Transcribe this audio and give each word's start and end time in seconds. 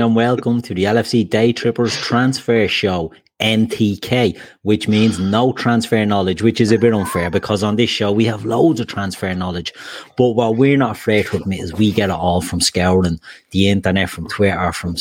Evening, 0.00 0.08
and 0.08 0.16
welcome 0.16 0.62
to 0.62 0.72
the 0.72 0.84
LFC 0.84 1.28
Day 1.28 1.52
Trippers 1.52 1.94
Transfer 1.94 2.66
Show, 2.66 3.12
NTK, 3.38 4.40
which 4.62 4.88
means 4.88 5.18
no 5.18 5.52
transfer 5.52 6.06
knowledge, 6.06 6.40
which 6.40 6.58
is 6.58 6.72
a 6.72 6.78
bit 6.78 6.94
unfair 6.94 7.28
because 7.28 7.62
on 7.62 7.76
this 7.76 7.90
show 7.90 8.10
we 8.10 8.24
have 8.24 8.46
loads 8.46 8.80
of 8.80 8.86
transfer 8.86 9.34
knowledge. 9.34 9.74
But 10.16 10.30
what 10.30 10.56
we're 10.56 10.78
not 10.78 10.92
afraid 10.92 11.26
to 11.26 11.36
admit 11.36 11.60
is 11.60 11.74
we 11.74 11.92
get 11.92 12.08
it 12.08 12.14
all 12.14 12.40
from 12.40 12.62
scouring 12.62 13.20
the 13.50 13.68
internet, 13.68 14.08
from 14.08 14.26
Twitter, 14.26 14.72
from 14.72 14.94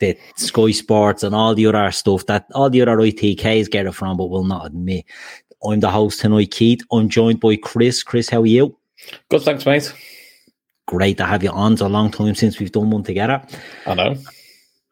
the 0.00 0.18
Sky 0.34 0.72
Sports, 0.72 1.22
and 1.22 1.32
all 1.32 1.54
the 1.54 1.66
other 1.66 1.92
stuff 1.92 2.26
that 2.26 2.46
all 2.52 2.70
the 2.70 2.82
other 2.82 2.96
ITKs 2.96 3.70
get 3.70 3.86
it 3.86 3.94
from, 3.94 4.16
but 4.16 4.30
will 4.30 4.42
not 4.42 4.66
admit. 4.66 5.04
I'm 5.62 5.78
the 5.78 5.90
host 5.90 6.20
tonight, 6.20 6.50
Keith. 6.50 6.82
I'm 6.90 7.08
joined 7.08 7.38
by 7.38 7.54
Chris. 7.54 8.02
Chris, 8.02 8.28
how 8.28 8.40
are 8.42 8.46
you? 8.46 8.76
Good, 9.28 9.42
thanks, 9.42 9.64
mate. 9.64 9.94
Great 10.86 11.18
to 11.18 11.24
have 11.24 11.44
you 11.44 11.50
on. 11.50 11.74
It's 11.74 11.82
a 11.82 11.88
long 11.88 12.10
time 12.10 12.34
since 12.34 12.58
we've 12.58 12.72
done 12.72 12.90
one 12.90 13.04
together. 13.04 13.40
I 13.86 13.94
know. 13.94 14.16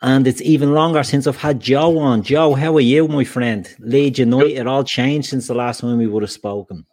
And 0.00 0.26
it's 0.28 0.42
even 0.42 0.74
longer 0.74 1.02
since 1.02 1.26
I've 1.26 1.36
had 1.36 1.60
Joe 1.60 1.98
on. 1.98 2.22
Joe, 2.22 2.54
how 2.54 2.76
are 2.76 2.80
you, 2.80 3.08
my 3.08 3.24
friend? 3.24 3.68
Leeds 3.80 4.20
United, 4.20 4.66
all 4.66 4.84
changed 4.84 5.28
since 5.28 5.48
the 5.48 5.54
last 5.54 5.80
time 5.80 5.98
we 5.98 6.06
would 6.06 6.22
have 6.22 6.30
spoken. 6.30 6.86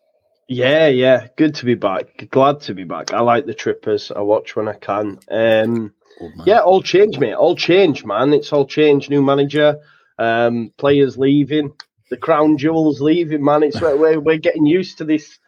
Yeah, 0.47 0.87
yeah. 0.87 1.27
Good 1.37 1.55
to 1.55 1.65
be 1.65 1.75
back. 1.75 2.27
Glad 2.31 2.61
to 2.61 2.73
be 2.73 2.83
back. 2.83 3.13
I 3.13 3.19
like 3.19 3.45
the 3.45 3.53
trippers. 3.53 4.11
I 4.11 4.21
watch 4.21 4.55
when 4.55 4.67
I 4.67 4.73
can. 4.73 5.19
Um, 5.29 5.93
yeah, 6.45 6.59
all 6.59 6.81
change, 6.81 7.19
mate. 7.19 7.33
All 7.33 7.55
change, 7.55 8.05
man. 8.05 8.33
It's 8.33 8.53
all 8.53 8.65
change. 8.65 9.09
New 9.09 9.21
manager, 9.21 9.79
um, 10.17 10.71
players 10.77 11.17
leaving, 11.17 11.73
the 12.09 12.17
crown 12.17 12.57
jewels 12.57 13.01
leaving, 13.01 13.43
man. 13.43 13.63
It's 13.63 13.81
we're, 13.81 14.19
we're 14.19 14.37
getting 14.37 14.65
used 14.65 14.97
to 14.99 15.05
this 15.05 15.39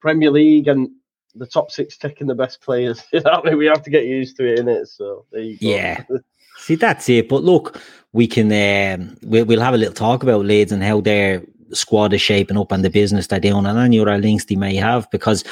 Premier 0.00 0.30
League 0.30 0.68
and 0.68 0.90
the 1.34 1.46
top 1.46 1.70
six 1.70 1.96
taking 1.96 2.26
the 2.26 2.34
best 2.34 2.60
players. 2.60 3.02
You 3.12 3.20
know, 3.20 3.32
what 3.32 3.46
I 3.46 3.50
mean? 3.50 3.58
we 3.58 3.66
have 3.66 3.82
to 3.82 3.90
get 3.90 4.04
used 4.04 4.36
to 4.36 4.46
it, 4.46 4.60
innit? 4.60 4.88
So 4.88 5.26
there 5.32 5.42
you 5.42 5.58
go. 5.58 5.66
Yeah. 5.66 6.04
See, 6.66 6.74
that's 6.74 7.08
it. 7.08 7.28
But 7.28 7.44
look, 7.44 7.80
we 8.12 8.26
can 8.26 8.50
um, 8.50 9.16
we'll, 9.22 9.44
we'll 9.44 9.60
have 9.60 9.74
a 9.74 9.76
little 9.78 9.94
talk 9.94 10.24
about 10.24 10.44
Leeds 10.44 10.72
and 10.72 10.82
how 10.82 11.00
their 11.00 11.42
squad 11.72 12.12
is 12.12 12.20
shaping 12.20 12.56
up 12.56 12.72
and 12.72 12.84
the 12.84 12.90
business 12.90 13.28
that 13.28 13.42
they're 13.42 13.52
doing 13.52 13.66
and 13.66 13.78
any 13.78 14.00
other 14.00 14.18
links 14.18 14.44
they 14.46 14.56
may 14.56 14.74
have 14.74 15.08
because 15.10 15.44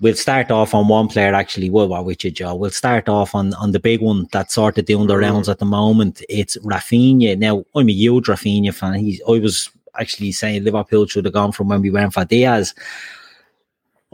we'll 0.00 0.14
start 0.14 0.50
off 0.50 0.74
on 0.74 0.88
one 0.88 1.06
player 1.06 1.32
actually. 1.32 1.70
Well, 1.70 1.86
what 1.88 2.04
with 2.04 2.24
you, 2.24 2.32
Joe? 2.32 2.56
We'll 2.56 2.70
start 2.70 3.08
off 3.08 3.36
on 3.36 3.54
on 3.54 3.70
the 3.70 3.78
big 3.78 4.00
one 4.00 4.26
that's 4.32 4.54
sort 4.54 4.78
of 4.78 4.84
doing 4.86 5.06
the 5.06 5.16
rounds 5.16 5.48
at 5.48 5.60
the 5.60 5.64
moment. 5.64 6.22
It's 6.28 6.56
Raphinha. 6.58 7.38
Now, 7.38 7.64
I'm 7.76 7.88
a 7.88 7.92
huge 7.92 8.26
Raphinha 8.26 8.74
fan. 8.74 8.94
He's 8.94 9.20
I 9.28 9.38
was 9.38 9.70
actually 10.00 10.32
saying 10.32 10.64
Liverpool 10.64 11.06
should 11.06 11.24
have 11.24 11.34
gone 11.34 11.52
from 11.52 11.68
when 11.68 11.82
we 11.82 11.90
went 11.90 12.14
for 12.14 12.24
Diaz. 12.24 12.74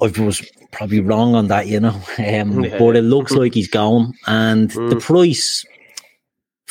I 0.03 0.07
was 0.19 0.43
probably 0.73 1.01
wrong 1.01 1.35
on 1.37 1.47
that, 1.49 1.69
you 1.69 1.81
know. 1.81 1.99
Um, 2.19 2.65
Yeah. 2.65 2.79
But 2.79 2.97
it 2.97 3.03
looks 3.03 3.33
like 3.33 3.55
he's 3.55 3.69
gone, 3.69 4.13
and 4.27 4.71
the 4.71 4.97
Mm. 4.97 5.01
price 5.03 5.65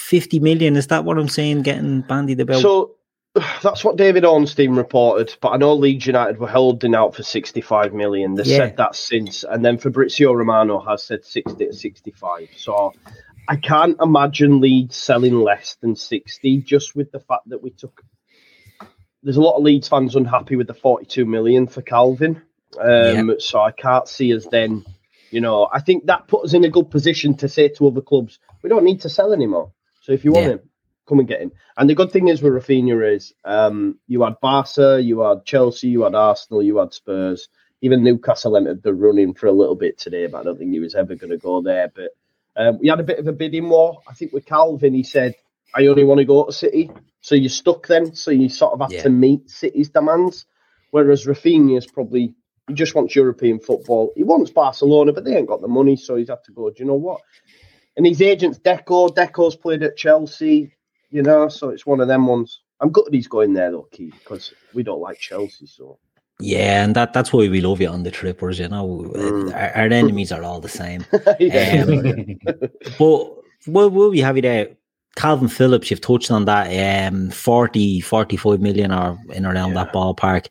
fifty 0.03 0.39
million. 0.39 0.75
Is 0.75 0.87
that 0.87 1.05
what 1.05 1.17
I'm 1.17 1.29
saying? 1.29 1.63
Getting 1.63 2.01
bandied 2.01 2.39
about? 2.39 2.61
So 2.61 2.95
that's 3.63 3.83
what 3.83 3.97
David 3.97 4.25
Ornstein 4.25 4.75
reported, 4.75 5.35
but 5.41 5.49
I 5.49 5.57
know 5.57 5.73
Leeds 5.73 6.05
United 6.05 6.37
were 6.37 6.47
holding 6.47 6.93
out 6.93 7.15
for 7.15 7.23
65 7.23 7.93
million. 7.93 8.35
They 8.35 8.43
Yeah. 8.43 8.57
said 8.57 8.77
that 8.77 8.95
since, 8.95 9.43
and 9.43 9.63
then 9.65 9.77
Fabrizio 9.77 10.33
Romano 10.33 10.79
has 10.79 11.03
said 11.03 11.25
60 11.25 11.65
to 11.65 11.73
65. 11.73 12.49
So 12.55 12.93
I 13.47 13.55
can't 13.55 13.97
imagine 14.01 14.61
Leeds 14.61 14.95
selling 14.95 15.39
less 15.39 15.75
than 15.81 15.95
60 15.95 16.57
just 16.59 16.95
with 16.95 17.11
the 17.11 17.19
fact 17.19 17.49
that 17.49 17.63
we 17.63 17.71
took. 17.71 18.03
There's 19.23 19.37
a 19.37 19.41
lot 19.41 19.57
of 19.57 19.63
Leeds 19.63 19.87
fans 19.87 20.15
unhappy 20.15 20.55
with 20.55 20.67
the 20.67 20.73
42 20.73 21.25
million 21.25 21.65
for 21.67 21.81
Calvin. 21.81 22.41
Um, 22.79 23.35
So 23.39 23.59
I 23.61 23.71
can't 23.71 24.07
see 24.07 24.35
us 24.35 24.47
then, 24.47 24.85
you 25.31 25.41
know, 25.41 25.67
I 25.71 25.79
think 25.79 26.05
that 26.07 26.27
put 26.27 26.43
us 26.43 26.53
in 26.53 26.63
a 26.65 26.69
good 26.69 26.89
position 26.91 27.35
to 27.37 27.47
say 27.47 27.69
to 27.69 27.87
other 27.87 28.01
clubs, 28.01 28.39
we 28.61 28.69
don't 28.69 28.83
need 28.83 29.01
to 29.01 29.09
sell 29.09 29.33
anymore. 29.33 29.71
So 30.03 30.11
if 30.11 30.25
you 30.25 30.33
want 30.33 30.47
Yeah. 30.47 30.53
him, 30.53 30.69
come 31.07 31.19
and 31.19 31.27
get 31.27 31.41
him. 31.41 31.51
And 31.77 31.89
the 31.89 31.95
good 31.95 32.11
thing 32.11 32.27
is 32.27 32.41
with 32.41 32.53
Raphinha 32.53 33.15
is 33.15 33.33
um, 33.45 33.99
you 34.05 34.21
had 34.23 34.39
Barca, 34.41 35.01
you 35.01 35.21
had 35.21 35.45
Chelsea, 35.45 35.87
you 35.87 36.03
had 36.03 36.13
Arsenal, 36.13 36.61
you 36.61 36.77
had 36.77 36.93
Spurs. 36.93 37.47
Even 37.81 38.03
Newcastle 38.03 38.57
entered 38.57 38.83
the 38.83 38.93
running 38.93 39.33
for 39.33 39.47
a 39.47 39.51
little 39.53 39.75
bit 39.75 39.97
today, 39.97 40.27
but 40.27 40.39
I 40.39 40.43
don't 40.43 40.57
think 40.57 40.71
he 40.71 40.79
was 40.81 40.93
ever 40.95 41.15
going 41.15 41.31
to 41.31 41.37
go 41.37 41.61
there. 41.61 41.89
But 41.93 42.11
um, 42.55 42.79
we 42.81 42.89
had 42.89 42.99
a 42.99 43.03
bit 43.03 43.19
of 43.19 43.27
a 43.27 43.33
bidding 43.33 43.69
war. 43.69 44.03
I 44.07 44.13
think 44.13 44.33
with 44.33 44.45
Calvin, 44.45 44.93
he 44.93 45.03
said, 45.03 45.35
I 45.73 45.87
only 45.87 46.03
want 46.03 46.19
to 46.19 46.25
go 46.25 46.45
to 46.45 46.51
City. 46.51 46.91
So 47.21 47.35
you're 47.35 47.49
stuck 47.49 47.87
then. 47.87 48.13
So 48.13 48.31
you 48.31 48.49
sort 48.49 48.73
of 48.73 48.81
have 48.81 48.91
Yeah. 48.91 49.03
to 49.03 49.09
meet 49.09 49.49
City's 49.49 49.89
demands. 49.89 50.45
Whereas 50.91 51.25
Raphinha 51.25 51.77
is 51.77 51.87
probably, 51.87 52.35
he 52.67 52.73
just 52.73 52.93
wants 52.93 53.15
European 53.15 53.59
football. 53.59 54.11
He 54.15 54.23
wants 54.23 54.51
Barcelona, 54.51 55.13
but 55.13 55.23
they 55.23 55.35
ain't 55.35 55.47
got 55.47 55.61
the 55.61 55.67
money. 55.67 55.95
So 55.95 56.17
he's 56.17 56.29
had 56.29 56.43
to 56.45 56.51
go, 56.51 56.69
do 56.69 56.75
you 56.79 56.85
know 56.85 56.95
what? 56.95 57.21
And 57.97 58.05
his 58.05 58.21
agent's 58.21 58.59
Deco. 58.59 59.13
Deco's 59.13 59.55
played 59.55 59.83
at 59.83 59.97
Chelsea, 59.97 60.73
you 61.11 61.21
know, 61.21 61.47
so 61.49 61.69
it's 61.69 61.85
one 61.85 61.99
of 61.99 62.07
them 62.07 62.27
ones. 62.27 62.61
I'm 62.79 62.91
gutted 62.91 63.13
he's 63.13 63.27
going 63.27 63.53
there 63.53 63.71
though, 63.71 63.87
Keith, 63.91 64.15
because 64.19 64.53
we 64.73 64.83
don't 64.83 65.01
like 65.01 65.19
Chelsea. 65.19 65.67
So 65.67 65.99
yeah, 66.39 66.83
and 66.83 66.95
that 66.95 67.13
that's 67.13 67.31
why 67.31 67.47
we 67.47 67.61
love 67.61 67.79
you 67.79 67.87
on 67.87 68.03
the 68.03 68.11
trippers. 68.11 68.59
You 68.59 68.67
know, 68.69 69.11
Mm. 69.15 69.53
our, 69.53 69.83
our 69.83 69.85
enemies 69.85 70.31
are 70.31 70.43
all 70.43 70.59
the 70.59 70.69
same. 70.69 71.05
yeah. 71.39 71.85
Um, 71.87 72.39
but 72.99 73.31
what 73.65 73.91
will 73.91 74.09
we 74.09 74.19
have 74.19 74.35
you 74.35 74.41
there? 74.41 74.69
Calvin 75.15 75.47
Phillips, 75.47 75.91
you've 75.91 76.01
touched 76.01 76.31
on 76.31 76.45
that, 76.45 77.07
um, 77.13 77.29
40, 77.29 78.01
45 78.01 78.59
million 78.59 78.91
or 78.91 79.17
in 79.31 79.45
around 79.45 79.75
that 79.75 79.93
ballpark. 79.93 80.47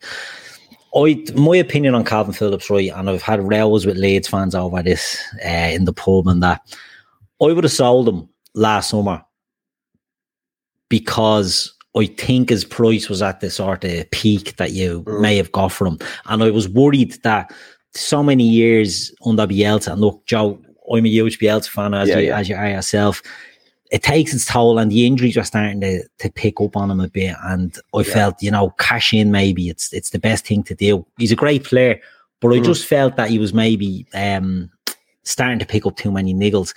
I, 0.95 1.25
my 1.35 1.57
opinion 1.57 1.95
on 1.95 2.05
Calvin 2.05 2.33
Phillips, 2.33 2.69
right, 2.69 2.91
and 2.95 3.09
I've 3.09 3.21
had 3.21 3.43
rows 3.43 3.85
with 3.85 3.97
Leeds 3.97 4.27
fans 4.29 4.55
over 4.55 4.81
this 4.81 5.21
uh, 5.43 5.49
in 5.49 5.83
the 5.85 5.93
pub 5.93 6.27
and 6.27 6.41
that. 6.43 6.61
I 7.43 7.51
would 7.51 7.63
have 7.63 7.73
sold 7.73 8.07
him 8.07 8.29
last 8.55 8.89
summer 8.91 9.23
because 10.89 11.73
I 11.95 12.05
think 12.05 12.49
his 12.49 12.65
price 12.65 13.09
was 13.09 13.21
at 13.21 13.39
the 13.39 13.49
sort 13.49 13.83
of 13.83 14.09
peak 14.11 14.55
that 14.57 14.71
you 14.71 15.03
Mm. 15.03 15.21
may 15.21 15.37
have 15.37 15.51
got 15.51 15.71
for 15.71 15.85
him. 15.87 15.99
And 16.25 16.43
I 16.43 16.49
was 16.51 16.67
worried 16.69 17.17
that 17.23 17.51
so 17.93 18.23
many 18.23 18.47
years 18.47 19.13
under 19.25 19.45
Bielsa, 19.45 19.91
and 19.91 20.01
look, 20.01 20.25
Joe, 20.25 20.59
I'm 20.91 21.05
a 21.05 21.09
huge 21.09 21.39
Bielsa 21.39 21.69
fan 21.69 21.93
as 21.93 22.09
Yeah, 22.09 22.17
you 22.19 22.27
yeah. 22.27 22.37
as 22.39 22.49
you 22.49 22.55
are 22.55 22.69
yourself. 22.69 23.21
It 23.91 24.01
takes 24.01 24.33
its 24.33 24.45
toll, 24.45 24.79
and 24.79 24.91
the 24.91 25.05
injuries 25.05 25.37
are 25.37 25.43
starting 25.43 25.79
to, 25.81 26.01
to 26.19 26.31
pick 26.31 26.59
up 26.59 26.75
on 26.75 26.89
him 26.89 26.99
a 26.99 27.09
bit. 27.09 27.35
And 27.43 27.77
I 27.93 27.99
Yeah. 27.99 28.03
felt, 28.13 28.41
you 28.41 28.49
know, 28.49 28.71
cash 28.79 29.13
in 29.13 29.31
maybe 29.31 29.69
it's 29.69 29.93
it's 29.93 30.09
the 30.09 30.19
best 30.19 30.47
thing 30.47 30.63
to 30.63 30.73
do. 30.75 31.05
He's 31.19 31.31
a 31.31 31.35
great 31.35 31.63
player, 31.63 31.99
but 32.41 32.49
I 32.53 32.57
Mm. 32.59 32.65
just 32.65 32.85
felt 32.85 33.15
that 33.17 33.29
he 33.29 33.37
was 33.37 33.53
maybe 33.53 34.07
um, 34.15 34.71
starting 35.23 35.59
to 35.59 35.65
pick 35.65 35.85
up 35.85 35.95
too 35.95 36.11
many 36.11 36.33
niggles. 36.33 36.73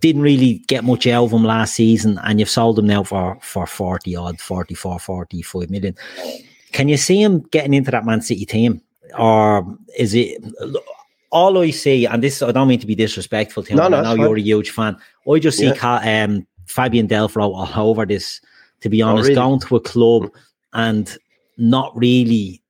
Didn't 0.00 0.22
really 0.22 0.58
get 0.68 0.84
much 0.84 1.06
out 1.06 1.24
of 1.24 1.32
him 1.32 1.44
last 1.44 1.74
season, 1.74 2.18
and 2.24 2.38
you've 2.38 2.48
sold 2.48 2.78
him 2.78 2.86
now 2.86 3.02
for 3.02 3.38
for 3.42 3.66
40 3.66 4.14
odd, 4.16 4.40
44, 4.40 4.98
45 5.00 5.70
million. 5.70 5.96
Can 6.72 6.88
you 6.88 6.96
see 6.96 7.20
him 7.22 7.40
getting 7.50 7.74
into 7.74 7.90
that 7.90 8.04
Man 8.04 8.20
City 8.20 8.46
team? 8.46 8.80
Or 9.18 9.66
is 9.98 10.14
it 10.14 10.40
all 11.30 11.58
I 11.58 11.70
see, 11.70 12.06
and 12.06 12.22
this 12.22 12.42
I 12.42 12.52
don't 12.52 12.68
mean 12.68 12.78
to 12.80 12.86
be 12.86 12.94
disrespectful 12.94 13.62
to 13.64 13.70
him, 13.70 13.78
No, 13.78 13.88
no, 13.88 13.98
I 13.98 14.02
know 14.02 14.14
you're 14.14 14.28
fine. 14.28 14.38
a 14.38 14.42
huge 14.42 14.70
fan. 14.70 14.96
I 15.30 15.38
just 15.38 15.58
see 15.58 15.66
Yeah. 15.66 16.24
Um, 16.24 16.46
Fabian 16.66 17.08
Delfro 17.08 17.42
all 17.54 17.90
over 17.90 18.06
this, 18.06 18.40
to 18.82 18.88
be 18.88 19.02
honest, 19.02 19.24
Oh, 19.26 19.28
really? 19.28 19.34
going 19.34 19.60
to 19.60 19.76
a 19.76 19.80
club 19.80 20.30
and 20.74 21.16
not 21.56 21.96
really 21.96 22.62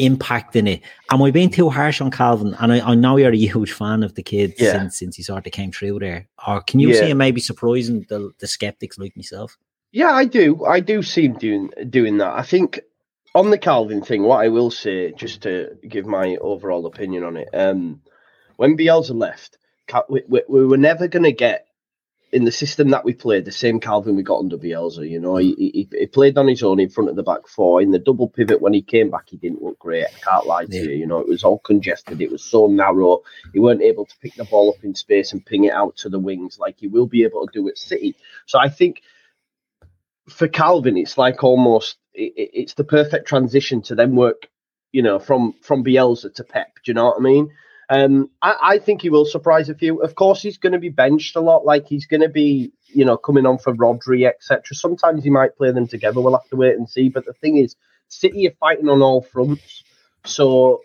impacting 0.00 0.68
it. 0.68 0.82
Am 1.10 1.22
I 1.22 1.30
being 1.30 1.50
too 1.50 1.68
harsh 1.68 2.00
on 2.00 2.10
Calvin? 2.10 2.54
And 2.58 2.72
I, 2.72 2.90
I 2.90 2.94
know 2.94 3.16
you're 3.16 3.32
a 3.32 3.36
huge 3.36 3.72
fan 3.72 4.02
of 4.02 4.14
the 4.14 4.22
kid 4.22 4.54
yeah. 4.58 4.72
since 4.72 4.98
since 4.98 5.16
he 5.16 5.22
sort 5.22 5.46
of 5.46 5.52
came 5.52 5.72
through 5.72 5.98
there. 5.98 6.28
Or 6.46 6.60
can 6.62 6.80
you 6.80 6.88
yeah. 6.90 7.00
see 7.00 7.10
him 7.10 7.18
maybe 7.18 7.40
surprising 7.40 8.06
the 8.08 8.32
the 8.38 8.46
skeptics 8.46 8.98
like 8.98 9.16
myself? 9.16 9.56
Yeah, 9.92 10.12
I 10.12 10.24
do. 10.24 10.64
I 10.64 10.80
do 10.80 11.02
see 11.02 11.26
him 11.26 11.34
doing 11.34 11.70
doing 11.88 12.18
that. 12.18 12.32
I 12.32 12.42
think 12.42 12.80
on 13.34 13.50
the 13.50 13.58
Calvin 13.58 14.02
thing, 14.02 14.22
what 14.22 14.44
I 14.44 14.48
will 14.48 14.70
say, 14.70 15.12
just 15.12 15.42
to 15.42 15.76
give 15.88 16.06
my 16.06 16.36
overall 16.40 16.86
opinion 16.86 17.24
on 17.24 17.36
it, 17.36 17.48
um, 17.52 18.02
when 18.56 18.76
Bielsa 18.76 19.14
left, 19.14 19.58
we, 20.08 20.22
we, 20.28 20.42
we 20.48 20.66
were 20.66 20.76
never 20.76 21.08
going 21.08 21.22
to 21.22 21.32
get 21.32 21.66
in 22.32 22.44
the 22.44 22.52
system 22.52 22.90
that 22.90 23.04
we 23.04 23.12
played, 23.12 23.44
the 23.44 23.52
same 23.52 23.80
Calvin 23.80 24.14
we 24.14 24.22
got 24.22 24.38
under 24.38 24.56
Bielsa. 24.56 25.08
You 25.08 25.18
know, 25.18 25.36
he, 25.36 25.54
he, 25.54 25.88
he, 25.90 26.06
played 26.06 26.38
on 26.38 26.46
his 26.46 26.62
own 26.62 26.78
in 26.78 26.88
front 26.88 27.10
of 27.10 27.16
the 27.16 27.24
back 27.24 27.48
four. 27.48 27.82
In 27.82 27.90
the 27.90 27.98
double 27.98 28.28
pivot, 28.28 28.60
when 28.60 28.72
he 28.72 28.82
came 28.82 29.10
back, 29.10 29.28
he 29.28 29.36
didn't 29.36 29.62
look 29.62 29.78
great. 29.78 30.06
I 30.06 30.30
can't 30.30 30.46
lie 30.46 30.64
to 30.66 30.76
yeah. 30.76 30.82
you. 30.82 30.90
You 30.90 31.06
know, 31.06 31.18
it 31.18 31.28
was 31.28 31.42
all 31.42 31.58
congested. 31.58 32.20
It 32.20 32.30
was 32.30 32.44
so 32.44 32.68
narrow. 32.68 33.22
He 33.52 33.58
weren't 33.58 33.82
able 33.82 34.06
to 34.06 34.18
pick 34.18 34.34
the 34.34 34.44
ball 34.44 34.70
up 34.70 34.84
in 34.84 34.94
space 34.94 35.32
and 35.32 35.44
ping 35.44 35.64
it 35.64 35.72
out 35.72 35.96
to 35.98 36.08
the 36.08 36.20
wings 36.20 36.58
like 36.58 36.76
he 36.78 36.86
will 36.86 37.06
be 37.06 37.24
able 37.24 37.46
to 37.46 37.52
do 37.52 37.68
at 37.68 37.78
City. 37.78 38.14
So 38.46 38.58
I 38.60 38.68
think 38.68 39.02
for 40.28 40.46
Calvin, 40.46 40.96
it's 40.96 41.18
like 41.18 41.42
almost 41.42 41.96
it, 42.14 42.50
it's 42.54 42.74
the 42.74 42.84
perfect 42.84 43.26
transition 43.26 43.82
to 43.82 43.94
then 43.96 44.14
work. 44.14 44.48
You 44.92 45.02
know, 45.02 45.18
from 45.18 45.54
from 45.62 45.84
Bielsa 45.84 46.34
to 46.34 46.44
Pep. 46.44 46.74
Do 46.84 46.90
you 46.90 46.94
know 46.94 47.06
what 47.06 47.18
I 47.18 47.22
mean? 47.22 47.50
Um, 47.90 48.30
I, 48.40 48.56
I, 48.62 48.78
think 48.78 49.02
he 49.02 49.10
will 49.10 49.24
surprise 49.24 49.68
a 49.68 49.74
few. 49.74 50.00
Of 50.00 50.14
course, 50.14 50.40
he's 50.40 50.58
going 50.58 50.74
to 50.74 50.78
be 50.78 50.90
benched 50.90 51.34
a 51.34 51.40
lot. 51.40 51.64
Like 51.64 51.88
he's 51.88 52.06
going 52.06 52.20
to 52.20 52.28
be, 52.28 52.72
you 52.86 53.04
know, 53.04 53.16
coming 53.16 53.46
on 53.46 53.58
for 53.58 53.74
Rodri, 53.74 54.28
etc. 54.28 54.76
Sometimes 54.76 55.24
he 55.24 55.30
might 55.30 55.56
play 55.56 55.72
them 55.72 55.88
together. 55.88 56.20
We'll 56.20 56.38
have 56.38 56.48
to 56.50 56.56
wait 56.56 56.76
and 56.76 56.88
see. 56.88 57.08
But 57.08 57.26
the 57.26 57.32
thing 57.32 57.56
is, 57.56 57.74
City 58.06 58.46
are 58.46 58.54
fighting 58.60 58.88
on 58.88 59.02
all 59.02 59.22
fronts, 59.22 59.82
so 60.24 60.82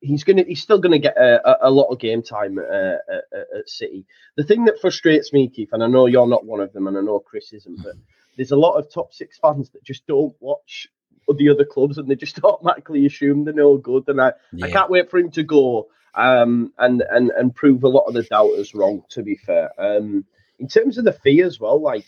he's 0.00 0.24
gonna 0.24 0.44
he's 0.44 0.62
still 0.62 0.78
going 0.78 0.92
to 0.92 0.98
get 0.98 1.18
a, 1.18 1.66
a, 1.66 1.68
a, 1.68 1.70
lot 1.70 1.88
of 1.88 1.98
game 1.98 2.22
time 2.22 2.58
uh, 2.58 2.62
at, 2.62 3.24
at, 3.34 3.68
City. 3.68 4.06
The 4.36 4.44
thing 4.44 4.64
that 4.64 4.80
frustrates 4.80 5.34
me, 5.34 5.48
Keith, 5.48 5.70
and 5.72 5.84
I 5.84 5.86
know 5.86 6.06
you're 6.06 6.26
not 6.26 6.46
one 6.46 6.60
of 6.60 6.72
them, 6.72 6.86
and 6.86 6.96
I 6.96 7.02
know 7.02 7.20
Chris 7.20 7.52
isn't, 7.52 7.82
but 7.82 7.94
there's 8.38 8.52
a 8.52 8.56
lot 8.56 8.76
of 8.76 8.90
top 8.90 9.12
six 9.12 9.38
fans 9.38 9.68
that 9.70 9.84
just 9.84 10.06
don't 10.06 10.34
watch 10.40 10.88
the 11.36 11.50
other 11.50 11.66
clubs 11.66 11.98
and 11.98 12.08
they 12.08 12.14
just 12.14 12.40
automatically 12.44 13.04
assume 13.04 13.44
they're 13.44 13.52
no 13.52 13.76
good. 13.76 14.04
And 14.08 14.18
I, 14.18 14.32
yeah. 14.52 14.64
I 14.64 14.70
can't 14.70 14.90
wait 14.90 15.10
for 15.10 15.18
him 15.18 15.30
to 15.32 15.42
go 15.42 15.88
um, 16.18 16.72
and 16.78 17.02
and 17.08 17.30
and 17.30 17.54
prove 17.54 17.84
a 17.84 17.88
lot 17.88 18.06
of 18.06 18.14
the 18.14 18.24
doubters 18.24 18.74
wrong. 18.74 19.04
To 19.10 19.22
be 19.22 19.36
fair, 19.36 19.70
um, 19.78 20.24
in 20.58 20.68
terms 20.68 20.98
of 20.98 21.04
the 21.04 21.12
fee 21.12 21.42
as 21.42 21.60
well, 21.60 21.80
like 21.80 22.04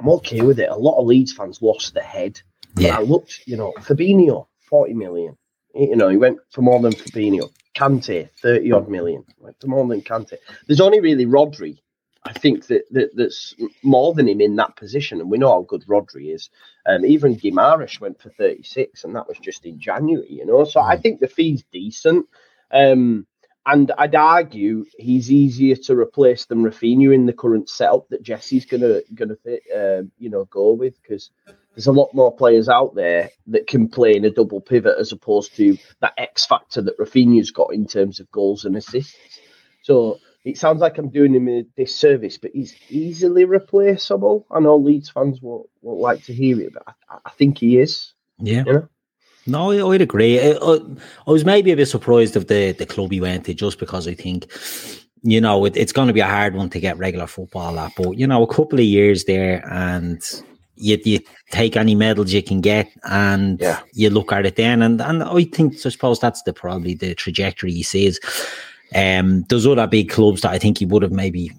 I'm 0.00 0.08
okay 0.08 0.40
with 0.40 0.58
it. 0.58 0.70
A 0.70 0.76
lot 0.76 0.98
of 0.98 1.06
Leeds 1.06 1.32
fans 1.32 1.60
lost 1.60 1.94
their 1.94 2.02
head. 2.02 2.40
Yeah, 2.76 2.98
I 2.98 3.02
looked, 3.02 3.42
you 3.46 3.56
know, 3.56 3.74
Fabinho, 3.78 4.46
forty 4.68 4.94
million. 4.94 5.36
You 5.74 5.96
know, 5.96 6.08
he 6.08 6.16
went 6.16 6.38
for 6.50 6.62
more 6.62 6.80
than 6.80 6.92
Fabinho. 6.92 7.50
Kante, 7.76 8.30
thirty 8.40 8.72
odd 8.72 8.88
million. 8.88 9.24
Went 9.38 9.60
for 9.60 9.66
more 9.66 9.86
than 9.86 10.00
Kante. 10.00 10.36
There's 10.66 10.80
only 10.80 11.00
really 11.00 11.26
Rodri. 11.26 11.78
I 12.24 12.32
think 12.32 12.68
that, 12.68 12.84
that 12.92 13.10
that's 13.16 13.54
more 13.82 14.14
than 14.14 14.28
him 14.28 14.40
in 14.40 14.56
that 14.56 14.76
position, 14.76 15.20
and 15.20 15.30
we 15.30 15.38
know 15.38 15.50
how 15.50 15.66
good 15.68 15.84
Rodri 15.86 16.32
is. 16.32 16.48
Um, 16.86 17.04
even 17.04 17.36
Guimaraes 17.36 18.00
went 18.00 18.22
for 18.22 18.30
36, 18.30 19.04
and 19.04 19.16
that 19.16 19.26
was 19.26 19.38
just 19.38 19.66
in 19.66 19.80
January, 19.80 20.30
you 20.30 20.46
know. 20.46 20.64
So 20.64 20.80
I 20.80 20.96
mm. 20.96 21.02
think 21.02 21.20
the 21.20 21.26
fee's 21.26 21.64
decent. 21.72 22.26
Um, 22.72 23.26
and 23.64 23.92
I'd 23.96 24.14
argue 24.14 24.84
he's 24.98 25.30
easier 25.30 25.76
to 25.76 25.96
replace 25.96 26.46
than 26.46 26.64
Raphinha 26.64 27.14
in 27.14 27.26
the 27.26 27.32
current 27.32 27.68
setup 27.68 28.08
that 28.08 28.22
Jesse's 28.22 28.64
gonna 28.64 29.00
gonna 29.14 29.36
uh, 29.74 30.02
you 30.18 30.30
know 30.30 30.46
go 30.46 30.72
with 30.72 31.00
because 31.00 31.30
there's 31.74 31.86
a 31.86 31.92
lot 31.92 32.12
more 32.12 32.34
players 32.34 32.68
out 32.68 32.94
there 32.94 33.30
that 33.48 33.66
can 33.66 33.88
play 33.88 34.14
in 34.16 34.24
a 34.24 34.30
double 34.30 34.60
pivot 34.60 34.96
as 34.98 35.12
opposed 35.12 35.56
to 35.56 35.78
that 36.00 36.14
X 36.18 36.44
factor 36.44 36.82
that 36.82 36.98
Raphinha's 36.98 37.50
got 37.50 37.72
in 37.72 37.86
terms 37.86 38.20
of 38.20 38.30
goals 38.30 38.64
and 38.64 38.76
assists. 38.76 39.16
So 39.82 40.18
it 40.44 40.58
sounds 40.58 40.80
like 40.80 40.98
I'm 40.98 41.08
doing 41.08 41.34
him 41.34 41.48
a 41.48 41.62
disservice, 41.62 42.36
but 42.36 42.50
he's 42.52 42.74
easily 42.90 43.44
replaceable. 43.44 44.46
I 44.50 44.60
know 44.60 44.76
Leeds 44.76 45.10
fans 45.10 45.40
won't, 45.40 45.68
won't 45.80 46.00
like 46.00 46.24
to 46.24 46.34
hear 46.34 46.60
it, 46.60 46.74
but 46.74 46.82
I, 46.86 47.18
I 47.24 47.30
think 47.30 47.58
he 47.58 47.78
is. 47.78 48.12
Yeah. 48.38 48.64
You 48.66 48.72
know? 48.72 48.88
No, 49.46 49.90
I'd 49.90 50.02
agree. 50.02 50.40
I, 50.40 50.52
I, 50.52 50.78
I, 51.26 51.30
was 51.30 51.44
maybe 51.44 51.72
a 51.72 51.76
bit 51.76 51.86
surprised 51.86 52.36
of 52.36 52.46
the, 52.46 52.72
the 52.72 52.86
club 52.86 53.10
he 53.10 53.20
went 53.20 53.46
to 53.46 53.54
just 53.54 53.78
because 53.78 54.06
I 54.06 54.14
think, 54.14 54.46
you 55.22 55.40
know, 55.40 55.64
it, 55.64 55.76
it's 55.76 55.92
going 55.92 56.08
to 56.08 56.14
be 56.14 56.20
a 56.20 56.26
hard 56.26 56.54
one 56.54 56.70
to 56.70 56.80
get 56.80 56.98
regular 56.98 57.26
football 57.26 57.78
at. 57.78 57.92
But, 57.96 58.18
you 58.18 58.26
know, 58.26 58.42
a 58.42 58.54
couple 58.54 58.78
of 58.78 58.84
years 58.84 59.24
there 59.24 59.66
and 59.68 60.22
you, 60.76 60.98
you 61.04 61.20
take 61.50 61.76
any 61.76 61.94
medals 61.94 62.32
you 62.32 62.42
can 62.42 62.60
get 62.60 62.88
and 63.04 63.60
yeah. 63.60 63.80
you 63.92 64.10
look 64.10 64.32
at 64.32 64.46
it 64.46 64.56
then. 64.56 64.80
And, 64.80 65.00
and 65.00 65.24
I 65.24 65.44
think, 65.44 65.74
I 65.74 65.88
suppose 65.90 66.20
that's 66.20 66.42
the 66.42 66.52
probably 66.52 66.94
the 66.94 67.14
trajectory 67.14 67.72
he 67.72 67.82
sees. 67.82 68.20
Um, 68.94 69.42
there's 69.48 69.66
other 69.66 69.86
big 69.86 70.10
clubs 70.10 70.42
that 70.42 70.52
I 70.52 70.58
think 70.58 70.78
he 70.78 70.84
would 70.84 71.02
have 71.02 71.12
maybe 71.12 71.50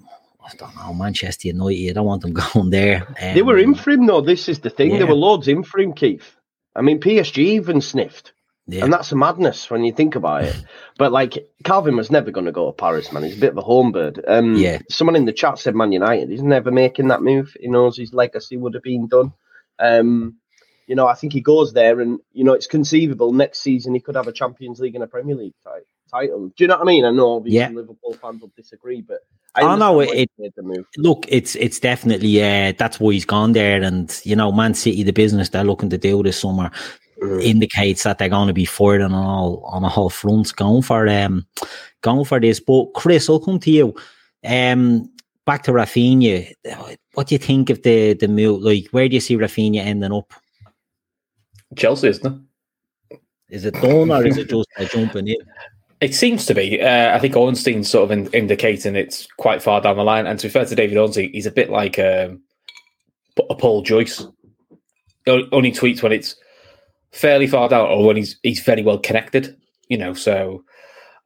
I 0.45 0.55
don't 0.57 0.75
know, 0.75 0.93
Manchester 0.93 1.47
United. 1.47 1.91
I 1.91 1.93
don't 1.93 2.05
want 2.05 2.21
them 2.21 2.33
going 2.53 2.69
there. 2.69 3.07
Um, 3.21 3.33
they 3.33 3.41
were 3.41 3.57
in 3.57 3.75
for 3.75 3.91
him, 3.91 4.05
though. 4.05 4.21
This 4.21 4.49
is 4.49 4.59
the 4.59 4.69
thing. 4.69 4.91
Yeah. 4.91 4.97
There 4.99 5.07
were 5.07 5.13
loads 5.13 5.47
in 5.47 5.63
for 5.63 5.79
him, 5.79 5.93
Keith. 5.93 6.35
I 6.75 6.81
mean, 6.81 6.99
PSG 6.99 7.37
even 7.37 7.81
sniffed. 7.81 8.33
Yeah. 8.65 8.85
And 8.85 8.93
that's 8.93 9.11
a 9.11 9.15
madness 9.15 9.69
when 9.69 9.83
you 9.83 9.91
think 9.91 10.15
about 10.15 10.45
it. 10.45 10.55
But 10.95 11.11
like 11.11 11.49
Calvin 11.63 11.97
was 11.97 12.11
never 12.11 12.29
going 12.29 12.45
to 12.45 12.51
go 12.51 12.67
to 12.67 12.71
Paris, 12.71 13.11
man. 13.11 13.23
He's 13.23 13.35
a 13.35 13.41
bit 13.41 13.53
of 13.53 13.57
a 13.57 13.61
home 13.61 13.91
bird. 13.91 14.23
Um, 14.27 14.53
yeah. 14.55 14.77
Someone 14.91 15.15
in 15.15 15.25
the 15.25 15.33
chat 15.33 15.57
said 15.57 15.73
Man 15.73 15.91
United. 15.91 16.29
He's 16.29 16.43
never 16.43 16.69
making 16.69 17.07
that 17.07 17.23
move. 17.23 17.57
He 17.59 17.67
knows 17.67 17.97
his 17.97 18.13
legacy 18.13 18.57
would 18.57 18.75
have 18.75 18.83
been 18.83 19.07
done. 19.07 19.33
Um, 19.79 20.37
you 20.85 20.95
know, 20.95 21.07
I 21.07 21.15
think 21.15 21.33
he 21.33 21.41
goes 21.41 21.73
there, 21.73 21.99
and 21.99 22.19
you 22.31 22.43
know, 22.43 22.53
it's 22.53 22.67
conceivable 22.67 23.33
next 23.33 23.61
season 23.61 23.95
he 23.95 24.01
could 24.01 24.15
have 24.15 24.27
a 24.27 24.31
Champions 24.31 24.79
League 24.79 24.93
and 24.93 25.03
a 25.03 25.07
Premier 25.07 25.35
League 25.35 25.55
title. 26.13 26.47
Do 26.47 26.53
you 26.57 26.67
know 26.67 26.75
what 26.75 26.83
I 26.83 26.85
mean? 26.85 27.05
I 27.05 27.11
know 27.11 27.37
obviously 27.37 27.59
yeah. 27.59 27.69
Liverpool 27.69 28.13
fans 28.21 28.41
will 28.41 28.51
disagree, 28.55 29.01
but 29.01 29.19
I 29.55 29.61
oh 29.61 29.75
no, 29.75 29.99
it, 29.99 30.29
it 30.37 30.53
look, 30.97 31.25
it's 31.27 31.55
it's 31.55 31.79
definitely 31.79 32.41
uh, 32.41 32.73
that's 32.77 32.99
why 32.99 33.13
he's 33.13 33.25
gone 33.25 33.53
there, 33.53 33.81
and 33.81 34.19
you 34.23 34.35
know, 34.35 34.51
Man 34.51 34.73
City, 34.73 35.03
the 35.03 35.13
business 35.13 35.49
they're 35.49 35.63
looking 35.63 35.89
to 35.89 35.97
do 35.97 36.23
this 36.23 36.39
summer 36.39 36.71
mm. 37.21 37.43
indicates 37.43 38.03
that 38.03 38.17
they're 38.17 38.29
going 38.29 38.47
to 38.47 38.53
be 38.53 38.65
firing 38.65 39.03
on 39.03 39.13
all 39.13 39.63
on 39.65 39.83
all 39.85 40.09
fronts, 40.09 40.51
going 40.51 40.81
for 40.81 41.07
um, 41.07 41.45
going 42.01 42.25
for 42.25 42.39
this. 42.39 42.59
But 42.59 42.93
Chris, 42.95 43.29
I'll 43.29 43.39
come 43.39 43.59
to 43.59 43.71
you. 43.71 43.95
Um, 44.45 45.09
back 45.45 45.63
to 45.63 45.71
Raphinha. 45.71 46.53
What 47.13 47.27
do 47.27 47.35
you 47.35 47.39
think 47.39 47.69
of 47.69 47.83
the 47.83 48.13
the 48.13 48.27
move? 48.27 48.61
Like, 48.61 48.87
where 48.91 49.07
do 49.07 49.15
you 49.15 49.21
see 49.21 49.37
Raphinha 49.37 49.79
ending 49.79 50.13
up? 50.13 50.33
Chelsea, 51.75 52.07
isn't 52.07 52.25
it? 53.11 53.19
Is 53.49 53.65
it 53.65 53.75
done 53.75 54.11
or 54.11 54.25
is 54.25 54.37
it 54.37 54.49
just 54.49 54.67
a 54.77 54.85
jumping 54.85 55.27
in? 55.27 55.37
It 56.03 56.13
seems 56.13 56.45
to 56.47 56.53
be. 56.53 56.81
Uh, 56.81 57.15
I 57.15 57.19
think 57.19 57.33
Ornstein's 57.37 57.89
sort 57.89 58.03
of 58.03 58.11
in, 58.11 58.27
indicating 58.33 58.97
it's 58.97 59.25
quite 59.37 59.61
far 59.61 59.79
down 59.79 59.95
the 59.95 60.03
line. 60.03 60.27
And 60.27 60.37
to 60.37 60.47
be 60.47 60.51
fair 60.51 60.65
to 60.65 60.75
David 60.75 60.97
Ornstein, 60.97 61.31
he's 61.31 61.45
a 61.45 61.51
bit 61.51 61.69
like 61.69 61.97
um, 61.97 62.41
a 63.49 63.55
Paul 63.55 63.83
Joyce. 63.83 64.27
Only 65.25 65.71
tweets 65.71 66.03
when 66.03 66.11
it's 66.11 66.35
fairly 67.13 67.47
far 67.47 67.69
down 67.69 67.87
or 67.87 68.05
when 68.05 68.17
he's 68.17 68.37
he's 68.43 68.59
very 68.59 68.83
well 68.83 68.97
connected. 68.97 69.55
You 69.87 69.97
know, 69.97 70.13
so 70.13 70.65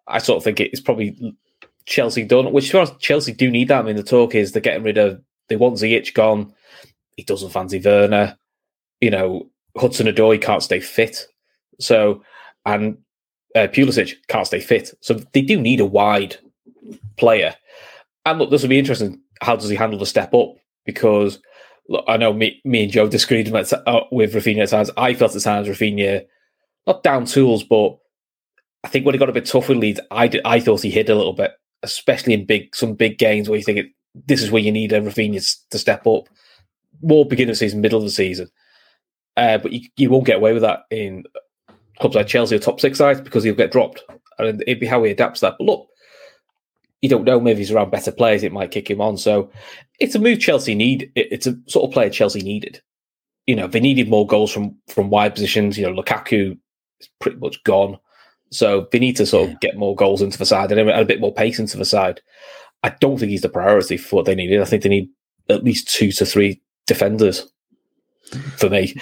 I 0.06 0.20
sort 0.20 0.38
of 0.38 0.44
think 0.44 0.60
it's 0.60 0.80
probably 0.80 1.36
Chelsea 1.88 2.24
done. 2.24 2.54
Which 2.54 2.72
Chelsea 3.00 3.34
do 3.34 3.50
need 3.50 3.70
that. 3.70 3.80
I 3.80 3.82
mean, 3.82 3.96
the 3.96 4.04
talk 4.04 4.36
is 4.36 4.52
they're 4.52 4.62
getting 4.62 4.84
rid 4.84 5.00
of. 5.00 5.20
They 5.50 5.56
want 5.56 5.78
Ziyech 5.78 6.14
gone. 6.14 6.54
He 7.16 7.24
doesn't 7.24 7.50
fancy 7.50 7.82
Werner. 7.84 8.38
You 9.02 9.10
know, 9.10 9.50
Hudson 9.76 10.06
Odoi 10.06 10.40
can't 10.40 10.62
stay 10.62 10.82
fit. 10.82 11.26
So, 11.80 12.22
and 12.64 13.00
uh, 13.58 13.68
Pulisic 13.68 14.14
can't 14.28 14.48
stay 14.48 14.60
fit. 14.60 14.94
So 15.02 15.16
they 15.34 15.42
do 15.42 15.60
need 15.60 15.80
a 15.80 15.86
wide 15.86 16.38
player. 17.18 17.56
And 18.26 18.40
look, 18.40 18.52
this 18.52 18.62
will 18.62 18.70
be 18.70 18.80
interesting. 18.80 19.22
How 19.42 19.56
does 19.56 19.70
he 19.70 19.76
handle 19.76 20.00
the 20.00 20.06
step 20.06 20.34
up? 20.34 20.56
Because 20.86 21.40
look, 21.90 22.06
I 22.08 22.18
know 22.18 22.34
me, 22.34 22.62
me 22.64 22.84
and 22.84 22.92
Joe 22.92 23.08
disagreed 23.08 23.52
with, 23.52 23.74
uh, 23.74 24.02
with 24.12 24.34
Raphinha 24.34 24.64
at 24.64 24.70
times. 24.70 24.92
I 24.98 25.14
felt 25.14 25.36
at 25.36 25.42
times 25.42 25.68
Raphinha, 25.68 26.26
not 26.86 27.04
down 27.04 27.26
tools, 27.26 27.64
but 27.64 27.98
I 28.84 28.90
think 28.90 29.06
when 29.06 29.16
he 29.16 29.20
got 29.20 29.30
a 29.30 29.34
bit 29.34 29.46
tough 29.46 29.70
with 29.70 29.78
Leeds, 29.78 30.00
I, 30.12 30.28
did, 30.28 30.42
I 30.46 30.60
thought 30.60 30.82
he 30.82 30.90
hid 30.90 31.10
a 31.10 31.16
little 31.16 31.34
bit, 31.34 31.52
especially 31.84 32.34
in 32.34 32.46
big 32.46 32.76
some 32.76 32.94
big 32.94 33.18
games 33.18 33.50
where 33.50 33.58
you 33.58 33.64
think 33.64 33.80
it, 33.80 33.88
this 34.14 34.42
is 34.42 34.52
where 34.52 34.62
you 34.62 34.72
need 34.72 34.94
a 34.94 35.02
Raphinha 35.02 35.58
to 35.72 35.78
step 35.78 36.06
up. 36.08 36.30
More 37.02 37.26
beginning 37.26 37.52
of 37.52 37.56
the 37.56 37.60
season, 37.60 37.82
middle 37.82 38.00
of 38.00 38.06
the 38.06 38.12
season. 38.12 38.50
Uh, 39.36 39.58
but 39.60 39.72
you, 39.72 39.82
you 39.98 40.10
won't 40.10 40.26
get 40.26 40.38
away 40.38 40.54
with 40.54 40.64
that 40.64 40.86
in 40.90 41.24
clubs 42.00 42.16
like 42.16 42.28
Chelsea 42.28 42.56
or 42.56 42.60
top 42.60 42.80
six 42.80 42.98
sides 42.98 43.22
because 43.22 43.44
he'll 43.44 43.56
get 43.56 43.72
dropped. 43.72 44.04
And 44.40 44.62
it'd 44.64 44.80
be 44.80 44.86
how 44.86 45.04
he 45.04 45.12
adapts 45.12 45.40
that. 45.42 45.56
But 45.58 45.66
look, 45.66 45.88
you 47.02 47.10
don't 47.10 47.26
know. 47.26 47.40
Maybe 47.40 47.60
he's 47.60 47.72
around 47.72 47.92
better 47.92 48.12
players. 48.12 48.44
It 48.44 48.54
might 48.54 48.72
kick 48.72 48.90
him 48.90 49.02
on. 49.02 49.18
So 49.18 49.52
it's 50.00 50.16
a 50.16 50.20
move 50.20 50.40
Chelsea 50.40 50.76
need. 50.76 51.12
It's 51.16 51.48
a 51.48 51.56
sort 51.68 51.88
of 51.88 51.94
player 51.94 52.10
Chelsea 52.10 52.42
needed. 52.42 52.82
You 53.46 53.56
know, 53.56 53.68
they 53.68 53.80
needed 53.80 54.10
more 54.10 54.28
goals 54.28 54.52
from 54.52 54.76
from 54.88 55.10
wide 55.10 55.34
positions. 55.34 55.78
You 55.78 55.90
know, 55.90 56.02
Lukaku 56.02 56.58
is 57.00 57.10
pretty 57.20 57.38
much 57.38 57.64
gone. 57.64 57.98
So 58.52 58.88
they 58.92 59.00
need 59.00 59.18
to 59.18 59.26
sort 59.26 59.50
of 59.50 59.60
get 59.60 59.78
more 59.78 59.96
goals 59.96 60.22
into 60.22 60.38
the 60.38 60.46
side 60.46 60.72
and 60.72 60.90
a 60.90 61.06
bit 61.06 61.20
more 61.20 61.34
pace 61.34 61.60
into 61.60 61.78
the 61.78 61.86
side. 61.86 62.22
I 62.84 62.90
don't 63.02 63.18
think 63.18 63.32
he's 63.32 63.42
the 63.42 63.50
priority 63.50 63.98
for 63.98 64.18
what 64.18 64.26
they 64.26 64.36
needed. 64.36 64.62
I 64.62 64.66
think 64.66 64.84
they 64.84 64.90
need 64.90 65.10
at 65.50 65.64
least 65.64 65.90
two 65.90 66.12
to 66.14 66.26
three 66.26 66.62
defenders 66.86 67.52
for 68.58 68.70
me. 68.70 68.94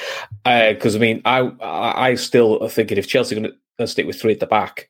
Because 0.44 0.96
uh, 0.96 1.00
I 1.00 1.02
mean, 1.02 1.22
I 1.26 1.52
I 1.62 2.16
still 2.16 2.68
thinking 2.70 2.98
if 2.98 3.08
Chelsea 3.08 3.36
are 3.36 3.40
going 3.40 3.54
to 3.80 3.88
stick 3.88 4.06
with 4.06 4.20
three 4.20 4.34
at 4.34 4.40
the 4.40 4.48
back. 4.48 4.90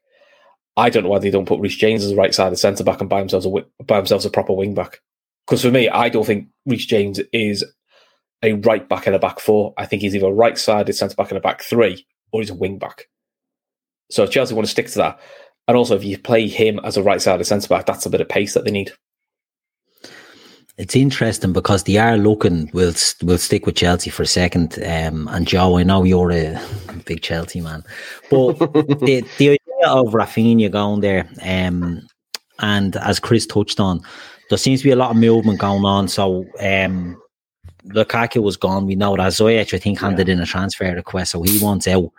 I 0.77 0.89
don't 0.89 1.03
know 1.03 1.09
why 1.09 1.19
they 1.19 1.29
don't 1.29 1.47
put 1.47 1.61
Reece 1.61 1.77
James 1.77 2.03
as 2.03 2.09
the 2.09 2.17
right 2.17 2.35
side 2.35 2.51
of 2.51 2.59
centre 2.59 2.83
back 2.83 2.99
and 2.99 3.09
buy 3.09 3.19
themselves 3.19 3.45
a 3.45 3.83
buy 3.83 3.97
themselves 3.97 4.25
a 4.25 4.29
proper 4.29 4.53
wing 4.53 4.73
back. 4.73 4.99
Because 5.45 5.61
for 5.61 5.71
me, 5.71 5.87
I 5.87 6.09
don't 6.09 6.25
think 6.25 6.49
Reece 6.65 6.85
James 6.85 7.19
is 7.31 7.63
a 8.43 8.53
right 8.53 8.87
back 8.87 9.07
in 9.07 9.13
a 9.13 9.19
back 9.19 9.39
four. 9.39 9.73
I 9.77 9.85
think 9.85 10.01
he's 10.01 10.15
either 10.15 10.27
a 10.27 10.33
right 10.33 10.57
sided 10.57 10.93
centre 10.93 11.15
back 11.15 11.31
in 11.31 11.37
a 11.37 11.41
back 11.41 11.61
three 11.61 12.05
or 12.31 12.41
he's 12.41 12.49
a 12.49 12.55
wing 12.55 12.77
back. 12.77 13.05
So 14.11 14.23
if 14.23 14.31
Chelsea 14.31 14.53
want 14.53 14.65
to 14.65 14.71
stick 14.71 14.87
to 14.87 14.97
that, 14.97 15.19
and 15.67 15.77
also 15.77 15.95
if 15.95 16.03
you 16.03 16.17
play 16.17 16.47
him 16.47 16.79
as 16.83 16.97
a 16.97 17.03
right 17.03 17.21
sided 17.21 17.45
centre 17.45 17.67
back, 17.67 17.85
that's 17.85 18.05
a 18.05 18.09
bit 18.09 18.21
of 18.21 18.29
pace 18.29 18.53
that 18.53 18.65
they 18.65 18.71
need. 18.71 18.91
It's 20.77 20.95
interesting 20.95 21.53
because 21.53 21.83
they 21.83 21.97
are 21.97 22.17
looking. 22.17 22.69
We'll 22.73 22.93
we'll 23.23 23.37
stick 23.37 23.65
with 23.65 23.77
Chelsea 23.77 24.09
for 24.09 24.23
a 24.23 24.27
second. 24.27 24.77
Um, 24.85 25.29
and 25.29 25.47
Joe, 25.47 25.77
I 25.77 25.83
know 25.83 26.03
you're 26.03 26.31
a 26.31 26.61
big 27.05 27.21
Chelsea 27.21 27.61
man, 27.61 27.83
but 28.29 28.59
the 28.59 29.25
the 29.37 29.49
idea 29.51 29.87
of 29.87 30.07
Raphinha 30.07 30.69
going 30.69 30.99
there, 30.99 31.29
um, 31.41 32.05
and 32.59 32.97
as 32.97 33.21
Chris 33.21 33.45
touched 33.45 33.79
on, 33.79 34.01
there 34.49 34.57
seems 34.57 34.81
to 34.81 34.85
be 34.85 34.91
a 34.91 34.97
lot 34.97 35.11
of 35.11 35.17
movement 35.17 35.59
going 35.59 35.85
on. 35.85 36.09
So 36.09 36.45
um, 36.59 37.21
Lukaku 37.87 38.43
was 38.43 38.57
gone. 38.57 38.85
We 38.85 38.95
know 38.95 39.15
that 39.15 39.31
Ziyech, 39.31 39.73
I 39.73 39.77
think, 39.77 40.01
handed 40.01 40.27
yeah. 40.27 40.33
in 40.33 40.41
a 40.41 40.45
transfer 40.45 40.93
request, 40.93 41.31
so 41.31 41.41
he 41.41 41.57
wants 41.63 41.87
out. 41.87 42.11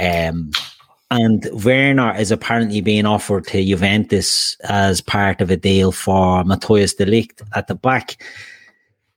Um, 0.00 0.50
and 1.12 1.46
Werner 1.62 2.16
is 2.16 2.30
apparently 2.30 2.80
being 2.80 3.04
offered 3.04 3.46
to 3.48 3.62
Juventus 3.62 4.56
as 4.64 5.02
part 5.02 5.42
of 5.42 5.50
a 5.50 5.58
deal 5.58 5.92
for 5.92 6.42
Matthias 6.42 6.94
de 6.94 7.04
Ligt 7.04 7.42
at 7.54 7.66
the 7.66 7.74
back. 7.74 8.16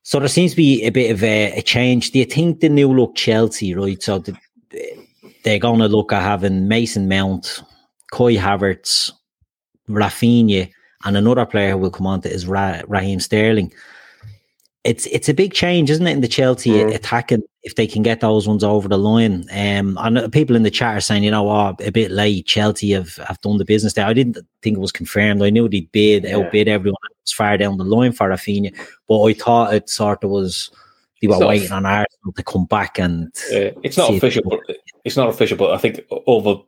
So 0.04 0.20
there 0.20 0.28
seems 0.28 0.52
to 0.52 0.58
be 0.58 0.84
a 0.84 0.90
bit 0.90 1.10
of 1.10 1.24
a, 1.24 1.54
a 1.54 1.62
change. 1.62 2.12
Do 2.12 2.20
you 2.20 2.26
think 2.26 2.60
the 2.60 2.68
new 2.68 2.94
look 2.94 3.16
Chelsea, 3.16 3.74
right? 3.74 4.04
So 4.04 4.20
the, 4.20 4.38
they're 5.46 5.58
going 5.58 5.80
to 5.80 5.88
look 5.88 6.12
at 6.12 6.22
having 6.22 6.68
Mason 6.68 7.08
Mount, 7.08 7.64
Kai 8.12 8.36
Havertz, 8.36 9.14
Raphinha, 9.88 10.70
and 11.06 11.16
another 11.16 11.46
player 11.46 11.72
who 11.72 11.78
will 11.78 11.92
come 11.92 12.08
on 12.08 12.20
to 12.22 12.30
is 12.30 12.46
Ra- 12.46 12.82
Raheem 12.90 13.22
Sterling 13.22 13.72
it's 14.86 15.08
it's 15.08 15.28
a 15.28 15.34
big 15.34 15.52
change, 15.54 15.90
isn't 15.90 16.06
it, 16.06 16.12
in 16.12 16.22
the 16.22 16.28
Chelsea 16.28 16.70
mm. 16.70 16.94
attacking 16.94 17.42
if 17.64 17.74
they 17.74 17.88
can 17.88 18.04
get 18.04 18.22
those 18.22 18.48
ones 18.48 18.64
over 18.64 18.88
the 18.88 19.00
line. 19.00 19.46
Um, 19.52 19.98
and 20.00 20.32
people 20.32 20.56
in 20.56 20.62
the 20.62 20.70
chat 20.70 20.96
are 20.96 21.02
saying, 21.02 21.24
you 21.24 21.32
know, 21.32 21.50
oh, 21.50 21.76
a 21.80 21.92
bit 21.92 22.12
late. 22.12 22.46
Chelsea 22.46 22.92
have, 22.92 23.16
have 23.16 23.42
done 23.42 23.58
the 23.58 23.66
business 23.66 23.94
there. 23.94 24.06
I 24.06 24.14
didn't 24.14 24.38
think 24.62 24.78
it 24.78 24.82
was 24.82 24.92
confirmed. 24.92 25.42
I 25.42 25.50
knew 25.50 25.68
they'd 25.68 25.92
bid, 25.92 26.24
yeah. 26.24 26.38
outbid 26.38 26.68
everyone 26.68 26.98
as 27.26 27.32
far 27.32 27.58
down 27.58 27.78
the 27.78 27.84
line 27.84 28.12
for 28.12 28.30
Raphinha, 28.30 28.78
but 29.08 29.24
I 29.24 29.34
thought 29.34 29.74
it 29.74 29.90
sort 29.90 30.24
of 30.24 30.30
was 30.30 30.70
they 31.20 31.28
were 31.28 31.48
waiting 31.48 31.72
on 31.72 31.88
Arsenal 31.88 32.34
to 32.36 32.44
come 32.44 32.66
back 32.66 33.00
and. 33.00 33.28
Uh, 33.52 33.74
it's 33.84 33.98
not 33.98 34.14
official, 34.14 34.44
but 34.48 34.60
it's 35.04 35.18
not 35.18 35.30
official. 35.30 35.58
But 35.58 35.72
I 35.72 35.80
think 35.80 36.08
the 36.08 36.64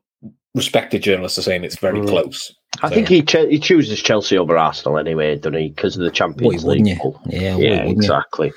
respected 0.57 1.03
journalists 1.03 1.37
are 1.37 1.43
saying 1.43 1.63
it's 1.63 1.79
very 1.79 1.99
mm. 1.99 2.07
close. 2.07 2.53
I 2.81 2.89
so, 2.89 2.95
think 2.95 3.07
he 3.07 3.21
ch- 3.23 3.49
he 3.49 3.59
chooses 3.59 4.01
Chelsea 4.01 4.37
over 4.37 4.57
Arsenal 4.57 4.99
anyway, 4.99 5.35
doesn't 5.35 5.53
he? 5.53 5.69
Because 5.69 5.97
of 5.97 6.03
the 6.03 6.11
Champions 6.11 6.63
well, 6.63 6.75
League. 6.75 6.87
Yeah, 7.25 7.57
yeah, 7.57 7.83
exactly. 7.83 8.53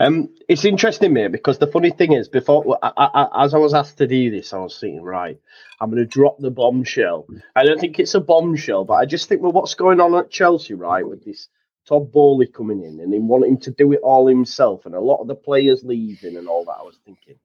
Um, 0.00 0.28
it's 0.48 0.66
interesting, 0.66 1.14
mate, 1.14 1.32
because 1.32 1.58
the 1.58 1.66
funny 1.66 1.90
thing 1.90 2.12
is, 2.12 2.28
before 2.28 2.78
I, 2.82 2.92
I, 2.96 3.44
as 3.44 3.54
I 3.54 3.58
was 3.58 3.72
asked 3.72 3.98
to 3.98 4.06
do 4.06 4.30
this, 4.30 4.52
I 4.52 4.58
was 4.58 4.78
thinking, 4.78 5.02
right, 5.02 5.38
I'm 5.80 5.90
going 5.90 6.02
to 6.02 6.06
drop 6.06 6.38
the 6.38 6.50
bombshell. 6.50 7.26
I 7.56 7.64
don't 7.64 7.80
think 7.80 7.98
it's 7.98 8.14
a 8.14 8.20
bombshell, 8.20 8.84
but 8.84 8.94
I 8.94 9.06
just 9.06 9.28
think, 9.28 9.40
well, 9.40 9.52
what's 9.52 9.74
going 9.74 10.00
on 10.00 10.14
at 10.14 10.30
Chelsea, 10.30 10.74
right, 10.74 11.08
with 11.08 11.24
this 11.24 11.48
Todd 11.86 12.12
Boehly 12.12 12.46
coming 12.46 12.82
in 12.82 13.00
and 13.00 13.14
him 13.14 13.28
wanting 13.28 13.60
to 13.60 13.70
do 13.70 13.92
it 13.92 14.00
all 14.02 14.26
himself, 14.26 14.84
and 14.84 14.94
a 14.94 15.00
lot 15.00 15.20
of 15.20 15.28
the 15.28 15.34
players 15.34 15.82
leaving 15.84 16.36
and 16.36 16.48
all 16.48 16.64
that. 16.66 16.78
I 16.80 16.82
was 16.82 16.98
thinking, 17.04 17.36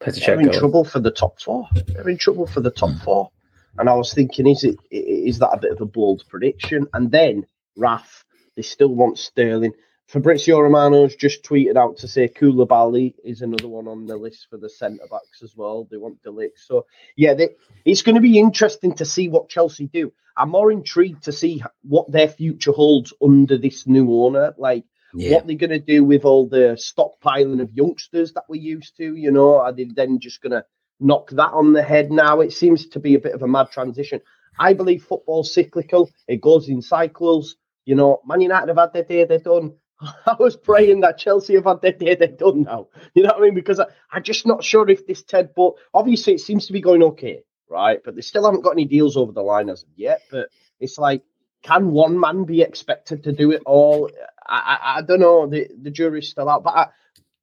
they're 0.00 0.40
in 0.40 0.52
trouble 0.52 0.84
for 0.84 1.00
the 1.00 1.10
top 1.10 1.40
four. 1.40 1.68
They're 1.86 2.08
in 2.08 2.18
trouble 2.18 2.46
for 2.46 2.60
the 2.60 2.70
top 2.70 2.96
four. 3.02 3.30
And 3.78 3.88
I 3.88 3.94
was 3.94 4.12
thinking, 4.14 4.46
is 4.46 4.64
it 4.64 4.76
is 4.90 5.38
that 5.40 5.50
a 5.50 5.58
bit 5.58 5.72
of 5.72 5.80
a 5.80 5.86
bold 5.86 6.24
prediction? 6.28 6.86
And 6.92 7.10
then 7.10 7.46
Raf, 7.76 8.24
they 8.56 8.62
still 8.62 8.94
want 8.94 9.18
Sterling. 9.18 9.72
Fabrizio 10.06 10.60
Romano's 10.60 11.16
just 11.16 11.42
tweeted 11.44 11.76
out 11.76 11.96
to 11.98 12.08
say 12.08 12.28
Koulibaly 12.28 13.14
is 13.24 13.40
another 13.40 13.68
one 13.68 13.88
on 13.88 14.06
the 14.06 14.16
list 14.16 14.48
for 14.50 14.58
the 14.58 14.68
centre 14.68 15.06
backs 15.10 15.42
as 15.42 15.56
well. 15.56 15.88
They 15.90 15.96
want 15.96 16.22
De 16.22 16.30
Ligt. 16.30 16.58
So 16.58 16.86
yeah, 17.16 17.34
they, 17.34 17.50
it's 17.84 18.02
going 18.02 18.14
to 18.16 18.20
be 18.20 18.38
interesting 18.38 18.94
to 18.96 19.04
see 19.04 19.28
what 19.28 19.48
Chelsea 19.48 19.86
do. 19.86 20.12
I'm 20.36 20.50
more 20.50 20.70
intrigued 20.70 21.24
to 21.24 21.32
see 21.32 21.62
what 21.82 22.10
their 22.10 22.28
future 22.28 22.72
holds 22.72 23.12
under 23.22 23.56
this 23.56 23.86
new 23.86 24.12
owner. 24.12 24.54
Like 24.58 24.84
yeah. 25.14 25.34
what 25.34 25.46
they're 25.46 25.56
going 25.56 25.70
to 25.70 25.78
do 25.78 26.04
with 26.04 26.24
all 26.24 26.48
the 26.48 26.78
stockpiling 26.78 27.60
of 27.60 27.72
youngsters 27.72 28.32
that 28.32 28.44
we're 28.48 28.60
used 28.60 28.96
to. 28.96 29.14
You 29.14 29.30
know, 29.30 29.60
are 29.60 29.72
they 29.72 29.84
then 29.84 30.18
just 30.18 30.42
going 30.42 30.52
to 30.52 30.64
knock 31.00 31.30
that 31.30 31.52
on 31.52 31.72
the 31.72 31.82
head 31.82 32.10
now. 32.10 32.40
It 32.40 32.52
seems 32.52 32.86
to 32.88 33.00
be 33.00 33.14
a 33.14 33.20
bit 33.20 33.34
of 33.34 33.42
a 33.42 33.48
mad 33.48 33.70
transition. 33.70 34.20
I 34.58 34.72
believe 34.72 35.04
football's 35.04 35.52
cyclical. 35.52 36.10
It 36.28 36.40
goes 36.40 36.68
in 36.68 36.80
cycles. 36.82 37.56
You 37.84 37.94
know, 37.94 38.20
Man 38.26 38.40
United 38.40 38.68
have 38.68 38.78
had 38.78 38.92
their 38.92 39.04
day, 39.04 39.24
they're 39.24 39.38
done. 39.38 39.74
I 40.00 40.36
was 40.38 40.56
praying 40.56 41.00
that 41.00 41.18
Chelsea 41.18 41.54
have 41.54 41.64
had 41.64 41.82
their 41.82 41.92
day, 41.92 42.14
they're 42.14 42.28
done 42.28 42.62
now. 42.62 42.88
You 43.14 43.24
know 43.24 43.30
what 43.30 43.38
I 43.38 43.40
mean? 43.42 43.54
Because 43.54 43.80
I, 43.80 43.86
I'm 44.10 44.22
just 44.22 44.46
not 44.46 44.64
sure 44.64 44.88
if 44.88 45.06
this 45.06 45.22
Ted, 45.22 45.50
but 45.54 45.74
obviously 45.92 46.34
it 46.34 46.40
seems 46.40 46.66
to 46.66 46.72
be 46.72 46.80
going 46.80 47.02
okay, 47.02 47.42
right? 47.68 48.00
But 48.04 48.14
they 48.14 48.22
still 48.22 48.44
haven't 48.44 48.62
got 48.62 48.70
any 48.70 48.84
deals 48.84 49.16
over 49.16 49.32
the 49.32 49.42
line 49.42 49.68
as 49.68 49.82
of 49.82 49.88
yet. 49.96 50.22
But 50.30 50.48
it's 50.80 50.98
like, 50.98 51.22
can 51.62 51.90
one 51.90 52.18
man 52.18 52.44
be 52.44 52.62
expected 52.62 53.24
to 53.24 53.32
do 53.32 53.50
it 53.50 53.62
all? 53.66 54.10
I, 54.46 54.78
I, 54.82 54.98
I 54.98 55.02
don't 55.02 55.20
know. 55.20 55.46
The, 55.46 55.68
the 55.80 55.90
jury's 55.90 56.28
still 56.28 56.48
out. 56.48 56.64
But 56.64 56.76
I, 56.76 56.86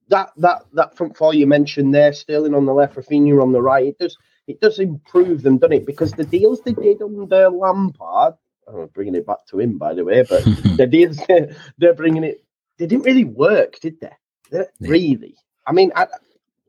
that 0.10 0.31
that 0.38 0.63
that 0.74 0.96
front 0.96 1.17
four 1.17 1.34
you 1.34 1.48
mentioned 1.48 1.93
there, 1.93 2.13
Sterling 2.13 2.53
on 2.53 2.65
the 2.65 2.74
left, 2.74 2.96
Raphinha 2.96 3.41
on 3.41 3.51
the 3.51 3.62
right, 3.62 3.88
it 3.88 3.98
does 3.98 4.17
it 4.48 4.60
does 4.62 4.79
improve 4.79 5.41
them, 5.41 5.58
doesn't 5.58 5.77
it? 5.77 5.86
Because 5.86 6.12
the 6.12 6.25
deals 6.25 6.62
they 6.62 6.74
did 6.74 7.01
under 7.01 7.50
Lampard, 7.50 8.36
I'm 8.67 8.88
bringing 8.88 9.15
it 9.15 9.25
back 9.25 9.46
to 9.50 9.60
him 9.60 9.77
by 9.77 9.93
the 9.93 10.03
way, 10.03 10.24
but 10.27 10.43
the 10.77 10.88
deals 10.88 11.17
they're, 11.27 11.55
they're, 11.77 11.93
bringing 11.93 12.24
it, 12.24 12.43
they 12.77 12.88
didn't 12.88 13.05
really 13.05 13.24
work, 13.24 13.79
did 13.79 14.00
they? 14.00 14.12
yeah. 14.51 14.63
Really? 14.79 15.36
I 15.65 15.72
mean, 15.72 15.91
I, 15.96 16.08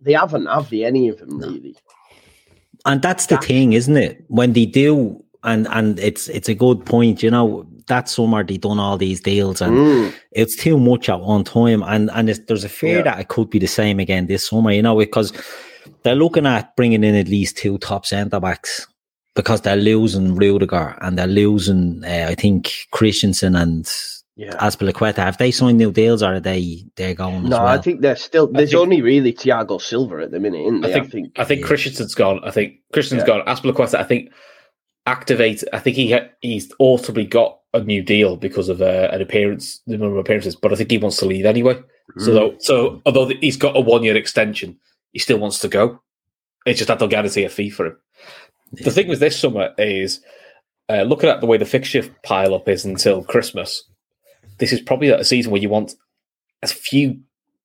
they 0.01 0.13
haven't, 0.13 0.47
have 0.47 0.71
they? 0.71 0.85
Any 0.85 1.09
of 1.09 1.19
them 1.19 1.39
really? 1.39 1.77
And 2.85 3.01
that's 3.01 3.27
the 3.27 3.39
thing, 3.39 3.73
isn't 3.73 3.97
it? 3.97 4.25
When 4.29 4.53
they 4.53 4.67
do, 4.67 5.25
and 5.45 5.67
and 5.69 5.99
it's 5.99 6.29
it's 6.29 6.49
a 6.49 6.55
good 6.55 6.85
point, 6.87 7.23
you 7.23 7.31
know 7.31 7.67
that 7.87 8.09
summer 8.09 8.45
they 8.45 8.57
done 8.57 8.79
all 8.79 8.97
these 8.97 9.21
deals 9.21 9.61
and 9.61 9.77
mm. 9.77 10.15
it's 10.33 10.57
too 10.57 10.79
much 10.79 11.09
at 11.09 11.21
one 11.21 11.45
time. 11.45 11.83
And 11.83 12.11
and 12.13 12.29
there's 12.29 12.65
a 12.65 12.69
fear 12.69 12.99
yeah. 12.99 13.03
that 13.03 13.21
it 13.21 13.29
could 13.29 13.51
be 13.51 13.59
the 13.59 13.67
same 13.67 14.01
again 14.01 14.27
this 14.27 14.49
summer, 14.49 14.73
you 14.73 14.83
know, 14.83 14.97
because 14.97 15.33
they're 16.03 16.15
looking 16.15 16.47
at 16.47 16.75
bringing 16.77 17.05
in 17.05 17.15
at 17.15 17.29
least 17.29 17.57
two 17.57 17.79
top 17.79 18.07
centre 18.07 18.41
backs 18.41 18.87
because 19.35 19.63
they're 19.63 19.77
losing 19.77 20.37
Rudiger 20.37 20.97
and 21.01 21.19
they're 21.19 21.27
losing, 21.27 22.05
uh, 22.05 22.27
I 22.29 22.35
think, 22.35 22.87
Christensen 22.91 23.57
and 23.57 23.91
yeah. 24.37 24.53
Azpilicueta. 24.57 25.17
Have 25.17 25.39
they 25.39 25.51
signed 25.51 25.79
new 25.79 25.93
deals 25.93 26.23
or 26.23 26.35
are 26.35 26.41
they 26.41 26.85
they're 26.97 27.15
going? 27.15 27.49
No, 27.49 27.59
well? 27.59 27.67
I 27.67 27.79
think 27.79 28.01
they're 28.01 28.17
still. 28.17 28.47
There's 28.47 28.71
think, 28.71 28.81
only 28.81 29.03
really 29.03 29.33
Thiago 29.33 29.81
Silva 29.81 30.23
at 30.23 30.31
the 30.31 30.41
minute, 30.41 30.63
isn't 30.63 30.85
I 30.85 30.93
think, 30.93 31.07
I 31.07 31.09
think, 31.09 31.39
I 31.41 31.45
think, 31.45 31.65
Christensen's 31.65 32.15
gone. 32.15 32.41
I 32.45 32.51
think 32.51 32.75
Christensen's 32.93 33.29
yeah. 33.29 33.43
gone. 33.43 33.47
Azpilicueta. 33.47 33.99
I 33.99 34.05
think 34.05 34.31
activate. 35.07 35.65
I 35.73 35.79
think 35.79 35.97
he 35.97 36.13
ha- 36.13 36.29
he's 36.41 36.73
ultimately 36.81 37.27
got 37.27 37.59
a 37.75 37.81
new 37.81 38.03
deal 38.03 38.37
because 38.37 38.69
of 38.69 38.83
uh, 38.83 39.09
an 39.13 39.23
appearance, 39.23 39.81
the 39.87 39.99
number 39.99 40.19
of 40.19 40.25
appearances. 40.25 40.57
But 40.57 40.73
I 40.73 40.77
think 40.77 40.91
he 40.91 40.99
wants 40.99 41.19
to 41.19 41.27
leave 41.27 41.47
anyway. 41.47 41.75
Mm. 42.19 42.25
So, 42.25 42.55
so 42.59 43.03
although 43.07 43.29
he's 43.41 43.57
got 43.57 43.77
a 43.77 43.81
one 43.81 44.03
year 44.03 44.17
extension, 44.17 44.79
he 45.13 45.19
still 45.19 45.39
wants 45.39 45.59
to 45.61 45.69
go. 45.69 46.01
It's 46.67 46.79
just 46.79 46.89
that 46.89 46.99
they'll 46.99 47.09
guarantee 47.09 47.45
a 47.45 47.49
fee 47.49 47.71
for 47.71 47.87
him. 47.87 47.97
Yeah. 48.73 48.85
The 48.85 48.91
thing 48.91 49.09
with 49.09 49.21
this 49.21 49.39
summer 49.39 49.75
is 49.79 50.21
uh, 50.89 51.03
looking 51.03 51.29
at 51.29 51.41
the 51.41 51.47
way 51.47 51.57
the 51.57 51.65
fixture 51.65 52.09
pile 52.23 52.55
up 52.55 52.69
is 52.69 52.85
until 52.85 53.25
Christmas. 53.25 53.85
This 54.59 54.73
is 54.73 54.81
probably 54.81 55.09
a 55.09 55.25
season 55.25 55.51
where 55.51 55.61
you 55.61 55.69
want 55.69 55.95
as 56.63 56.73
few 56.73 57.21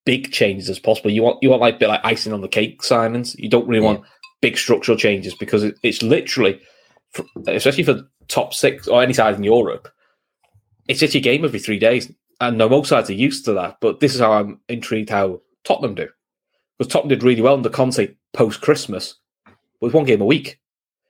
big 0.06 0.32
changes 0.32 0.70
as 0.70 0.80
possible. 0.80 1.12
You 1.12 1.22
want 1.22 1.44
you 1.44 1.50
want 1.50 1.62
like 1.62 1.80
bit 1.80 1.90
like 1.90 2.02
icing 2.04 2.34
on 2.34 2.42
the 2.42 2.48
cake 2.48 2.82
signings. 2.82 3.36
You 3.38 3.50
don't 3.50 3.68
really 3.68 3.84
yeah. 3.84 3.94
want 3.94 4.06
big 4.42 4.58
structural 4.58 4.98
changes 4.98 5.36
because 5.36 5.64
it, 5.64 5.76
it's 5.84 6.02
literally, 6.02 6.60
especially 7.48 7.84
for 7.84 8.02
top 8.28 8.54
six 8.54 8.88
or 8.88 9.02
any 9.02 9.14
side 9.14 9.36
in 9.36 9.44
Europe, 9.44 9.88
it's 10.88 11.00
just 11.00 11.14
your 11.14 11.22
game 11.22 11.46
every 11.46 11.60
three 11.60 11.80
days. 11.80 12.12
And 12.40 12.58
no, 12.58 12.70
most 12.70 12.90
sides 12.90 13.10
are 13.10 13.14
used 13.14 13.46
to 13.46 13.54
that. 13.54 13.78
But 13.82 14.00
this 14.00 14.14
is 14.14 14.22
how 14.22 14.34
I'm 14.34 14.60
intrigued 14.70 15.10
how 15.10 15.42
Tottenham 15.64 15.96
do. 15.96 16.08
Because 16.78 16.92
Tottenham 16.92 17.10
did 17.10 17.24
really 17.24 17.42
well 17.42 17.56
under 17.56 17.70
Conte 17.70 18.16
post 18.34 18.62
Christmas 18.62 19.16
with 19.82 19.94
one 19.94 20.06
game 20.06 20.22
a 20.22 20.26
week. 20.26 20.60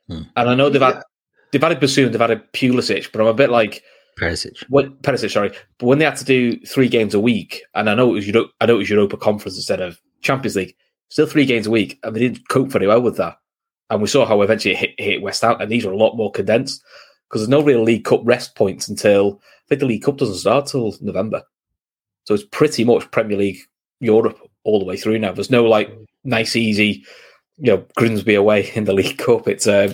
Hmm. 0.08 0.24
And 0.36 0.50
I 0.50 0.56
know 0.56 0.70
they've 0.70 0.82
had 0.82 1.02
they've 1.52 1.62
had 1.62 1.72
a 1.72 1.76
Bissouma, 1.76 2.12
they've 2.12 2.22
had 2.22 2.32
a 2.32 2.38
Pulisic, 2.38 3.12
but 3.12 3.22
I'm 3.22 3.28
a 3.28 3.34
bit 3.34 3.50
like 3.50 3.84
Perisic. 4.20 4.64
What 4.70 5.02
Perisic, 5.02 5.32
sorry. 5.32 5.52
But 5.78 5.86
when 5.86 6.00
they 6.00 6.06
had 6.06 6.18
to 6.18 6.26
do 6.26 6.60
three 6.66 6.88
games 6.88 7.14
a 7.14 7.20
week, 7.20 7.62
and 7.76 7.90
I 7.90 7.96
know 7.96 8.10
it 8.12 8.14
was 8.14 8.28
Euro, 8.28 8.48
I 8.62 8.66
know 8.66 8.76
it 8.76 8.80
was 8.80 8.90
Europa 8.90 9.18
Conference 9.18 9.58
instead 9.58 9.82
of 9.82 10.00
Champions 10.22 10.56
League, 10.56 10.76
still 11.10 11.28
three 11.28 11.46
games 11.46 11.68
a 11.68 11.72
week, 11.72 12.00
and 12.04 12.16
they 12.16 12.22
didn't 12.22 12.48
cope 12.50 12.70
very 12.70 12.88
well 12.88 13.02
with 13.02 13.18
that. 13.18 13.38
And 13.90 14.02
we 14.02 14.08
saw 14.08 14.26
how 14.26 14.42
eventually 14.42 14.74
it 14.74 14.78
hit, 14.78 14.96
hit 14.98 15.22
West 15.22 15.42
Ham, 15.42 15.58
and 15.60 15.72
these 15.72 15.86
are 15.86 15.92
a 15.92 15.98
lot 15.98 16.18
more 16.18 16.32
condensed 16.32 16.84
because 17.28 17.42
there's 17.42 17.50
no 17.50 17.64
real 17.64 17.84
League 17.84 18.04
Cup 18.04 18.22
rest 18.24 18.56
points 18.56 18.88
until 18.88 19.40
I 19.42 19.68
think 19.70 19.80
the 19.80 19.86
League 19.86 20.04
Cup 20.04 20.18
doesn't 20.18 20.36
start 20.36 20.68
till 20.68 20.96
November. 21.02 21.44
So 22.26 22.34
it's 22.34 22.44
pretty 22.44 22.84
much 22.84 23.10
Premier 23.12 23.38
League 23.38 23.60
Europe 24.00 24.40
all 24.64 24.80
the 24.80 24.86
way 24.86 24.98
through 24.98 25.20
now. 25.20 25.32
There's 25.32 25.52
no 25.52 25.64
like 25.64 25.90
nice, 26.24 26.56
easy, 26.56 27.06
you 27.58 27.72
know, 27.72 27.86
Grimsby 27.96 28.36
away 28.36 28.70
in 28.76 28.84
the 28.84 28.94
League 28.94 29.18
Cup. 29.18 29.48
It's 29.48 29.68
uh, 29.68 29.94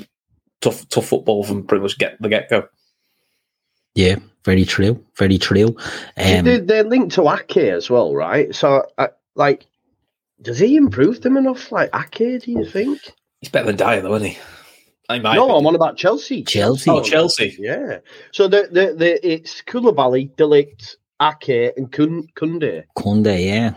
tough 0.61 0.87
tough 0.89 1.05
football 1.05 1.43
from 1.43 1.65
pretty 1.65 1.83
much 1.83 1.97
get 1.97 2.19
the 2.19 2.29
get 2.29 2.49
go. 2.49 2.67
Yeah, 3.95 4.15
very 4.43 4.65
true. 4.65 5.03
Very 5.17 5.37
true. 5.37 5.75
Um, 6.17 6.45
they, 6.45 6.59
they're 6.59 6.83
linked 6.83 7.15
to 7.15 7.29
Ake 7.29 7.57
as 7.57 7.89
well, 7.89 8.15
right? 8.15 8.53
So, 8.55 8.87
uh, 8.97 9.09
like, 9.35 9.67
does 10.41 10.57
he 10.57 10.75
improve 10.75 11.21
them 11.21 11.37
enough? 11.37 11.71
Like 11.71 11.91
Ake, 11.93 12.43
do 12.43 12.51
you 12.51 12.65
think? 12.65 12.99
He's 13.43 13.49
better 13.51 13.65
than 13.67 13.75
Dier, 13.75 14.01
though, 14.01 14.15
isn't 14.15 14.29
he? 14.29 14.37
I 15.09 15.19
might 15.19 15.35
no, 15.35 15.53
I'm 15.57 15.67
on 15.67 15.75
about 15.75 15.97
Chelsea. 15.97 16.43
Chelsea. 16.43 16.89
Oh, 16.89 17.01
Chelsea. 17.03 17.53
Yeah. 17.59 17.99
So 18.31 18.47
the 18.47 18.69
the, 18.71 18.95
the 18.97 19.27
it's 19.33 19.61
Koulibaly, 19.61 20.33
De 20.37 20.43
Ligt, 20.45 20.95
Ake, 21.21 21.73
and 21.77 21.91
Kounde. 21.91 22.29
Kounde, 22.97 23.45
yeah. 23.45 23.73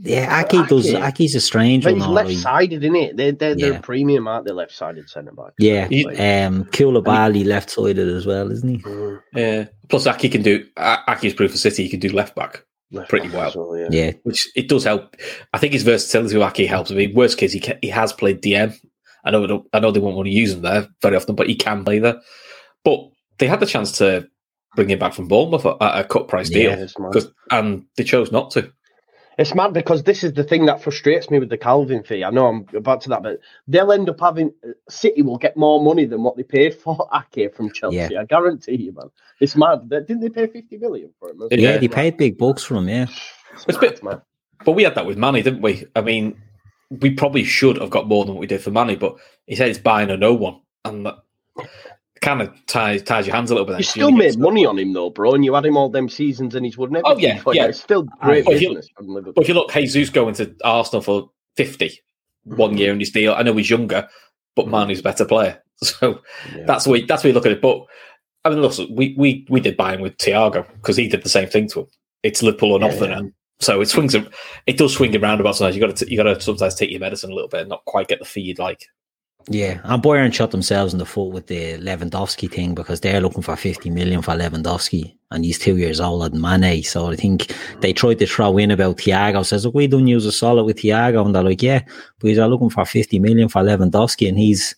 Yeah, 0.00 0.40
Ake, 0.40 0.54
Ake 0.54 0.68
does. 0.68 0.92
Ake's 0.92 1.34
a 1.34 1.40
strange 1.40 1.84
but 1.84 1.92
one. 1.92 2.00
He's 2.00 2.08
left 2.08 2.32
sided, 2.32 2.82
isn't 2.82 2.96
it? 2.96 3.16
They're, 3.16 3.32
they're, 3.32 3.56
Yeah. 3.58 3.70
they're 3.72 3.80
premium, 3.80 4.26
aren't 4.26 4.46
they? 4.46 4.52
Left 4.52 4.72
sided 4.72 5.08
centre 5.10 5.32
back. 5.32 5.52
Yeah, 5.58 5.86
He- 5.88 6.04
um, 6.06 6.64
Koulibaly 6.64 7.44
left 7.44 7.70
sided 7.70 8.08
as 8.08 8.24
well, 8.26 8.50
isn't 8.50 8.68
he? 8.68 8.82
Yeah. 9.38 9.66
Plus, 9.90 10.06
Ake 10.06 10.32
can 10.32 10.42
do. 10.42 10.66
A- 10.78 10.98
Ake's 11.08 11.34
proof 11.34 11.52
for 11.52 11.58
City. 11.58 11.84
He 11.84 11.88
can 11.90 12.00
do 12.00 12.08
left 12.08 12.34
back, 12.34 12.64
Left 12.90 13.08
Pretty 13.10 13.28
back 13.28 13.54
well. 13.54 13.68
well, 13.68 13.78
yeah. 13.78 13.88
Yeah, 13.90 14.12
which 14.24 14.48
it 14.56 14.68
does 14.68 14.82
help. 14.84 15.14
I 15.52 15.58
think 15.58 15.74
his 15.74 15.82
versatility 15.84 16.34
with 16.36 16.42
Aki 16.42 16.66
helps. 16.66 16.90
I 16.90 16.94
mean, 16.94 17.14
worst 17.14 17.36
case, 17.38 17.52
he 17.52 17.60
ca 17.60 17.74
he 17.82 17.88
has 17.90 18.12
played 18.14 18.40
DM. 18.42 18.74
I 19.24 19.30
know. 19.30 19.64
I 19.72 19.80
know 19.80 19.90
they 19.90 20.00
won't 20.00 20.16
want 20.16 20.26
to 20.26 20.32
use 20.32 20.52
him 20.52 20.62
there 20.62 20.88
very 21.02 21.16
often, 21.16 21.34
but 21.34 21.48
he 21.48 21.54
can 21.54 21.84
play 21.84 21.98
there. 21.98 22.20
But 22.84 23.08
they 23.38 23.46
had 23.46 23.60
the 23.60 23.66
chance 23.66 23.92
to 23.98 24.28
bring 24.76 24.90
him 24.90 24.98
back 24.98 25.14
from 25.14 25.28
Bournemouth 25.28 25.64
at 25.66 25.76
a 25.80 26.04
cut 26.04 26.28
price 26.28 26.50
Yeah, 26.50 26.76
deal, 26.76 26.88
It's 27.14 27.26
and 27.50 27.86
they 27.96 28.04
chose 28.04 28.30
not 28.32 28.50
to. 28.52 28.72
It's 29.36 29.52
mad 29.54 29.72
because 29.72 30.04
this 30.04 30.22
is 30.22 30.34
the 30.34 30.44
thing 30.44 30.66
that 30.66 30.80
frustrates 30.80 31.28
me 31.28 31.40
with 31.40 31.48
the 31.48 31.58
Calvin 31.58 32.04
fee. 32.04 32.22
I 32.22 32.30
know 32.30 32.46
I'm 32.46 32.66
about 32.76 33.00
to 33.02 33.08
that, 33.08 33.22
but 33.24 33.40
they'll 33.66 33.90
end 33.90 34.08
up 34.08 34.20
having 34.20 34.52
uh, 34.64 34.68
City 34.88 35.22
will 35.22 35.38
get 35.38 35.56
more 35.56 35.82
money 35.82 36.04
than 36.04 36.22
what 36.22 36.36
they 36.36 36.44
paid 36.44 36.72
for 36.74 37.08
Ake 37.36 37.52
from 37.52 37.72
Chelsea. 37.72 37.96
Yeah. 37.96 38.20
I 38.20 38.24
guarantee 38.26 38.76
you, 38.76 38.92
man. 38.92 39.10
It's 39.40 39.56
mad. 39.56 39.88
They- 39.88 40.00
Didn't 40.02 40.20
they 40.20 40.28
pay 40.28 40.46
fifty 40.46 40.76
million 40.76 41.10
for 41.18 41.30
him? 41.30 41.38
Yeah, 41.50 41.56
yeah, 41.58 41.70
it's 41.70 41.80
they 41.80 41.88
paid 41.88 42.16
big 42.16 42.38
bucks 42.38 42.62
for 42.62 42.76
him. 42.76 42.88
Yeah, 42.88 43.06
It's, 43.54 43.64
It's 43.66 43.80
mad, 43.80 43.80
bit- 43.80 44.02
man. 44.04 44.22
But 44.64 44.72
we 44.72 44.84
had 44.84 44.94
that 44.94 45.04
with 45.06 45.18
Manny, 45.18 45.42
didn't 45.42 45.62
we? 45.62 45.84
I 45.96 46.00
mean, 46.00 46.40
we 47.00 47.10
probably 47.10 47.44
should 47.44 47.78
have 47.78 47.90
got 47.90 48.08
more 48.08 48.24
than 48.24 48.34
what 48.34 48.40
we 48.40 48.46
did 48.46 48.62
for 48.62 48.70
Manny, 48.70 48.96
but 48.96 49.16
he 49.46 49.56
said 49.56 49.68
it's 49.68 49.78
buying 49.78 50.10
a 50.10 50.16
no 50.16 50.34
one, 50.34 50.60
and 50.84 51.06
that 51.06 51.16
kind 52.20 52.40
of 52.40 52.52
ties 52.66 53.02
ties 53.02 53.26
your 53.26 53.36
hands 53.36 53.50
a 53.50 53.54
little 53.54 53.66
bit. 53.66 53.72
then, 53.72 53.80
You 53.80 53.84
still 53.84 54.10
get 54.10 54.16
made 54.18 54.32
stuff. 54.32 54.42
money 54.42 54.64
on 54.66 54.78
him 54.78 54.92
though, 54.92 55.10
bro, 55.10 55.34
and 55.34 55.44
you 55.44 55.54
had 55.54 55.66
him 55.66 55.76
all 55.76 55.88
them 55.88 56.08
seasons, 56.08 56.54
and 56.54 56.64
he's 56.64 56.78
won 56.78 56.88
everything. 56.96 57.04
Oh, 57.06 57.18
yeah, 57.18 57.36
you. 57.46 57.52
yeah. 57.52 57.66
It's 57.66 57.80
still 57.80 58.04
great 58.22 58.44
But 58.44 58.54
if 58.54 58.62
you- 58.62 58.68
business. 58.74 58.88
But 58.96 59.42
if 59.42 59.48
you 59.48 59.54
look, 59.54 59.72
Jesus 59.72 60.10
going 60.10 60.34
to 60.34 60.54
Arsenal 60.64 61.02
for 61.02 61.30
50 61.56 62.00
one 62.44 62.70
mm-hmm. 62.70 62.78
year 62.78 62.92
in 62.92 63.00
his 63.00 63.10
deal. 63.10 63.34
I 63.34 63.42
know 63.42 63.54
he's 63.54 63.70
younger, 63.70 64.08
but 64.54 64.66
mm-hmm. 64.66 64.88
Mane's 64.88 65.00
a 65.00 65.02
better 65.02 65.24
player. 65.24 65.60
So 65.82 66.20
Yeah. 66.56 66.64
that's 66.66 66.84
the 66.84 66.90
way 66.90 67.02
that's 67.02 67.24
way 67.24 67.30
you 67.30 67.34
look 67.34 67.46
at 67.46 67.52
it. 67.52 67.60
But 67.60 67.80
I 68.44 68.50
mean, 68.50 68.62
listen, 68.62 68.86
we 68.94 69.14
we 69.18 69.44
we 69.50 69.60
did 69.60 69.76
buy 69.76 69.94
him 69.94 70.00
with 70.00 70.16
Thiago 70.18 70.66
because 70.74 70.96
he 70.96 71.08
did 71.08 71.24
the 71.24 71.28
same 71.28 71.48
thing 71.48 71.68
to 71.70 71.80
him. 71.80 71.86
It's 72.22 72.42
Liverpool 72.42 72.72
or 72.72 72.80
Yeah, 72.80 72.94
yeah. 72.94 73.18
and 73.18 73.32
so 73.60 73.80
it 73.80 73.86
swings. 73.86 74.14
It 74.66 74.76
does 74.76 74.94
swing 74.94 75.16
around 75.16 75.40
about 75.40 75.56
sometimes. 75.56 75.76
You 75.76 75.86
got 75.86 75.96
to 75.96 76.10
you 76.10 76.16
got 76.16 76.24
to 76.24 76.40
sometimes 76.40 76.74
take 76.74 76.90
your 76.90 77.00
medicine 77.00 77.30
a 77.30 77.34
little 77.34 77.48
bit 77.48 77.60
and 77.60 77.68
not 77.70 77.84
quite 77.84 78.08
get 78.08 78.18
the 78.18 78.24
feed 78.24 78.58
like. 78.58 78.88
yeah. 79.48 79.80
And 79.84 80.02
Bayern 80.02 80.32
shot 80.32 80.50
themselves 80.50 80.92
in 80.92 80.98
the 80.98 81.06
foot 81.06 81.32
with 81.32 81.46
the 81.46 81.78
Lewandowski 81.78 82.50
thing 82.50 82.74
because 82.74 83.00
they're 83.00 83.20
looking 83.20 83.42
for 83.42 83.56
fifty 83.56 83.90
million 83.90 84.22
for 84.22 84.32
Lewandowski, 84.32 85.14
and 85.30 85.44
he's 85.44 85.58
two 85.58 85.76
years 85.76 86.00
old 86.00 86.22
than 86.32 86.40
Mane. 86.40 86.82
So 86.82 87.10
I 87.10 87.16
think 87.16 87.54
they 87.80 87.92
tried 87.92 88.18
to 88.18 88.26
throw 88.26 88.58
in 88.58 88.70
about 88.70 88.98
Thiago. 88.98 89.44
Says, 89.44 89.64
look, 89.64 89.74
we 89.74 89.86
don't 89.86 90.06
use 90.06 90.26
a 90.26 90.32
solid 90.32 90.64
with 90.64 90.78
Thiago, 90.78 91.24
and 91.24 91.34
they're 91.34 91.42
like, 91.42 91.62
yeah, 91.62 91.82
but 92.18 92.34
they're 92.34 92.48
looking 92.48 92.70
for 92.70 92.84
fifty 92.84 93.18
million 93.18 93.48
for 93.48 93.62
Lewandowski, 93.62 94.28
and 94.28 94.38
he's 94.38 94.74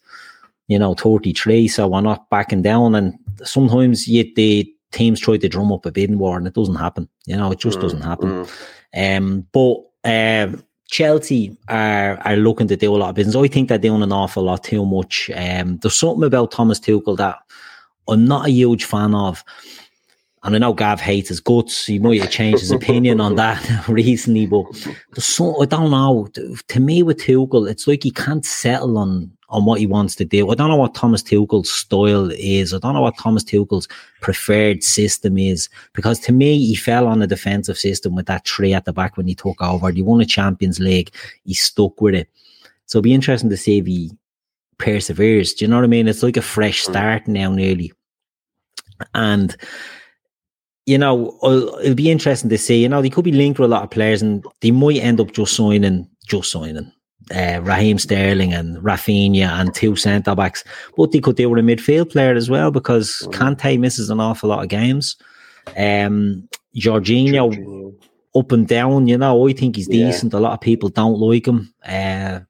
you 0.68 0.78
know, 0.78 0.94
33, 0.94 1.68
so 1.68 1.86
we're 1.86 2.00
not 2.00 2.28
backing 2.28 2.62
down. 2.62 2.96
And 2.96 3.16
sometimes 3.44 4.08
you, 4.08 4.32
the 4.34 4.68
teams 4.96 5.20
try 5.20 5.36
to 5.36 5.48
drum 5.48 5.72
up 5.72 5.86
a 5.86 5.92
bidding 5.92 6.18
war 6.18 6.36
and 6.36 6.46
it 6.46 6.54
doesn't 6.54 6.74
happen. 6.76 7.08
You 7.26 7.36
know, 7.36 7.52
it 7.52 7.58
just 7.60 7.78
Mm, 7.78 7.82
doesn't 7.82 8.02
happen. 8.02 8.28
mm. 8.46 9.16
Um, 9.18 9.46
but 9.52 9.76
um, 10.04 10.64
Chelsea 10.88 11.56
are 11.68 12.18
are 12.24 12.36
looking 12.36 12.68
to 12.68 12.76
do 12.76 12.94
a 12.94 12.96
lot 12.96 13.10
of 13.10 13.14
business. 13.16 13.36
I 13.36 13.48
think 13.48 13.68
they're 13.68 13.78
doing 13.78 14.02
an 14.02 14.12
awful 14.12 14.44
lot 14.44 14.64
too 14.64 14.84
much. 14.86 15.30
Um, 15.34 15.78
there's 15.78 15.94
something 15.94 16.24
about 16.24 16.50
Thomas 16.52 16.80
Tuchel 16.80 17.16
that 17.16 17.38
I'm 18.08 18.24
not 18.24 18.46
a 18.46 18.50
huge 18.50 18.84
fan 18.84 19.14
of. 19.14 19.44
And 20.42 20.54
I 20.54 20.58
know 20.58 20.74
Gav 20.74 21.00
hates 21.00 21.28
his 21.28 21.40
guts. 21.40 21.86
He 21.86 21.98
might 21.98 22.20
have 22.20 22.30
changed 22.30 22.60
his 22.60 22.70
opinion 22.70 23.20
on 23.20 23.34
that 23.34 23.88
recently, 23.88 24.46
but 24.46 24.64
so 25.18 25.60
I 25.60 25.66
don't 25.66 25.90
know. 25.90 26.28
To 26.68 26.80
me, 26.80 27.02
with 27.02 27.18
Tuchel, 27.18 27.68
it's 27.68 27.88
like 27.88 28.04
he 28.04 28.12
can't 28.12 28.44
settle 28.46 28.96
on 28.96 29.35
on 29.48 29.64
what 29.64 29.78
he 29.78 29.86
wants 29.86 30.16
to 30.16 30.24
do. 30.24 30.50
I 30.50 30.54
don't 30.54 30.68
know 30.68 30.76
what 30.76 30.94
Thomas 30.94 31.22
Tuchel's 31.22 31.70
style 31.70 32.30
is. 32.32 32.74
I 32.74 32.78
don't 32.78 32.94
know 32.94 33.00
what 33.00 33.16
Thomas 33.18 33.44
Tuchel's 33.44 33.88
preferred 34.20 34.82
system 34.82 35.38
is. 35.38 35.68
Because 35.92 36.18
to 36.20 36.32
me, 36.32 36.58
he 36.58 36.74
fell 36.74 37.06
on 37.06 37.22
a 37.22 37.26
defensive 37.26 37.78
system 37.78 38.14
with 38.14 38.26
that 38.26 38.46
three 38.46 38.74
at 38.74 38.84
the 38.84 38.92
back 38.92 39.16
when 39.16 39.28
he 39.28 39.34
took 39.34 39.60
over. 39.62 39.90
He 39.90 40.02
won 40.02 40.20
a 40.20 40.26
Champions 40.26 40.80
League. 40.80 41.12
He 41.44 41.54
stuck 41.54 42.00
with 42.00 42.14
it. 42.14 42.28
So 42.86 42.98
it'll 42.98 43.04
be 43.04 43.14
interesting 43.14 43.50
to 43.50 43.56
see 43.56 43.78
if 43.78 43.86
he 43.86 44.10
perseveres. 44.78 45.54
Do 45.54 45.64
you 45.64 45.70
know 45.70 45.76
what 45.76 45.84
I 45.84 45.88
mean? 45.88 46.08
It's 46.08 46.22
like 46.22 46.36
a 46.36 46.42
fresh 46.42 46.82
mm. 46.82 46.90
start 46.90 47.28
now, 47.28 47.50
nearly. 47.50 47.92
And 49.14 49.56
you 50.86 50.98
know, 50.98 51.36
it'll 51.82 51.96
be 51.96 52.12
interesting 52.12 52.48
to 52.48 52.58
see. 52.58 52.80
You 52.80 52.88
know, 52.88 53.02
they 53.02 53.10
could 53.10 53.24
be 53.24 53.32
linked 53.32 53.58
with 53.58 53.68
a 53.68 53.74
lot 53.74 53.82
of 53.82 53.90
players, 53.90 54.22
and 54.22 54.44
they 54.60 54.70
might 54.70 54.98
end 54.98 55.20
up 55.20 55.32
just 55.32 55.56
signing, 55.56 56.08
just 56.28 56.52
signing 56.52 56.92
uh, 57.34 57.60
Raheem 57.62 57.98
Sterling 57.98 58.52
and 58.52 58.76
Raphinha 58.78 59.48
and 59.60 59.74
two 59.74 59.96
centre 59.96 60.34
backs. 60.34 60.62
But 60.96 61.12
they 61.12 61.20
could 61.20 61.36
do 61.36 61.48
with 61.50 61.58
a 61.58 61.62
midfield 61.66 62.10
player 62.12 62.34
as 62.34 62.48
well 62.50 62.70
because 62.70 63.26
Kante 63.32 63.78
misses 63.78 64.10
an 64.10 64.20
awful 64.20 64.48
lot 64.50 64.62
of 64.62 64.68
games. 64.68 65.16
Um, 65.76 66.48
Jorginho 66.76 67.50
Jorginho. 67.52 67.94
up 68.34 68.52
and 68.52 68.68
down. 68.68 69.08
You 69.08 69.18
know, 69.18 69.48
I 69.48 69.52
think 69.52 69.76
he's 69.76 69.88
Yeah. 69.88 70.06
decent. 70.06 70.34
A 70.34 70.38
lot 70.40 70.52
of 70.52 70.60
people 70.60 70.88
don't 70.88 71.18
like 71.18 71.46
him. 71.46 71.72
Uh, 71.86 72.40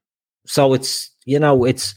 so 0.45 0.73
it's 0.73 1.09
you 1.25 1.39
know, 1.39 1.65
it's 1.65 1.93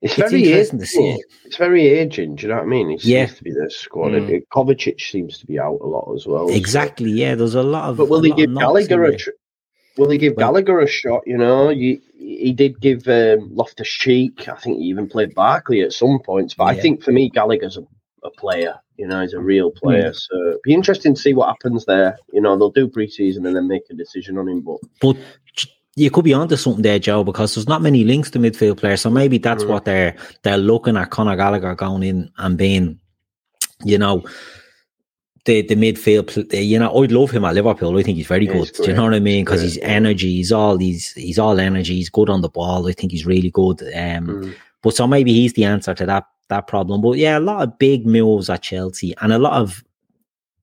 It's, 0.00 0.16
It's 0.16 0.30
very 0.30 0.44
interesting 0.44 0.78
to 0.78 0.84
aging. 0.84 1.16
see. 1.16 1.24
It's 1.44 1.56
very 1.56 1.86
aging. 1.88 2.36
Do 2.36 2.42
you 2.42 2.48
know 2.50 2.58
what 2.58 2.64
I 2.64 2.66
mean? 2.66 2.90
It 2.92 3.04
Yeah. 3.04 3.26
seems 3.26 3.38
to 3.38 3.44
be 3.44 3.50
the 3.50 3.68
squad. 3.68 4.12
Mm. 4.12 4.28
It- 4.30 4.44
Kovacic 4.54 5.00
seems 5.00 5.38
to 5.38 5.46
be 5.46 5.58
out 5.58 5.78
a 5.82 5.86
lot 5.86 6.12
as 6.14 6.24
well. 6.24 6.46
so- 6.48 6.54
exactly 6.54 7.10
yeah. 7.10 7.34
There's 7.34 7.56
a 7.56 7.64
lot 7.64 7.90
of. 7.90 7.96
But 7.96 8.08
will 8.08 8.22
lot 8.22 8.36
give 8.36 8.54
Gallagher 8.54 9.02
a? 9.04 9.16
Tr- 9.16 9.30
will 9.98 10.08
he 10.10 10.18
give 10.18 10.34
Well- 10.36 10.46
Gallagher 10.52 10.80
a 10.80 10.86
shot? 10.86 11.22
You 11.26 11.36
know, 11.36 11.68
you, 11.70 12.00
he 12.16 12.52
did 12.52 12.80
give 12.80 13.06
um, 13.08 13.54
Loftus 13.54 13.88
Cheek. 13.88 14.48
I 14.48 14.54
think 14.56 14.78
he 14.78 14.84
even 14.84 15.08
played 15.08 15.34
Barkley 15.34 15.82
at 15.82 15.92
some 15.92 16.20
points. 16.20 16.54
But 16.54 16.64
I 16.64 16.74
think 16.80 17.02
for 17.02 17.12
me, 17.12 17.28
Gallagher's 17.28 17.76
a, 17.76 17.82
a 18.24 18.30
player. 18.30 18.74
You 18.96 19.06
know, 19.06 19.20
he's 19.20 19.34
a 19.34 19.40
real 19.40 19.70
Hmm. 19.70 19.78
player. 19.78 20.12
So 20.12 20.36
it'd 20.48 20.62
be 20.62 20.74
interesting 20.74 21.14
to 21.14 21.20
see 21.20 21.34
what 21.34 21.48
happens 21.48 21.84
there. 21.84 22.16
You 22.32 22.40
know, 22.40 22.56
they'll 22.56 22.70
do 22.70 22.88
pre-season 22.88 23.44
and 23.46 23.54
then 23.54 23.68
make 23.68 23.82
a 23.90 23.94
decision 23.94 24.38
on 24.38 24.48
him. 24.48 24.60
But 24.62 24.78
But 25.00 25.16
you 25.96 26.10
could 26.10 26.24
be 26.24 26.34
onto 26.34 26.56
something 26.56 26.82
there, 26.82 26.98
Joe, 27.00 27.24
because 27.24 27.54
there's 27.54 27.68
not 27.68 27.82
many 27.82 28.04
links 28.04 28.30
to 28.30 28.38
midfield 28.38 28.76
players. 28.78 29.00
So 29.00 29.10
maybe 29.10 29.38
that's 29.38 29.64
Mm. 29.64 29.68
what 29.68 29.84
they're 29.84 30.14
they're 30.42 30.58
looking 30.58 30.96
at 30.96 31.10
Conor 31.10 31.36
Gallagher 31.36 31.74
going 31.74 32.02
in 32.04 32.30
and 32.38 32.56
being, 32.56 32.98
you 33.84 33.98
know, 33.98 34.24
the 35.48 35.62
the 35.62 35.74
midfield. 35.74 36.52
You 36.52 36.78
know, 36.78 37.02
I'd 37.02 37.10
love 37.12 37.30
him 37.32 37.44
at 37.44 37.54
Liverpool. 37.54 37.98
I 37.98 38.02
think 38.02 38.16
he's 38.18 38.26
very 38.28 38.46
Yeah, 38.46 38.52
good. 38.52 38.68
he's 38.68 38.78
Do 38.78 38.84
you 38.90 38.92
know 38.94 39.04
what 39.04 39.14
I 39.14 39.20
mean? 39.20 39.44
Because 39.44 39.60
Great, 39.62 39.72
he's 39.72 39.78
energy. 39.82 40.34
He's 40.36 40.52
all 40.52 40.78
he's 40.78 41.12
he's 41.12 41.38
all 41.38 41.58
energy. 41.58 41.94
He's 41.96 42.10
good 42.10 42.30
on 42.30 42.42
the 42.42 42.48
ball. 42.48 42.86
I 42.88 42.92
think 42.92 43.10
he's 43.12 43.26
really 43.26 43.50
good. 43.50 43.82
Um, 43.82 44.26
mm, 44.28 44.54
but 44.82 44.94
so 44.94 45.06
maybe 45.06 45.32
he's 45.32 45.54
the 45.54 45.64
answer 45.64 45.94
to 45.94 46.06
that 46.06 46.24
that 46.48 46.66
problem. 46.68 47.00
But 47.00 47.18
yeah, 47.18 47.38
a 47.38 47.40
lot 47.40 47.62
of 47.62 47.78
big 47.78 48.06
moves 48.06 48.48
at 48.50 48.62
Chelsea 48.62 49.14
and 49.20 49.32
a 49.32 49.38
lot 49.38 49.54
of 49.60 49.82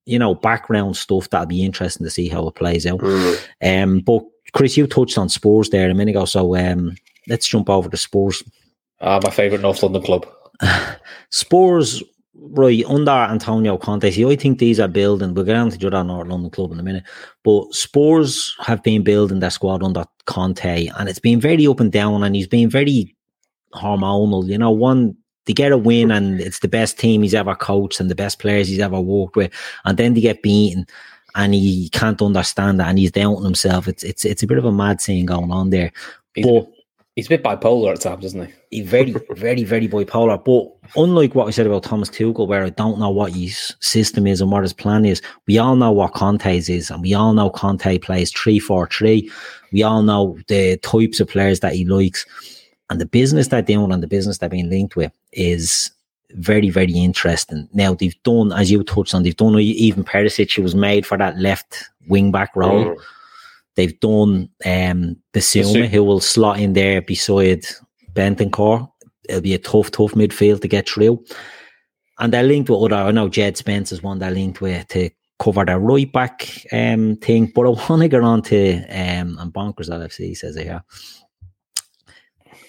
you 0.06 0.20
know 0.20 0.36
background 0.36 0.96
stuff 0.96 1.30
that'll 1.32 1.48
be 1.48 1.64
interesting 1.66 2.06
to 2.06 2.12
see 2.12 2.30
how 2.30 2.48
it 2.48 2.56
plays 2.56 2.86
out. 2.86 3.00
mm. 3.00 3.38
Um, 3.62 4.00
but 4.00 4.24
Chris, 4.54 4.78
you 4.78 4.88
touched 4.88 5.18
on 5.18 5.28
Spurs 5.30 5.70
there 5.70 5.90
a 5.90 5.94
minute 5.94 6.12
ago, 6.16 6.26
so 6.26 6.56
um, 6.56 6.96
let's 7.28 7.48
jump 7.48 7.70
over 7.70 7.90
to 7.90 7.98
Spurs. 7.98 8.44
Ah, 9.02 9.20
my 9.22 9.30
favourite 9.30 9.62
North 9.62 9.84
London 9.84 10.02
club. 10.04 10.26
Spurs, 11.30 12.02
right 12.38 12.84
under 12.86 13.12
Antonio 13.12 13.78
Conte. 13.78 14.12
See, 14.12 14.26
I 14.26 14.36
think 14.36 14.60
these 14.60 14.80
are 14.80 14.88
building. 14.88 15.34
We'll 15.34 15.46
get 15.46 15.56
on 15.56 15.70
to 15.70 15.78
the 15.78 15.88
other 15.88 16.04
North 16.04 16.28
London 16.28 16.50
club 16.50 16.72
in 16.72 16.80
a 16.80 16.84
minute, 16.84 17.04
but 17.44 17.74
Spurs 17.74 18.56
have 18.60 18.84
been 18.84 19.04
building 19.04 19.40
their 19.40 19.50
squad 19.50 19.84
under 19.84 20.06
Conte, 20.26 20.88
and 20.88 21.10
it's 21.10 21.20
been 21.20 21.40
very 21.40 21.68
up 21.68 21.80
and 21.80 21.92
down, 21.92 22.24
and 22.24 22.36
he's 22.36 22.48
been 22.48 22.70
very 22.70 23.16
hormonal. 23.74 24.48
You 24.48 24.58
know, 24.58 24.72
one 24.72 25.16
they 25.46 25.54
get 25.54 25.72
a 25.72 25.78
win, 25.78 26.12
and 26.12 26.42
it's 26.42 26.60
the 26.60 26.68
best 26.68 27.00
team 27.00 27.22
he's 27.22 27.36
ever 27.36 27.56
coached 27.56 28.00
and 28.00 28.10
the 28.10 28.16
best 28.16 28.40
players 28.40 28.68
he's 28.68 28.80
ever 28.80 29.00
worked 29.00 29.36
with, 29.36 29.52
and 29.86 29.98
then 29.98 30.14
they 30.14 30.22
get 30.22 30.44
beaten. 30.44 30.86
And 31.38 31.54
he 31.54 31.90
can't 31.90 32.22
understand 32.22 32.80
that, 32.80 32.88
and 32.88 32.98
he's 32.98 33.12
doubting 33.12 33.44
himself. 33.44 33.90
It's 33.90 34.04
it's 34.04 34.24
it's 34.24 34.42
a 34.42 34.48
bit 34.48 34.58
of 34.58 34.64
a 34.64 34.72
mad 34.72 35.02
scene 35.02 35.26
going 35.26 35.52
on 35.52 35.70
there. 35.70 35.92
But 36.42 36.68
he's 37.16 37.28
a 37.28 37.30
bit 37.30 37.44
bipolar 37.44 37.94
at 37.94 38.02
times, 38.02 38.26
isn't 38.26 38.48
he? 38.48 38.54
he's 38.72 38.88
very, 38.88 39.16
very, 39.32 39.64
very 39.64 39.88
bipolar. 39.88 40.44
But 40.44 41.00
unlike 41.00 41.36
what 41.36 41.48
I 41.48 41.52
said 41.52 41.66
about 41.66 41.84
Thomas 41.84 42.10
Tuchel, 42.10 42.48
where 42.48 42.64
I 42.64 42.70
don't 42.70 43.00
know 43.00 43.10
what 43.10 43.34
his 43.34 43.76
system 43.80 44.28
is 44.28 44.42
and 44.42 44.52
what 44.52 44.64
his 44.64 44.74
plan 44.74 45.06
is, 45.06 45.22
we 45.48 45.58
all 45.58 45.76
know 45.76 45.92
what 45.92 46.14
Conte's 46.14 46.70
is, 46.70 46.90
and 46.90 47.02
we 47.02 47.14
all 47.14 47.34
know 47.34 47.50
Conte 47.50 47.98
plays 48.00 48.32
three 48.32 48.60
four 48.60 48.88
three. 48.88 49.32
We 49.72 49.84
all 49.84 50.04
know 50.04 50.38
the 50.48 50.78
types 50.78 51.20
of 51.20 51.28
players 51.28 51.60
that 51.62 51.74
he 51.74 51.86
likes. 51.86 52.26
and 52.90 53.02
the 53.02 53.06
business 53.06 53.48
that 53.48 53.66
they 53.66 53.76
own 53.76 53.92
and 53.92 54.04
the 54.04 54.08
business 54.08 54.38
they're 54.38 54.50
being 54.50 54.70
linked 54.70 54.96
with 54.96 55.12
is 55.32 55.92
very, 56.32 56.70
very 56.70 56.94
interesting. 56.94 57.68
Now 57.74 57.94
they've 57.94 58.22
done, 58.24 58.52
as 58.52 58.70
you 58.70 58.84
touched 58.84 59.16
on, 59.16 59.24
they've 59.24 59.36
done 59.36 59.58
even 59.60 60.04
Perisic 60.04 60.56
who 60.56 60.64
was 60.64 60.76
made 60.76 61.06
for 61.06 61.18
that 61.18 61.38
left 61.40 61.90
wing 62.08 62.32
back 62.32 62.56
role. 62.56 62.86
Mm. 62.86 63.02
They've 63.76 64.00
done 64.00 64.50
um 64.66 65.18
Bissouma, 65.34 65.88
who 65.88 66.04
will 66.04 66.20
slot 66.20 66.60
in 66.60 66.74
there 66.74 67.02
beside 67.02 67.66
Bentancur. 68.14 68.90
It'll 69.28 69.42
be 69.42 69.54
a 69.54 69.60
tough, 69.60 69.92
tough 69.92 70.14
midfield 70.14 70.62
to 70.62 70.68
get 70.68 70.88
through. 70.88 71.24
And 72.20 72.32
they're 72.32 72.44
linked 72.44 72.70
with 72.70 72.94
other, 72.94 73.08
I 73.08 73.12
know 73.12 73.28
Jed 73.28 73.58
Spence 73.58 73.92
is 73.92 74.02
one 74.02 74.20
they're 74.20 74.32
linked 74.32 74.62
with 74.62 74.88
to 74.90 75.10
cover 75.40 75.66
their 75.66 75.80
right 75.80 76.10
back 76.12 76.66
um, 76.72 77.18
thing. 77.18 77.52
But 77.54 77.66
I 77.66 77.70
want 77.70 78.02
to 78.02 78.08
get 78.08 78.22
on 78.22 78.42
to, 78.44 78.78
um, 78.84 79.38
and 79.40 79.54
Bonkers 79.54 79.90
LFC 79.90 80.38
says 80.38 80.56
it 80.56 80.64
here. 80.64 80.84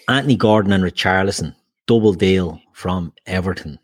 Anthony 0.09 0.37
Gordon 0.37 0.73
and 0.73 0.85
Richarlison, 0.85 1.55
double 1.87 2.13
deal 2.13 2.61
from 2.73 3.13
Everton. 3.27 3.79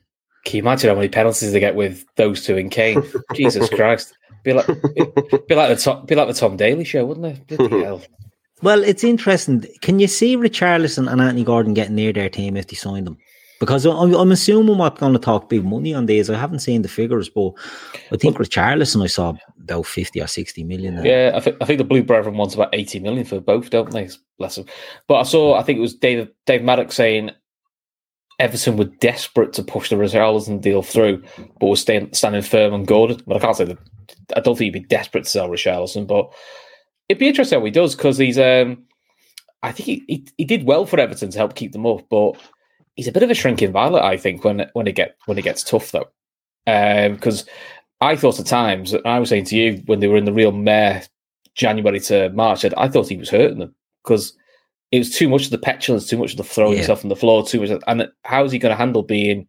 Can 0.44 0.56
you 0.56 0.62
imagine 0.62 0.88
how 0.88 0.96
many 0.96 1.08
penalties 1.08 1.52
they 1.52 1.60
get 1.60 1.74
with 1.74 2.04
those 2.16 2.44
two 2.44 2.56
in 2.56 2.68
Kane? 2.70 3.02
Jesus 3.34 3.68
Christ. 3.68 4.14
Be 4.44 4.52
like, 4.52 4.66
be 4.66 5.54
like 5.54 5.68
the 5.68 5.80
Tom, 5.80 6.04
be 6.04 6.16
like 6.16 6.26
the 6.26 6.34
Tom 6.34 6.56
Daley 6.56 6.84
show, 6.84 7.04
wouldn't 7.04 7.46
it? 7.50 8.08
Well, 8.62 8.84
it's 8.84 9.02
interesting. 9.02 9.66
Can 9.80 9.98
you 9.98 10.06
see 10.06 10.36
Richarlison 10.36 11.10
and 11.10 11.20
Anthony 11.20 11.42
Gordon 11.42 11.74
getting 11.74 11.96
near 11.96 12.12
their 12.12 12.28
team 12.28 12.56
if 12.56 12.68
they 12.68 12.76
sign 12.76 13.02
them? 13.04 13.18
Because 13.58 13.84
I'm, 13.84 14.14
I'm 14.14 14.32
assuming 14.32 14.78
we're 14.78 14.90
going 14.90 15.12
to 15.12 15.18
talk 15.18 15.48
big 15.48 15.64
money 15.64 15.94
on 15.94 16.06
these. 16.06 16.30
I 16.30 16.38
haven't 16.38 16.60
seen 16.60 16.82
the 16.82 16.88
figures, 16.88 17.28
but 17.28 17.52
I 18.12 18.16
think 18.16 18.38
well, 18.38 18.46
Richarlison 18.46 19.02
I 19.02 19.08
saw 19.08 19.34
about 19.60 19.86
50 19.86 20.20
or 20.20 20.26
60 20.26 20.64
million. 20.64 20.96
There. 20.96 21.06
Yeah, 21.06 21.36
I 21.36 21.40
think, 21.40 21.56
I 21.60 21.64
think 21.64 21.78
the 21.78 21.84
Blue 21.84 22.02
Brethren 22.02 22.36
wants 22.36 22.54
about 22.54 22.72
80 22.72 23.00
million 23.00 23.24
for 23.24 23.40
both, 23.40 23.70
don't 23.70 23.90
they? 23.90 24.08
Bless 24.38 24.56
them. 24.56 24.66
But 25.08 25.16
I 25.16 25.22
saw, 25.24 25.54
I 25.54 25.62
think 25.62 25.78
it 25.78 25.82
was 25.82 25.94
David 25.94 26.30
Dave 26.46 26.62
Maddock 26.62 26.92
saying 26.92 27.32
Everton 28.42 28.76
were 28.76 28.86
desperate 28.86 29.52
to 29.52 29.62
push 29.62 29.88
the 29.88 29.94
Richarlison 29.96 30.60
deal 30.60 30.82
through, 30.82 31.22
but 31.60 31.66
was 31.68 31.80
staying, 31.80 32.12
standing 32.12 32.42
firm 32.42 32.74
on 32.74 32.82
Gordon. 32.82 33.22
But 33.24 33.36
I 33.36 33.38
can't 33.38 33.56
say 33.56 33.64
that. 33.66 33.78
I 34.36 34.40
don't 34.40 34.58
think 34.58 34.74
he'd 34.74 34.82
be 34.82 34.88
desperate 34.88 35.24
to 35.24 35.30
sell 35.30 35.48
Richarlison, 35.48 36.08
but 36.08 36.32
it'd 37.08 37.20
be 37.20 37.28
interesting 37.28 37.60
how 37.60 37.64
he 37.64 37.70
does 37.70 37.94
because 37.94 38.18
he's. 38.18 38.38
um 38.38 38.84
I 39.62 39.70
think 39.70 39.86
he, 39.86 40.04
he, 40.08 40.26
he 40.38 40.44
did 40.44 40.64
well 40.64 40.86
for 40.86 40.98
Everton 40.98 41.30
to 41.30 41.38
help 41.38 41.54
keep 41.54 41.70
them 41.70 41.86
up, 41.86 42.08
but 42.10 42.32
he's 42.96 43.06
a 43.06 43.12
bit 43.12 43.22
of 43.22 43.30
a 43.30 43.34
shrinking 43.34 43.70
violet, 43.70 44.02
I 44.02 44.16
think, 44.16 44.42
when 44.42 44.68
when 44.72 44.88
it 44.88 44.96
get 44.96 45.16
when 45.26 45.38
it 45.38 45.42
gets 45.42 45.62
tough 45.62 45.92
though. 45.92 46.08
Because 46.66 47.42
um, 47.42 47.48
I 48.00 48.16
thought 48.16 48.40
at 48.40 48.46
times, 48.46 48.92
I 49.04 49.20
was 49.20 49.28
saying 49.28 49.44
to 49.46 49.56
you 49.56 49.82
when 49.86 50.00
they 50.00 50.08
were 50.08 50.16
in 50.16 50.24
the 50.24 50.32
real 50.32 50.50
mare 50.50 51.04
January 51.54 52.00
to 52.00 52.30
March, 52.30 52.64
I, 52.64 52.88
thought 52.88 53.08
he 53.08 53.16
was 53.16 53.30
hurting 53.30 53.60
them 53.60 53.74
because 54.02 54.36
it 54.92 54.98
was 54.98 55.10
too 55.10 55.28
much 55.28 55.46
of 55.46 55.50
the 55.50 55.58
petulance, 55.58 56.06
too 56.06 56.18
much 56.18 56.32
of 56.32 56.36
the 56.36 56.44
throwing 56.44 56.72
yeah. 56.72 56.78
himself 56.78 57.04
on 57.04 57.08
the 57.08 57.16
floor, 57.16 57.44
too 57.44 57.60
much. 57.60 57.82
And 57.86 58.08
how 58.24 58.44
is 58.44 58.52
he 58.52 58.58
going 58.58 58.72
to 58.72 58.76
handle 58.76 59.02
being 59.02 59.48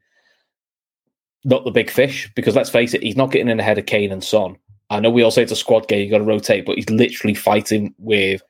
not 1.44 1.66
the 1.66 1.72
big 1.72 1.90
fish? 1.90 2.32
Because 2.34 2.56
let's 2.56 2.70
face 2.70 2.94
it, 2.94 3.04
he's 3.04 3.18
not 3.18 3.32
getting 3.32 3.50
in 3.50 3.60
ahead 3.60 3.78
of 3.78 3.86
Kane 3.86 4.12
and 4.12 4.24
Son. 4.24 4.56
I 4.90 5.00
know 5.00 5.10
we 5.10 5.22
all 5.22 5.32
say 5.32 5.44
it's 5.44 5.52
a 5.52 5.56
squad 5.56 5.88
game, 5.88 6.04
you 6.04 6.10
got 6.10 6.20
to 6.20 6.24
rotate, 6.24 6.66
but 6.66 6.76
he's 6.76 6.90
literally 6.90 7.34
fighting 7.34 7.94
with 7.98 8.42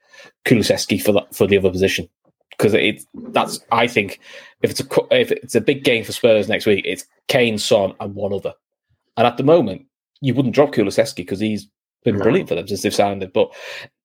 Kulusevski 0.45 1.01
for 1.01 1.11
that 1.13 1.33
for 1.33 1.47
the 1.47 1.57
other 1.57 1.71
position 1.71 2.07
because 2.51 2.73
it 2.73 3.03
that's 3.31 3.59
I 3.71 3.87
think 3.87 4.19
if 4.61 4.71
it's 4.71 4.79
a 4.79 4.87
if 5.11 5.31
it's 5.31 5.55
a 5.55 5.61
big 5.61 5.83
game 5.83 6.03
for 6.03 6.11
Spurs 6.11 6.47
next 6.47 6.65
week, 6.65 6.85
it's 6.85 7.05
Kane, 7.27 7.57
Son, 7.57 7.93
and 7.99 8.15
one 8.15 8.33
other. 8.33 8.53
And 9.17 9.27
at 9.27 9.37
the 9.37 9.43
moment, 9.43 9.85
you 10.21 10.33
wouldn't 10.33 10.55
drop 10.55 10.73
Kulusevski 10.73 11.17
because 11.17 11.39
he's 11.39 11.67
been 12.03 12.17
no. 12.17 12.23
brilliant 12.23 12.49
for 12.49 12.55
them 12.55 12.67
since 12.67 12.81
they've 12.81 12.93
signed 12.93 13.23
it. 13.23 13.33
But 13.33 13.51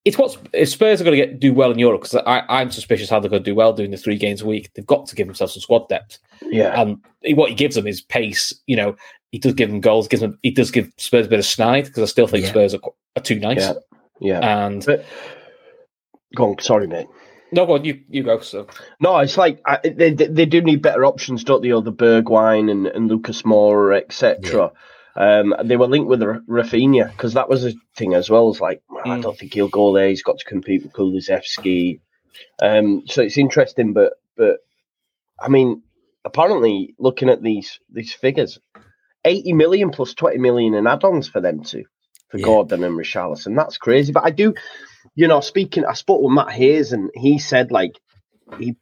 it's 0.05 0.17
what 0.17 0.37
if 0.53 0.69
Spurs 0.69 1.01
are 1.01 1.05
going 1.05 1.19
to 1.19 1.27
get 1.27 1.41
do 1.41 1.53
well 1.53 1.71
in 1.71 1.79
Europe 1.79 2.03
because 2.03 2.23
I'm 2.27 2.71
suspicious 2.71 3.11
how 3.11 3.21
they're 3.21 3.31
going 3.31 3.43
to 3.43 3.51
do 3.51 3.55
well 3.55 3.73
doing 3.73 3.91
the 3.91 3.97
three 3.97 4.17
games 4.17 4.43
a 4.43 4.47
week. 4.47 4.71
They've 4.75 4.87
got 4.87 5.07
to 5.07 5.17
give 5.17 5.27
themselves 5.27 5.55
some 5.55 5.61
squad 5.61 5.89
depth. 5.89 6.19
Yeah, 6.43 6.81
and 6.81 6.99
what 7.37 7.51
he 7.51 7.55
gives 7.55 7.75
them 7.75 7.87
is 7.87 8.01
pace. 8.01 8.55
You 8.67 8.77
know, 8.77 8.97
he 9.33 9.39
does 9.39 9.55
give 9.55 9.71
them 9.71 9.81
goals. 9.81 10.09
Gives 10.09 10.23
them 10.23 10.39
he 10.43 10.51
does 10.51 10.71
give 10.71 10.91
Spurs 10.97 11.27
a 11.27 11.29
bit 11.29 11.39
of 11.39 11.45
snide 11.45 11.85
because 11.87 12.03
I 12.03 12.07
still 12.07 12.27
think 12.27 12.45
yeah. 12.45 12.51
Spurs 12.51 12.75
are, 12.75 12.81
are 13.17 13.23
too 13.23 13.39
nice. 13.39 13.59
Yeah, 13.59 13.73
yeah. 14.21 14.65
and. 14.65 14.85
But, 14.85 15.05
go 16.37 16.51
on, 16.51 16.59
sorry, 16.61 16.87
mate. 16.87 17.09
No, 17.51 17.65
go 17.65 17.75
on, 17.75 17.85
you, 17.85 18.01
you 18.09 18.23
go. 18.23 18.41
So 18.41 18.67
no, 19.01 19.19
it's 19.19 19.39
like 19.39 19.61
I, 19.65 19.79
they 19.83 20.13
they 20.13 20.47
do 20.47 20.61
need 20.61 20.83
better 20.83 21.05
options, 21.05 21.45
don't 21.45 21.63
they? 21.63 21.73
Or 21.73 21.83
the 21.83 21.93
Bergwijn 21.93 22.71
and, 22.71 22.87
and 22.87 23.09
Lucas 23.09 23.43
Moura, 23.43 23.99
etc. 23.99 24.41
Yeah. 24.53 24.69
Um, 25.19 25.53
they 25.65 25.77
were 25.77 25.89
linked 25.89 26.09
with 26.09 26.21
Raphinha 26.21 27.11
because 27.11 27.35
that 27.35 27.49
was 27.49 27.65
a 27.65 27.73
thing 27.97 28.15
as 28.15 28.31
well. 28.31 28.51
It's 28.51 28.61
like 28.61 28.83
well, 28.89 29.03
mm. 29.05 29.19
I 29.19 29.21
don't 29.21 29.37
think 29.37 29.53
he'll 29.53 29.69
go 29.69 29.93
there. 29.93 30.09
He's 30.09 30.23
got 30.23 30.39
to 30.39 30.45
compete 30.45 30.85
with 30.85 30.93
Kulusevski. 30.93 31.99
Um, 32.63 33.03
so 33.07 33.23
it's 33.23 33.37
interesting, 33.37 33.95
but 33.95 34.13
but 34.37 34.59
I 35.41 35.49
mean, 35.49 35.83
apparently, 36.25 36.95
looking 37.01 37.31
at 37.31 37.43
these 37.43 37.81
these 37.93 38.13
figures, 38.13 38.61
eighty 39.25 39.53
million 39.53 39.91
plus 39.91 40.15
twenty 40.15 40.39
million 40.39 40.75
in 40.75 40.87
add-ons 40.87 41.27
for 41.27 41.41
them 41.41 41.65
too, 41.65 41.85
for 42.29 42.39
yeah. 42.39 42.45
Gordon 42.45 42.85
and 42.85 42.97
Richarlison. 42.97 43.57
That's 43.57 43.77
crazy. 43.77 44.13
But 44.13 44.25
I 44.25 44.31
do, 44.31 44.55
you 45.17 45.27
know, 45.27 45.41
speaking, 45.41 45.85
I 45.85 45.95
spoke 45.95 46.23
with 46.23 46.33
Matt 46.33 46.53
Hayes 46.53 46.93
and 46.93 47.11
he 47.13 47.41
said 47.41 47.73
like 47.73 47.99
he 48.61 48.77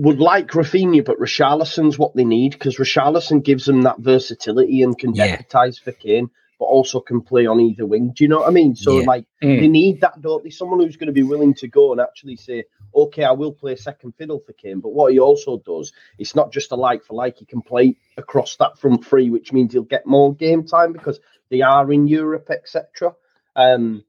would 0.00 0.18
like 0.18 0.48
Raphinha, 0.48 1.04
but 1.04 1.18
Richarlison's 1.18 1.98
what 1.98 2.16
they 2.16 2.24
need 2.24 2.52
because 2.52 2.78
Richarlison 2.78 3.44
gives 3.44 3.66
them 3.66 3.82
that 3.82 3.98
versatility 3.98 4.82
and 4.82 4.98
can 4.98 5.14
yeah. 5.14 5.36
deputise 5.36 5.78
for 5.78 5.92
Kane, 5.92 6.30
but 6.58 6.64
also 6.64 7.00
can 7.00 7.20
play 7.20 7.44
on 7.44 7.60
either 7.60 7.84
wing. 7.84 8.14
Do 8.16 8.24
you 8.24 8.28
know 8.28 8.38
what 8.38 8.48
I 8.48 8.50
mean? 8.50 8.74
So 8.74 9.00
yeah. 9.00 9.06
like 9.06 9.26
mm. 9.42 9.60
they 9.60 9.68
need 9.68 10.00
that, 10.00 10.18
don't 10.22 10.42
they? 10.42 10.48
Someone 10.48 10.80
who's 10.80 10.96
going 10.96 11.08
to 11.08 11.12
be 11.12 11.22
willing 11.22 11.52
to 11.56 11.68
go 11.68 11.92
and 11.92 12.00
actually 12.00 12.36
say, 12.36 12.64
okay, 12.94 13.24
I 13.24 13.32
will 13.32 13.52
play 13.52 13.76
second 13.76 14.14
fiddle 14.16 14.40
for 14.40 14.54
Kane. 14.54 14.80
But 14.80 14.94
what 14.94 15.12
he 15.12 15.18
also 15.18 15.58
does, 15.58 15.92
it's 16.18 16.34
not 16.34 16.50
just 16.50 16.72
a 16.72 16.76
like 16.76 17.04
for 17.04 17.12
like. 17.12 17.36
He 17.36 17.44
can 17.44 17.60
play 17.60 17.98
across 18.16 18.56
that 18.56 18.78
front 18.78 19.04
three, 19.04 19.28
which 19.28 19.52
means 19.52 19.74
he'll 19.74 19.82
get 19.82 20.06
more 20.06 20.34
game 20.34 20.66
time 20.66 20.94
because 20.94 21.20
they 21.50 21.60
are 21.60 21.92
in 21.92 22.06
Europe, 22.06 22.48
etc. 22.48 23.14
Um, 23.54 24.02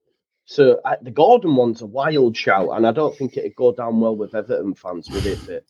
so 0.46 0.80
uh, 0.86 0.96
the 1.02 1.12
Gordon 1.12 1.58
one's 1.58 1.82
a 1.82 1.86
wild 1.86 2.38
shout, 2.38 2.70
and 2.72 2.88
I 2.88 2.94
don't 2.94 3.18
think 3.18 3.36
it'd 3.36 3.56
go 3.56 3.74
down 3.74 4.00
well 4.00 4.16
with 4.16 4.36
Everton 4.36 4.76
fans 4.76 5.10
with 5.10 5.26
it. 5.26 5.66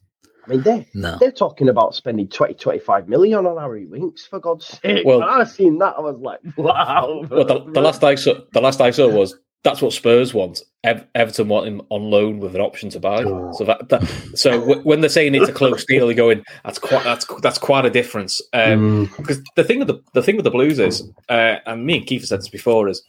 I 0.46 0.50
mean, 0.50 0.62
they're, 0.62 0.86
no. 0.94 1.18
they're 1.20 1.32
talking 1.32 1.70
about 1.70 1.96
spending 1.96 2.28
20, 2.28 2.56
25 2.56 3.08
million 3.08 3.46
on 3.46 3.58
Harry 3.58 3.86
Winks, 3.86 4.26
for 4.26 4.40
God's 4.40 4.66
sake. 4.66 5.06
Well, 5.06 5.20
when 5.20 5.30
I 5.30 5.44
seen 5.44 5.78
that, 5.80 5.96
I 5.98 6.02
was 6.02 6.18
like, 6.20 6.40
wow. 6.58 7.26
Well, 7.30 7.46
the, 7.46 7.72
the, 7.72 7.82
last 7.82 8.04
I 8.04 8.16
saw, 8.16 8.36
the 8.54 8.62
last 8.62 8.82
I 8.82 8.92
saw 8.92 9.08
was 9.08 9.38
that's 9.64 9.82
what 9.82 9.94
Spurs 9.94 10.34
want. 10.34 10.62
Ev- 10.84 11.06
Everton 11.14 11.48
want 11.48 11.68
him 11.68 11.82
on 11.90 12.10
loan 12.10 12.40
with 12.40 12.56
an 12.56 12.62
option 12.62 12.90
to 12.90 13.00
buy. 13.00 13.24
Oh. 13.24 13.52
So 13.54 13.66
that, 13.66 13.90
that 13.90 14.04
so 14.34 14.52
w- 14.60 14.82
when 14.82 15.02
they're 15.02 15.10
saying 15.10 15.36
it's 15.36 15.50
a 15.50 15.54
close 15.54 15.86
deal, 15.86 16.08
they're 16.08 16.16
going 16.16 16.44
that's 16.64 16.80
quite 16.80 17.04
that's 17.04 17.26
that's 17.42 17.60
quite 17.60 17.86
a 17.86 17.90
difference. 17.90 18.42
Um, 18.54 19.08
mm. 19.08 19.18
Because 19.18 19.42
the 19.56 19.64
thing 19.64 19.80
with 19.80 19.88
the 19.88 20.02
the 20.14 20.24
thing 20.24 20.36
with 20.36 20.46
the 20.46 20.52
Blues 20.52 20.80
is, 20.80 21.08
uh, 21.30 21.58
and 21.68 21.86
me 21.86 21.98
and 21.98 22.08
Keith 22.08 22.26
said 22.26 22.40
this 22.40 22.50
before, 22.50 22.88
is 22.88 23.04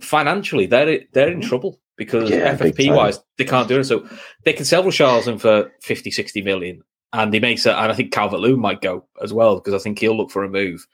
financially 0.00 0.66
they're 0.66 1.00
they're 1.12 1.32
in 1.32 1.40
trouble 1.40 1.80
because 1.96 2.30
yeah, 2.30 2.56
FFP 2.56 2.94
wise 2.94 3.20
they 3.38 3.44
can't 3.44 3.68
do 3.68 3.80
it. 3.80 3.84
So 3.84 4.06
they 4.44 4.52
can 4.52 4.64
sell 4.64 4.84
Richarlison 4.84 5.40
for 5.40 5.70
50, 5.82 6.10
60 6.10 6.42
million, 6.42 6.82
and 7.12 7.32
they 7.32 7.40
may 7.40 7.56
say, 7.56 7.72
and 7.72 7.90
I 7.90 7.94
think 7.94 8.12
Calvert 8.12 8.40
Lewin 8.40 8.60
might 8.60 8.80
go 8.80 9.06
as 9.22 9.32
well 9.32 9.56
because 9.56 9.74
I 9.74 9.82
think 9.82 9.98
he'll 9.98 10.16
look 10.16 10.30
for 10.30 10.44
a 10.44 10.48
move. 10.48 10.86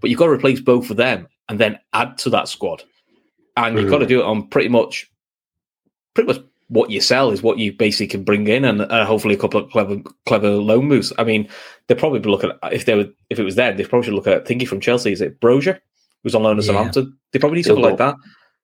But 0.00 0.10
you've 0.10 0.18
got 0.18 0.26
to 0.26 0.32
replace 0.32 0.60
both 0.60 0.90
of 0.90 0.96
them 0.96 1.28
and 1.48 1.58
then 1.58 1.78
add 1.92 2.18
to 2.18 2.30
that 2.30 2.48
squad, 2.48 2.82
and 3.56 3.78
you've 3.78 3.90
got 3.90 3.98
to 3.98 4.06
mm. 4.06 4.08
do 4.08 4.20
it 4.20 4.26
on 4.26 4.48
pretty 4.48 4.68
much, 4.68 5.10
pretty 6.14 6.28
much 6.32 6.42
what 6.68 6.90
you 6.90 7.02
sell 7.02 7.30
is 7.30 7.42
what 7.42 7.58
you 7.58 7.72
basically 7.72 8.06
can 8.06 8.24
bring 8.24 8.48
in, 8.48 8.64
and 8.64 8.82
uh, 8.82 9.04
hopefully 9.04 9.34
a 9.34 9.38
couple 9.38 9.60
of 9.60 9.70
clever 9.70 9.96
clever 10.26 10.50
loan 10.50 10.86
moves. 10.86 11.12
I 11.18 11.24
mean, 11.24 11.48
they're 11.86 11.96
probably 11.96 12.20
looking 12.20 12.50
at 12.62 12.72
if 12.72 12.86
they 12.86 12.94
were 12.94 13.08
if 13.28 13.38
it 13.38 13.44
was 13.44 13.56
them, 13.56 13.76
they 13.76 13.84
probably 13.84 14.06
should 14.06 14.14
look 14.14 14.26
at 14.26 14.46
thinking 14.46 14.66
from 14.66 14.80
Chelsea. 14.80 15.12
Is 15.12 15.20
it 15.20 15.40
Broja? 15.40 15.78
Who's 16.22 16.34
on 16.34 16.42
loan 16.42 16.58
at 16.58 16.64
yeah. 16.64 16.72
Southampton? 16.72 17.18
They 17.32 17.38
probably 17.38 17.56
need 17.56 17.66
something 17.66 17.84
like 17.84 17.98
that. 17.98 18.14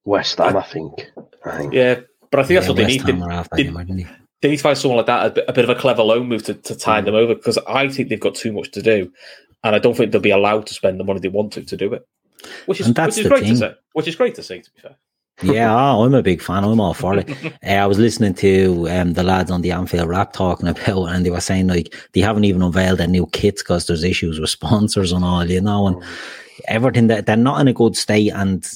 West 0.05 0.38
Ham, 0.38 0.57
I, 0.57 0.61
I 0.61 0.62
think. 0.62 1.11
I 1.49 1.59
think. 1.59 1.73
Yeah, 1.73 2.01
but 2.31 2.41
I 2.41 2.43
think 2.45 2.61
that's 2.61 2.67
yeah, 2.67 2.71
what 2.71 2.77
they 2.77 2.87
need. 2.87 3.03
They, 3.03 3.13
they, 3.13 3.71
they, 4.43 4.49
need 4.51 4.57
to 4.57 4.63
find 4.63 4.79
someone 4.79 4.99
like 4.99 5.07
that, 5.07 5.27
a 5.27 5.31
bit, 5.31 5.45
a 5.49 5.53
bit 5.53 5.65
of 5.65 5.71
a 5.71 5.81
clever 5.81 6.03
loan 6.03 6.29
move 6.29 6.45
to, 6.45 6.55
to 6.55 6.77
tie 6.77 7.01
mm. 7.01 7.07
them 7.07 7.15
over 7.15 7.35
because 7.35 7.59
I 7.69 7.89
think 7.89 8.09
they've 8.09 8.21
got 8.21 8.35
too 8.35 8.53
much 8.53 8.71
to 8.73 8.83
do, 8.83 9.13
and 9.65 9.75
I 9.75 9.79
don't 9.79 9.97
think 9.97 10.13
they'll 10.13 10.21
be 10.21 10.31
allowed 10.31 10.67
to 10.67 10.75
spend 10.75 11.01
the 11.01 11.05
money 11.05 11.21
they 11.21 11.29
want 11.29 11.53
to 11.55 11.63
to 11.65 11.77
do 11.77 11.93
it. 11.93 12.07
Which 12.67 12.81
is 12.81 12.89
which 12.89 13.19
is 13.19 13.27
great 13.27 13.43
thing. 13.43 13.55
to 13.55 13.57
see. 13.57 13.81
Which 13.93 14.09
is 14.09 14.17
great 14.17 14.35
to 14.37 14.43
see. 14.43 14.61
To 14.61 14.71
be 14.71 14.81
fair. 14.81 14.97
yeah, 15.43 15.75
oh, 15.75 16.03
I'm 16.05 16.15
a 16.15 16.23
big 16.23 16.43
fan. 16.43 16.65
I'm 16.65 16.81
all 16.81 16.95
for 16.95 17.19
it. 17.19 17.31
uh, 17.45 17.51
I 17.67 17.87
was 17.87 17.99
listening 17.99 18.35
to 18.35 18.89
um, 18.91 19.15
the 19.15 19.23
lads 19.23 19.51
on 19.51 19.63
the 19.63 19.73
Anfield 19.73 20.09
Wrap 20.09 20.33
talking 20.33 20.69
about, 20.69 21.07
and 21.07 21.25
they 21.25 21.31
were 21.31 21.41
saying 21.41 21.67
like 21.67 21.95
they 22.13 22.21
haven't 22.21 22.45
even 22.45 22.63
unveiled 22.63 22.99
their 22.99 23.09
new 23.09 23.27
kits 23.29 23.63
because 23.63 23.87
there's 23.87 24.05
issues 24.05 24.39
with 24.39 24.51
sponsors 24.51 25.13
and 25.13 25.25
all, 25.25 25.49
you 25.49 25.61
know, 25.61 25.89
and 25.89 25.97
mm. 25.97 26.07
everything 26.69 27.09
that 27.09 27.27
they're 27.27 27.37
not 27.37 27.61
in 27.61 27.69
a 27.69 27.73
good 27.73 27.97
state. 27.97 28.33
And 28.33 28.69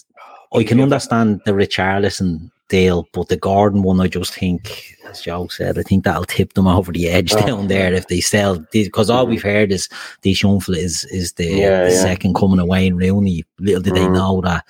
I 0.55 0.65
can 0.65 0.81
understand 0.81 1.41
the 1.45 1.53
Richarlison 1.53 2.51
deal, 2.73 3.07
but 3.13 3.29
the 3.29 3.37
Gordon 3.37 3.83
one, 3.83 4.01
I 4.01 4.09
just 4.09 4.35
think, 4.35 4.97
as 5.07 5.21
Joe 5.21 5.47
said, 5.49 5.79
I 5.79 5.83
think 5.83 6.05
that'll 6.05 6.25
tip 6.25 6.55
them 6.55 6.67
over 6.79 6.91
the 6.91 7.09
edge 7.09 7.33
oh, 7.35 7.47
down 7.47 7.69
there 7.69 7.93
if 7.93 8.09
they 8.09 8.21
sell. 8.21 8.59
Because 8.73 9.11
all 9.11 9.27
we've 9.27 9.43
heard 9.43 9.71
is 9.71 9.89
the 10.23 10.33
Schunfle 10.33 10.77
is 10.77 11.05
is 11.05 11.35
the, 11.35 11.47
yeah, 11.47 11.85
the 11.85 11.91
yeah. 11.91 12.03
second 12.03 12.35
coming 12.35 12.59
away 12.59 12.87
in 12.87 12.97
Rooney. 12.97 13.45
Little 13.61 13.83
did 13.83 13.93
mm. 13.93 13.97
they 13.97 14.09
know 14.09 14.41
that 14.41 14.65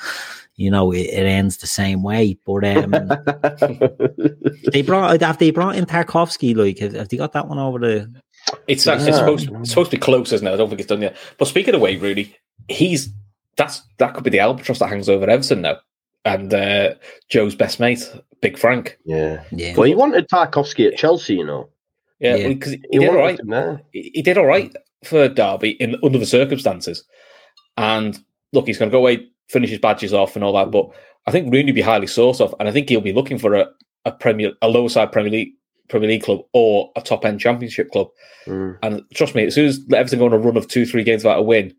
you 0.57 0.71
know, 0.71 0.93
it, 0.93 1.07
it 1.07 1.27
ends 1.27 1.57
the 1.57 1.67
same 1.67 2.03
way. 2.03 2.39
But 2.45 2.65
um, 2.65 2.91
they 4.73 4.83
brought 4.83 5.21
have 5.21 5.39
they 5.39 5.51
brought 5.51 5.77
in 5.77 5.87
Tarkowski? 5.87 6.55
Like, 6.55 6.79
have, 6.79 6.93
have 6.93 7.09
they 7.09 7.17
got 7.17 7.33
that 7.33 7.49
one 7.49 7.59
over 7.59 7.79
the? 7.79 8.13
It's, 8.67 8.87
it's 8.87 9.05
supposed 9.05 9.51
it's 9.51 9.71
supposed 9.71 9.91
to 9.91 9.97
be 9.97 10.01
close, 10.01 10.33
isn't 10.33 10.47
it? 10.47 10.53
I 10.53 10.57
don't 10.57 10.69
think 10.69 10.81
it's 10.81 10.89
done 10.89 11.03
yet. 11.03 11.17
But 11.39 11.49
speaking 11.49 11.75
of 11.75 11.81
Wayne 11.81 12.01
Rooney, 12.01 12.37
he's 12.69 13.09
that's 13.57 13.83
that 13.99 14.15
could 14.15 14.25
be 14.25 14.31
the 14.31 14.41
albatross 14.41 14.79
that 14.81 14.89
hangs 14.89 15.09
over 15.09 15.29
Everton 15.29 15.63
now. 15.63 15.79
And 16.25 16.53
uh, 16.55 16.95
Joe's 17.29 17.55
best 17.55 17.81
mate, 17.81 18.09
Big 18.41 18.57
Frank. 18.57 18.99
Yeah. 19.05 19.43
Yeah, 19.51 19.75
Well, 19.75 19.87
he 19.89 19.95
wanted 19.95 20.29
Tarkowski 20.29 20.87
at 20.87 20.97
Chelsea, 20.97 21.35
you 21.35 21.45
know. 21.45 21.69
Yeah, 22.21 22.37
Yeah. 22.37 22.49
because 22.49 22.73
he, 22.73 22.83
He 22.93 22.99
did 23.01 23.09
all 23.09 23.17
wanted 23.17 23.27
right. 23.27 23.41
him 23.41 23.49
there. 23.49 23.83
He 23.93 24.11
he 24.15 24.23
did 24.23 24.39
all 24.39 24.47
right 24.47 24.73
for 25.05 25.29
Derby 25.29 25.71
in 25.71 25.97
under 26.03 26.19
the 26.19 26.27
circumstances. 26.27 27.05
And 27.77 28.19
look, 28.53 28.67
he's 28.67 28.79
going 28.79 28.91
to 28.91 28.95
go 28.95 28.99
away, 29.01 29.27
finish 29.49 29.71
his 29.71 29.79
badges 29.81 30.13
off, 30.15 30.37
and 30.37 30.45
all 30.45 30.53
that. 30.55 30.71
But 30.71 30.91
I 31.27 31.31
think 31.33 31.53
Rooney 31.53 31.73
will 31.73 31.77
be 31.77 31.81
highly 31.83 32.07
sought 32.07 32.41
of, 32.41 32.55
and 32.61 32.69
I 32.69 32.73
think 32.73 32.89
he'll 32.89 33.01
be 33.01 33.13
looking 33.13 33.39
for 33.39 33.55
a, 33.55 33.67
a 34.05 34.13
Premier, 34.13 34.53
a 34.63 34.69
lower 34.69 34.89
side 34.89 35.11
Premier 35.13 35.33
League 35.33 35.53
Premier 35.89 36.09
League 36.09 36.23
club 36.23 36.41
or 36.53 36.91
a 36.97 37.03
top 37.03 37.25
end 37.25 37.41
Championship 37.41 37.91
club. 37.91 38.09
Mm. 38.47 38.79
And 38.83 39.03
trust 39.15 39.35
me, 39.35 39.45
as 39.47 39.55
soon 39.55 39.67
as 39.67 39.81
Everton 39.93 40.19
go 40.21 40.27
on 40.27 40.33
a 40.33 40.39
run 40.39 40.57
of 40.57 40.69
two, 40.69 40.87
three 40.87 41.03
games 41.05 41.25
without 41.25 41.39
a 41.39 41.43
win, 41.43 41.75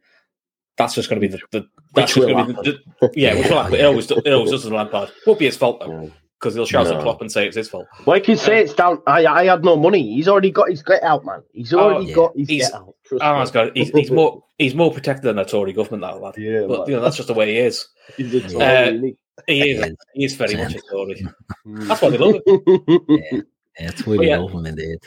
that's 0.78 0.96
just 0.96 1.10
going 1.10 1.22
to 1.22 1.28
be 1.28 1.32
the, 1.32 1.42
the 1.52 1.68
that's 1.94 2.16
Which 2.16 2.26
just 2.26 2.34
going 2.36 2.48
to 2.48 2.54
be 2.64 2.72
the, 2.72 2.80
the 3.02 3.12
yeah, 3.20 3.36
which 3.36 3.48
will 3.50 3.62
happen. 3.62 3.80
It 3.80 3.86
always, 3.86 4.10
it 4.10 4.28
always 4.34 4.52
does 4.52 4.66
as 4.66 4.72
Lampard. 4.72 5.12
Won't 5.28 5.40
be 5.40 5.46
his 5.46 5.58
fault 5.58 5.80
though, 5.80 6.04
Yeah. 6.04 6.10
because 6.40 6.56
he'll 6.56 6.66
shout 6.66 6.88
No. 6.88 6.98
at 6.98 7.02
Klopp 7.04 7.22
and 7.22 7.32
say 7.32 7.46
it's 7.48 7.56
his 7.56 7.70
fault. 7.70 7.88
Well, 8.06 8.18
you 8.18 8.24
can 8.24 8.38
say 8.38 8.62
it's 8.62 8.74
down. 8.74 9.02
I, 9.06 9.26
I 9.26 9.46
had 9.46 9.64
no 9.64 9.76
money. 9.78 10.16
He's 10.16 10.28
already 10.28 10.50
got 10.52 10.70
his 10.70 10.82
get 10.82 11.04
out, 11.04 11.24
man. 11.26 11.42
He's 11.52 11.74
already 11.74 12.08
yeah. 12.08 12.16
got 12.16 12.36
his 12.38 12.50
He's- 12.50 12.70
get 12.72 12.80
out. 12.80 12.96
Trust 13.06 13.24
Oh, 13.24 13.34
me. 13.34 13.40
he's, 13.42 13.52
got, 13.52 13.78
he's, 13.78 13.90
he's 13.90 14.12
more 14.12 14.44
he's 14.58 14.76
more 14.76 14.92
protected 14.92 15.26
than 15.26 15.38
a 15.40 15.46
Tory 15.46 15.74
government, 15.74 16.02
that 16.04 16.22
lad. 16.22 16.36
Yeah, 16.38 16.66
But 16.68 16.80
man. 16.80 16.90
you 16.90 16.96
know 16.96 17.02
that's 17.02 17.18
just 17.18 17.28
the 17.28 17.34
way 17.34 17.52
he 17.54 17.58
is. 17.60 17.88
He's 18.18 18.34
a 18.34 18.42
Tory, 18.50 18.64
Uh, 18.66 18.92
he? 18.94 19.16
He 19.48 19.72
is. 19.72 19.96
He 20.14 20.26
is 20.26 20.36
very 20.36 20.56
much 20.56 20.76
a 20.76 20.82
Tory. 20.90 21.26
Mm. 21.68 21.88
That's 21.88 22.02
why 22.02 22.10
they 22.10 22.18
love 22.18 22.36
him. 22.36 22.42
yeah, 23.80 23.90
it's 23.90 24.06
really 24.08 24.18
But 24.18 24.26
yeah. 24.28 24.38
love 24.38 24.52
him 24.52 24.66
indeed. 24.66 25.00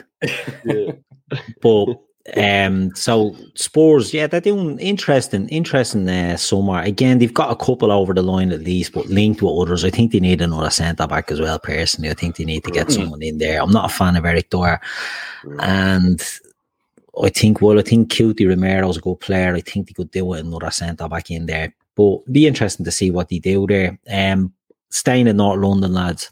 Yeah. 0.65 0.93
But 1.63 1.87
um, 2.37 2.95
so 2.97 3.37
Spurs, 3.55 4.13
yeah, 4.13 4.27
they're 4.27 4.41
doing 4.41 4.79
interesting, 4.81 5.49
interesting 5.49 6.09
uh, 6.09 6.37
summer. 6.37 6.81
Again, 6.81 7.19
they've 7.19 7.33
got 7.33 7.53
a 7.53 7.65
couple 7.65 7.93
over 7.93 8.13
the 8.13 8.23
line 8.23 8.51
at 8.53 8.63
least, 8.63 8.93
but 8.93 9.07
linked 9.07 9.43
with 9.43 9.53
others. 9.53 9.85
I 9.85 9.91
think 9.91 10.13
they 10.13 10.21
need 10.21 10.41
another 10.41 10.71
centre 10.71 11.07
back 11.07 11.31
as 11.31 11.41
well. 11.41 11.59
Personally, 11.59 12.11
I 12.11 12.15
think 12.15 12.37
they 12.37 12.45
need 12.45 12.65
to 12.65 12.71
get 12.73 12.89
Mm. 12.89 12.93
someone 12.93 13.23
in 13.23 13.39
there. 13.39 13.63
I'm 13.63 13.71
not 13.71 13.91
a 13.91 13.95
fan 13.95 14.17
of 14.17 14.25
Eric 14.25 14.51
Dier, 14.51 14.81
Mm. 15.45 15.63
and 15.63 16.23
I 17.23 17.29
think 17.31 17.61
well, 17.63 17.79
I 17.79 17.83
think 17.83 18.11
Cuti 18.11 18.47
Romero's 18.47 18.97
a 18.97 19.01
good 19.01 19.21
player. 19.21 19.55
I 19.55 19.61
think 19.61 19.87
they 19.87 19.95
could 19.95 20.11
do 20.11 20.35
it 20.35 20.41
another 20.45 20.71
centre 20.71 21.09
back 21.09 21.31
in 21.31 21.47
there. 21.47 21.73
But 21.95 22.31
be 22.31 22.47
interesting 22.47 22.85
to 22.85 22.91
see 22.91 23.11
what 23.11 23.29
they 23.29 23.39
do 23.39 23.67
there. 23.67 23.99
Um, 24.11 24.53
staying 24.91 25.29
in 25.29 25.37
North 25.39 25.61
London, 25.61 25.95
lads. 25.95 26.31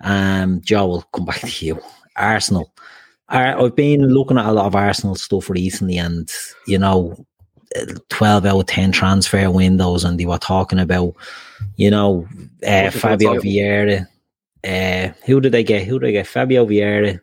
Um, 0.00 0.60
Joe, 0.62 0.86
will 0.86 1.02
come 1.12 1.26
back 1.26 1.40
to 1.40 1.66
you. 1.66 1.80
Arsenal. 2.16 2.72
I've 3.28 3.74
been 3.74 4.08
looking 4.08 4.38
at 4.38 4.46
a 4.46 4.52
lot 4.52 4.66
of 4.66 4.74
Arsenal 4.74 5.14
stuff 5.14 5.48
recently, 5.48 5.98
and 5.98 6.30
you 6.66 6.78
know, 6.78 7.24
twelve 8.08 8.44
out 8.44 8.60
of 8.60 8.66
ten 8.66 8.92
transfer 8.92 9.50
windows, 9.50 10.04
and 10.04 10.18
they 10.18 10.26
were 10.26 10.38
talking 10.38 10.78
about, 10.78 11.14
you 11.76 11.90
know, 11.90 12.28
uh, 12.66 12.90
Fabio? 12.90 13.40
Vieira. 13.40 14.06
Uh, 14.62 15.12
who 15.26 15.40
did 15.40 15.52
they 15.52 15.64
get? 15.64 15.86
Who 15.86 15.98
did 15.98 16.08
they 16.08 16.12
get? 16.12 16.26
Fabio 16.26 16.66
Vieira. 16.66 17.20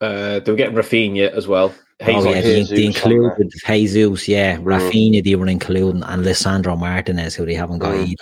Uh, 0.00 0.40
they 0.40 0.52
were 0.52 0.56
getting 0.56 0.76
Raphinha 0.76 1.30
as 1.32 1.48
well. 1.48 1.74
Oh, 2.02 2.24
yeah, 2.30 2.42
they, 2.42 2.56
Jesus 2.56 2.68
they 2.70 2.76
on 2.76 2.82
included 2.88 3.52
Jesus, 3.66 4.28
yeah, 4.28 4.58
Raphinha, 4.58 5.24
they 5.24 5.34
were 5.34 5.46
including, 5.48 6.02
and 6.02 6.24
Lisandro 6.26 6.78
Martinez, 6.78 7.34
who 7.34 7.46
they 7.46 7.54
haven't 7.54 7.78
got 7.78 7.94
Mm. 7.94 8.14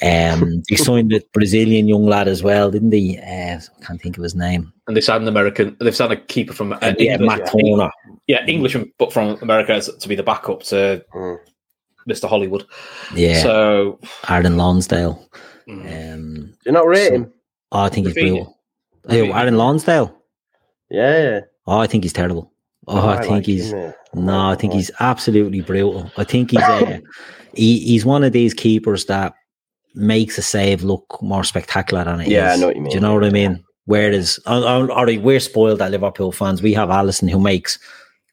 either. 0.00 0.34
Um, 0.44 0.62
they 0.70 0.76
signed 0.76 1.10
the 1.10 1.20
Brazilian 1.32 1.88
young 1.88 2.06
lad 2.06 2.28
as 2.28 2.44
well, 2.44 2.70
didn't 2.70 2.90
they? 2.90 3.18
Uh, 3.18 3.58
I 3.58 3.84
can't 3.84 4.00
think 4.00 4.18
of 4.18 4.22
his 4.22 4.36
name. 4.36 4.72
and 4.86 4.96
they 4.96 5.00
signed 5.00 5.22
an 5.22 5.28
American. 5.28 5.76
They've 5.80 5.96
signed 5.96 6.12
a 6.12 6.16
keeper 6.16 6.52
from 6.52 6.74
uh, 6.74 6.78
yeah, 6.98 7.14
England, 7.14 7.26
Matt 7.40 7.50
Turner. 7.52 7.90
yeah, 8.28 8.46
English, 8.46 8.76
but 8.98 9.12
from 9.12 9.36
America 9.42 9.80
to 9.80 10.08
be 10.08 10.14
the 10.14 10.22
backup 10.22 10.62
to 10.64 11.04
Mm. 11.12 11.38
Mr. 12.08 12.28
Hollywood. 12.28 12.64
Yeah, 13.16 13.42
So 13.42 13.98
Aaron 14.28 14.54
Ramsdale. 14.54 15.18
mm, 15.68 16.14
Um, 16.14 16.34
Do 16.46 16.54
you 16.66 16.72
not 16.72 16.86
rate 16.86 17.08
So- 17.08 17.30
oh, 17.72 17.80
I 17.80 17.88
think 17.88 18.06
he's 18.06 18.14
Rafinha. 18.16 18.28
brutal. 18.30 18.58
Oh, 19.08 19.12
Rafinha. 19.12 19.40
Aaron 19.40 19.54
Ramsdale. 19.54 20.14
Yeah. 20.90 21.40
Oh, 21.66 21.78
I 21.78 21.86
think 21.88 22.04
he's 22.04 22.12
terrible. 22.12 22.51
Oh, 22.88 23.08
I, 23.08 23.18
think 23.18 23.30
like 23.30 23.46
he's 23.46 23.72
him, 23.72 23.94
no, 24.14 24.50
I 24.50 24.56
think 24.56 24.72
he's 24.72 24.90
absolutely 24.98 25.60
brutal. 25.60 26.10
I 26.16 26.24
think 26.24 26.50
he's 26.50 26.60
uh, 26.60 26.98
he, 27.54 27.78
he's 27.78 28.04
one 28.04 28.24
of 28.24 28.32
these 28.32 28.54
keepers 28.54 29.04
that 29.06 29.34
makes 29.94 30.36
a 30.38 30.42
save 30.42 30.82
look 30.82 31.18
more 31.22 31.44
spectacular 31.44 32.04
than 32.04 32.20
it 32.20 32.26
is. 32.26 32.32
Yeah, 32.32 32.52
I 32.52 32.56
know 32.56 32.66
what 32.68 32.76
you 32.76 32.82
mean. 32.82 32.90
Do 32.90 32.94
you 32.96 33.00
know 33.00 33.14
what 33.14 33.24
I 33.24 33.30
mean? 33.30 33.62
Whereas, 33.84 34.38
all 34.46 34.86
right, 34.86 35.22
we're 35.22 35.40
spoiled 35.40 35.82
at 35.82 35.90
Liverpool 35.90 36.32
fans. 36.32 36.62
We 36.62 36.72
have 36.74 36.88
Alisson 36.88 37.30
who 37.30 37.38
makes 37.40 37.78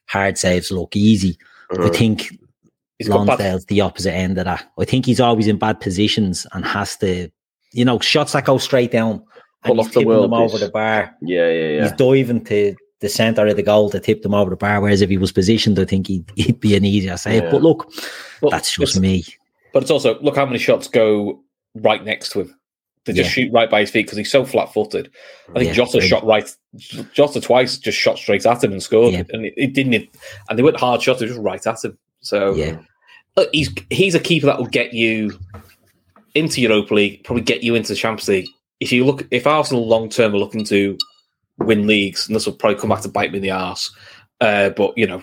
hard 0.08 0.38
saves 0.38 0.70
look 0.70 0.96
easy. 0.96 1.38
I 1.72 1.74
Mm. 1.74 1.96
think 1.96 2.20
he's. 2.98 3.08
Ramsdale's 3.08 3.66
the 3.66 3.80
opposite 3.80 4.12
end 4.14 4.38
of 4.38 4.44
that. 4.46 4.68
I 4.78 4.84
think 4.84 5.06
he's 5.06 5.20
always 5.20 5.46
in 5.46 5.58
bad 5.58 5.80
positions 5.80 6.46
and 6.52 6.64
has 6.64 6.96
to, 6.98 7.30
you 7.72 7.84
know, 7.84 7.98
shots 8.00 8.32
that 8.32 8.44
go 8.44 8.58
straight 8.58 8.90
down 8.90 9.12
and 9.12 9.22
Pull 9.64 9.76
he's 9.76 9.86
off 9.86 9.92
the 9.92 10.04
them 10.04 10.34
over 10.34 10.58
the 10.58 10.70
bar. 10.70 11.14
Yeah, 11.22 11.48
yeah, 11.48 11.68
yeah. 11.68 11.82
He's 11.82 11.92
diving 11.92 12.44
to 12.44 12.74
the 13.00 13.08
centre 13.08 13.46
of 13.46 13.56
the 13.56 13.62
goal 13.62 13.90
to 13.90 14.00
tip 14.00 14.22
them 14.22 14.34
over 14.34 14.50
the 14.50 14.56
bar. 14.56 14.80
Whereas 14.80 15.00
if 15.00 15.10
he 15.10 15.16
was 15.16 15.32
positioned, 15.32 15.78
I 15.78 15.84
think 15.84 16.06
he'd, 16.06 16.30
he'd 16.36 16.60
be 16.60 16.76
an 16.76 16.84
easier 16.84 17.16
save. 17.16 17.44
Yeah. 17.44 17.50
But 17.50 17.62
look, 17.62 17.90
Well, 18.42 18.50
that's 18.50 18.76
just 18.76 18.98
me. 19.00 19.24
But 19.72 19.82
it's 19.82 19.90
also 19.90 20.18
look 20.20 20.36
how 20.36 20.46
many 20.46 20.58
shots 20.58 20.86
go 20.88 21.42
right 21.76 22.04
next 22.04 22.30
to 22.32 22.40
him. 22.42 22.56
They 23.06 23.14
just 23.14 23.30
Yeah. 23.36 23.44
shoot 23.44 23.52
right 23.52 23.70
by 23.70 23.80
his 23.80 23.90
feet 23.90 24.04
because 24.06 24.18
he's 24.18 24.30
so 24.30 24.44
flat-footed. 24.44 25.10
I 25.50 25.52
think 25.54 25.68
Yeah, 25.68 25.72
Jota 25.72 25.92
very- 25.98 26.08
shot 26.08 26.24
right. 26.26 26.54
Jota 27.14 27.40
twice 27.40 27.78
just 27.78 27.96
shot 27.96 28.18
straight 28.18 28.44
at 28.44 28.62
him 28.62 28.72
and 28.72 28.82
scored, 28.82 29.14
Yeah. 29.14 29.22
and 29.30 29.46
it, 29.46 29.54
it 29.56 29.72
didn't. 29.72 30.08
And 30.48 30.58
they 30.58 30.62
weren't 30.62 30.78
hard 30.78 31.00
shots; 31.02 31.20
they 31.20 31.26
were 31.26 31.32
just 31.32 31.40
right 31.42 31.66
at 31.66 31.82
him. 31.82 31.96
So 32.20 32.54
Yeah. 32.54 32.78
look, 33.38 33.48
he's 33.54 33.70
he's 33.88 34.14
a 34.14 34.20
keeper 34.20 34.46
that 34.46 34.58
will 34.58 34.66
get 34.66 34.92
you 34.92 35.38
into 36.34 36.60
Europa 36.60 36.94
League, 36.94 37.24
probably 37.24 37.42
get 37.42 37.62
you 37.62 37.74
into 37.74 37.88
the 37.88 37.96
Champions 37.96 38.28
League. 38.28 38.48
If 38.80 38.92
you 38.92 39.04
look, 39.06 39.26
if 39.30 39.46
Arsenal 39.46 39.86
long 39.86 40.08
term 40.10 40.34
are 40.34 40.38
looking 40.38 40.64
to 40.66 40.98
win 41.60 41.86
leagues, 41.86 42.26
and 42.26 42.34
this 42.36 42.46
will 42.46 42.54
probably 42.54 42.78
come 42.80 42.90
back 42.90 43.02
to 43.02 43.08
bite 43.08 43.30
me 43.32 43.38
in 43.38 43.42
the 43.42 43.50
arse. 43.50 43.90
Uh, 44.40 44.70
but 44.70 44.96
you 44.96 45.06
know, 45.06 45.22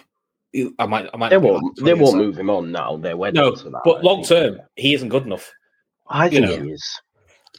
I 0.80 0.86
might, 0.86 1.10
I 1.14 1.18
might. 1.18 1.30
They 1.30 1.38
won't. 1.38 1.78
They 1.84 1.94
won't 1.94 2.12
so- 2.12 2.18
move 2.18 2.38
him 2.38 2.50
on 2.50 2.72
now. 2.72 2.98
They're 2.98 3.18
wedding 3.18 3.42
No, 3.42 3.56
to 3.56 3.70
that. 3.70 3.82
but 3.84 3.98
I 3.98 4.02
long 4.02 4.24
think. 4.24 4.28
term, 4.58 4.60
he 4.76 4.94
isn't 4.94 5.10
good 5.10 5.24
enough. 5.26 5.52
I 6.10 6.26
you 6.26 6.32
think 6.32 6.46
know. 6.46 6.66
he 6.66 6.72
is. 6.72 7.02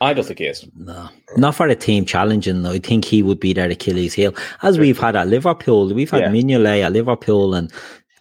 I 0.00 0.14
don't 0.14 0.24
think 0.24 0.38
he 0.38 0.46
is. 0.46 0.64
No, 0.76 1.08
not 1.36 1.56
for 1.56 1.66
a 1.66 1.74
team 1.74 2.04
challenging. 2.04 2.62
though. 2.62 2.70
I 2.70 2.78
think 2.78 3.04
he 3.04 3.22
would 3.22 3.40
be 3.40 3.52
their 3.52 3.68
Achilles 3.68 4.14
heel, 4.14 4.32
as 4.62 4.78
we've 4.78 4.98
had 4.98 5.16
at 5.16 5.26
Liverpool. 5.28 5.92
We've 5.92 6.08
had 6.10 6.20
Yeah. 6.22 6.28
Mignolet 6.30 6.84
at 6.84 6.92
Liverpool 6.92 7.54
and 7.54 7.72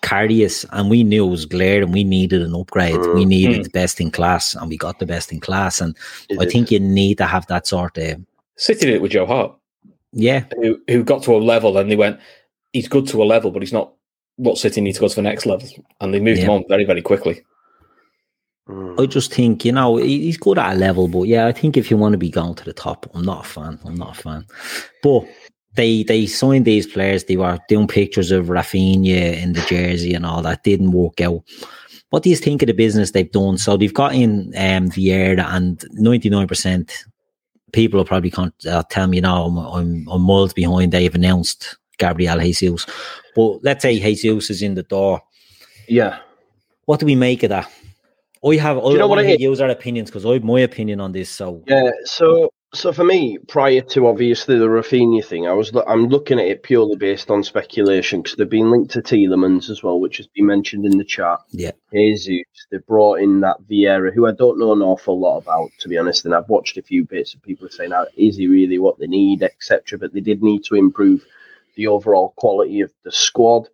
Karius, 0.01 0.65
and 0.71 0.89
we 0.89 1.03
knew 1.03 1.27
it 1.27 1.29
was 1.29 1.45
glaring. 1.45 1.83
And 1.83 1.93
we 1.93 2.03
needed 2.03 2.41
an 2.41 2.55
upgrade. 2.55 2.95
Mm. 2.95 3.13
We 3.15 3.25
needed 3.25 3.59
Mm. 3.59 3.63
the 3.65 3.69
best 3.69 4.01
in 4.01 4.09
class, 4.09 4.55
and 4.55 4.69
we 4.69 4.77
got 4.77 4.97
the 4.99 5.05
best 5.05 5.31
in 5.31 5.39
class. 5.39 5.79
And 5.79 5.95
Is 6.29 6.39
I 6.39 6.43
it? 6.43 6.51
think 6.51 6.71
you 6.71 6.79
need 6.79 7.19
to 7.19 7.25
have 7.25 7.45
that 7.47 7.67
sort 7.67 7.97
of 7.99 8.21
City 8.55 8.85
did 8.87 8.95
it 8.95 9.01
with 9.03 9.11
Joe 9.11 9.27
Hart, 9.27 9.55
yeah, 10.11 10.45
who 10.55 10.79
who 10.87 11.03
got 11.03 11.23
to 11.23 11.35
a 11.35 11.37
level 11.37 11.77
and 11.77 11.91
they 11.91 11.95
went, 11.95 12.19
he's 12.73 12.87
good 12.87 13.07
to 13.07 13.21
a 13.21 13.25
level, 13.25 13.51
but 13.51 13.61
he's 13.61 13.73
not 13.73 13.93
what 14.37 14.57
City 14.57 14.81
need 14.81 14.93
to 14.93 15.01
go 15.01 15.07
to 15.07 15.15
the 15.15 15.21
next 15.21 15.45
level, 15.45 15.67
and 16.01 16.13
they 16.13 16.19
moved 16.19 16.39
him 16.39 16.49
on 16.49 16.63
very 16.67 16.85
very 16.85 17.01
quickly. 17.01 17.43
Mm. 18.67 19.01
I 19.01 19.05
just 19.05 19.33
think, 19.33 19.63
you 19.63 19.71
know, 19.71 19.95
he's 19.97 20.37
good 20.37 20.57
at 20.57 20.75
a 20.75 20.77
level, 20.77 21.07
but 21.07 21.23
yeah, 21.23 21.47
I 21.47 21.53
think 21.53 21.77
if 21.77 21.89
you 21.89 21.97
want 21.97 22.13
to 22.13 22.17
be 22.17 22.29
going 22.29 22.55
to 22.55 22.65
the 22.65 22.73
top, 22.73 23.09
I'm 23.13 23.23
not 23.23 23.45
a 23.45 23.47
fan. 23.47 23.79
I'm 23.85 23.95
not 23.95 24.17
a 24.17 24.21
fan. 24.21 24.45
But 25.01 25.25
they 25.75 26.03
they 26.03 26.25
signed 26.25 26.65
these 26.65 26.85
players. 26.85 27.23
They 27.23 27.37
were 27.37 27.57
doing 27.69 27.87
pictures 27.87 28.31
of 28.31 28.47
Raphinha 28.47 29.41
in 29.41 29.53
the 29.53 29.61
jersey 29.61 30.13
and 30.13 30.25
all 30.25 30.41
that. 30.41 30.63
Didn't 30.63 30.91
work 30.91 31.21
out. 31.21 31.43
What 32.09 32.23
do 32.23 32.29
you 32.29 32.35
think 32.35 32.61
of 32.61 32.67
the 32.67 32.73
business 32.73 33.11
they've 33.11 33.31
done? 33.31 33.57
So 33.57 33.77
they've 33.77 33.93
got 33.93 34.13
in 34.13 34.53
um, 34.57 34.89
Vieira, 34.89 35.45
and 35.49 35.79
99% 35.99 36.91
people 37.71 37.97
will 37.97 38.05
probably 38.05 38.31
can't 38.31 38.53
uh, 38.65 38.83
tell 38.89 39.07
me, 39.07 39.17
you 39.17 39.21
know, 39.21 39.45
I'm, 39.45 39.57
I'm, 39.57 40.07
I'm 40.09 40.21
miles 40.21 40.53
behind. 40.53 40.91
They've 40.91 41.13
announced 41.13 41.77
Gabriel 41.97 42.39
Jesus. 42.39 42.85
But 43.35 43.63
let's 43.63 43.81
say 43.81 43.99
Jesus 43.99 44.49
is 44.49 44.61
in 44.61 44.75
the 44.75 44.83
door. 44.83 45.21
Yeah. 45.87 46.19
What 46.85 46.99
do 46.99 47.05
we 47.05 47.15
make 47.15 47.43
of 47.43 47.49
that? 47.49 47.71
I 48.45 48.55
have. 48.55 48.77
I 48.77 48.91
you 48.91 48.97
know 48.97 49.07
what 49.07 49.17
want 49.17 49.27
it 49.27 49.37
to 49.37 49.41
use 49.41 49.59
our 49.59 49.69
opinions 49.69 50.09
because 50.09 50.25
I 50.25 50.33
have 50.33 50.43
my 50.43 50.61
opinion 50.61 51.01
on 51.01 51.11
this. 51.11 51.29
So 51.29 51.63
Yeah, 51.67 51.89
so 52.05 52.51
so 52.73 52.91
for 52.91 53.03
me, 53.03 53.37
prior 53.47 53.81
to 53.81 54.07
obviously 54.07 54.57
the 54.59 54.67
Raphinha 54.67 55.23
thing, 55.23 55.47
I 55.47 55.53
was 55.53 55.71
I'm 55.87 56.07
looking 56.07 56.39
at 56.39 56.47
it 56.47 56.63
purely 56.63 56.97
based 56.97 57.31
on 57.31 57.43
speculation 57.43 58.21
because 58.21 58.35
they've 58.35 58.49
been 58.49 58.69
linked 58.69 58.91
to 58.91 59.01
Tielemans 59.01 59.69
as 59.69 59.81
well, 59.81 59.99
which 59.99 60.17
has 60.17 60.27
been 60.27 60.47
mentioned 60.47 60.85
in 60.85 60.97
the 60.97 61.05
chat. 61.05 61.39
yeah, 61.51 61.71
Jesus, 61.93 62.43
they 62.69 62.77
brought 62.79 63.21
in 63.21 63.39
that 63.41 63.61
Vieira, 63.69 64.13
who 64.13 64.27
I 64.27 64.31
don't 64.33 64.59
know 64.59 64.73
an 64.73 64.81
awful 64.81 65.19
lot 65.19 65.37
about, 65.37 65.69
to 65.79 65.87
be 65.87 65.97
honest. 65.97 66.25
And 66.25 66.35
I've 66.35 66.49
watched 66.49 66.77
a 66.77 66.83
few 66.83 67.05
bits 67.05 67.33
of 67.33 67.41
people 67.41 67.69
saying, 67.69 67.91
"Now, 67.91 68.05
is 68.17 68.35
he 68.35 68.47
really 68.47 68.79
what 68.79 68.99
they 68.99 69.07
need, 69.07 69.43
etc." 69.43 69.97
But 69.97 70.13
they 70.13 70.21
did 70.21 70.43
need 70.43 70.65
to 70.65 70.75
improve 70.75 71.25
the 71.75 71.87
overall 71.87 72.33
quality 72.35 72.81
of 72.81 72.91
the 73.03 73.11
squad. 73.11 73.69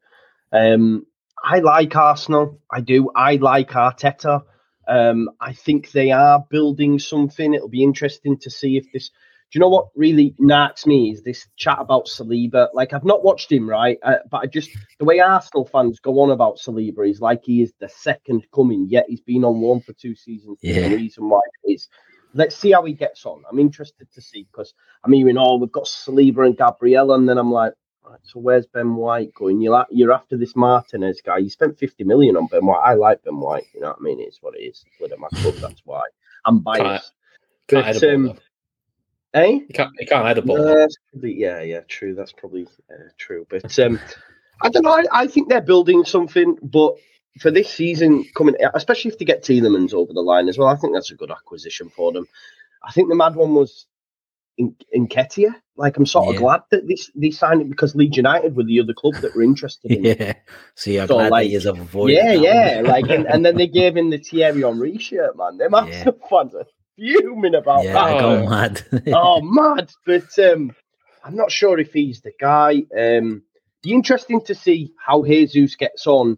Um, 0.51 1.07
I 1.43 1.59
like 1.59 1.95
Arsenal. 1.95 2.59
I 2.71 2.81
do. 2.81 3.09
I 3.15 3.37
like 3.37 3.71
Arteta. 3.71 4.43
Um, 4.87 5.29
I 5.39 5.53
think 5.53 5.91
they 5.91 6.11
are 6.11 6.43
building 6.49 6.99
something. 6.99 7.53
It'll 7.53 7.69
be 7.69 7.83
interesting 7.83 8.37
to 8.39 8.49
see 8.49 8.77
if 8.77 8.91
this. 8.91 9.09
Do 9.09 9.57
you 9.57 9.61
know 9.61 9.69
what 9.69 9.89
really 9.95 10.33
knocks 10.39 10.87
me 10.87 11.11
is 11.11 11.21
this 11.21 11.47
chat 11.57 11.77
about 11.79 12.07
Saliba? 12.07 12.69
Like 12.73 12.91
I've 12.91 13.03
not 13.03 13.23
watched 13.23 13.51
him, 13.51 13.69
right? 13.69 13.99
Uh, 14.01 14.15
but 14.31 14.37
I 14.37 14.45
just 14.47 14.71
the 14.97 15.05
way 15.05 15.19
Arsenal 15.19 15.65
fans 15.65 15.99
go 15.99 16.21
on 16.21 16.31
about 16.31 16.57
Saliba 16.57 17.07
is 17.07 17.21
like 17.21 17.41
he 17.43 17.61
is 17.61 17.71
the 17.79 17.87
second 17.87 18.47
coming. 18.53 18.87
Yet 18.89 19.05
he's 19.07 19.21
been 19.21 19.43
on 19.43 19.61
loan 19.61 19.81
for 19.81 19.93
two 19.93 20.15
seasons. 20.15 20.57
Yeah. 20.63 20.89
The 20.89 20.95
reason 20.95 21.29
why 21.29 21.41
is 21.65 21.87
let's 22.33 22.55
see 22.55 22.71
how 22.71 22.83
he 22.83 22.93
gets 22.93 23.25
on. 23.25 23.43
I'm 23.49 23.59
interested 23.59 24.11
to 24.13 24.21
see 24.21 24.47
because 24.51 24.73
I'm 25.03 25.13
hearing, 25.13 25.37
oh, 25.37 25.57
we've 25.57 25.71
got 25.71 25.85
Saliba 25.85 26.45
and 26.45 26.57
Gabriel, 26.57 27.13
and 27.13 27.27
then 27.29 27.37
I'm 27.37 27.51
like, 27.51 27.73
right, 28.11 28.19
so 28.23 28.39
where's 28.39 28.65
Ben 28.65 28.95
White 28.95 29.33
going? 29.33 29.61
You're, 29.61 29.85
you're 29.89 30.13
after 30.13 30.37
this 30.37 30.55
Martinez 30.55 31.21
guy. 31.21 31.37
You 31.37 31.49
spent 31.49 31.77
50 31.77 32.03
million 32.03 32.37
on 32.37 32.47
Ben 32.47 32.65
White. 32.65 32.81
I 32.83 32.93
like 32.93 33.23
Ben 33.23 33.39
White. 33.39 33.67
You 33.73 33.81
know 33.81 33.87
what 33.87 33.97
I 33.99 34.03
mean? 34.03 34.19
It's 34.19 34.41
what 34.41 34.55
it 34.55 34.63
is. 34.63 34.83
It's 34.87 34.99
with 34.99 35.17
my 35.19 35.29
club. 35.29 35.55
That's 35.55 35.81
why 35.85 36.01
I'm 36.45 36.59
biased. 36.59 37.13
Can't 37.67 37.85
But, 37.85 38.03
a 38.03 38.13
um. 38.13 38.39
Eh? 39.33 39.51
You 39.51 39.67
can't, 39.73 39.91
you 39.99 40.05
can't 40.05 40.37
a 40.37 40.41
ball. 40.41 40.83
Uh, 40.83 40.87
yeah, 41.21 41.61
yeah, 41.61 41.79
true. 41.87 42.13
That's 42.13 42.31
probably 42.31 42.67
uh, 42.91 43.09
true. 43.17 43.47
But 43.49 43.77
um, 43.79 43.99
I 44.61 44.69
don't 44.69 44.83
know. 44.83 44.91
I, 44.91 45.05
I 45.11 45.27
think 45.27 45.49
they're 45.49 45.61
building 45.61 46.05
something. 46.05 46.57
But 46.61 46.95
for 47.39 47.49
this 47.49 47.69
season 47.69 48.25
coming, 48.35 48.55
especially 48.75 49.11
if 49.11 49.17
they 49.17 49.25
get 49.25 49.43
Tielemans 49.43 49.93
over 49.93 50.13
the 50.13 50.21
line 50.21 50.49
as 50.49 50.57
well, 50.57 50.67
I 50.67 50.75
think 50.75 50.93
that's 50.93 51.11
a 51.11 51.15
good 51.15 51.31
acquisition 51.31 51.89
for 51.89 52.11
them. 52.11 52.27
I 52.83 52.91
think 52.91 53.09
the 53.09 53.15
mad 53.15 53.35
one 53.35 53.55
was 53.55 53.87
Nketiah. 54.59 55.55
Like 55.75 55.97
I'm 55.97 56.05
sort 56.05 56.27
of 56.29 56.35
Yeah. 56.35 56.39
glad 56.39 56.61
that 56.71 56.87
this 56.87 57.09
they 57.15 57.31
signed 57.31 57.61
it 57.61 57.69
because 57.69 57.95
Leeds 57.95 58.17
United 58.17 58.55
were 58.55 58.63
the 58.63 58.79
other 58.79 58.93
club 58.93 59.15
that 59.21 59.35
were 59.35 59.41
interested 59.43 59.91
in. 59.91 60.03
Yeah. 60.19 60.33
So 60.75 60.91
you're 60.91 61.07
So, 61.07 61.17
like, 61.17 61.51
avoided. 61.65 62.15
Yeah, 62.15 62.33
yeah. 62.33 62.75
one. 62.77 62.85
Like 62.85 63.09
and, 63.09 63.25
and 63.27 63.45
then 63.45 63.57
they 63.57 63.67
gave 63.79 63.97
him 63.97 64.09
the 64.11 64.19
Thierry 64.19 64.61
Henry 64.61 64.97
shirt, 64.99 65.35
man. 65.37 65.57
Them 65.57 65.73
Arsenal 65.73 66.19
fans 66.29 66.53
are 66.55 66.65
fuming 66.97 67.55
about 67.55 67.83
yeah, 67.85 67.93
that 67.93 68.03
I 68.03 68.13
Oh. 68.13 68.19
go 68.19 68.49
mad. 68.49 68.81
oh, 69.07 69.41
mad. 69.41 69.91
But 70.05 70.37
um, 70.39 70.75
I'm 71.23 71.35
not 71.35 71.51
sure 71.51 71.79
if 71.79 71.93
he's 71.93 72.21
the 72.21 72.33
guy. 72.39 72.83
Um, 72.97 73.43
be 73.81 73.91
interesting 73.93 74.41
to 74.45 74.55
see 74.55 74.93
how 75.03 75.23
Jesus 75.25 75.75
gets 75.75 76.07
on, 76.07 76.37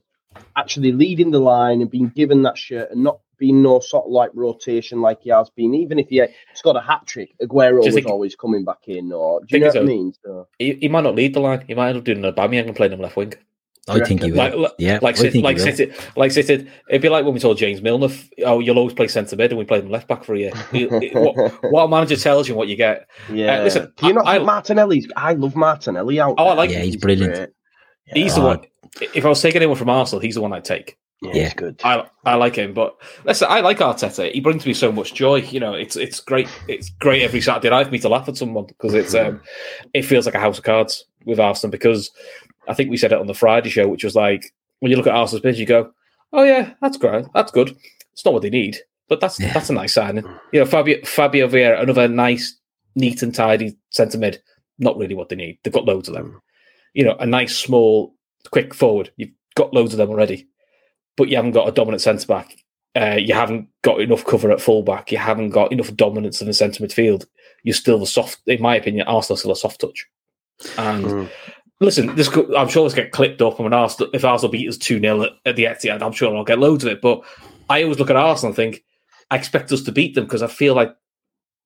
actually 0.57 0.93
leading 0.93 1.31
the 1.31 1.39
line 1.39 1.81
and 1.81 1.91
being 1.91 2.09
given 2.09 2.43
that 2.43 2.57
shirt 2.57 2.91
and 2.91 3.03
not 3.03 3.19
being 3.37 3.61
no 3.61 3.79
sort 3.79 4.05
of 4.05 4.11
like 4.11 4.29
rotation 4.33 5.01
like 5.01 5.21
he 5.21 5.29
has 5.29 5.49
been. 5.49 5.73
Even 5.73 5.99
if 5.99 6.07
he 6.09 6.23
scored 6.53 6.75
a 6.77 6.81
hat 6.81 7.05
trick, 7.05 7.29
Aguero 7.41 7.69
Do 7.69 7.75
you 7.75 7.85
was 7.85 7.93
think- 7.95 8.07
always 8.07 8.35
coming 8.35 8.63
back 8.65 8.87
in. 8.87 9.11
Or 9.11 9.41
do 9.41 9.57
you 9.57 9.63
know 9.63 9.69
so? 9.71 9.79
what 9.81 9.83
I 9.83 9.87
mean? 9.87 10.13
So, 10.23 10.47
He, 10.59 10.73
he 10.73 10.87
might 10.89 11.03
not 11.03 11.15
lead 11.15 11.33
the 11.33 11.39
line. 11.39 11.63
He 11.67 11.73
might 11.73 11.89
end 11.89 11.97
up 11.97 12.03
doing 12.03 12.23
an 12.23 12.31
Aubameyang 12.33 12.67
and 12.67 12.75
playing 12.75 12.93
him 12.93 13.01
left 13.01 13.15
wing. 13.17 13.33
I 13.87 13.99
think 13.99 14.23
he 14.23 14.31
will. 14.31 14.37
Like, 14.39 14.55
like, 14.55 14.71
yeah, 14.79 14.97
like, 15.03 15.19
I 15.19 15.29
think 15.29 15.43
like. 15.43 15.59
City, 15.59 15.93
like 16.15 16.31
City. 16.31 16.67
It'd 16.89 17.01
be 17.03 17.09
like 17.09 17.23
when 17.23 17.35
we 17.35 17.39
told 17.39 17.59
James 17.59 17.83
Milner, 17.83 18.07
"Oh, 18.43 18.59
you'll 18.59 18.79
always 18.79 18.95
play 18.95 19.07
centre 19.07 19.35
mid," 19.35 19.51
and 19.51 19.59
we 19.59 19.63
played 19.63 19.83
him 19.83 19.91
left 19.91 20.07
back 20.07 20.23
for 20.23 20.33
a 20.33 20.39
year. 20.39 20.51
It- 20.73 20.91
it- 20.91 21.13
what, 21.13 21.35
what 21.71 21.83
a 21.83 21.87
manager 21.87 22.15
tells 22.15 22.47
you, 22.49 22.55
what 22.55 22.67
you 22.67 22.77
get. 22.77 23.07
Uh, 23.29 23.33
yeah. 23.33 23.61
listen, 23.61 23.93
do 23.95 24.07
you 24.07 24.13
not 24.13 24.25
I- 24.25 24.39
Martinelli's? 24.39 25.07
I 25.15 25.33
love 25.33 25.55
Martinelli 25.55 26.19
out. 26.19 26.33
Oh, 26.39 26.45
I 26.45 26.47
there. 26.47 26.55
like 26.55 26.69
Yeah, 26.71 26.79
he's 26.79 26.95
brilliant. 26.97 27.35
great. 27.35 27.49
He's 28.07 28.33
the 28.33 28.41
one. 28.41 28.61
If 29.13 29.23
I 29.23 29.29
was 29.29 29.39
taking 29.39 29.57
anyone 29.57 29.77
from 29.77 29.89
Arsenal, 29.89 30.19
he's 30.19 30.33
the 30.33 30.41
one 30.41 30.51
I'd 30.51 30.65
take. 30.65 30.97
Yeah, 31.21 31.31
Yeah. 31.33 31.43
he's 31.43 31.53
good. 31.53 31.81
I 31.83 32.05
I 32.25 32.35
like 32.35 32.55
him, 32.55 32.73
but 32.73 32.95
listen, 33.23 33.47
I 33.49 33.61
like 33.61 33.77
Arteta. 33.79 34.31
He 34.31 34.39
brings 34.41 34.65
me 34.65 34.73
so 34.73 34.91
much 34.91 35.13
joy. 35.13 35.37
You 35.37 35.59
know, 35.59 35.73
it's 35.73 35.95
it's 35.95 36.19
great. 36.19 36.47
It's 36.67 36.89
great 36.89 37.21
every 37.23 37.41
Saturday 37.41 37.69
night 37.69 37.85
for 37.85 37.91
me 37.91 37.99
to 37.99 38.09
laugh 38.09 38.27
at 38.27 38.37
someone 38.37 38.65
because 38.65 38.93
it's 38.93 39.15
um, 39.15 39.41
it 39.93 40.03
feels 40.03 40.25
like 40.25 40.35
a 40.35 40.39
house 40.39 40.57
of 40.57 40.63
cards 40.65 41.05
with 41.25 41.39
Arsenal. 41.39 41.71
Because 41.71 42.11
I 42.67 42.73
think 42.73 42.89
we 42.89 42.97
said 42.97 43.11
it 43.11 43.19
on 43.19 43.27
the 43.27 43.33
Friday 43.33 43.69
show, 43.69 43.87
which 43.87 44.03
was 44.03 44.15
like 44.15 44.53
when 44.79 44.91
you 44.91 44.97
look 44.97 45.07
at 45.07 45.13
Arsenal's 45.15 45.41
pitch, 45.41 45.57
you 45.57 45.65
go, 45.65 45.91
"Oh 46.33 46.43
yeah, 46.43 46.73
that's 46.81 46.97
great, 46.97 47.25
that's 47.33 47.51
good." 47.51 47.75
It's 48.13 48.23
not 48.25 48.33
what 48.33 48.43
they 48.43 48.49
need, 48.49 48.77
but 49.07 49.19
that's 49.21 49.39
Yeah. 49.39 49.53
that's 49.53 49.69
a 49.69 49.73
nice 49.73 49.93
signing. 49.93 50.25
You 50.51 50.59
know, 50.59 50.65
Fabio 50.65 50.97
Fabio 51.05 51.47
Vieira, 51.47 51.81
another 51.81 52.07
nice, 52.09 52.59
neat 52.95 53.23
and 53.23 53.33
tidy 53.33 53.77
centre 53.89 54.17
mid. 54.17 54.41
Not 54.79 54.97
really 54.97 55.15
what 55.15 55.29
they 55.29 55.37
need. 55.37 55.59
They've 55.63 55.73
got 55.73 55.85
loads 55.85 56.09
of 56.09 56.13
them. 56.15 56.41
You 56.93 57.05
know, 57.05 57.15
a 57.19 57.25
nice 57.25 57.55
small, 57.55 58.13
quick 58.51 58.73
forward. 58.73 59.11
You've 59.15 59.31
got 59.55 59.73
loads 59.73 59.93
of 59.93 59.97
them 59.97 60.09
already 60.09 60.47
but 61.17 61.29
you 61.29 61.35
haven't 61.35 61.51
got 61.51 61.67
a 61.67 61.71
dominant 61.71 62.01
centre 62.01 62.27
back. 62.27 62.55
Uh, 62.95 63.15
you 63.19 63.33
haven't 63.33 63.67
got 63.83 63.99
enough 64.01 64.25
cover 64.25 64.51
at 64.51 64.61
full 64.61 64.81
back. 64.83 65.11
You 65.11 65.17
haven't 65.17 65.49
got 65.49 65.71
enough 65.71 65.93
dominance 65.95 66.41
in 66.41 66.47
the 66.47 66.53
centre 66.53 66.83
midfield. 66.83 67.25
You're 67.63 67.73
still 67.73 67.99
the 67.99 68.05
soft, 68.05 68.39
in 68.47 68.61
my 68.61 68.75
opinion, 68.75 69.07
Arsenal 69.07 69.35
still 69.37 69.51
a 69.51 69.55
soft 69.55 69.81
touch. 69.81 70.05
And 70.77 71.05
Mm. 71.05 71.29
listen, 71.81 72.15
this 72.15 72.29
could, 72.29 72.53
I'm 72.55 72.69
sure 72.69 72.83
this 72.85 72.93
get 72.93 73.11
clipped 73.11 73.41
up. 73.41 73.55
And 73.59 73.65
when 73.65 73.73
Arsenal, 73.73 74.09
if 74.13 74.23
Arsenal 74.23 74.51
beat 74.51 74.69
us 74.69 74.77
2 74.77 74.99
0 74.99 75.23
at, 75.23 75.31
at 75.45 75.55
the 75.57 75.65
Etihad, 75.65 76.01
I'm 76.01 76.13
sure 76.13 76.35
I'll 76.35 76.43
get 76.45 76.59
loads 76.59 76.83
of 76.85 76.91
it. 76.91 77.01
But 77.01 77.21
I 77.69 77.83
always 77.83 77.99
look 77.99 78.09
at 78.09 78.15
Arsenal 78.15 78.49
and 78.51 78.55
think, 78.55 78.83
I 79.29 79.35
expect 79.35 79.71
us 79.71 79.81
to 79.83 79.91
beat 79.91 80.15
them 80.15 80.23
because 80.25 80.43
I 80.43 80.47
feel 80.47 80.75
like 80.75 80.95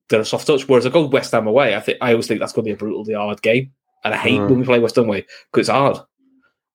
they're 0.09 0.21
a 0.21 0.25
soft 0.25 0.47
touch. 0.47 0.67
Whereas 0.67 0.85
I 0.85 0.89
go 0.89 1.05
West 1.05 1.31
Ham 1.33 1.45
away, 1.45 1.75
I 1.75 1.79
think 1.79 1.99
I 2.01 2.12
always 2.12 2.25
think 2.27 2.39
that's 2.39 2.53
going 2.53 2.63
to 2.65 2.69
be 2.69 2.73
a 2.73 2.77
brutally 2.77 3.13
hard 3.13 3.41
game. 3.43 3.71
And 4.03 4.13
I 4.13 4.17
hate 4.17 4.39
Mm. 4.39 4.49
when 4.49 4.59
we 4.59 4.65
play 4.65 4.79
West 4.79 4.95
Ham 4.95 5.05
away 5.05 5.25
because 5.51 5.67
it's 5.67 5.69
hard. 5.69 5.97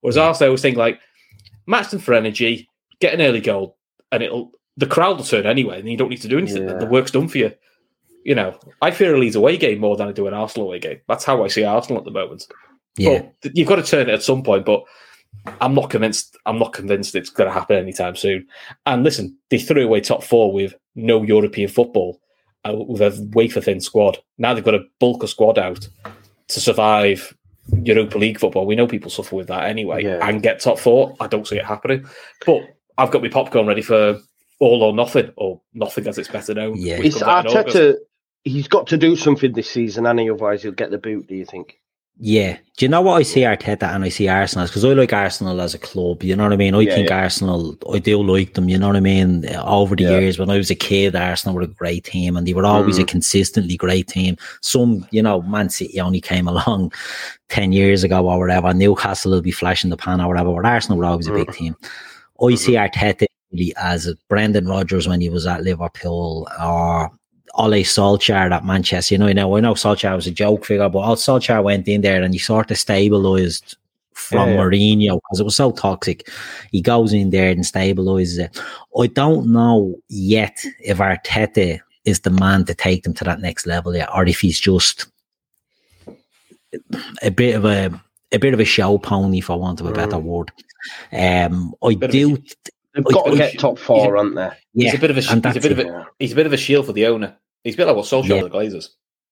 Whereas 0.00 0.16
Arsenal, 0.18 0.46
I 0.46 0.48
always 0.50 0.62
think 0.62 0.76
like, 0.76 1.00
match 1.66 1.90
them 1.90 2.00
for 2.00 2.14
energy, 2.14 2.68
get 3.00 3.14
an 3.14 3.22
early 3.22 3.40
goal, 3.40 3.76
and 4.12 4.22
it'll 4.22 4.52
the 4.76 4.86
crowd 4.86 5.16
will 5.16 5.24
turn 5.24 5.46
anyway, 5.46 5.78
and 5.78 5.88
you 5.88 5.96
don't 5.96 6.08
need 6.08 6.22
to 6.22 6.28
do 6.28 6.38
anything. 6.38 6.68
Yeah. 6.68 6.74
The 6.74 6.86
work's 6.86 7.10
done 7.10 7.28
for 7.28 7.38
you. 7.38 7.52
You 8.24 8.34
know, 8.34 8.58
I 8.80 8.90
fear 8.90 9.14
a 9.14 9.18
Leeds 9.18 9.36
away 9.36 9.56
game 9.56 9.80
more 9.80 9.96
than 9.96 10.08
I 10.08 10.12
do 10.12 10.26
an 10.26 10.34
Arsenal 10.34 10.68
away 10.68 10.78
game. 10.78 11.00
That's 11.08 11.24
how 11.24 11.44
I 11.44 11.48
see 11.48 11.62
Arsenal 11.64 11.98
at 11.98 12.04
the 12.04 12.10
moment. 12.10 12.46
yeah, 12.96 13.22
But 13.42 13.56
you've 13.56 13.68
got 13.68 13.76
to 13.76 13.82
turn 13.82 14.08
it 14.08 14.14
at 14.14 14.22
some 14.22 14.42
point. 14.42 14.64
But 14.64 14.82
I'm 15.60 15.74
not 15.74 15.90
convinced. 15.90 16.36
I'm 16.46 16.58
not 16.58 16.72
convinced 16.72 17.14
it's 17.14 17.30
going 17.30 17.48
to 17.48 17.54
happen 17.54 17.76
anytime 17.76 18.16
soon. 18.16 18.46
And 18.86 19.04
listen, 19.04 19.36
they 19.50 19.58
threw 19.58 19.84
away 19.84 20.00
top 20.00 20.24
four 20.24 20.52
with 20.52 20.74
no 20.94 21.22
European 21.22 21.68
football, 21.68 22.20
uh, 22.64 22.74
with 22.74 23.02
a 23.02 23.30
wafer 23.34 23.60
thin 23.60 23.80
squad. 23.80 24.18
Now 24.38 24.54
they've 24.54 24.64
got 24.64 24.74
a 24.74 24.84
bulk 24.98 25.22
of 25.22 25.30
squad 25.30 25.58
out 25.58 25.86
to 26.48 26.60
survive 26.60 27.36
Europa 27.72 28.18
League 28.18 28.38
football. 28.38 28.66
We 28.66 28.76
know 28.76 28.86
people 28.86 29.10
suffer 29.10 29.36
with 29.36 29.48
that 29.48 29.64
anyway, 29.64 30.04
Yeah. 30.04 30.26
and 30.26 30.42
get 30.42 30.60
top 30.60 30.78
four. 30.78 31.14
I 31.20 31.26
don't 31.26 31.46
see 31.46 31.56
it 31.56 31.64
happening. 31.64 32.06
But 32.46 32.62
I've 32.98 33.10
got 33.10 33.22
my 33.22 33.28
popcorn 33.28 33.66
ready 33.66 33.82
for 33.82 34.20
all 34.60 34.82
or 34.82 34.92
nothing, 34.92 35.32
or 35.36 35.60
nothing 35.72 36.06
as 36.06 36.18
it's 36.18 36.28
better 36.28 36.54
known. 36.54 36.76
Yeah. 36.76 37.00
It's 37.02 37.18
comes 37.18 37.54
out. 37.54 37.66
Arteta. 37.66 37.96
He's 38.44 38.68
got 38.68 38.86
to 38.88 38.98
do 38.98 39.16
something 39.16 39.52
this 39.52 39.70
season, 39.70 40.04
and 40.06 40.20
otherwise 40.20 40.62
he'll 40.62 40.72
get 40.72 40.90
the 40.90 40.98
boot. 40.98 41.26
Do 41.26 41.34
you 41.34 41.46
think? 41.46 41.80
Yeah. 42.18 42.58
Do 42.76 42.84
you 42.84 42.88
know 42.88 43.02
what 43.02 43.14
I 43.18 43.22
see 43.22 43.40
Arteta 43.42 43.84
and 43.94 44.02
I 44.04 44.08
see 44.08 44.26
Arsenal? 44.26 44.66
Because 44.66 44.84
I 44.84 44.88
like 44.94 45.12
Arsenal 45.12 45.60
as 45.60 45.74
a 45.74 45.78
club. 45.78 46.24
You 46.24 46.34
know 46.34 46.42
what 46.42 46.52
I 46.52 46.56
mean? 46.56 46.74
I 46.74 46.80
Yeah, 46.80 46.94
think 46.96 47.08
yeah. 47.08 47.22
Arsenal. 47.22 47.76
I 47.92 48.00
do 48.00 48.20
like 48.20 48.54
them. 48.54 48.68
You 48.68 48.78
know 48.78 48.88
what 48.88 48.96
I 48.96 49.00
mean? 49.00 49.46
Over 49.58 49.94
the 49.94 50.02
Yeah. 50.04 50.18
years, 50.18 50.38
when 50.40 50.50
I 50.50 50.56
was 50.56 50.70
a 50.70 50.74
kid, 50.74 51.14
Arsenal 51.14 51.54
were 51.54 51.62
a 51.62 51.66
great 51.68 52.02
team, 52.04 52.36
and 52.36 52.46
they 52.48 52.52
were 52.54 52.66
always 52.66 52.98
Mm. 52.98 53.02
a 53.02 53.06
consistently 53.06 53.76
great 53.76 54.08
team. 54.08 54.36
Some, 54.60 55.06
you 55.12 55.22
know, 55.22 55.40
Man 55.42 55.68
City 55.70 56.00
only 56.00 56.20
came 56.20 56.48
along 56.54 56.92
ten 57.48 57.70
years 57.72 58.02
ago 58.02 58.28
or 58.28 58.38
whatever. 58.40 58.74
Newcastle 58.74 59.30
will 59.30 59.40
be 59.40 59.52
flashing 59.52 59.90
the 59.90 59.96
pan 59.96 60.20
or 60.20 60.26
whatever. 60.28 60.52
But 60.52 60.66
Arsenal 60.66 60.98
were 60.98 61.04
always 61.04 61.28
a 61.28 61.32
big 61.32 61.52
team. 61.52 61.76
I 62.42 62.54
see 62.56 62.72
Arteta 62.72 63.26
really 63.52 63.72
as 63.76 64.08
a 64.08 64.16
Brendan 64.28 64.66
Rodgers 64.66 65.06
when 65.06 65.20
he 65.20 65.28
was 65.28 65.46
at 65.46 65.62
Liverpool 65.62 66.48
or 66.60 67.12
Ole 67.56 67.82
Solskjaer 67.84 68.50
at 68.52 68.64
Manchester. 68.64 69.14
You 69.14 69.18
know, 69.18 69.26
you 69.28 69.34
know, 69.34 69.56
I 69.56 69.60
know 69.60 69.74
Solskjaer 69.74 70.16
was 70.16 70.26
a 70.26 70.30
joke 70.30 70.64
figure, 70.64 70.88
but 70.88 70.98
Ole 71.06 71.16
Solskjaer 71.16 71.62
went 71.62 71.86
in 71.88 72.00
there 72.00 72.22
and 72.22 72.34
he 72.34 72.38
sort 72.38 72.70
of 72.70 72.76
stabilised 72.76 73.76
from 74.12 74.50
Yeah. 74.50 74.56
Mourinho 74.56 75.20
because 75.20 75.40
it 75.40 75.44
was 75.44 75.56
so 75.56 75.70
toxic. 75.72 76.28
He 76.72 76.80
goes 76.80 77.12
in 77.12 77.30
there 77.30 77.50
and 77.50 77.60
stabilises 77.64 78.38
it. 78.38 78.60
I 78.98 79.06
don't 79.08 79.52
know 79.52 79.94
yet 80.08 80.58
if 80.80 80.98
Arteta 80.98 81.80
is 82.04 82.20
the 82.20 82.30
man 82.30 82.64
to 82.66 82.74
take 82.74 83.02
them 83.02 83.14
to 83.14 83.24
that 83.24 83.40
next 83.40 83.66
level 83.66 83.94
yet, 83.96 84.08
or 84.14 84.26
if 84.26 84.40
he's 84.40 84.60
just 84.60 85.06
a 87.22 87.30
bit 87.30 87.54
of 87.54 87.64
a 87.64 87.90
a 88.32 88.38
bit 88.38 88.52
of 88.52 88.58
a 88.60 88.64
show 88.64 88.98
pony, 88.98 89.40
for 89.40 89.58
want 89.58 89.80
of 89.80 89.86
a 89.86 89.92
better 89.92 90.18
word. 90.18 90.50
Um, 91.12 91.72
I 91.84 91.94
Bit 91.94 92.10
a- 92.10 92.12
do, 92.12 92.36
They've 92.94 93.04
got 93.04 93.24
to 93.26 93.30
he's- 93.36 93.52
get 93.52 93.60
top 93.60 93.78
four, 93.78 94.16
aren't 94.16 94.34
they? 94.34 94.50
yeah, 94.74 94.90
He's 94.90 94.94
a 94.94 94.98
bit 94.98 95.10
of 95.10 95.16
a, 95.18 95.20
he's 95.20 95.32
a 95.32 95.40
that's 95.40 95.58
bit 95.58 95.72
of 95.72 95.78
a, 95.78 96.06
he's 96.18 96.32
a 96.32 96.34
bit 96.36 96.46
of 96.46 96.52
a 96.52 96.56
shield 96.56 96.86
for 96.86 96.92
the 96.92 97.06
owner. 97.06 97.36
He's 97.64 97.74
a 97.74 97.76
bit 97.78 97.86
like 97.86 97.96
what 97.96 98.04
Solskjaer 98.06 98.28
Yeah. 98.28 98.42
the 98.44 98.50
Glazers. 98.50 98.88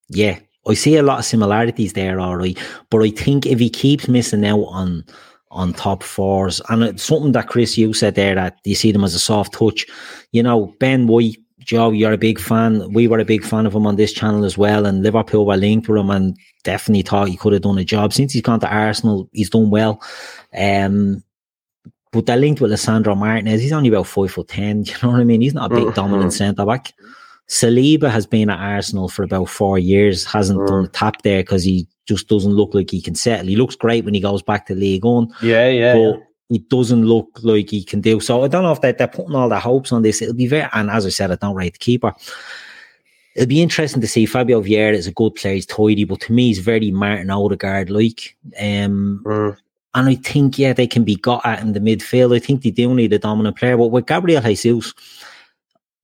Yeah, 0.09 0.39
I 0.67 0.75
see 0.75 0.97
a 0.97 1.03
lot 1.03 1.21
of 1.21 1.25
similarities 1.25 1.93
there, 1.93 2.19
all 2.19 2.37
right. 2.37 2.59
But 2.91 3.03
I 3.03 3.11
think 3.11 3.47
if 3.47 3.59
he 3.61 3.71
keeps 3.71 4.09
missing 4.09 4.45
out 4.45 4.65
on 4.69 5.05
on 5.51 5.75
top 5.75 6.03
fours, 6.03 6.63
and 6.71 6.83
it's 6.83 7.03
something 7.03 7.33
that 7.33 7.47
Chris 7.49 7.77
you 7.77 7.93
said 7.93 8.15
there 8.15 8.35
that 8.35 8.57
you 8.65 8.75
see 8.75 8.91
them 8.91 9.05
as 9.05 9.15
a 9.15 9.19
soft 9.19 9.53
touch. 9.53 9.85
You 10.33 10.43
know, 10.43 10.75
Ben 10.81 11.07
White, 11.07 11.37
Joe, 11.61 11.91
you're 11.91 12.15
a 12.15 12.19
big 12.19 12.41
fan. 12.41 12.91
We 12.95 13.07
were 13.07 13.19
a 13.19 13.25
big 13.27 13.45
fan 13.45 13.67
of 13.67 13.75
him 13.75 13.87
on 13.87 13.97
this 13.97 14.15
channel 14.15 14.47
as 14.47 14.57
well, 14.57 14.87
and 14.87 15.03
Liverpool 15.03 15.45
were 15.45 15.59
linked 15.59 15.89
with 15.91 15.99
him 16.01 16.09
and 16.09 16.35
definitely 16.65 17.03
thought 17.03 17.29
he 17.29 17.37
could 17.37 17.53
have 17.53 17.61
done 17.63 17.77
a 17.77 17.85
job. 17.85 18.15
Since 18.15 18.33
he's 18.33 18.41
gone 18.41 18.61
to 18.61 18.75
Arsenal, 18.75 19.29
he's 19.33 19.51
done 19.51 19.69
well. 19.69 20.01
Um, 20.59 21.23
but 22.13 22.25
they're 22.27 22.37
linked 22.39 22.63
with 22.63 22.71
Lisandro 22.73 23.15
Martinez. 23.17 23.61
He's 23.61 23.73
only 23.73 23.91
about 23.91 24.07
five 24.07 24.31
foot 24.31 24.49
ten. 24.49 24.85
You 24.87 24.95
know 25.03 25.11
what 25.11 25.21
I 25.21 25.25
mean? 25.25 25.43
He's 25.43 25.53
not 25.55 25.71
a 25.71 25.75
big 25.75 25.85
Mhm. 25.85 25.95
dominant 25.95 26.33
centre 26.33 26.65
back. 26.65 26.93
Saliba 27.49 28.11
has 28.11 28.27
been 28.27 28.49
at 28.51 28.59
Arsenal 28.59 29.09
for 29.09 29.23
about 29.23 29.49
four 29.49 29.79
years, 29.79 30.25
hasn't 30.25 30.59
Mm. 30.61 30.67
done 30.69 30.85
a 30.85 30.89
tap 30.89 31.23
there 31.23 31.43
because 31.43 31.65
he 31.65 31.87
just 32.09 32.29
doesn't 32.29 32.53
look 32.53 32.75
like 32.75 32.91
he 32.91 33.01
can 33.01 33.15
settle. 33.15 33.47
He 33.47 33.57
looks 33.57 33.77
great 33.77 34.05
when 34.05 34.15
he 34.15 34.21
goes 34.21 34.43
back 34.43 34.67
to 34.67 34.75
League 34.75 35.05
One, 35.05 35.29
Yeah, 35.43 35.69
yeah. 35.69 35.95
but 35.95 36.23
he 36.49 36.59
doesn't 36.59 37.05
look 37.07 37.29
like 37.43 37.71
he 37.71 37.85
can 37.85 38.01
do. 38.01 38.21
So 38.21 38.43
I 38.45 38.49
don't 38.49 38.63
know 38.63 38.73
if 38.73 38.81
they're, 38.81 38.93
they're 38.93 39.07
putting 39.09 39.35
all 39.35 39.49
their 39.49 39.59
hopes 39.61 39.93
on 39.93 40.03
this. 40.03 40.21
It'll 40.23 40.35
be 40.35 40.47
very, 40.47 40.69
and 40.73 40.91
as 40.91 41.05
I 41.07 41.11
said, 41.11 41.31
I 41.31 41.37
don't 41.37 41.55
rate 41.55 41.75
the 41.75 41.79
keeper. 41.79 42.13
It'll 43.35 43.49
be 43.49 43.63
interesting 43.63 44.01
to 44.03 44.09
see 44.09 44.27
Fabio 44.27 44.61
Vieira 44.63 44.93
is 44.93 45.07
a 45.07 45.13
good 45.13 45.35
player. 45.35 45.55
He's 45.55 45.67
tidy, 45.67 46.05
but 46.05 46.21
to 46.23 46.33
me, 46.33 46.49
he's 46.49 46.59
very 46.59 46.91
Martin 46.91 47.31
Odegaard 47.31 47.89
like. 47.91 48.37
Um, 48.61 49.23
Mm. 49.25 49.57
and 49.95 50.09
I 50.09 50.15
think, 50.17 50.59
yeah, 50.59 50.73
they 50.75 50.87
can 50.87 51.05
be 51.05 51.17
got 51.17 51.45
at 51.47 51.61
in 51.61 51.73
the 51.73 51.81
midfield. 51.81 52.35
I 52.35 52.39
think 52.39 52.63
they 52.63 52.71
do 52.71 52.95
need 52.95 53.13
a 53.13 53.19
dominant 53.19 53.57
player. 53.57 53.77
But 53.79 53.89
with 53.89 54.07
Gabriel 54.07 54.43
Jesus, 54.43 54.93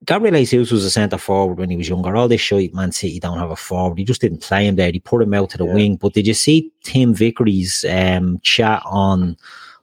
Gabriel 0.05 0.37
Jesus 0.37 0.71
was 0.71 0.85
a 0.85 0.91
centre 0.91 1.19
forward 1.19 1.59
when 1.59 1.71
he 1.71 1.77
was 1.77 1.89
younger. 1.89 2.17
All 2.17 2.29
this 2.29 2.41
shit, 2.41 2.73
Man 2.75 2.93
City 2.93 3.19
don't 3.19 3.39
have 3.39 3.51
a 3.51 3.57
forward. 3.57 3.99
He 3.99 4.05
just 4.05 4.21
didn't 4.21 4.43
play 4.43 4.67
him 4.67 4.77
there. 4.77 4.93
He 4.93 5.01
put 5.01 5.23
him 5.23 5.35
out 5.35 5.51
to 5.51 5.59
the 5.59 5.67
Yeah. 5.67 5.75
wing. 5.75 5.97
But 5.97 6.15
did 6.15 6.27
you 6.27 6.35
see 6.35 6.73
Tim 6.85 7.13
Vickery's 7.15 7.85
um, 7.91 8.39
chat 8.43 8.83
on, 8.87 9.37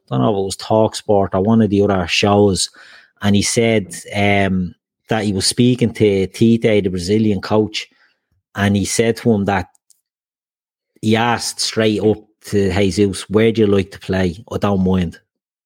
I 0.09 0.15
don't 0.15 0.21
know 0.21 0.33
if 0.33 0.39
it 0.39 0.45
was 0.45 0.55
Talk 0.55 0.95
Sport 0.95 1.35
or 1.35 1.41
one 1.41 1.61
of 1.61 1.69
the 1.69 1.81
other 1.81 2.07
shows, 2.07 2.69
and 3.21 3.35
he 3.35 3.41
said 3.41 3.93
um, 4.15 4.73
that 5.09 5.25
he 5.25 5.33
was 5.33 5.45
speaking 5.45 5.91
to 5.93 6.27
Tite, 6.27 6.61
the 6.61 6.89
Brazilian 6.89 7.41
coach, 7.41 7.87
and 8.55 8.75
he 8.75 8.85
said 8.85 9.17
to 9.17 9.31
him 9.33 9.45
that 9.45 9.67
he 11.01 11.15
asked 11.15 11.59
straight 11.59 12.01
up 12.01 12.17
to 12.45 12.71
Jesus, 12.71 13.29
where 13.29 13.51
do 13.51 13.61
you 13.61 13.67
like 13.67 13.91
to 13.91 13.99
play? 13.99 14.43
I 14.51 14.57
don't 14.57 14.83
mind. 14.83 15.19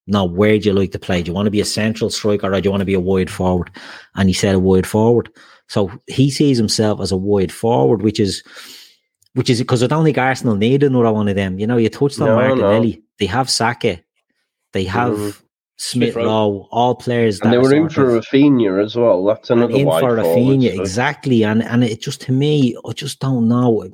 No, 0.09 0.25
where 0.25 0.57
do 0.57 0.67
you 0.67 0.73
like 0.73 0.91
to 0.91 0.99
play? 0.99 1.21
Do 1.21 1.29
you 1.29 1.35
want 1.35 1.45
to 1.45 1.51
be 1.51 1.61
a 1.61 1.65
central 1.65 2.09
striker 2.09 2.51
or 2.51 2.59
do 2.61 2.67
you 2.67 2.71
want 2.71 2.81
to 2.81 2.85
be 2.85 2.93
a 2.95 2.99
wide 2.99 3.29
forward? 3.29 3.69
And 4.15 4.27
he 4.27 4.33
said 4.33 4.55
a 4.55 4.59
wide 4.59 4.87
forward. 4.87 5.29
So 5.67 5.91
he 6.07 6.31
sees 6.31 6.57
himself 6.57 6.99
as 6.99 7.11
a 7.11 7.17
wide 7.17 7.51
forward, 7.51 8.01
which 8.01 8.19
is 8.19 8.43
which 9.35 9.49
is 9.49 9.59
because 9.59 9.83
I 9.83 9.87
don't 9.87 10.03
think 10.03 10.17
Arsenal 10.17 10.55
need 10.55 10.81
another 10.83 11.11
one 11.13 11.27
of 11.27 11.35
them. 11.35 11.59
You 11.59 11.67
know, 11.67 11.77
you 11.77 11.87
touched 11.89 12.19
on 12.19 12.27
No, 12.29 12.35
Martinelli. 12.35 13.03
They 13.19 13.27
have 13.27 13.49
Saka. 13.49 13.99
They 14.73 14.83
have 14.85 15.13
Mhm. 15.13 15.41
Smith 15.77 16.13
Smith 16.13 16.15
Rowe. 16.15 16.25
Rowe, 16.25 16.67
all 16.71 16.95
players 16.95 17.39
And 17.39 17.53
they 17.53 17.57
were 17.59 17.73
in 17.73 17.87
for 17.89 18.17
of- 18.17 18.23
Raphinha 18.25 18.83
as 18.83 18.95
well. 18.95 19.23
That's 19.25 19.49
and 19.51 19.61
another 19.61 19.75
in 19.79 19.85
for 19.85 19.99
forward, 19.99 20.19
Raphinha, 20.19 20.75
so- 20.75 20.81
exactly. 20.81 21.43
And 21.43 21.63
and 21.63 21.83
it 21.83 22.01
just 22.01 22.21
to 22.21 22.31
me, 22.31 22.75
I 22.85 22.91
just 22.93 23.19
don't 23.19 23.47
know. 23.47 23.87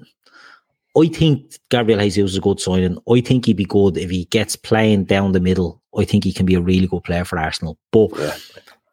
I 0.97 1.07
think 1.09 1.57
Gabriel 1.69 1.99
Jesus 1.99 2.31
is 2.31 2.37
a 2.37 2.41
good 2.41 2.61
signing. 2.61 2.97
I 3.11 3.19
think 3.19 3.45
he'd 3.45 3.57
be 3.57 3.65
good 3.65 3.97
if 3.97 4.09
he 4.09 4.25
gets 4.25 4.55
playing 4.55 5.03
down 5.03 5.33
the 5.33 5.41
middle. 5.41 5.81
I 5.97 6.05
think 6.05 6.23
he 6.23 6.33
can 6.33 6.45
be 6.45 6.55
a 6.55 6.61
really 6.61 6.87
good 6.87 7.03
player 7.03 7.25
for 7.25 7.37
Arsenal. 7.39 7.77
But 7.91 8.09
Yeah. 8.17 8.35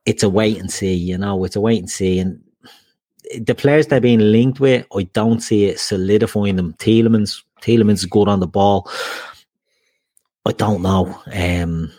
it's 0.07 0.23
a 0.23 0.29
wait 0.29 0.59
and 0.59 0.71
see, 0.71 0.95
you 0.95 1.19
know, 1.19 1.45
it's 1.45 1.57
a 1.57 1.61
wait 1.61 1.79
and 1.81 1.91
see. 1.91 2.19
And 2.19 2.41
the 3.41 3.55
players 3.55 3.87
they're 3.87 4.01
being 4.01 4.21
linked 4.21 4.61
with, 4.61 4.87
I 4.97 5.05
don't 5.13 5.41
see 5.41 5.65
it 5.67 5.79
solidifying 5.81 6.57
them. 6.57 6.75
Tielemans, 6.75 7.43
Tielemans 7.63 8.09
good 8.09 8.29
on 8.29 8.41
the 8.41 8.47
ball. 8.47 8.91
I 10.47 10.53
don't 10.53 10.83
know. 10.83 11.17
Um 11.33 11.91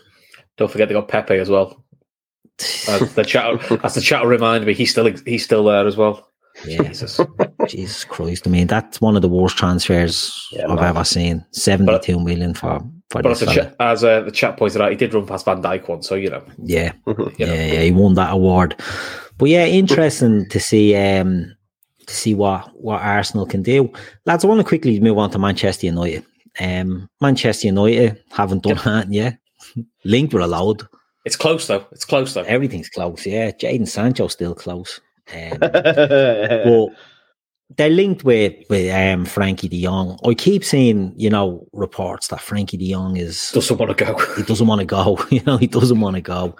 Don't 0.56 0.70
forget 0.70 0.88
they 0.88 0.94
got 0.94 1.08
Pepe 1.08 1.34
as 1.36 1.48
well. 1.48 1.82
As 2.88 3.14
the 3.14 3.24
chat, 3.26 3.70
as 3.84 3.94
the 3.94 4.00
chat 4.00 4.24
reminded 4.26 4.66
me, 4.66 4.74
he's 4.74 4.90
still 4.90 5.10
he's 5.26 5.44
still 5.44 5.64
there 5.64 5.86
as 5.86 5.96
well. 5.96 6.28
Jesus. 6.64 7.18
Jesus 7.66 8.04
Christ! 8.04 8.46
I 8.46 8.50
mean, 8.50 8.68
that's 8.68 9.00
one 9.00 9.16
of 9.16 9.22
the 9.22 9.28
worst 9.28 9.56
transfers 9.58 10.32
Yeah, 10.52 10.68
I've 10.68 10.76
man. 10.76 10.84
ever 10.90 11.02
seen. 11.02 11.44
Seventy-two 11.50 12.20
million 12.20 12.54
for 12.54 12.78
for 12.78 12.86
But 13.10 13.26
as, 13.26 13.40
the 13.40 13.76
as 13.80 14.02
uh, 14.02 14.22
the 14.22 14.32
chat 14.32 14.56
pointed 14.56 14.80
out, 14.80 14.90
he 14.90 14.96
did 14.96 15.14
run 15.14 15.26
past 15.26 15.44
Van 15.44 15.62
Dijk 15.62 15.88
once, 15.88 16.08
so 16.08 16.14
you 16.14 16.30
know. 16.30 16.42
Yeah, 16.62 16.92
You 17.06 17.14
know. 17.14 17.32
yeah, 17.38 17.66
yeah. 17.66 17.80
He 17.82 17.92
won 17.92 18.14
that 18.14 18.32
award. 18.32 18.74
But 19.38 19.50
yeah, 19.50 19.66
interesting 19.66 20.48
to 20.48 20.60
see 20.60 20.96
um 20.96 21.54
to 22.06 22.14
see 22.14 22.34
what 22.34 22.68
what 22.80 23.00
Arsenal 23.02 23.46
can 23.46 23.62
do, 23.62 23.92
lads. 24.26 24.44
I 24.44 24.48
want 24.48 24.60
to 24.60 24.66
quickly 24.66 24.98
move 25.00 25.18
on 25.18 25.30
to 25.30 25.38
Manchester 25.38 25.86
United. 25.86 26.24
Um, 26.60 27.08
Manchester 27.20 27.66
United 27.68 28.22
haven't 28.30 28.62
done 28.62 28.80
that 28.84 29.12
yet. 29.12 29.38
Linked 30.04 30.32
with 30.34 30.42
a 30.42 30.46
load. 30.46 30.82
It's 31.24 31.36
close 31.36 31.66
though. 31.66 31.86
It's 31.92 32.04
close 32.04 32.34
though. 32.34 32.42
Everything's 32.42 32.88
close. 32.88 33.26
Yeah, 33.26 33.50
Jaden 33.50 33.88
Sancho 33.88 34.28
still 34.28 34.54
close. 34.54 35.00
Um, 35.32 35.58
but 35.60 36.88
they're 37.76 37.90
linked 37.90 38.24
with 38.24 38.54
with 38.68 38.92
um, 38.94 39.24
Frankie 39.24 39.68
De 39.68 39.82
Jong. 39.82 40.18
I 40.24 40.34
keep 40.34 40.64
seeing, 40.64 41.12
you 41.16 41.30
know, 41.30 41.66
reports 41.72 42.28
that 42.28 42.40
Frankie 42.40 42.76
De 42.76 42.90
Jong 42.92 43.16
is 43.16 43.50
Doesn't 43.52 43.78
want 43.78 43.96
to 43.96 44.04
go. 44.04 44.16
he 44.36 44.42
doesn't 44.42 44.66
want 44.66 44.80
to 44.80 44.84
go. 44.86 45.18
You 45.30 45.42
know, 45.46 45.56
he 45.56 45.66
doesn't 45.66 46.00
want 46.00 46.16
to 46.16 46.22
go. 46.22 46.56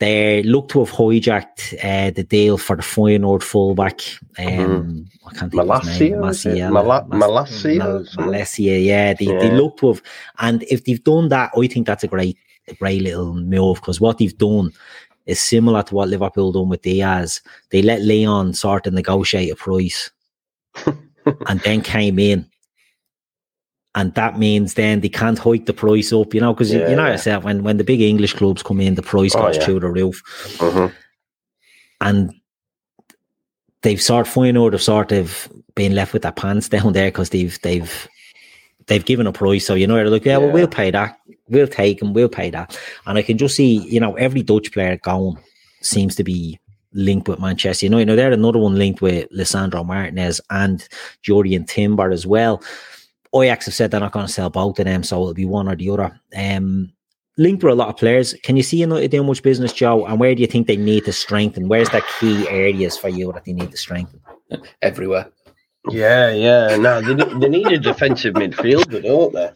They 0.00 0.42
look 0.42 0.68
to 0.70 0.80
have 0.84 0.90
hijacked 0.90 1.74
uh, 1.82 2.10
the 2.10 2.24
deal 2.24 2.58
for 2.58 2.76
the 2.76 2.82
Feyenoord 2.82 3.42
fullback. 3.42 4.00
Um, 4.38 5.06
I 5.26 5.34
can't 5.34 5.52
think 5.52 5.62
of 5.62 5.84
his 5.84 6.00
name. 6.00 6.20
Malacia, 6.20 6.30
is 6.30 6.46
it? 6.46 6.70
Mala- 6.70 7.06
Mas- 7.08 7.20
Malacia 7.20 7.78
Mal- 7.78 7.96
or 7.98 8.04
something? 8.06 8.32
Yeah. 8.58 9.14
They, 9.14 9.26
they 9.26 9.50
look 9.52 9.76
to 9.78 9.88
have, 9.88 10.02
and 10.38 10.62
if 10.64 10.84
they've 10.84 11.02
done 11.02 11.28
that, 11.28 11.52
I 11.56 11.66
think 11.68 11.86
that's 11.86 12.02
a 12.04 12.08
great, 12.08 12.36
a 12.68 12.74
great 12.74 13.02
little 13.02 13.34
move 13.34 13.76
because 13.76 14.00
what 14.00 14.18
they've 14.18 14.36
done 14.36 14.72
is 15.26 15.40
similar 15.40 15.82
to 15.84 15.94
what 15.94 16.08
Liverpool 16.08 16.52
done 16.52 16.68
with 16.68 16.82
Diaz. 16.82 17.40
They 17.70 17.82
let 17.82 18.02
Lyon 18.02 18.52
sort 18.52 18.86
of 18.86 18.94
negotiate 18.94 19.52
a 19.52 19.56
price, 19.56 20.10
and 21.48 21.60
then 21.60 21.80
came 21.82 22.18
in. 22.18 22.46
And 23.96 24.12
that 24.14 24.38
means 24.38 24.74
then 24.74 25.00
they 25.00 25.08
can't 25.08 25.38
hike 25.38 25.66
the 25.66 25.72
price 25.72 26.12
up, 26.12 26.34
you 26.34 26.40
know, 26.40 26.52
because 26.52 26.72
you, 26.72 26.80
Yeah, 26.80 26.90
you 26.90 26.96
know 26.96 27.06
yeah. 27.06 27.12
yourself 27.12 27.44
when 27.44 27.62
when 27.62 27.76
the 27.76 27.84
big 27.84 28.00
English 28.00 28.32
clubs 28.34 28.62
come 28.62 28.80
in, 28.80 28.96
the 28.96 29.02
price 29.02 29.34
Oh, 29.36 29.42
goes 29.42 29.56
yeah. 29.56 29.64
through 29.64 29.80
the 29.80 29.88
roof 29.88 30.20
Mhm. 30.58 30.92
and 32.00 32.34
they've 33.82 34.02
sort 34.02 34.26
Feyenoord 34.26 34.72
have 34.72 34.82
sort 34.82 35.12
of 35.12 35.48
been 35.76 35.94
left 35.94 36.12
with 36.12 36.22
their 36.22 36.32
pants 36.32 36.68
down 36.74 36.92
there 36.92 37.08
because 37.08 37.30
they've 37.30 37.56
they've 37.62 38.08
they've 38.88 39.04
given 39.04 39.28
a 39.28 39.32
price. 39.32 39.64
So 39.64 39.74
you 39.74 39.86
know 39.86 39.94
they're 39.94 40.10
like, 40.10 40.24
yeah, 40.24 40.38
well, 40.38 40.50
we'll 40.50 40.66
pay 40.66 40.90
that, 40.90 41.16
we'll 41.48 41.68
take 41.68 42.00
them, 42.00 42.14
we'll 42.14 42.28
pay 42.28 42.50
that, 42.50 42.76
and 43.06 43.16
I 43.16 43.22
can 43.22 43.38
just 43.38 43.54
see 43.54 43.78
you 43.88 44.00
know 44.00 44.14
every 44.16 44.42
Dutch 44.42 44.72
player 44.72 44.96
going 44.96 45.38
seems 45.82 46.16
to 46.16 46.24
be 46.24 46.58
linked 46.94 47.28
with 47.28 47.40
Manchester. 47.40 47.86
You 47.86 47.90
know, 47.90 47.98
you 47.98 48.04
know 48.04 48.16
they're 48.16 48.32
another 48.32 48.58
one 48.58 48.76
linked 48.76 49.02
with 49.02 49.28
Lisandro 49.30 49.84
Martinez 49.84 50.40
and 50.50 50.86
Jurriën 51.22 51.66
Timber 51.66 52.10
as 52.10 52.26
well. 52.26 52.62
Ajax 53.34 53.66
have 53.66 53.74
said 53.74 53.90
they're 53.90 54.00
not 54.00 54.12
going 54.12 54.26
to 54.26 54.32
sell 54.32 54.48
both 54.48 54.78
of 54.78 54.84
them, 54.84 55.02
so 55.02 55.20
it'll 55.20 55.34
be 55.34 55.44
one 55.44 55.68
or 55.68 55.76
the 55.76 55.90
other. 55.90 56.20
Um, 56.36 56.92
linked 57.36 57.64
with 57.64 57.72
a 57.72 57.76
lot 57.76 57.88
of 57.88 57.96
players. 57.96 58.34
Can 58.42 58.56
you 58.56 58.62
see 58.62 58.78
United 58.78 59.10
doing 59.10 59.26
much 59.26 59.42
business, 59.42 59.72
Joe? 59.72 60.06
And 60.06 60.20
where 60.20 60.34
do 60.34 60.40
you 60.40 60.46
think 60.46 60.66
they 60.66 60.76
need 60.76 61.04
to 61.06 61.12
strengthen? 61.12 61.68
Where's 61.68 61.90
the 61.90 62.02
key 62.18 62.48
areas 62.48 62.96
for 62.96 63.08
you 63.08 63.32
that 63.32 63.44
they 63.44 63.52
need 63.52 63.70
to 63.70 63.76
strengthen? 63.76 64.20
Everywhere. 64.82 65.30
Yeah, 65.90 66.30
yeah. 66.30 66.76
No, 66.76 67.00
they, 67.00 67.14
they 67.14 67.48
need 67.48 67.66
a 67.66 67.78
defensive 67.78 68.34
midfielder, 68.34 69.02
don't 69.02 69.34
they? 69.34 69.50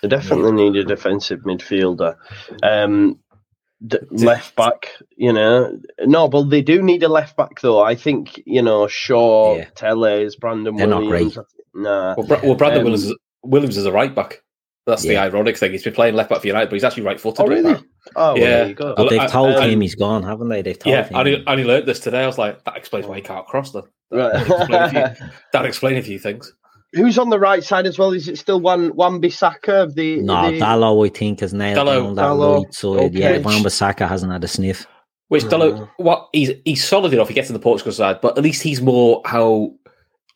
They 0.00 0.08
definitely 0.08 0.52
need 0.52 0.76
a 0.76 0.84
defensive 0.84 1.40
midfielder. 1.40 2.16
Um, 2.62 3.18
d- 3.86 3.98
left 4.10 4.54
back, 4.56 4.88
you 5.16 5.32
know. 5.32 5.78
No, 6.00 6.28
but 6.28 6.44
they 6.50 6.62
do 6.62 6.82
need 6.82 7.02
a 7.02 7.08
left 7.08 7.36
back, 7.36 7.60
though. 7.60 7.82
I 7.82 7.94
think, 7.94 8.40
you 8.46 8.62
know, 8.62 8.86
Shaw, 8.88 9.56
Yeah. 9.56 9.64
Telles, 9.74 10.36
Brandon 10.36 10.76
They're 10.76 10.86
not 10.86 11.02
Williams. 11.04 11.38
Nah. 11.74 12.14
Well, 12.16 12.26
Bra- 12.26 12.40
well 12.42 12.54
Brandon 12.54 12.80
Um, 12.80 12.84
Williams, 12.84 13.04
is, 13.06 13.16
Williams 13.42 13.76
is 13.76 13.86
a 13.86 13.92
right 13.92 14.14
back. 14.14 14.40
That's 14.86 15.02
the 15.02 15.16
ironic 15.16 15.56
thing. 15.56 15.72
He's 15.72 15.82
been 15.82 15.94
playing 15.94 16.14
left 16.14 16.28
back 16.28 16.40
for 16.42 16.46
United, 16.46 16.66
but 16.68 16.74
he's 16.74 16.84
actually 16.84 17.04
right 17.04 17.18
footed. 17.18 17.40
Oh, 17.40 17.48
really? 17.48 17.74
Oh, 18.16 18.34
well, 18.34 18.38
Yeah. 18.38 18.44
there 18.44 18.68
you 18.68 18.74
go. 18.74 18.94
But 18.94 19.08
they've 19.08 19.30
told 19.30 19.54
I- 19.56 19.68
him 19.68 19.80
he's 19.80 19.94
gone, 19.94 20.22
haven't 20.22 20.48
they? 20.50 20.60
They've 20.60 20.78
told 20.78 20.92
Yeah, 20.94 21.04
him. 21.04 21.16
I 21.16 21.20
only, 21.20 21.44
I 21.46 21.52
only 21.52 21.64
learned 21.64 21.86
this 21.86 22.00
today. 22.00 22.22
I 22.22 22.26
was 22.26 22.36
like, 22.36 22.62
that 22.64 22.76
explains 22.76 23.06
why 23.06 23.16
he 23.16 23.22
can't 23.22 23.46
cross. 23.46 23.72
Then 23.72 23.84
Right. 24.10 24.32
that 25.52 25.64
explain 25.64 25.96
a 25.96 26.02
few 26.02 26.18
things. 26.18 26.52
Who's 26.94 27.18
on 27.18 27.28
the 27.30 27.38
right 27.38 27.62
side 27.62 27.86
as 27.86 27.98
well? 27.98 28.12
Is 28.12 28.28
it 28.28 28.38
still 28.38 28.60
one 28.60 28.88
one 28.96 29.20
Bissaka 29.20 29.82
of 29.82 29.94
the? 29.94 30.20
no, 30.22 30.50
the... 30.50 30.58
Dalot, 30.58 31.06
I 31.06 31.08
think, 31.18 31.40
has 31.40 31.52
nailed 31.52 31.78
Dalot- 31.78 32.04
down 32.04 32.14
that 32.14 32.22
Dalot, 32.22 32.64
right 32.64 32.74
side. 32.74 33.14
Yeah, 33.14 33.28
okay. 33.30 33.42
Van 33.42 33.62
Bissaka 33.62 34.08
hasn't 34.08 34.32
had 34.32 34.44
a 34.44 34.48
sniff. 34.48 34.86
Which 35.28 35.44
Mm. 35.44 35.50
Dalot, 35.50 35.90
what 35.96 36.28
he's 36.32 36.52
he's 36.64 36.84
solid 36.86 37.12
enough. 37.12 37.28
He 37.28 37.34
gets 37.34 37.48
in 37.48 37.54
the 37.54 37.58
Portugal 37.60 37.92
side, 37.92 38.20
but 38.20 38.36
at 38.38 38.44
least 38.44 38.62
he's 38.62 38.80
more 38.80 39.22
how 39.24 39.72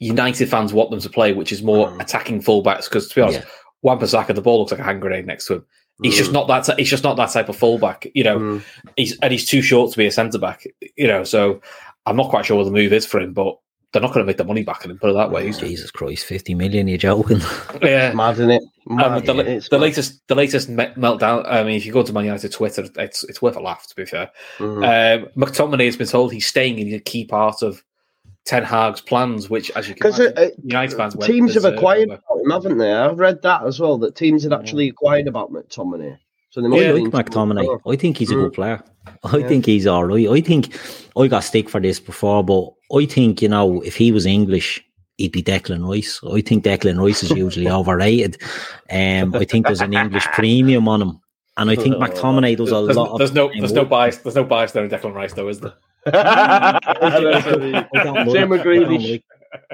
United 0.00 0.48
fans 0.48 0.72
want 0.72 0.90
them 0.90 1.00
to 1.00 1.10
play, 1.10 1.32
which 1.32 1.52
is 1.52 1.62
more 1.62 1.88
Mm. 1.88 2.00
attacking 2.00 2.42
fullbacks. 2.42 2.84
Because 2.84 3.08
to 3.08 3.14
be 3.14 3.20
honest, 3.22 3.40
Yeah. 3.40 3.44
Wan 3.82 3.98
Bissaka, 4.00 4.34
the 4.34 4.42
ball 4.42 4.58
looks 4.60 4.72
like 4.72 4.80
a 4.80 4.84
hand 4.84 5.00
grenade 5.00 5.26
next 5.26 5.46
to 5.46 5.54
him. 5.54 5.64
He's 6.02 6.16
just 6.16 6.30
Mm. 6.30 6.34
not 6.34 6.66
that. 6.66 6.78
He's 6.78 6.90
just 6.90 7.04
not 7.04 7.16
that 7.16 7.30
type 7.30 7.48
of 7.48 7.56
fullback. 7.56 8.06
You 8.14 8.24
know, 8.24 8.38
Mm. 8.38 8.62
he's 8.96 9.18
and 9.20 9.32
he's 9.32 9.48
too 9.48 9.62
short 9.62 9.90
to 9.92 9.98
be 9.98 10.06
a 10.06 10.10
centre 10.12 10.38
back. 10.38 10.64
You 10.96 11.06
know, 11.08 11.24
so 11.24 11.60
I'm 12.06 12.16
not 12.16 12.30
quite 12.30 12.44
sure 12.46 12.56
what 12.56 12.64
the 12.64 12.70
move 12.70 12.92
is 12.92 13.04
for 13.04 13.20
him, 13.20 13.32
but 13.32 13.56
they're 13.92 14.02
not 14.02 14.12
going 14.12 14.24
to 14.24 14.26
make 14.26 14.36
the 14.36 14.44
money 14.44 14.62
back 14.62 14.84
on 14.84 14.90
him. 14.90 14.98
Put 14.98 15.10
it 15.10 15.14
that 15.14 15.30
way. 15.30 15.44
He's- 15.44 15.58
Jesus 15.58 15.90
Christ, 15.90 16.24
fifty 16.26 16.54
million? 16.54 16.88
You're 16.88 16.98
joking? 16.98 17.40
yeah. 17.82 18.12
Mad, 18.12 18.32
isn't 18.32 18.50
it? 18.50 18.62
Mad, 18.86 19.28
Um, 19.28 19.36
the, 19.38 19.52
It's 19.56 19.68
the 19.68 19.78
latest, 19.78 20.20
the 20.28 20.34
latest 20.34 20.68
me- 20.68 20.86
meltdown. 20.96 21.44
I 21.46 21.62
mean, 21.64 21.76
if 21.76 21.84
you 21.86 21.92
go 21.92 22.02
to 22.02 22.12
Man 22.12 22.24
United 22.24 22.52
Twitter, 22.52 22.86
it's 22.96 23.24
it's 23.24 23.40
worth 23.42 23.56
a 23.56 23.60
laugh. 23.60 23.86
To 23.88 23.96
be 23.96 24.04
fair, 24.04 24.30
Mm. 24.58 25.22
um, 25.24 25.28
McTominay 25.36 25.86
has 25.86 25.96
been 25.96 26.06
told 26.06 26.32
he's 26.32 26.46
staying 26.46 26.78
and 26.78 26.84
he's 26.88 26.96
a 26.96 27.00
key 27.00 27.24
part 27.24 27.62
of 27.62 27.82
Ten 28.44 28.62
Hag's 28.64 29.00
plans, 29.02 29.50
which, 29.50 29.70
as 29.72 29.88
you 29.88 29.94
can 29.94 30.08
Because 30.10 30.20
imagine, 30.20 30.38
uh, 30.38 30.50
United 30.64 30.96
fans 30.96 31.14
went 31.16 31.30
teams 31.30 31.52
have 31.54 31.66
acquired 31.66 32.08
over. 32.08 32.20
about 32.26 32.40
him, 32.44 32.50
haven't 32.50 32.78
they? 32.78 32.92
I've 32.92 33.18
read 33.18 33.42
that 33.42 33.62
as 33.66 33.78
well. 33.78 33.98
That 33.98 34.14
teams 34.16 34.42
had 34.44 34.54
actually 34.54 34.88
acquired 34.88 35.26
about 35.26 35.52
McTominay. 35.52 36.18
So 36.58 36.62
they 36.62 36.68
must 36.68 36.82
I 36.82 36.90
like 37.16 37.26
McTominay. 37.26 37.80
I 37.86 37.94
think 37.96 38.16
he's 38.16 38.32
a 38.32 38.34
Mm. 38.34 38.40
good 38.44 38.52
player. 38.54 38.82
I 39.22 39.36
Yeah. 39.38 39.46
think 39.48 39.66
he's 39.66 39.86
all 39.86 40.04
right. 40.04 40.28
I 40.28 40.40
think 40.40 40.76
I 41.16 41.28
got 41.28 41.44
stick 41.44 41.68
for 41.68 41.80
this 41.80 42.00
before, 42.00 42.42
but 42.42 42.68
I 42.96 43.04
think, 43.06 43.40
you 43.42 43.48
know, 43.48 43.80
if 43.82 43.94
he 43.94 44.10
was 44.10 44.26
English, 44.26 44.84
he'd 45.18 45.30
be 45.32 45.40
Declan 45.42 45.88
Rice. 45.88 46.20
I 46.28 46.40
think 46.40 46.64
Declan 46.64 47.00
Rice 47.00 47.22
is 47.22 47.30
usually 47.30 47.68
overrated. 47.80 48.38
Um, 48.90 49.34
I 49.36 49.44
think 49.44 49.66
there's 49.66 49.80
an 49.80 49.94
English 49.94 50.26
premium 50.32 50.88
on 50.88 51.02
him. 51.02 51.20
And 51.58 51.70
I 51.70 51.76
think 51.76 51.94
Oh, 51.94 52.00
McTominay 52.00 52.56
does 52.56 52.72
a 52.72 52.82
There's, 52.84 52.96
lot 52.96 53.10
of 53.10 53.18
there's 53.18 53.32
no 53.34 53.48
time 53.50 53.58
there's 53.60 53.72
no 53.72 53.84
bias 53.84 54.16
there's 54.18 54.34
no 54.36 54.44
bias 54.44 54.72
there 54.72 54.84
in 54.84 54.90
Declan 54.90 55.14
Rice 55.14 55.34
though, 55.34 55.48
is 55.48 55.60
there? 55.60 55.74
I 56.06 56.80
don't 57.20 57.72
like- 57.72 58.30
Same 58.30 58.48
with 58.48 58.60
I 58.60 58.64
don't 58.64 58.66
Grealish. 58.66 59.10
like- 59.12 59.24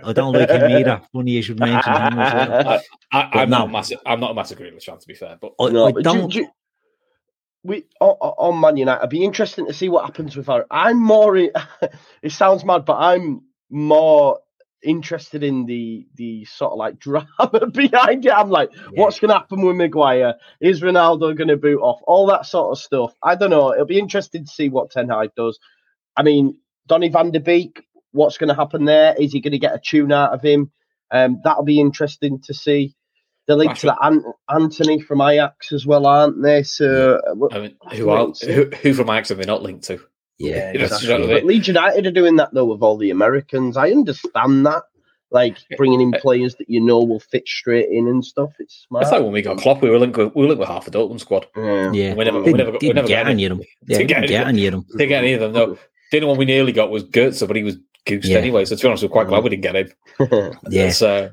I 0.04 0.12
don't 0.12 0.32
like 0.32 0.48
him 0.50 0.70
either. 0.70 1.00
Funny 1.12 1.32
you 1.32 1.42
should 1.42 1.58
mention 1.58 1.92
him 1.92 2.18
as 2.18 2.64
well. 2.64 2.80
I, 3.12 3.28
But 3.32 3.38
I'm 3.38 3.50
not 3.50 3.58
no. 3.60 3.64
a 3.64 3.68
massive 3.68 3.98
I'm 4.06 4.20
not 4.20 4.30
a 4.30 4.34
massive 4.34 4.58
Grealish 4.58 4.84
fan 4.84 4.98
to 4.98 5.06
be 5.06 5.14
fair, 5.14 5.36
but 5.40 5.52
I, 5.60 5.68
No, 5.70 5.86
I 5.88 5.92
don't. 5.92 6.30
do, 6.30 6.42
do, 6.42 6.48
we 7.64 7.86
on, 8.00 8.16
on 8.20 8.60
Man 8.60 8.76
United, 8.76 9.00
it'd 9.00 9.10
be 9.10 9.24
interesting 9.24 9.66
to 9.66 9.72
see 9.72 9.88
what 9.88 10.04
happens 10.04 10.36
with 10.36 10.48
our. 10.48 10.66
I'm 10.70 11.02
more. 11.02 11.36
it 11.36 11.52
sounds 12.28 12.64
mad, 12.64 12.84
but 12.84 12.98
I'm 12.98 13.42
more 13.70 14.38
interested 14.84 15.42
in 15.42 15.64
the 15.64 16.06
the 16.14 16.44
sort 16.44 16.72
of 16.72 16.78
like 16.78 16.98
drama 17.00 17.66
behind 17.72 18.26
it. 18.26 18.32
I'm 18.32 18.50
like, 18.50 18.70
what's 18.92 19.18
going 19.18 19.30
to 19.30 19.38
happen 19.38 19.62
with 19.62 19.76
Maguire? 19.76 20.34
Is 20.60 20.82
Ronaldo 20.82 21.36
going 21.36 21.48
to 21.48 21.56
boot 21.56 21.80
off? 21.80 22.00
All 22.06 22.26
that 22.26 22.46
sort 22.46 22.70
of 22.70 22.78
stuff. 22.78 23.14
I 23.22 23.34
don't 23.34 23.50
know. 23.50 23.72
It'll 23.72 23.86
be 23.86 23.98
interesting 23.98 24.44
to 24.44 24.50
see 24.50 24.68
what 24.68 24.90
Ten 24.90 25.08
Hag 25.08 25.30
does. 25.34 25.58
I 26.16 26.22
mean, 26.22 26.58
Donny 26.86 27.08
Van 27.08 27.30
de 27.30 27.40
Beek. 27.40 27.82
What's 28.12 28.38
going 28.38 28.48
to 28.48 28.54
happen 28.54 28.84
there? 28.84 29.16
Is 29.18 29.32
he 29.32 29.40
going 29.40 29.52
to 29.52 29.58
get 29.58 29.74
a 29.74 29.80
tune 29.84 30.12
out 30.12 30.32
of 30.32 30.40
him? 30.40 30.70
Um, 31.10 31.40
that'll 31.42 31.64
be 31.64 31.80
interesting 31.80 32.40
to 32.42 32.54
see. 32.54 32.94
The 33.46 33.56
link 33.56 33.74
to 33.78 33.86
that 33.88 33.98
Ant- 34.02 34.24
Antony 34.48 35.00
from 35.00 35.20
Ajax 35.20 35.70
as 35.72 35.84
well, 35.86 36.06
aren't 36.06 36.42
they? 36.42 36.62
So, 36.62 37.20
uh, 37.26 37.48
I 37.54 37.58
mean, 37.60 37.76
who 37.92 38.08
are 38.10 38.28
who, 38.42 38.70
who 38.82 38.94
from 38.94 39.10
Ajax 39.10 39.28
have 39.28 39.38
they 39.38 39.44
not 39.44 39.62
linked 39.62 39.84
to? 39.84 40.00
yeah, 40.38 40.72
You 40.72 40.78
know, 40.78 40.86
that's 40.88 41.02
you 41.02 41.08
know 41.10 41.14
I 41.16 41.18
mean? 41.18 41.28
But 41.28 41.44
Leeds 41.44 41.68
United 41.68 42.06
are 42.06 42.10
doing 42.10 42.36
that 42.36 42.54
though 42.54 42.64
with 42.64 42.80
all 42.82 42.96
the 42.96 43.10
Americans. 43.10 43.76
I 43.76 43.90
understand 43.90 44.64
that, 44.66 44.84
like 45.30 45.58
bringing 45.76 46.00
in 46.00 46.12
players 46.12 46.54
that 46.56 46.70
you 46.70 46.80
know 46.80 47.00
will 47.04 47.20
fit 47.20 47.46
straight 47.46 47.88
in 47.90 48.08
and 48.08 48.24
stuff. 48.24 48.50
It's 48.58 48.86
smart. 48.88 49.02
It's 49.02 49.12
like 49.12 49.22
when 49.22 49.32
we 49.32 49.42
got 49.42 49.58
Klopp, 49.58 49.82
we 49.82 49.90
were 49.90 49.98
linked 49.98 50.16
with, 50.16 50.34
we 50.34 50.42
were 50.42 50.48
linked 50.48 50.60
with 50.60 50.68
half 50.68 50.86
the 50.86 50.90
Dortmund 50.90 51.20
squad. 51.20 51.46
yeah. 51.56 51.92
Yeah, 51.92 52.14
We 52.14 52.24
never, 52.24 52.40
we 52.42 52.52
never, 52.52 52.72
got- 52.72 52.80
we 52.80 52.88
didn't 52.88 52.96
never 52.96 53.08
get 53.08 53.24
got 53.24 53.30
any, 53.30 53.44
any 53.44 53.52
of 53.52 53.58
them. 53.58 53.66
Yeah, 53.86 53.98
Didn't 53.98 54.08
get 54.08 54.28
get 54.28 54.46
any- 54.46 54.58
any 54.60 54.66
of 54.68 54.72
them. 54.72 54.86
didn't 54.96 55.08
get 55.10 55.22
any 55.22 55.32
of 55.34 55.40
them. 55.40 55.52
No, 55.52 55.78
the 56.10 56.16
only 56.18 56.28
one 56.28 56.38
we 56.38 56.44
nearly 56.46 56.72
got 56.72 56.90
was 56.90 57.04
Goetze, 57.04 57.46
but 57.46 57.56
he 57.56 57.62
was 57.62 57.76
goosed 58.06 58.28
Yeah. 58.28 58.38
anyway. 58.38 58.64
So 58.64 58.74
to 58.76 58.82
be 58.82 58.88
honest, 58.88 59.02
we're 59.02 59.08
quite 59.10 59.28
glad 59.28 59.44
we 59.44 59.50
didn't 59.50 59.62
get 59.62 59.76
him. 59.76 60.52
Yeah, 60.70 60.90
So 60.90 61.30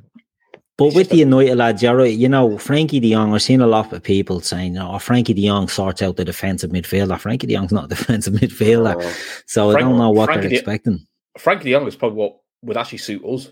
but 0.90 0.96
with 0.96 1.10
the 1.10 1.18
United 1.18 1.56
lads, 1.56 1.82
you're 1.84 1.96
right. 1.96 2.14
You 2.18 2.30
know, 2.30 2.58
Frankie 2.58 3.00
De 3.00 3.12
Jong. 3.12 3.34
I've 3.34 3.42
seen 3.42 3.62
a 3.62 3.68
lot 3.68 3.92
of 3.94 4.02
people 4.04 4.40
saying, 4.42 4.78
"Oh, 4.78 4.98
Frankie 5.00 5.34
De 5.34 5.46
Jong 5.48 5.68
sorts 5.68 6.02
out 6.02 6.16
the 6.18 6.26
defensive 6.26 6.72
midfielder." 6.72 7.20
Frankie 7.20 7.48
De 7.48 7.54
Jong's 7.56 7.72
not 7.72 7.86
a 7.86 7.88
defensive 7.96 8.34
midfielder, 8.34 9.02
so 9.48 9.72
I 9.72 9.80
don't 9.80 9.98
know 9.98 10.10
what 10.12 10.26
Frankie 10.26 10.42
they're 10.42 10.50
De- 10.50 10.56
expecting. 10.58 11.06
Frankie 11.38 11.66
De 11.66 11.72
Jong 11.78 11.88
is 11.88 11.96
probably 11.96 12.18
what 12.18 12.38
would 12.64 12.78
actually 12.78 12.98
suit 13.00 13.24
us 13.26 13.52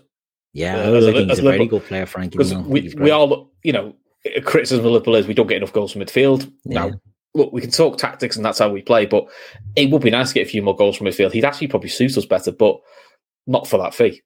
Yeah, 0.52 0.76
Uh, 0.76 0.92
I 0.92 0.96
as 0.96 1.06
a- 1.06 1.12
think 1.12 1.30
as 1.30 1.38
he's 1.38 1.44
a 1.46 1.48
a 1.48 1.52
very 1.52 1.66
good 1.66 1.84
player, 1.84 2.06
Frankie 2.06 2.38
De 2.38 2.44
Jong. 2.44 2.68
we 2.68 2.92
we 2.98 3.10
all 3.10 3.50
you 3.62 3.72
know 3.72 3.94
a 4.36 4.40
criticism 4.40 4.84
of 4.84 4.92
Liverpool 4.92 5.14
is 5.16 5.26
we 5.26 5.34
don't 5.34 5.46
get 5.46 5.56
enough 5.56 5.72
goals 5.72 5.92
from 5.92 6.02
midfield. 6.02 6.50
Yeah. 6.64 6.88
Now, 6.88 7.00
look, 7.34 7.52
we 7.52 7.60
can 7.62 7.70
talk 7.70 7.96
tactics 7.96 8.36
and 8.36 8.44
that's 8.44 8.58
how 8.58 8.68
we 8.70 8.82
play, 8.82 9.06
but 9.06 9.26
it 9.76 9.90
would 9.90 10.02
be 10.02 10.10
nice 10.10 10.28
to 10.28 10.34
get 10.34 10.46
a 10.46 10.50
few 10.50 10.62
more 10.62 10.76
goals 10.76 10.96
from 10.96 11.06
midfield. 11.06 11.32
He'd 11.32 11.44
actually 11.44 11.68
probably 11.68 11.88
suit 11.88 12.18
us 12.18 12.26
better, 12.26 12.52
but 12.52 12.78
not 13.46 13.66
for 13.66 13.78
that 13.78 13.94
fee. 13.94 14.20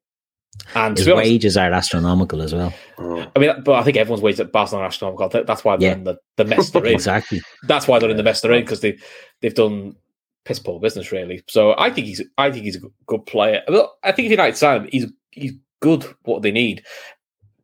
And 0.74 0.96
His 0.96 1.08
honest, 1.08 1.28
wages 1.30 1.56
are 1.56 1.72
astronomical 1.72 2.42
as 2.42 2.54
well. 2.54 2.72
I 2.98 3.38
mean, 3.38 3.62
but 3.64 3.74
I 3.74 3.82
think 3.82 3.96
everyone's 3.96 4.22
wages 4.22 4.40
at 4.40 4.52
Barcelona 4.52 4.84
are 4.84 4.88
astronomical. 4.88 5.28
That's 5.44 5.64
why 5.64 5.76
they're 5.76 5.90
Yeah. 5.90 5.94
in 5.96 6.04
the, 6.04 6.16
the 6.36 6.44
mess 6.44 6.70
they're 6.70 6.84
in. 6.86 6.94
Exactly. 6.94 7.42
That's 7.64 7.86
why 7.88 7.98
they're 7.98 8.10
in 8.10 8.16
the 8.16 8.22
mess 8.22 8.40
they're 8.40 8.52
in 8.52 8.62
because 8.62 8.80
they 8.80 8.98
they've 9.40 9.54
done 9.54 9.96
piss 10.44 10.58
poor 10.58 10.78
business 10.80 11.10
really. 11.12 11.42
So 11.48 11.74
I 11.78 11.90
think 11.90 12.06
he's 12.06 12.22
I 12.38 12.50
think 12.50 12.64
he's 12.64 12.76
a 12.76 12.80
good- 13.06 13.26
player. 13.26 13.62
Well, 13.68 13.96
I 14.02 14.12
think 14.12 14.26
if 14.26 14.30
United 14.32 14.56
sign 14.56 14.82
him, 14.82 14.88
he's 14.90 15.06
he's 15.30 15.52
good. 15.80 16.04
What 16.22 16.42
they 16.42 16.50
need. 16.52 16.82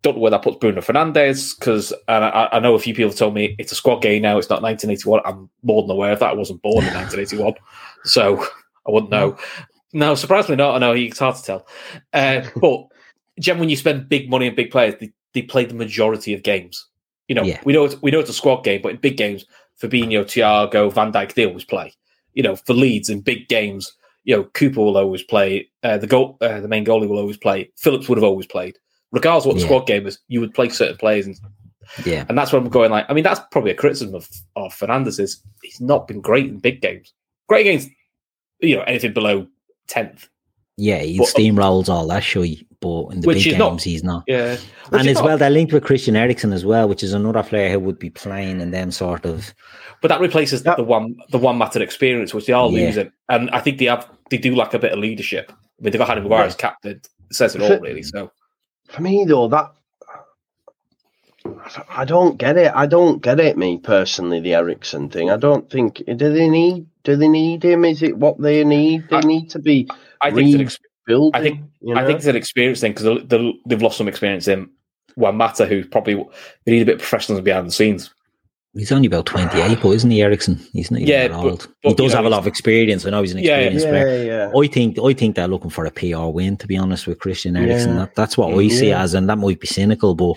Don't 0.02 0.14
know 0.16 0.22
where 0.22 0.30
that 0.30 0.42
puts 0.42 0.56
Bruno 0.56 0.80
Fernandes 0.80 1.58
because 1.58 1.92
I, 2.08 2.48
I 2.52 2.58
know 2.58 2.74
a 2.74 2.78
few 2.78 2.94
people 2.94 3.12
told 3.12 3.34
me 3.34 3.54
it's 3.58 3.70
a 3.72 3.74
squad 3.74 4.00
game 4.00 4.22
now. 4.22 4.38
It's 4.38 4.48
not 4.48 4.62
1981. 4.62 5.20
I'm 5.26 5.50
more 5.62 5.82
than 5.82 5.90
aware 5.90 6.12
of 6.12 6.20
that. 6.20 6.30
I 6.30 6.34
wasn't 6.34 6.62
born 6.62 6.86
in 6.86 6.94
1981, 6.94 7.52
so 8.04 8.42
I 8.88 8.90
wouldn't 8.90 9.10
know. 9.10 9.36
No, 9.92 10.14
surprisingly 10.14 10.56
not. 10.56 10.76
I 10.76 10.78
know 10.78 10.92
it's 10.92 11.18
hard 11.18 11.36
to 11.36 11.42
tell. 11.42 11.66
Uh, 12.12 12.42
but 12.56 12.86
Jen, 13.38 13.58
when 13.58 13.68
you 13.68 13.76
spend 13.76 14.08
big 14.08 14.30
money 14.30 14.48
on 14.48 14.54
big 14.54 14.70
players, 14.70 14.94
they, 15.00 15.12
they 15.34 15.42
play 15.42 15.64
the 15.64 15.74
majority 15.74 16.34
of 16.34 16.42
games. 16.42 16.86
You 17.28 17.34
know, 17.34 17.42
Yeah. 17.42 17.60
we 17.64 17.72
know 17.72 17.84
it's, 17.84 18.00
we 18.02 18.10
know 18.10 18.20
it's 18.20 18.30
a 18.30 18.34
squad 18.34 18.64
game, 18.64 18.82
but 18.82 18.90
in 18.92 18.96
big 18.98 19.16
games, 19.16 19.44
Fabinho, 19.80 20.24
Thiago, 20.24 20.92
Van 20.92 21.12
Dijk, 21.12 21.34
they 21.34 21.46
always 21.46 21.64
play. 21.64 21.92
You 22.34 22.42
know, 22.42 22.56
for 22.56 22.74
Leeds 22.74 23.08
in 23.08 23.20
big 23.20 23.48
games, 23.48 23.92
you 24.24 24.36
know, 24.36 24.44
Cooper 24.44 24.80
will 24.80 24.96
always 24.98 25.22
play. 25.22 25.68
Uh, 25.82 25.98
the 25.98 26.06
goal, 26.06 26.36
uh, 26.40 26.60
the 26.60 26.68
main 26.68 26.84
goalie 26.84 27.08
will 27.08 27.18
always 27.18 27.36
play. 27.38 27.70
Phillips 27.76 28.08
would 28.08 28.18
have 28.18 28.24
always 28.24 28.46
played, 28.46 28.78
regardless 29.12 29.44
of 29.44 29.48
what 29.48 29.54
the 29.54 29.60
Yeah. 29.62 29.66
squad 29.66 29.86
game 29.86 30.06
is. 30.06 30.18
You 30.28 30.40
would 30.40 30.54
play 30.54 30.68
certain 30.68 30.96
players, 30.98 31.26
and, 31.26 31.36
Yeah. 32.04 32.26
and 32.28 32.36
that's 32.36 32.52
where 32.52 32.60
I'm 32.60 32.68
going. 32.68 32.90
Like, 32.90 33.06
I 33.08 33.14
mean, 33.14 33.24
that's 33.24 33.40
probably 33.50 33.70
a 33.70 33.74
criticism 33.74 34.14
of 34.14 34.28
of 34.56 34.74
Fernandes 34.74 35.18
is 35.18 35.42
he's 35.62 35.80
not 35.80 36.06
been 36.06 36.20
great 36.20 36.46
in 36.46 36.58
big 36.58 36.82
games. 36.82 37.12
Great 37.48 37.66
against 37.66 37.88
you 38.60 38.76
know 38.76 38.82
anything 38.82 39.12
below 39.14 39.46
tenth. 39.88 40.28
Yeah, 40.76 40.98
he 40.98 41.18
But- 41.18 41.28
uh, 41.28 41.32
steamrolls 41.32 41.88
all 41.88 42.06
that 42.08 42.22
shy, 42.24 42.62
but 42.80 43.06
in 43.08 43.20
the 43.20 43.26
Which 43.26 43.44
big 43.44 43.52
is 43.54 43.58
not- 43.58 43.70
games 43.70 43.82
he's 43.82 44.02
not. 44.04 44.24
Yeah, 44.26 44.56
and 44.92 45.08
as 45.08 45.20
well, 45.20 45.36
they're 45.36 45.50
linked 45.50 45.72
with 45.72 45.84
Christian 45.84 46.16
Eriksen 46.16 46.52
as 46.54 46.64
well, 46.64 46.88
which 46.88 47.02
is 47.02 47.12
another 47.12 47.42
player 47.42 47.70
who 47.70 47.80
would 47.80 47.98
be 47.98 48.08
playing 48.10 48.60
in 48.60 48.70
them 48.70 48.90
sort 48.90 49.26
of. 49.26 49.52
But 50.00 50.08
that 50.08 50.20
replaces 50.20 50.62
That- 50.62 50.78
the 50.78 50.84
one 50.84 51.16
the 51.30 51.38
one 51.38 51.58
matter 51.58 51.82
experience, 51.82 52.32
which 52.32 52.46
they 52.46 52.54
are 52.54 52.70
Yeah. 52.70 52.86
losing. 52.86 53.12
And 53.28 53.50
I 53.50 53.60
think 53.60 53.78
they 53.78 53.84
have 53.86 54.08
they 54.30 54.38
do 54.38 54.54
lack 54.56 54.72
a 54.72 54.78
bit 54.78 54.92
of 54.92 54.98
leadership. 54.98 55.52
I 55.52 55.82
mean, 55.82 55.92
they've 55.92 55.98
got 55.98 56.08
Harry 56.08 56.22
Maguire 56.22 56.44
as 56.46 56.54
captain. 56.54 56.92
It 56.92 57.08
says 57.32 57.54
it 57.56 57.60
all, 57.62 57.78
really. 57.80 58.02
So 58.02 58.30
For 58.88 59.02
me 59.02 59.24
though, 59.26 59.48
that 59.48 59.70
I 61.88 62.04
don't 62.04 62.36
get 62.38 62.56
it. 62.56 62.72
I 62.74 62.86
don't 62.86 63.22
get 63.22 63.40
it. 63.40 63.56
Me 63.56 63.78
personally, 63.78 64.40
the 64.40 64.54
Eriksen 64.54 65.08
thing. 65.10 65.30
I 65.30 65.36
don't 65.36 65.70
think. 65.70 66.02
Do 66.06 66.32
they 66.32 66.48
need? 66.48 66.86
Do 67.04 67.16
they 67.16 67.28
need 67.28 67.64
him? 67.64 67.84
Is 67.84 68.02
it 68.02 68.16
what 68.16 68.40
they 68.40 68.64
need? 68.64 69.08
They 69.08 69.16
I- 69.16 69.20
need 69.20 69.50
to 69.50 69.58
be 69.58 69.88
I 70.20 70.30
think 70.30 70.60
it's 70.60 70.78
an. 71.08 71.30
I 71.34 71.40
think- 71.40 71.60
you 71.80 71.96
I 71.96 72.04
think 72.04 72.18
it's 72.18 72.26
an 72.26 72.36
experience 72.36 72.80
thing 72.80 72.92
because 72.92 73.56
they've 73.66 73.82
lost 73.82 73.98
some 73.98 74.08
experience 74.08 74.48
in 74.48 74.68
one 75.14 75.36
matter 75.36 75.66
who 75.66 75.84
probably 75.84 76.14
they 76.64 76.72
need 76.72 76.82
a 76.82 76.86
bit 76.86 76.94
of 76.96 77.00
professionalism 77.00 77.44
behind 77.44 77.66
the 77.66 77.72
scenes. 77.72 78.12
He's 78.72 78.92
only 78.92 79.06
about 79.08 79.26
28, 79.26 79.80
but 79.82 79.90
isn't 79.90 80.10
he, 80.10 80.22
Eriksen? 80.22 80.60
He's 80.72 80.92
not 80.92 81.00
even 81.00 81.08
Yeah, 81.08 81.26
that 81.26 81.30
but- 81.32 81.44
old. 81.44 81.68
but, 81.82 81.88
he 81.88 81.94
does 81.94 82.04
you 82.04 82.08
know, 82.10 82.16
have 82.16 82.24
a 82.26 82.30
lot 82.30 82.38
of 82.38 82.46
experience. 82.46 83.04
I 83.04 83.10
know 83.10 83.20
he's 83.20 83.32
an 83.32 83.38
Yeah, 83.38 83.58
yeah. 83.58 83.66
experienced 83.66 83.86
player. 83.88 84.24
yeah, 84.24 84.50
yeah. 84.54 84.60
I 84.60 84.66
think 84.68 84.96
I 85.00 85.12
think 85.12 85.34
they're 85.34 85.48
looking 85.48 85.70
for 85.70 85.86
a 85.86 85.90
PR 85.90 86.26
win, 86.28 86.56
to 86.58 86.68
be 86.68 86.76
honest, 86.76 87.08
with 87.08 87.18
Christian 87.18 87.56
Eriksen. 87.56 87.94
Yeah. 87.94 87.98
That, 88.00 88.14
that's 88.14 88.38
what 88.38 88.54
I 88.56 88.68
see 88.68 88.90
Yeah. 88.90 89.02
as, 89.02 89.14
and 89.14 89.28
that 89.28 89.38
might 89.38 89.58
be 89.58 89.66
cynical, 89.66 90.14
but 90.14 90.34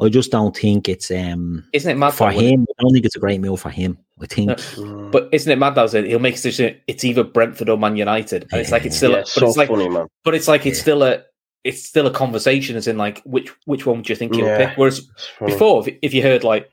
I 0.00 0.08
just 0.08 0.32
don't 0.32 0.56
think 0.56 0.88
it's 0.88 1.12
um 1.12 1.62
Isn't 1.72 1.92
it 1.92 1.96
mad 1.96 2.10
for 2.10 2.28
though, 2.32 2.36
when- 2.38 2.44
him. 2.54 2.66
I 2.76 2.82
don't 2.82 2.92
think 2.92 3.04
it's 3.06 3.14
a 3.16 3.20
great 3.20 3.40
move 3.40 3.60
for 3.60 3.70
him. 3.70 3.98
I 4.20 4.26
think 4.26 4.50
No. 4.78 5.08
But 5.12 5.28
isn't 5.30 5.52
it 5.52 5.56
mad 5.56 5.76
that 5.76 5.92
he'll 5.92 6.18
make 6.18 6.34
a 6.34 6.36
decision? 6.38 6.74
It's 6.88 7.04
either 7.04 7.22
Brentford 7.22 7.68
or 7.68 7.78
Man 7.78 7.96
United, 7.96 8.46
and 8.50 8.60
it's 8.60 8.72
like 8.72 8.84
it's 8.84 8.96
still, 8.96 9.12
yeah, 9.12 9.18
a, 9.18 9.20
but 9.20 9.28
so 9.28 9.46
it's 9.46 9.56
like, 9.56 9.68
funny, 9.68 9.88
man. 9.88 10.08
but 10.24 10.34
it's 10.34 10.48
like 10.48 10.66
it's 10.66 10.80
still 10.80 11.04
a, 11.04 11.20
it's 11.62 11.84
still 11.84 12.06
a 12.08 12.10
conversation. 12.10 12.74
As 12.76 12.88
in, 12.88 12.98
like 12.98 13.22
which 13.24 13.50
which 13.66 13.86
one 13.86 13.98
would 13.98 14.08
you 14.08 14.16
think 14.16 14.34
he'll 14.34 14.46
Yeah. 14.46 14.68
pick? 14.70 14.76
Whereas 14.78 15.06
before, 15.44 15.86
if, 15.86 15.96
if 16.02 16.12
you 16.14 16.22
heard 16.22 16.42
like 16.42 16.68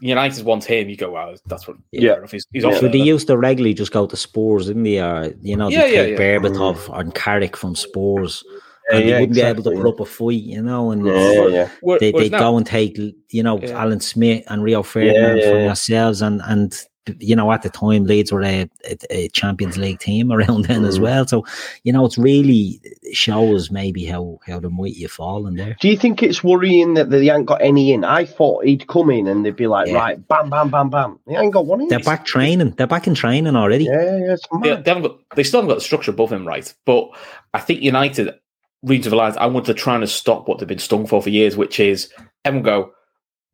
United 0.00 0.44
want 0.44 0.64
him, 0.64 0.88
you 0.88 0.96
go, 0.96 1.10
"Wow, 1.10 1.34
that's 1.46 1.66
what." 1.66 1.76
Yeah. 1.90 2.18
enough, 2.18 2.30
He's, 2.30 2.46
he's 2.52 2.62
Yeah. 2.62 2.70
off 2.70 2.78
So 2.78 2.88
they 2.88 2.98
used 2.98 3.26
to 3.26 3.36
regularly 3.36 3.74
just 3.74 3.92
go 3.92 4.06
to 4.06 4.16
Spurs, 4.16 4.66
didn't 4.66 4.84
they? 4.84 5.00
Or 5.00 5.34
you 5.42 5.56
know, 5.56 5.68
Yeah, 5.68 5.82
they 5.82 5.94
yeah, 5.94 6.02
take 6.02 6.18
yeah. 6.18 6.38
Berbatov 6.38 6.88
or 6.90 7.10
Carrick 7.12 7.56
from 7.56 7.74
Spurs, 7.74 8.44
Yeah, 8.46 8.96
and 8.96 9.04
they 9.04 9.10
yeah, 9.10 9.20
wouldn't 9.20 9.34
be 9.34 9.40
able 9.40 9.62
to 9.64 9.70
exactly, 9.70 9.82
put 9.82 9.88
up 9.94 10.00
a 10.00 10.04
fight, 10.04 10.42
you 10.42 10.62
know. 10.62 10.90
And 10.92 11.04
Yeah, 11.04 11.48
yeah. 11.48 11.98
They 11.98 12.12
they 12.12 12.28
go 12.28 12.56
and 12.56 12.64
take 12.66 12.96
you 13.30 13.42
know 13.42 13.58
Yeah. 13.58 13.80
Alan 13.82 14.00
Smith 14.00 14.44
and 14.46 14.62
Rio 14.62 14.82
Ferdinand 14.84 15.38
yeah, 15.38 15.48
from 15.50 15.58
yeah. 15.58 15.64
yourselves, 15.66 16.22
and 16.22 16.40
and 16.44 16.80
you 17.18 17.34
know 17.36 17.50
at 17.52 17.62
the 17.62 17.70
time 17.70 18.04
Leeds 18.04 18.32
were 18.32 18.42
a, 18.42 18.68
a, 18.84 18.96
a 19.10 19.28
Champions 19.28 19.76
League 19.78 20.00
team 20.00 20.30
around 20.36 20.66
then 20.66 20.84
as 20.84 20.98
Mm. 20.98 21.02
well. 21.02 21.26
So 21.26 21.44
you 21.84 21.92
know 21.92 22.04
it's 22.04 22.18
really 22.18 22.80
shows 23.12 23.70
maybe 23.70 24.04
how 24.04 24.38
how 24.46 24.60
the 24.60 24.70
mighty 24.70 25.02
have 25.02 25.12
fallen 25.12 25.56
there. 25.56 25.76
Do 25.80 25.88
you 25.88 25.96
think 25.96 26.22
it's 26.22 26.42
worrying 26.44 26.94
that 26.94 27.10
they 27.10 27.30
ain't 27.30 27.46
got 27.46 27.60
any 27.62 27.92
in? 27.92 28.04
I 28.04 28.24
thought 28.24 28.64
he'd 28.64 28.86
come 28.88 29.10
in 29.10 29.26
and 29.26 29.44
they'd 29.44 29.56
be 29.56 29.66
like, 29.66 29.88
Yeah. 29.88 29.94
right, 29.94 30.28
bam, 30.28 30.50
bam, 30.50 30.70
bam, 30.70 30.90
bam. 30.90 31.18
They 31.26 31.36
ain't 31.36 31.52
got 31.52 31.66
one 31.66 31.80
in. 31.82 31.88
They're 31.88 31.98
back 32.00 32.24
training. 32.24 32.70
They're 32.72 32.86
back 32.86 33.06
in 33.06 33.14
training 33.14 33.56
already. 33.56 33.84
Yeah, 33.84 34.18
yeah, 34.18 34.32
it's 34.34 34.46
they, 34.62 34.68
haven't 34.70 35.02
got, 35.02 35.18
they 35.36 35.42
still 35.44 35.60
haven't 35.60 35.70
got 35.70 35.74
the 35.76 35.84
structure 35.84 36.10
above 36.10 36.32
him, 36.32 36.46
right? 36.46 36.72
But 36.86 37.10
I 37.54 37.60
think 37.60 37.82
United, 37.82 38.34
reading 38.82 39.02
to 39.04 39.10
the 39.10 39.16
lines, 39.16 39.36
I 39.36 39.46
want 39.46 39.66
to 39.66 39.74
try 39.74 39.94
and 39.96 40.08
stop 40.08 40.48
what 40.48 40.58
they've 40.58 40.68
been 40.68 40.78
stung 40.78 41.06
for 41.06 41.22
for 41.22 41.30
years, 41.30 41.56
which 41.56 41.80
is 41.80 42.12
everyone 42.44 42.64
go, 42.64 42.90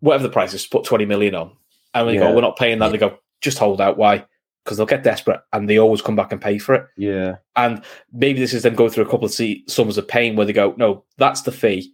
whatever 0.00 0.24
the 0.24 0.30
price 0.32 0.52
is, 0.55 0.66
put 0.66 0.84
20 0.84 1.05
million 1.07 1.34
on. 1.34 1.52
And 1.94 2.07
we 2.07 2.14
Yeah. 2.14 2.20
go, 2.20 2.34
we're 2.34 2.40
not 2.40 2.57
paying 2.57 2.78
that. 2.80 2.90
They 2.90 2.98
go, 2.98 3.18
just 3.45 3.59
hold 3.59 3.80
out. 3.80 3.97
Why? 3.97 4.24
Because 4.64 4.76
they'll 4.78 4.86
get 4.86 5.03
desperate 5.03 5.40
and 5.53 5.68
they 5.68 5.78
always 5.78 6.03
come 6.03 6.16
back 6.16 6.32
and 6.32 6.40
pay 6.40 6.59
for 6.59 6.74
it. 6.74 6.86
Yeah. 6.97 7.36
And 7.57 7.84
maybe 8.12 8.40
this 8.40 8.55
is 8.55 8.62
them 8.62 8.74
going 8.74 8.90
through 8.90 9.05
a 9.05 9.11
couple 9.11 9.26
of 9.26 9.32
se- 9.32 9.64
summers 9.68 9.99
of 9.99 10.09
pain 10.09 10.36
where 10.36 10.47
they 10.47 10.53
go, 10.53 10.74
no, 10.78 11.05
that's 11.18 11.42
the 11.42 11.53
fee. 11.53 11.92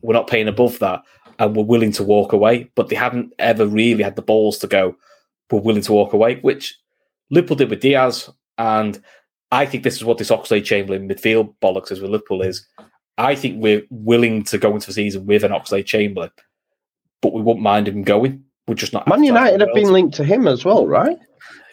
We're 0.00 0.14
not 0.14 0.28
paying 0.28 0.48
above 0.48 0.78
that. 0.78 1.02
And 1.38 1.54
we're 1.54 1.64
willing 1.64 1.92
to 1.92 2.02
walk 2.02 2.32
away. 2.32 2.70
But 2.74 2.88
they 2.88 2.96
haven't 2.96 3.34
ever 3.38 3.66
really 3.66 4.02
had 4.02 4.16
the 4.16 4.22
balls 4.22 4.58
to 4.58 4.66
go, 4.66 4.96
we're 5.50 5.60
willing 5.60 5.82
to 5.82 5.92
walk 5.92 6.12
away, 6.12 6.36
which 6.40 6.76
Liverpool 7.30 7.56
did 7.56 7.70
with 7.70 7.80
Diaz. 7.80 8.30
And 8.58 9.02
I 9.52 9.66
think 9.66 9.84
this 9.84 9.96
is 9.96 10.04
what 10.04 10.18
this 10.18 10.30
Oxlade 10.30 10.64
Chamberlain 10.64 11.08
midfield 11.08 11.54
bollocks 11.62 11.92
is 11.92 12.00
with 12.00 12.10
Liverpool 12.10 12.42
is. 12.42 12.66
I 13.18 13.34
think 13.34 13.62
we're 13.62 13.82
willing 13.90 14.44
to 14.44 14.58
go 14.58 14.74
into 14.74 14.88
the 14.88 14.92
season 14.92 15.26
with 15.26 15.44
an 15.44 15.52
Oxlade 15.52 15.86
Chamberlain, 15.86 16.30
but 17.22 17.32
we 17.32 17.40
won't 17.40 17.60
mind 17.60 17.88
him 17.88 18.02
going. 18.02 18.44
Would 18.68 18.78
just 18.78 18.92
not. 18.92 19.06
Man 19.06 19.18
advertise 19.18 19.26
United 19.28 19.60
have 19.60 19.74
been 19.74 19.92
linked 19.92 20.14
to 20.16 20.24
him 20.24 20.46
as 20.46 20.64
well, 20.64 20.86
right? 20.86 21.18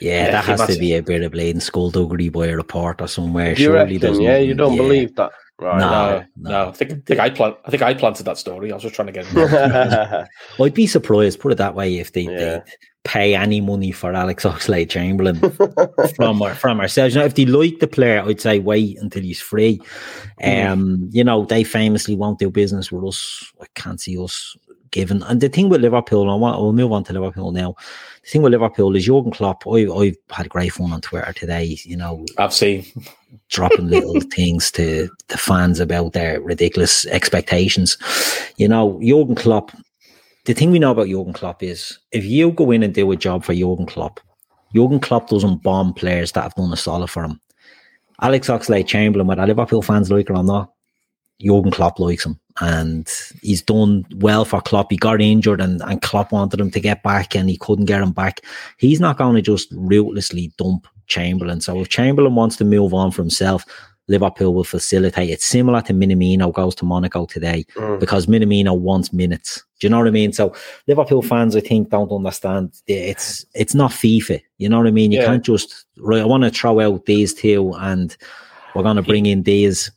Yeah, 0.02 0.26
Yeah, 0.26 0.32
that 0.32 0.46
has 0.46 0.68
to 0.68 0.80
be 0.80 0.96
a 0.96 1.02
bit 1.04 1.24
of 1.24 1.32
bleeding 1.32 1.60
skullduggery 1.62 2.30
by 2.30 2.48
a 2.48 2.56
reporter 2.56 3.08
somewhere. 3.08 3.50
You 3.52 3.56
Surely 3.56 3.78
reckon? 3.94 4.00
doesn't. 4.00 4.24
Yeah, 4.24 4.38
you 4.38 4.54
don't 4.54 4.76
believe 4.78 5.16
that, 5.16 5.32
right? 5.60 5.80
No. 5.80 5.89
No, 5.89 6.26
no. 6.38 6.50
no. 6.66 6.70
I 6.70 6.72
think, 6.74 6.91
I 6.91 6.96
think 7.06 7.20
I 7.20 7.30
plant. 7.30 7.58
I 7.66 7.72
think 7.72 7.84
I 7.84 7.94
planted 7.94 8.24
that 8.24 8.38
story. 8.38 8.72
I 8.72 8.76
was 8.76 8.84
just 8.84 8.96
trying 8.96 9.08
to 9.08 9.12
get. 9.14 9.26
It 9.30 10.28
I'd 10.62 10.74
be 10.74 10.88
surprised, 10.88 11.39
put 11.39 11.52
it 11.52 11.58
that 11.58 11.76
way, 11.76 11.98
if 12.00 12.12
they 12.14 12.22
Yeah. 12.22 12.38
they'd 12.38 12.64
pay 13.06 13.36
any 13.36 13.60
money 13.60 13.91
for 13.91 14.14
Alex 14.14 14.44
Oxlade 14.46 14.89
Chamberlain 14.89 15.38
from 16.16 16.41
our, 16.41 16.56
from 16.64 16.80
ourselves. 16.80 17.14
You 17.16 17.20
know, 17.22 17.26
if 17.26 17.36
they 17.36 17.46
like 17.46 17.80
the 17.80 17.88
player, 17.88 18.22
I'd 18.26 18.39
say 18.41 18.60
wait 18.60 18.98
until 19.00 19.22
he's 19.22 19.41
free. 19.41 19.82
Um, 20.44 21.10
you 21.12 21.24
know, 21.24 21.46
they 21.46 21.64
famously 21.64 22.16
won't 22.16 22.39
do 22.39 22.50
business 22.50 22.91
with 22.91 23.04
us. 23.06 23.52
I 23.62 23.66
can't 23.76 24.00
see 24.02 24.18
us 24.18 24.56
given. 24.94 25.22
And 25.24 25.41
the 25.41 25.50
thing 25.50 25.68
with 25.68 25.82
Liverpool, 25.82 26.22
and 26.22 26.32
I 26.32 26.36
want, 26.36 26.62
we'll 26.62 26.72
move 26.72 26.94
on 26.94 27.04
to 27.06 27.14
Liverpool 27.14 27.52
now. 27.52 27.76
The 28.24 28.30
thing 28.30 28.41
with 28.41 28.54
Liverpool 28.54 28.96
is 28.96 29.06
Jurgen 29.06 29.32
Klopp. 29.32 29.68
I, 29.68 29.86
I've 29.91 30.16
had 30.30 30.48
great 30.48 30.72
fun 30.72 30.94
on 30.94 31.02
Twitter 31.02 31.34
today. 31.34 31.78
You 31.84 31.98
know, 31.98 32.26
I've 32.38 32.54
seen. 32.54 32.86
dropping 33.50 33.89
little 33.89 34.22
things 34.32 34.72
to 34.72 35.10
the 35.28 35.38
fans 35.38 35.82
about 35.82 36.14
their 36.14 36.39
ridiculous 36.39 37.06
expectations. 37.08 37.98
You 38.56 38.70
know, 38.70 39.02
Jurgen 39.04 39.36
Klopp. 39.36 39.72
The 40.46 40.54
thing 40.54 40.72
we 40.72 40.80
know 40.80 40.91
about 40.91 41.08
Jurgen 41.08 41.34
Klopp 41.34 41.62
is 41.64 42.00
if 42.12 42.24
you 42.24 42.52
go 42.52 42.72
in 42.72 42.84
and 42.84 42.94
do 42.94 43.12
a 43.12 43.18
job 43.18 43.44
for 43.44 43.54
Jurgen 43.54 43.86
Klopp, 43.86 44.22
Jurgen 44.74 45.00
Klopp 45.00 45.30
doesn't 45.30 45.64
bomb 45.64 45.94
players 45.94 46.32
that 46.32 46.44
have 46.44 46.56
done 46.56 46.72
a 46.72 46.78
solid 46.78 47.10
for 47.10 47.24
him. 47.24 47.39
Alex 48.22 48.48
Oxlade 48.48 48.88
Chamberlain, 48.88 49.28
whether 49.28 49.46
Liverpool 49.46 49.82
fans 49.82 50.12
like 50.12 50.30
it 50.30 50.34
or 50.36 50.44
not, 50.44 50.72
Jurgen 51.41 51.72
Klopp 51.72 52.00
likes 52.00 52.26
him. 52.26 52.39
And 52.62 53.10
he's 53.41 53.62
done 53.62 54.06
well 54.16 54.45
for 54.45 54.62
Klopp. 54.62 54.91
He 54.91 54.97
got 54.97 55.22
injured 55.22 55.60
and, 55.60 55.82
and 55.82 56.01
Klopp 56.01 56.32
wanted 56.32 56.60
him 56.60 56.72
to 56.72 56.80
get 56.80 57.01
back 57.04 57.36
and 57.36 57.49
he 57.49 57.58
couldn't 57.58 57.86
get 57.86 58.01
him 58.01 58.12
back. 58.12 58.41
He's 58.78 58.99
not 58.99 59.18
going 59.18 59.36
to 59.36 59.41
just 59.41 59.70
ruthlessly 59.72 60.51
dump 60.58 60.88
Chamberlain. 61.08 61.62
So 61.62 61.80
if 61.82 61.89
Chamberlain 61.89 62.36
wants 62.36 62.56
to 62.58 62.66
move 62.66 62.93
on 62.93 63.12
for 63.12 63.22
himself, 63.22 63.66
Liverpool 64.10 64.54
will 64.54 64.66
facilitate. 64.66 65.30
It's 65.30 65.45
similar 65.45 65.82
to 65.84 65.93
Minamino 65.93 66.54
goes 66.54 66.76
to 66.76 66.86
Monaco 66.86 67.26
today 67.26 67.66
Mm. 67.76 67.99
because 68.01 68.26
Minamino 68.28 68.78
wants 68.78 69.14
minutes. 69.14 69.64
Do 69.80 69.88
you 69.88 69.89
know 69.91 69.97
what 69.99 70.08
I 70.08 70.12
mean? 70.12 70.34
So 70.34 70.54
Liverpool 70.88 71.22
fans, 71.22 71.56
I 71.56 71.62
think, 71.62 71.89
don't 71.89 72.12
understand. 72.12 72.74
It's 72.86 73.45
it's 73.56 73.74
not 73.74 73.91
FIFA. 73.91 74.41
You 74.58 74.68
know 74.70 74.78
what 74.78 74.88
I 74.88 74.91
mean? 74.91 75.12
You 75.14 75.20
Yeah. 75.20 75.26
can't 75.28 75.43
just 75.43 75.86
right. 75.97 76.22
I 76.22 76.26
want 76.26 76.43
to 76.43 76.49
throw 76.51 76.82
out 76.82 77.06
these 77.06 77.34
two, 77.34 77.74
and 77.80 78.16
we're 78.76 78.84
going 78.84 78.97
to 78.97 79.01
bring 79.01 79.26
in 79.26 79.43
these. 79.43 79.89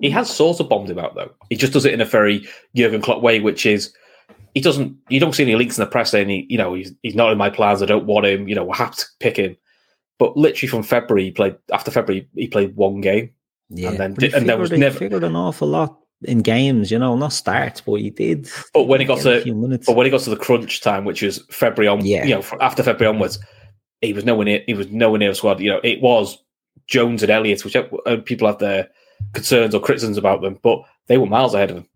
He 0.00 0.10
has 0.10 0.30
sort 0.34 0.58
of 0.60 0.68
bombed 0.68 0.90
him 0.90 0.98
out 0.98 1.14
though. 1.14 1.30
He 1.50 1.56
just 1.56 1.72
does 1.72 1.84
it 1.84 1.92
in 1.94 2.00
a 2.00 2.04
very 2.06 2.46
Jurgen 2.74 3.02
Klopp 3.02 3.22
way, 3.22 3.40
which 3.40 3.66
is 3.66 3.92
he 4.54 4.60
doesn't. 4.60 4.96
You 5.08 5.20
don't 5.20 5.34
see 5.34 5.42
any 5.42 5.54
leaks 5.56 5.78
in 5.78 5.84
the 5.84 5.90
press 5.90 6.10
saying 6.10 6.28
he, 6.28 6.46
you 6.48 6.58
know, 6.58 6.74
he's 6.74 6.92
he's 7.02 7.14
not 7.14 7.30
in 7.32 7.38
my 7.38 7.50
plans. 7.50 7.82
I 7.82 7.86
don't 7.86 8.06
want 8.06 8.26
him. 8.26 8.48
You 8.48 8.54
know, 8.54 8.64
we'll 8.64 8.74
have 8.74 8.96
to 8.96 9.04
pick 9.20 9.36
him. 9.36 9.56
But 10.18 10.36
literally 10.36 10.68
from 10.68 10.82
February, 10.82 11.24
he 11.24 11.30
played 11.30 11.56
after 11.72 11.90
February, 11.90 12.28
he 12.34 12.46
played 12.48 12.74
one 12.76 13.00
game. 13.00 13.30
Yeah, 13.70 13.90
And 13.90 13.98
then 13.98 14.14
But 14.14 14.22
he 14.24 14.28
di- 14.30 14.36
and 14.36 14.48
there 14.48 14.58
was 14.58 14.70
he 14.70 14.76
never- 14.76 14.98
figured 14.98 15.24
an 15.24 15.36
awful 15.36 15.68
lot 15.68 15.98
in 16.24 16.38
games. 16.40 16.90
You 16.90 16.98
know, 16.98 17.16
not 17.16 17.32
starts, 17.32 17.80
but 17.80 17.94
he 17.94 18.10
did. 18.10 18.48
But 18.72 18.84
when 18.84 19.00
he 19.00 19.06
got 19.06 19.20
to 19.20 19.40
few 19.42 19.54
minutes, 19.54 19.86
But 19.86 19.96
when 19.96 20.06
he 20.06 20.10
got 20.10 20.20
to 20.22 20.30
the 20.30 20.36
crunch 20.36 20.80
time, 20.80 21.04
which 21.04 21.22
was 21.22 21.44
February 21.50 21.88
on, 21.88 22.04
Yeah. 22.04 22.24
you 22.24 22.34
know, 22.34 22.44
after 22.60 22.82
February 22.82 23.14
onwards, 23.14 23.38
he 24.00 24.12
was 24.12 24.24
nowhere 24.24 24.44
near. 24.44 24.62
He 24.66 24.74
was 24.74 24.88
nowhere 24.90 25.18
near 25.18 25.30
the 25.30 25.34
squad. 25.34 25.60
You 25.60 25.70
know, 25.70 25.80
it 25.82 26.00
was 26.02 26.38
Jones 26.86 27.22
and 27.22 27.30
Elliott, 27.32 27.64
which 27.64 27.74
uh, 27.76 28.16
people 28.24 28.46
have 28.48 28.58
their 28.58 28.88
concerns 29.32 29.74
or 29.74 29.80
criticisms 29.80 30.16
about 30.18 30.42
them, 30.42 30.58
but 30.62 30.82
they 31.06 31.18
were 31.18 31.26
miles 31.26 31.54
ahead 31.54 31.70
of 31.70 31.76
him. 31.78 31.88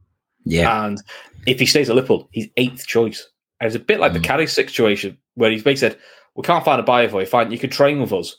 yeah, 0.44 0.84
And 0.86 1.02
if 1.46 1.58
he 1.60 1.66
stays 1.66 1.88
at 1.90 1.96
Liverpool, 1.96 2.28
he's 2.32 2.48
eighth 2.56 2.86
choice. 2.86 3.28
And 3.60 3.66
it's 3.66 3.76
a 3.76 3.80
bit 3.80 4.00
like 4.00 4.12
the 4.12 4.18
Mm. 4.18 4.24
Carey 4.24 4.46
situation 4.46 5.16
where 5.34 5.50
he's 5.50 5.62
basically 5.62 5.90
said, 5.94 5.98
"We 6.34 6.42
can't 6.42 6.64
find 6.64 6.78
a 6.80 6.82
buyer 6.84 7.08
for 7.08 7.20
you. 7.20 7.26
Fine, 7.26 7.50
you 7.52 7.58
can 7.58 7.70
train 7.70 8.00
with 8.00 8.12
us, 8.12 8.36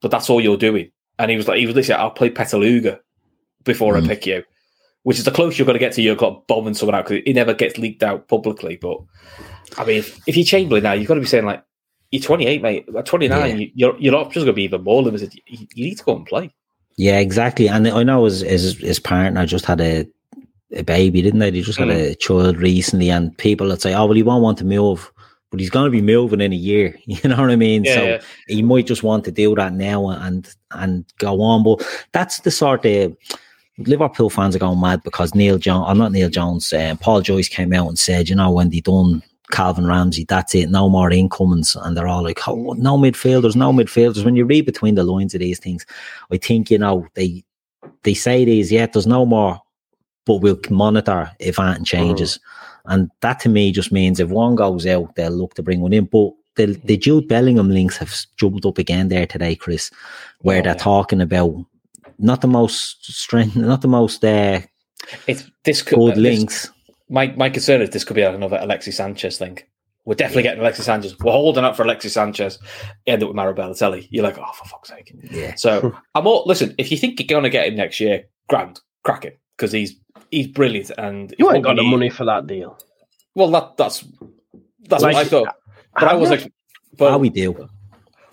but 0.00 0.10
that's 0.10 0.30
all 0.30 0.40
you're 0.40 0.56
doing." 0.56 0.90
And 1.18 1.30
he 1.30 1.36
was 1.36 1.46
like, 1.48 1.58
"He 1.58 1.66
was 1.66 1.74
literally, 1.76 2.00
I'll 2.00 2.10
play 2.10 2.30
Petaluga 2.30 3.00
before 3.64 3.94
Mm. 3.94 4.04
I 4.04 4.08
pick 4.08 4.26
you." 4.26 4.42
Which 5.02 5.18
is 5.18 5.24
the 5.24 5.30
closest 5.30 5.58
you're 5.58 5.66
going 5.66 5.74
to 5.78 5.84
get 5.86 5.92
to 5.94 6.02
your 6.02 6.14
club 6.16 6.46
bombing 6.46 6.74
someone 6.74 6.94
out 6.94 7.06
because 7.08 7.22
it 7.26 7.32
never 7.34 7.54
gets 7.54 7.78
leaked 7.78 8.02
out 8.02 8.28
publicly. 8.28 8.76
But 8.76 8.98
I 9.78 9.84
mean, 9.84 9.96
if, 9.98 10.18
if 10.26 10.36
you're 10.36 10.44
Chamberlain 10.44 10.82
now, 10.82 10.92
you've 10.92 11.08
got 11.08 11.14
to 11.14 11.20
be 11.20 11.26
saying 11.26 11.44
like, 11.46 11.62
"You're 12.10 12.22
28, 12.22 12.60
mate. 12.62 12.86
At 12.96 13.06
29, 13.06 13.38
Yeah. 13.50 13.54
you, 13.54 13.70
your 13.74 13.98
your 13.98 14.14
options 14.16 14.42
are 14.42 14.46
going 14.46 14.54
to 14.54 14.56
be 14.56 14.64
even 14.64 14.82
more 14.84 15.02
limited. 15.02 15.34
You, 15.46 15.66
you 15.74 15.84
need 15.86 15.98
to 15.98 16.04
go 16.04 16.16
and 16.16 16.24
play." 16.26 16.50
Yeah, 17.00 17.18
exactly. 17.18 17.66
And 17.66 17.88
I 17.88 18.02
know 18.02 18.26
his 18.26 18.42
his, 18.42 18.76
his 18.76 19.00
partner 19.00 19.46
just 19.46 19.64
had 19.64 19.80
a 19.80 20.06
a 20.76 20.82
baby, 20.82 21.22
didn't 21.22 21.40
they? 21.40 21.48
They 21.48 21.62
just 21.62 21.78
had 21.78 21.88
a 21.88 22.14
child 22.14 22.58
recently, 22.58 23.08
and 23.08 23.36
people 23.38 23.68
that 23.68 23.80
say, 23.80 23.94
"Oh, 23.94 24.04
well, 24.04 24.14
he 24.14 24.22
won't 24.22 24.42
want 24.42 24.58
to 24.58 24.66
move." 24.66 25.10
But 25.50 25.60
he's 25.60 25.70
going 25.70 25.86
to 25.86 25.90
be 25.90 26.02
moving 26.02 26.42
in 26.42 26.52
a 26.52 26.56
year. 26.56 26.94
You 27.06 27.30
know 27.30 27.40
what 27.40 27.50
I 27.50 27.56
mean? 27.56 27.84
Yeah, 27.84 27.94
so 27.94 28.04
yeah. 28.04 28.20
he 28.48 28.62
might 28.62 28.86
just 28.86 29.02
want 29.02 29.24
to 29.24 29.32
do 29.32 29.54
that 29.54 29.72
now 29.72 30.10
and 30.10 30.46
and 30.72 31.06
go 31.16 31.40
on. 31.40 31.64
But 31.64 31.88
that's 32.12 32.40
the 32.40 32.50
sort 32.50 32.84
of 32.84 33.16
Liverpool 33.78 34.28
fans 34.28 34.54
are 34.54 34.58
going 34.58 34.78
mad 34.78 35.02
because 35.02 35.34
Neil 35.34 35.56
Jones, 35.56 35.86
I'm 35.88 35.96
not 35.96 36.12
Neil 36.12 36.28
Jones, 36.28 36.70
um, 36.74 36.98
Paul 36.98 37.22
Joyce 37.22 37.48
came 37.48 37.72
out 37.72 37.88
and 37.88 37.98
said, 37.98 38.28
you 38.28 38.36
know, 38.36 38.50
when 38.50 38.68
they 38.68 38.80
done 38.80 39.22
Calvin 39.50 39.86
Ramsay, 39.86 40.24
that's 40.28 40.54
it, 40.54 40.70
no 40.70 40.88
more 40.88 41.10
incomings. 41.10 41.76
And 41.76 41.96
they're 41.96 42.08
all 42.08 42.22
like, 42.22 42.46
oh, 42.48 42.72
no 42.74 42.96
midfielders, 42.96 43.56
no 43.56 43.72
midfielders. 43.72 44.24
When 44.24 44.36
you 44.36 44.44
read 44.44 44.66
between 44.66 44.94
the 44.94 45.04
lines 45.04 45.34
of 45.34 45.40
these 45.40 45.58
things, 45.58 45.84
I 46.32 46.36
think, 46.36 46.70
you 46.70 46.78
know, 46.78 47.06
they 47.14 47.44
they 48.02 48.14
say 48.14 48.44
these, 48.44 48.70
yeah, 48.72 48.86
there's 48.86 49.06
no 49.06 49.24
more, 49.26 49.60
but 50.26 50.36
we'll 50.36 50.60
monitor 50.70 51.30
if 51.38 51.58
anything 51.58 51.84
changes. 51.84 52.38
And 52.86 53.10
that 53.20 53.40
to 53.40 53.48
me 53.48 53.72
just 53.72 53.92
means 53.92 54.20
if 54.20 54.28
one 54.30 54.54
goes 54.54 54.86
out, 54.86 55.14
they'll 55.14 55.30
look 55.30 55.54
to 55.54 55.62
bring 55.62 55.80
one 55.80 55.92
in. 55.92 56.06
But 56.06 56.30
the, 56.56 56.66
the 56.84 56.96
Jude 56.96 57.28
Bellingham 57.28 57.70
links 57.70 57.96
have 57.98 58.14
jumped 58.36 58.64
up 58.66 58.78
again 58.78 59.08
there 59.08 59.26
today, 59.26 59.54
Chris, 59.54 59.90
where 60.40 60.60
Oh, 60.60 60.62
they're 60.62 60.72
yeah. 60.72 60.78
talking 60.82 61.20
about 61.20 61.54
not 62.18 62.40
the 62.40 62.48
most 62.48 63.04
strength, 63.04 63.56
not 63.56 63.82
the 63.82 63.88
most 63.88 64.24
uh, 64.24 64.60
It's 65.26 65.50
this 65.64 65.82
could 65.82 65.96
good 65.98 66.14
this- 66.16 66.18
links. 66.18 66.70
My 67.10 67.26
my 67.36 67.50
concern 67.50 67.82
is 67.82 67.90
this 67.90 68.04
could 68.04 68.14
be 68.16 68.24
like 68.24 68.34
another 68.34 68.58
Alexis 68.60 68.96
Sanchez 68.96 69.36
thing. 69.38 69.58
We're 70.06 70.14
definitely 70.14 70.44
getting 70.44 70.60
Alexis 70.60 70.86
Sanchez. 70.86 71.18
We're 71.18 71.32
holding 71.32 71.62
up 71.64 71.76
for 71.76 71.82
Alexis 71.82 72.14
Sanchez. 72.14 72.58
End 73.06 73.22
up 73.22 73.28
with 73.28 73.36
Mario 73.36 73.54
Balotelli. 73.54 74.08
You're 74.10 74.24
like, 74.24 74.38
oh, 74.38 74.52
for 74.54 74.64
fuck's 74.64 74.88
sake. 74.88 75.14
Yeah. 75.30 75.54
So 75.56 75.94
I'm 76.14 76.26
all 76.26 76.44
listen. 76.46 76.74
If 76.78 76.90
you 76.90 76.96
think 76.96 77.20
you're 77.20 77.26
going 77.26 77.42
to 77.44 77.50
get 77.50 77.68
him 77.68 77.76
next 77.76 78.00
year, 78.00 78.24
grand, 78.48 78.80
crack 79.04 79.24
it 79.26 79.38
because 79.56 79.72
he's 79.72 79.96
he's 80.30 80.46
brilliant 80.46 80.90
and 80.96 81.34
You 81.38 81.52
ain't 81.52 81.64
got 81.64 81.76
the 81.76 81.82
money 81.82 82.08
for 82.08 82.24
that 82.24 82.46
deal. 82.46 82.78
Well, 83.34 83.50
that 83.50 83.76
that's 83.76 84.04
that's 84.88 85.02
Like, 85.02 85.14
what 85.14 85.26
I 85.26 85.28
thought. 85.28 85.54
But 85.94 86.04
I 86.08 86.14
was 86.14 86.30
like, 86.30 86.50
but 86.96 87.10
How 87.10 87.18
we 87.18 87.28
do. 87.28 87.68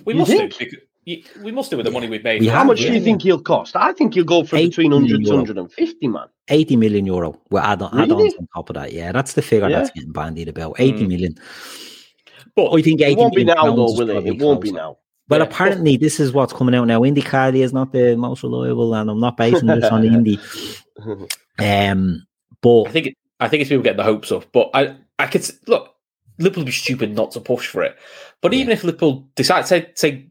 we 0.06 0.14
You 0.14 0.20
must 0.20 0.32
think? 0.32 0.58
do. 0.58 0.66
Because, 1.06 1.42
we 1.42 1.52
must 1.52 1.70
do 1.72 1.78
with 1.78 1.86
the 1.86 1.92
money 1.92 2.10
we've 2.10 2.24
made. 2.24 2.42
We 2.42 2.48
How 2.48 2.64
much 2.64 2.80
do 2.80 2.92
you 2.92 3.02
think 3.02 3.22
he'll 3.22 3.42
cost? 3.42 3.76
I 3.76 3.94
think 3.94 4.14
he'll 4.14 4.26
go 4.26 4.44
for 4.44 4.58
Eight 4.58 4.70
between 4.70 4.92
100 4.92 5.22
million 5.22 5.38
150, 5.46 6.08
man. 6.10 6.28
80 6.50 6.76
million 6.78 7.06
euro. 7.06 7.40
Well, 7.50 7.64
add, 7.64 7.82
on, 7.82 8.00
add 8.00 8.12
ons 8.12 8.34
on 8.36 8.48
top 8.56 8.70
of 8.70 8.76
that. 8.76 8.94
Yeah, 8.94 9.12
that's 9.12 9.34
the 9.34 9.42
figure 9.42 9.70
Yeah. 9.70 9.80
that's 9.80 9.92
getting 9.92 10.12
bandied 10.12 10.48
about. 10.48 10.76
80 10.80 11.06
Mm. 11.06 11.08
million. 11.08 11.36
But 12.56 12.72
I 12.74 12.82
think 12.82 13.02
80 13.02 13.12
It 13.12 13.18
won't 13.18 13.36
be 13.36 13.44
now, 13.44 13.76
though, 13.76 13.94
will 13.94 14.10
it? 14.10 14.26
It 14.26 14.42
won't 14.42 14.62
be 14.62 14.72
now. 14.72 14.98
Well, 15.30 15.40
Yeah. 15.42 15.46
apparently, 15.46 15.98
this 15.98 16.20
is 16.20 16.32
what's 16.32 16.54
coming 16.54 16.74
out 16.74 16.86
now. 16.88 17.02
Indykaila 17.02 17.58
is 17.58 17.74
not 17.74 17.92
the 17.92 18.16
most 18.16 18.44
reliable, 18.44 18.94
and 18.96 19.10
I'm 19.10 19.20
not 19.20 19.36
basing 19.38 19.68
this 19.68 19.86
on 19.86 20.06
Indy. 20.06 20.40
Um, 21.60 22.26
but 22.62 22.84
I 22.84 22.92
think 22.92 23.08
it, 23.08 23.14
I 23.40 23.48
think 23.48 23.62
it's 23.62 23.70
people 23.70 23.84
getting 23.84 23.98
the 23.98 24.04
hopes 24.04 24.32
up. 24.32 24.46
But 24.52 24.70
I 24.74 24.96
I 25.20 25.28
could 25.28 25.48
look. 25.68 25.94
Liverpool 26.40 26.62
would 26.62 26.68
be 26.68 26.72
stupid 26.72 27.16
not 27.16 27.32
to 27.32 27.40
push 27.40 27.68
for 27.68 27.82
it. 27.84 27.96
But 28.42 28.54
even 28.54 28.72
if 28.72 28.84
Liverpool 28.84 29.28
decide, 29.36 29.66
say, 29.68 29.90
say, 29.96 30.28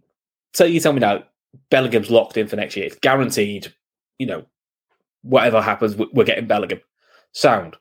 say, 0.55 0.69
you 0.69 0.79
tell 0.79 0.93
me 0.93 1.01
now, 1.01 1.25
Bellingham's 1.71 2.11
locked 2.13 2.37
in 2.37 2.47
for 2.47 2.55
next 2.55 2.77
year. 2.77 2.87
It's 2.87 2.97
guaranteed. 3.01 3.73
You 4.19 4.27
know, 4.27 4.45
whatever 5.29 5.61
happens, 5.61 5.97
we- 5.97 6.09
we're 6.13 6.25
getting 6.25 6.47
Bellingham. 6.47 6.81
Sound. 7.33 7.77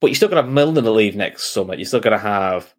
But 0.00 0.08
you're 0.08 0.14
still 0.16 0.28
going 0.28 0.42
to 0.42 0.46
have 0.46 0.52
Milner 0.52 0.82
to 0.82 0.90
leave 0.90 1.16
next 1.16 1.52
summer. 1.52 1.74
You're 1.74 1.86
still 1.86 2.00
going 2.00 2.12
to 2.16 2.22
have 2.22 2.74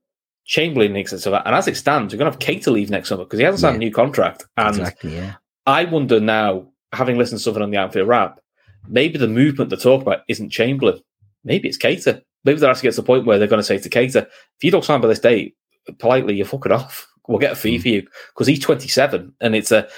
Chamberlain 0.46 0.94
next 0.94 1.18
summer. 1.20 1.42
And 1.46 1.56
as 1.56 1.68
it 1.68 1.76
stands, 1.78 2.14
you're 2.14 2.20
going 2.20 2.32
to 2.32 2.38
have 2.38 2.40
Keita 2.56 2.64
to 2.66 2.72
leave 2.72 2.90
next 2.90 3.10
summer 3.10 3.24
because 3.24 3.40
he 3.40 3.46
hasn't 3.46 3.62
signed 3.62 3.76
a 3.78 3.80
new 3.80 3.92
contract. 3.92 4.46
And 4.56 4.70
exactly, 4.78 5.16
yeah. 5.16 5.36
I 5.66 5.86
wonder 5.86 6.20
now, 6.20 6.68
having 6.94 7.18
listened 7.18 7.40
to 7.40 7.44
something 7.44 7.64
on 7.64 7.72
the 7.72 7.78
Anfield 7.78 8.08
Wrap, 8.08 8.40
maybe 8.88 9.18
the 9.18 9.28
movement 9.28 9.70
they 9.72 9.76
talk 9.76 10.02
about 10.04 10.20
isn't 10.28 10.52
Chamberlain. 10.52 11.00
Maybe 11.44 11.68
it's 11.68 11.78
Keita. 11.78 12.22
Maybe 12.46 12.60
they're 12.60 12.70
actually 12.70 12.88
gets 12.88 12.96
to 12.98 13.02
the 13.02 13.06
point 13.08 13.26
where 13.26 13.40
they're 13.40 13.48
going 13.48 13.60
to 13.60 13.64
say 13.64 13.78
to 13.80 13.90
Keita, 13.90 14.26
if 14.28 14.64
you 14.64 14.72
don't 14.72 14.86
sign 14.86 15.02
by 15.02 15.08
this 15.08 15.20
date, 15.20 15.56
politely, 15.98 16.36
you're 16.36 16.46
fucking 16.46 16.72
off. 16.72 17.08
We'll 17.30 17.40
get 17.40 17.52
a 17.52 17.56
fee 17.58 17.78
Mm. 17.78 17.82
for 17.82 17.88
you 17.90 18.08
because 18.30 18.48
he's 18.48 18.62
27 18.62 19.34
and 19.42 19.54
it's 19.54 19.70
a, 19.74 19.90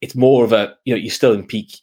it's 0.00 0.14
more 0.14 0.44
of 0.44 0.52
a, 0.52 0.76
you 0.84 0.94
know, 0.94 1.00
you're 1.00 1.10
still 1.10 1.32
in 1.32 1.44
peak, 1.44 1.80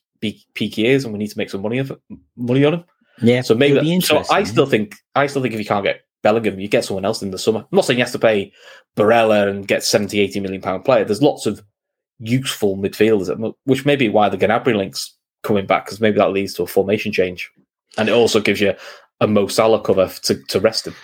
peak, 0.54 0.78
years 0.78 1.04
and 1.04 1.14
we 1.14 1.20
need 1.20 1.30
to 1.30 1.38
make 1.38 1.50
some 1.50 1.62
money 1.62 1.80
of 1.80 1.92
it, 1.92 2.00
money 2.36 2.64
on 2.66 2.76
him. 2.76 2.84
Yeah, 3.22 3.42
So 3.42 3.54
maybe, 3.54 3.76
that, 3.76 4.04
so 4.04 4.24
I 4.32 4.44
still 4.44 4.66
think, 4.66 4.96
I 5.16 5.28
still 5.28 5.42
think 5.42 5.54
if 5.54 5.60
you 5.60 5.66
can't 5.66 5.86
get 5.86 6.02
Bellingham, 6.24 6.60
you 6.60 6.68
get 6.68 6.86
someone 6.86 7.06
else 7.06 7.22
in 7.22 7.32
the 7.32 7.38
summer. 7.38 7.60
I'm 7.60 7.68
not 7.72 7.86
saying 7.86 8.00
you 8.00 8.06
have 8.06 8.14
to 8.14 8.20
pay 8.20 8.52
Barella 8.96 9.48
and 9.48 9.68
get 9.68 9.84
70, 9.84 10.20
80 10.20 10.40
million 10.40 10.62
pound 10.62 10.86
player. 10.86 11.06
There's 11.06 11.22
lots 11.22 11.46
of 11.46 11.64
useful 12.20 12.78
midfielders, 12.78 13.54
which 13.66 13.86
may 13.86 13.96
be 13.96 14.10
why 14.10 14.30
the 14.30 14.38
Gnabry 14.38 14.76
link's 14.76 15.16
coming 15.44 15.66
back 15.66 15.86
because 15.86 16.02
maybe 16.02 16.18
that 16.18 16.32
leads 16.32 16.54
to 16.56 16.64
a 16.64 16.68
formation 16.68 17.12
change, 17.12 17.52
and 17.98 18.10
it 18.10 18.14
also 18.14 18.40
gives 18.40 18.62
you 18.62 18.74
a 19.20 19.28
Mo 19.28 19.48
Salah 19.48 19.82
cover 19.82 20.08
to, 20.24 20.36
to 20.48 20.60
rest 20.60 20.88
him. 20.88 20.96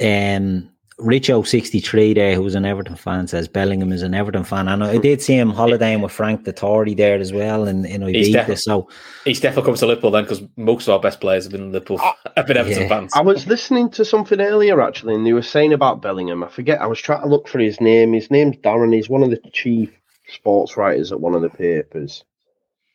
Um, 0.00 0.73
Richo 1.00 1.46
sixty 1.46 1.80
three 1.80 2.14
there, 2.14 2.36
who's 2.36 2.54
an 2.54 2.64
Everton 2.64 2.94
fan, 2.94 3.26
says 3.26 3.48
Bellingham 3.48 3.92
is 3.92 4.02
an 4.02 4.14
Everton 4.14 4.44
fan. 4.44 4.68
And 4.68 4.84
I 4.84 4.98
did 4.98 5.20
see 5.20 5.36
him 5.36 5.50
holidaying 5.50 6.02
with 6.02 6.12
Frank 6.12 6.44
Dettori 6.44 6.96
there 6.96 7.18
as 7.18 7.32
well 7.32 7.66
in, 7.66 7.84
in 7.84 8.02
Ibiza. 8.02 8.46
Def- 8.46 8.60
so 8.60 8.88
he's 9.24 9.40
definitely 9.40 9.70
comes 9.70 9.80
to 9.80 9.86
Liverpool 9.86 10.12
then 10.12 10.24
because 10.24 10.42
most 10.56 10.86
of 10.86 10.94
our 10.94 11.00
best 11.00 11.20
players 11.20 11.44
have 11.44 11.52
been 11.52 11.72
Liverpool, 11.72 11.98
ah, 12.00 12.16
have 12.36 12.46
been 12.46 12.56
Everton 12.56 12.82
yeah. 12.82 12.88
fans. 12.88 13.12
I 13.14 13.22
was 13.22 13.46
listening 13.46 13.90
to 13.90 14.04
something 14.04 14.40
earlier 14.40 14.80
actually, 14.80 15.14
and 15.14 15.26
they 15.26 15.32
were 15.32 15.42
saying 15.42 15.72
about 15.72 16.00
Bellingham. 16.00 16.44
I 16.44 16.48
forget. 16.48 16.80
I 16.80 16.86
was 16.86 17.00
trying 17.00 17.22
to 17.22 17.28
look 17.28 17.48
for 17.48 17.58
his 17.58 17.80
name. 17.80 18.12
His 18.12 18.30
name's 18.30 18.56
Darren. 18.58 18.94
He's 18.94 19.08
one 19.08 19.22
of 19.22 19.30
the 19.30 19.40
chief 19.52 19.90
sports 20.28 20.76
writers 20.76 21.12
at 21.12 21.20
one 21.20 21.34
of 21.34 21.42
the 21.42 21.50
papers. 21.50 22.24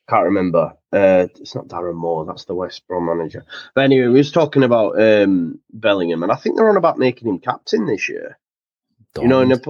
Can't 0.09 0.25
remember. 0.25 0.73
Uh, 0.91 1.27
it's 1.39 1.53
not 1.53 1.67
Darren 1.67 1.93
Moore. 1.93 2.25
That's 2.25 2.45
the 2.45 2.55
West 2.55 2.87
Brom 2.87 3.05
manager. 3.05 3.45
But 3.75 3.83
anyway, 3.83 4.07
we 4.07 4.17
was 4.17 4.31
talking 4.31 4.63
about 4.63 4.99
um, 4.99 5.59
Bellingham, 5.71 6.23
and 6.23 6.31
I 6.31 6.35
think 6.35 6.55
they're 6.55 6.69
on 6.69 6.77
about 6.77 6.97
making 6.97 7.27
him 7.27 7.37
captain 7.37 7.85
this 7.85 8.09
year. 8.09 8.39
Don't. 9.13 9.25
You 9.25 9.29
know, 9.29 9.41
in 9.41 9.51
a, 9.51 9.61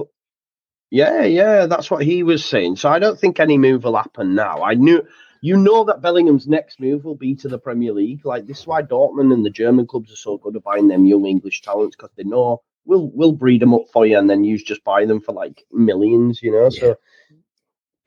yeah, 0.90 1.24
yeah, 1.24 1.66
that's 1.66 1.90
what 1.90 2.04
he 2.04 2.22
was 2.22 2.42
saying. 2.42 2.76
So 2.76 2.88
I 2.88 2.98
don't 2.98 3.20
think 3.20 3.38
any 3.38 3.58
move 3.58 3.84
will 3.84 3.96
happen 3.96 4.34
now. 4.34 4.62
I 4.62 4.74
knew, 4.74 5.06
you 5.42 5.58
know, 5.58 5.84
that 5.84 6.00
Bellingham's 6.00 6.48
next 6.48 6.80
move 6.80 7.04
will 7.04 7.16
be 7.16 7.34
to 7.36 7.48
the 7.48 7.58
Premier 7.58 7.92
League. 7.92 8.24
Like 8.24 8.46
this 8.46 8.60
is 8.60 8.66
why 8.66 8.80
Dortmund 8.80 9.34
and 9.34 9.44
the 9.44 9.50
German 9.50 9.86
clubs 9.86 10.10
are 10.10 10.16
so 10.16 10.38
good 10.38 10.56
at 10.56 10.64
buying 10.64 10.88
them 10.88 11.04
young 11.04 11.26
English 11.26 11.60
talents 11.60 11.96
because 11.96 12.12
they 12.16 12.24
know 12.24 12.62
we'll 12.86 13.10
we'll 13.12 13.32
breed 13.32 13.60
them 13.60 13.74
up 13.74 13.84
for 13.92 14.06
you, 14.06 14.18
and 14.18 14.28
then 14.28 14.42
you 14.42 14.56
just 14.56 14.84
buy 14.84 15.04
them 15.04 15.20
for 15.20 15.32
like 15.32 15.64
millions. 15.70 16.42
You 16.42 16.52
know, 16.52 16.70
yeah. 16.72 16.80
so 16.80 16.96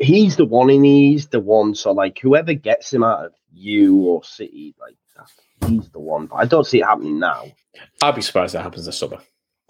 he's 0.03 0.35
the 0.35 0.45
one 0.45 0.69
and 0.69 0.85
he's 0.85 1.27
the 1.27 1.39
one. 1.39 1.75
So 1.75 1.91
like 1.91 2.19
whoever 2.19 2.53
gets 2.53 2.93
him 2.93 3.03
out 3.03 3.25
of 3.25 3.33
you 3.53 3.97
or 3.97 4.23
City, 4.23 4.75
like 4.79 4.95
he's 5.67 5.89
the 5.89 5.99
one. 5.99 6.27
But 6.27 6.35
I 6.35 6.45
don't 6.45 6.65
see 6.65 6.79
it 6.79 6.85
happening 6.85 7.19
now. 7.19 7.45
I'd 8.01 8.15
be 8.15 8.21
surprised 8.21 8.53
that 8.53 8.63
happens 8.63 8.85
this 8.85 8.97
summer. 8.97 9.19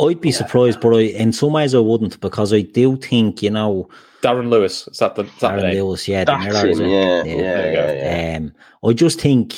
I'd 0.02 0.22
be 0.22 0.30
yeah. 0.30 0.38
surprised, 0.38 0.82
but 0.82 0.96
I, 0.96 1.02
in 1.02 1.32
some 1.32 1.54
ways 1.54 1.76
I 1.76 1.80
wouldn't 1.80 2.20
because 2.20 2.52
I 2.52 2.62
do 2.62 2.98
think 2.98 3.44
you 3.44 3.52
know 3.52 3.90
Darren 4.22 4.50
Lewis. 4.50 4.88
Is 4.88 4.98
that 4.98 5.16
the 5.16 5.24
is 5.24 5.40
that 5.40 5.60
Darren 5.60 5.74
Lewis? 5.74 6.08
Yeah, 6.08 6.24
That's 6.24 6.46
mirror, 6.46 6.68
him, 6.68 6.80
yeah, 6.82 7.24
yeah, 7.24 7.72
yeah, 7.72 7.92
yeah, 7.94 8.38
Um, 8.38 8.54
I 8.84 8.94
just 8.94 9.22
think 9.22 9.56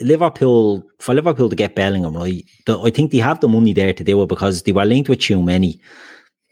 Liverpool 0.00 0.84
for 0.98 1.14
Liverpool 1.14 1.48
to 1.48 1.56
get 1.56 1.74
Bellingham 1.74 2.16
right. 2.16 2.44
The, 2.66 2.78
I 2.80 2.90
think 2.90 3.12
they 3.12 3.18
have 3.18 3.40
the 3.40 3.48
money 3.48 3.72
there 3.72 3.94
to 3.94 4.04
do 4.04 4.22
it 4.22 4.28
because 4.28 4.62
they 4.62 4.72
were 4.72 4.84
linked 4.84 5.08
with 5.08 5.20
too 5.20 5.42
many 5.42 5.80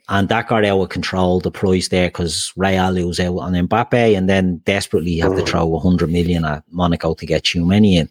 and 0.09 0.28
that 0.28 0.48
got 0.48 0.64
out 0.64 0.80
of 0.80 0.88
control, 0.90 1.40
the 1.40 1.50
price 1.50 1.88
there, 1.88 2.09
because 2.09 2.52
Real 2.57 2.90
lose 2.90 3.18
out 3.18 3.38
on 3.38 3.55
Mbappe 3.55 4.16
and 4.16 4.28
then 4.28 4.59
desperately 4.59 5.18
have 5.18 5.34
to 5.36 5.46
throw 5.46 5.64
100 5.66 6.11
million 6.11 6.44
at 6.44 6.62
Monaco 6.70 7.14
to 7.14 7.26
get 7.26 7.44
Tchouameni 7.44 7.94
in. 7.94 8.11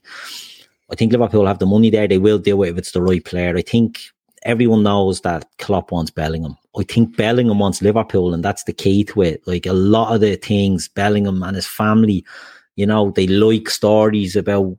I 0.91 0.95
think 0.95 1.11
Liverpool 1.11 1.45
have 1.45 1.59
the 1.59 1.65
money 1.65 1.89
there. 1.89 2.07
They 2.07 2.17
will 2.17 2.39
do 2.39 2.63
it 2.63 2.69
if 2.69 2.77
it's 2.77 2.91
the 2.91 3.01
right 3.01 3.23
player. 3.23 3.55
I 3.55 3.61
think 3.61 4.01
everyone 4.43 4.83
knows 4.83 5.21
that 5.21 5.45
Klopp 5.59 5.91
wants 5.91 6.11
Bellingham. 6.11 6.57
I 6.77 6.83
think 6.83 7.15
Bellingham 7.15 7.59
wants 7.59 7.81
Liverpool, 7.81 8.33
and 8.33 8.43
that's 8.43 8.63
the 8.63 8.73
key 8.73 9.03
to 9.05 9.21
it. 9.21 9.45
Like 9.45 9.65
a 9.65 9.73
lot 9.73 10.13
of 10.13 10.21
the 10.21 10.35
things, 10.35 10.87
Bellingham 10.87 11.43
and 11.43 11.55
his 11.55 11.67
family, 11.67 12.25
you 12.75 12.85
know, 12.87 13.11
they 13.11 13.27
like 13.27 13.69
stories 13.69 14.35
about 14.35 14.75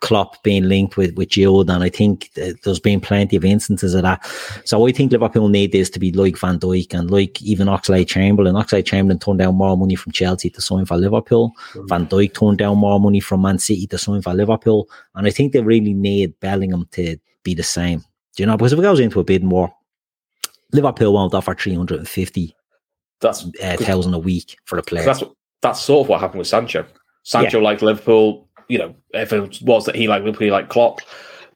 Klopp 0.00 0.42
being 0.42 0.68
linked 0.68 0.96
with 0.96 1.16
with 1.16 1.30
Jude, 1.30 1.70
and 1.70 1.82
I 1.82 1.88
think 1.88 2.30
there's 2.34 2.80
been 2.80 3.00
plenty 3.00 3.36
of 3.36 3.44
instances 3.44 3.94
of 3.94 4.02
that. 4.02 4.24
So 4.64 4.86
I 4.86 4.92
think 4.92 5.12
Liverpool 5.12 5.48
need 5.48 5.72
this 5.72 5.90
to 5.90 5.98
be 5.98 6.12
like 6.12 6.38
Van 6.38 6.58
Dijk 6.58 6.94
and 6.94 7.10
like 7.10 7.40
even 7.42 7.68
Oxlade 7.68 8.08
Chamberlain. 8.08 8.54
Oxlade 8.54 8.86
Chamberlain 8.86 9.18
turned 9.18 9.38
down 9.38 9.54
more 9.54 9.76
money 9.76 9.94
from 9.94 10.12
Chelsea 10.12 10.50
to 10.50 10.60
sign 10.60 10.84
for 10.84 10.96
Liverpool. 10.96 11.52
Van 11.74 12.06
Dijk 12.06 12.34
turned 12.34 12.58
down 12.58 12.78
more 12.78 13.00
money 13.00 13.20
from 13.20 13.42
Man 13.42 13.58
City 13.58 13.86
to 13.86 13.98
sign 13.98 14.22
for 14.22 14.34
Liverpool, 14.34 14.88
and 15.14 15.26
I 15.26 15.30
think 15.30 15.52
they 15.52 15.62
really 15.62 15.94
need 15.94 16.38
Bellingham 16.40 16.88
to 16.92 17.16
be 17.42 17.54
the 17.54 17.62
same. 17.62 18.00
Do 18.36 18.42
you 18.42 18.46
know? 18.46 18.56
Because 18.56 18.72
if 18.72 18.78
it 18.78 18.82
goes 18.82 19.00
into 19.00 19.20
a 19.20 19.24
bid 19.24 19.42
more, 19.42 19.72
Liverpool 20.72 21.12
won't 21.12 21.34
offer 21.34 21.54
three 21.54 21.74
hundred 21.74 21.98
and 21.98 22.08
fifty 22.08 22.54
that's 23.20 23.46
uh, 23.62 23.76
thousand 23.78 24.14
a 24.14 24.18
week 24.18 24.56
for 24.64 24.78
a 24.78 24.82
player. 24.82 25.04
That's 25.04 25.22
that's 25.60 25.80
sort 25.80 26.04
of 26.04 26.08
what 26.08 26.20
happened 26.20 26.38
with 26.38 26.48
Sancho. 26.48 26.86
Sancho 27.24 27.58
yeah. 27.58 27.64
liked 27.64 27.82
Liverpool 27.82 28.47
you 28.68 28.78
know, 28.78 28.94
everyone 29.14 29.52
was 29.62 29.86
that 29.86 29.96
he 29.96 30.08
like 30.08 30.22
Liverpool, 30.22 30.50
like 30.50 30.68
Klopp, 30.68 31.00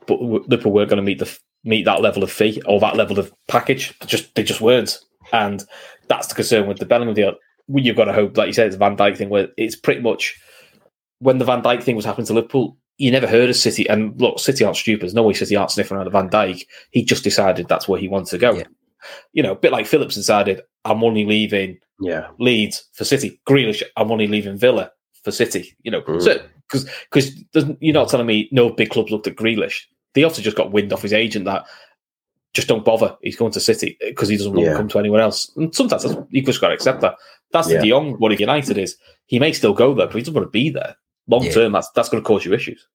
but 0.07 0.21
Liverpool 0.21 0.73
weren't 0.73 0.91
going 0.91 0.97
to 0.97 1.03
meet 1.03 1.19
the 1.19 1.39
meet 1.65 1.85
that 1.85 2.01
level 2.01 2.23
of 2.23 2.33
fee 2.33 2.61
or 2.67 2.81
that 2.81 2.97
level 2.97 3.19
of 3.19 3.33
package. 3.49 3.97
They 4.01 4.07
just 4.07 4.35
they 4.35 4.43
just 4.43 4.61
weren't, 4.61 4.99
and 5.33 5.65
that's 6.09 6.27
the 6.27 6.35
concern 6.35 6.67
with 6.67 6.79
the 6.79 6.87
Bellingham 6.87 7.15
deal. 7.15 7.35
You've 7.69 7.97
got 7.97 8.07
to 8.07 8.13
hope, 8.13 8.37
like 8.37 8.49
you 8.49 8.53
said, 8.53 8.67
it's 8.67 8.77
a 8.77 8.79
Van 8.79 8.97
Dijk 8.97 9.17
thing 9.17 9.29
where 9.29 9.49
it's 9.57 9.77
pretty 9.77 10.01
much 10.01 10.39
when 11.21 11.39
the 11.39 11.45
Van 11.45 11.63
Dijk 11.63 11.83
thing 11.83 11.97
was 11.97 12.05
happening 12.05 12.27
to 12.27 12.35
Liverpool. 12.35 12.77
You 12.99 13.11
never 13.11 13.27
heard 13.27 13.49
of 13.49 13.57
City, 13.57 13.89
and 13.89 14.21
look, 14.21 14.39
City 14.39 14.65
aren't 14.65 14.77
stupid. 14.77 15.03
There's 15.03 15.15
no 15.15 15.23
way 15.23 15.33
City 15.33 15.57
aren't 15.57 15.71
sniffing 15.71 15.97
around 15.97 16.11
Van 16.11 16.29
Dijk. 16.29 16.67
He 16.91 17.05
just 17.05 17.25
decided 17.25 17.69
that's 17.69 17.89
where 17.89 18.01
he 18.01 18.09
wanted 18.09 18.31
to 18.31 18.39
go. 18.39 18.55
Yeah. 18.55 18.65
You 19.33 19.43
know, 19.43 19.53
a 19.53 19.57
bit 19.57 19.73
like 19.73 19.87
Phillips 19.87 20.15
decided, 20.15 20.61
I'm 20.85 21.03
only 21.03 21.25
leaving 21.25 21.79
yeah. 22.01 22.29
Leeds 22.39 22.85
for 22.93 23.05
City. 23.05 23.41
Grealish, 23.49 23.83
I'm 23.97 24.13
only 24.13 24.29
leaving 24.29 24.59
Villa 24.59 24.93
for 25.25 25.31
City. 25.33 25.77
You 25.83 25.91
know, 25.91 26.03
mm. 26.03 26.23
so 26.23 26.41
because 26.69 26.89
because 27.11 27.33
you're 27.81 27.95
not 27.95 28.09
telling 28.09 28.27
me 28.27 28.49
no 28.53 28.71
big 28.71 28.91
clubs 28.91 29.11
looked 29.11 29.27
at 29.27 29.37
Grealish. 29.37 29.83
They 30.15 30.25
also 30.25 30.43
just 30.43 30.57
got 30.57 30.73
wind 30.73 30.93
off 30.93 31.03
his 31.03 31.13
agent 31.13 31.47
that 31.47 31.65
just 32.53 32.69
don't 32.69 32.85
bother. 32.85 33.17
He's 33.23 33.37
going 33.37 33.53
to 33.53 33.61
City 33.61 33.97
because 34.01 34.29
he 34.29 34.37
doesn't 34.37 34.53
want 34.53 34.67
yeah. 34.67 34.73
to 34.73 34.79
come 34.79 34.89
to 34.89 34.99
anywhere 34.99 35.23
else. 35.23 35.51
And 35.57 35.75
sometimes 35.75 36.05
you 36.31 36.43
just 36.43 36.61
got 36.61 36.69
to 36.69 36.75
accept 36.75 37.01
that. 37.01 37.15
That's 37.53 37.71
yeah. 37.71 37.81
the 37.81 37.87
young 37.87 38.15
what 38.15 38.39
United 38.39 38.79
is. 38.79 38.97
He 39.27 39.39
may 39.39 39.53
still 39.53 39.73
go 39.73 39.95
there, 39.95 40.07
but 40.07 40.17
he 40.17 40.23
doesn't 40.23 40.35
want 40.35 40.47
to 40.47 40.51
be 40.51 40.71
there 40.71 40.97
long 41.29 41.45
yeah. 41.45 41.53
term. 41.53 41.73
That's 41.73 41.91
that's 41.91 42.09
going 42.09 42.23
to 42.23 42.27
cause 42.27 42.45
you 42.45 42.53
issues. 42.53 42.87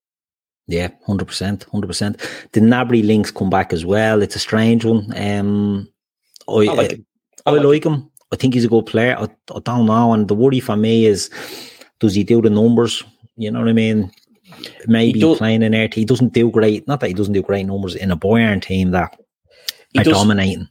Yeah, 0.66 0.88
hundred 1.06 1.26
percent, 1.26 1.64
hundred 1.72 1.86
percent. 1.86 2.20
The 2.52 2.60
Gnabry 2.60 3.04
links 3.04 3.30
come 3.30 3.50
back 3.50 3.72
as 3.72 3.86
well. 3.86 4.22
It's 4.22 4.36
a 4.36 4.40
strange 4.40 4.84
one. 4.84 5.12
Um, 5.16 5.88
I, 6.46 6.52
I 6.52 6.74
like 6.74 6.90
him. 6.92 7.06
I, 7.46 7.50
I 7.50 7.52
like, 7.54 7.64
like 7.64 7.86
him. 7.86 7.94
him. 7.94 8.10
I 8.30 8.36
think 8.36 8.54
he's 8.54 8.66
a 8.66 8.68
good 8.68 8.84
player. 8.84 9.16
I, 9.18 9.24
I 9.54 9.60
don't 9.60 9.86
know, 9.86 10.12
and 10.12 10.28
the 10.28 10.34
worry 10.34 10.60
for 10.60 10.76
me 10.76 11.06
is, 11.06 11.30
does 11.98 12.14
he 12.14 12.22
do 12.22 12.42
the 12.42 12.50
numbers? 12.50 13.02
You 13.38 13.52
know 13.52 13.60
what 13.60 13.68
I 13.68 13.72
mean? 13.72 14.10
Maybe 14.86 15.20
playing 15.36 15.62
in 15.62 15.72
there, 15.72 15.88
he 15.92 16.04
doesn't 16.04 16.32
do 16.32 16.50
great. 16.50 16.86
Not 16.88 17.00
that 17.00 17.08
he 17.08 17.14
doesn't 17.14 17.32
do 17.32 17.42
great 17.42 17.66
numbers 17.66 17.94
in 17.94 18.10
a 18.10 18.16
Bayern 18.16 18.60
team 18.60 18.90
that 18.90 19.16
are 19.96 20.04
does, 20.04 20.12
dominating. 20.12 20.68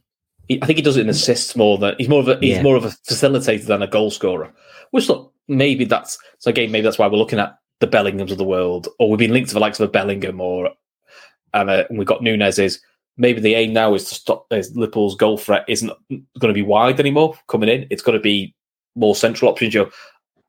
He, 0.48 0.62
I 0.62 0.66
think 0.66 0.76
he 0.76 0.82
does 0.82 0.96
it 0.96 1.02
in 1.02 1.08
assists 1.08 1.56
more 1.56 1.78
than 1.78 1.94
he's 1.96 2.08
more 2.08 2.20
of 2.20 2.28
a 2.28 2.38
he's 2.40 2.56
yeah. 2.56 2.62
more 2.62 2.76
of 2.76 2.84
a 2.84 2.88
facilitator 2.88 3.64
than 3.66 3.82
a 3.82 3.86
goal 3.86 4.10
scorer. 4.10 4.52
Which 4.90 5.08
look, 5.08 5.32
maybe 5.48 5.86
that's 5.86 6.18
so 6.38 6.50
again, 6.50 6.70
maybe 6.70 6.82
that's 6.82 6.98
why 6.98 7.06
we're 7.06 7.18
looking 7.18 7.38
at 7.38 7.56
the 7.80 7.86
Bellinghams 7.86 8.32
of 8.32 8.38
the 8.38 8.44
world, 8.44 8.88
or 8.98 9.08
we've 9.08 9.18
been 9.18 9.32
linked 9.32 9.48
to 9.50 9.54
the 9.54 9.60
likes 9.60 9.80
of 9.80 9.88
a 9.88 9.92
Bellingham, 9.92 10.40
or 10.40 10.70
and, 11.54 11.70
uh, 11.70 11.84
and 11.88 11.98
we've 11.98 12.06
got 12.06 12.22
Nunez. 12.22 12.58
Is 12.58 12.80
maybe 13.16 13.40
the 13.40 13.54
aim 13.54 13.72
now 13.72 13.94
is 13.94 14.04
to 14.08 14.14
stop 14.14 14.46
is 14.50 14.76
Liverpool's 14.76 15.14
goal 15.14 15.38
threat 15.38 15.64
isn't 15.68 15.92
going 16.10 16.52
to 16.52 16.52
be 16.52 16.62
wide 16.62 17.00
anymore 17.00 17.38
coming 17.46 17.68
in. 17.68 17.86
It's 17.90 18.02
going 18.02 18.18
to 18.18 18.22
be 18.22 18.54
more 18.96 19.14
central 19.14 19.50
options. 19.50 19.74
You 19.74 19.90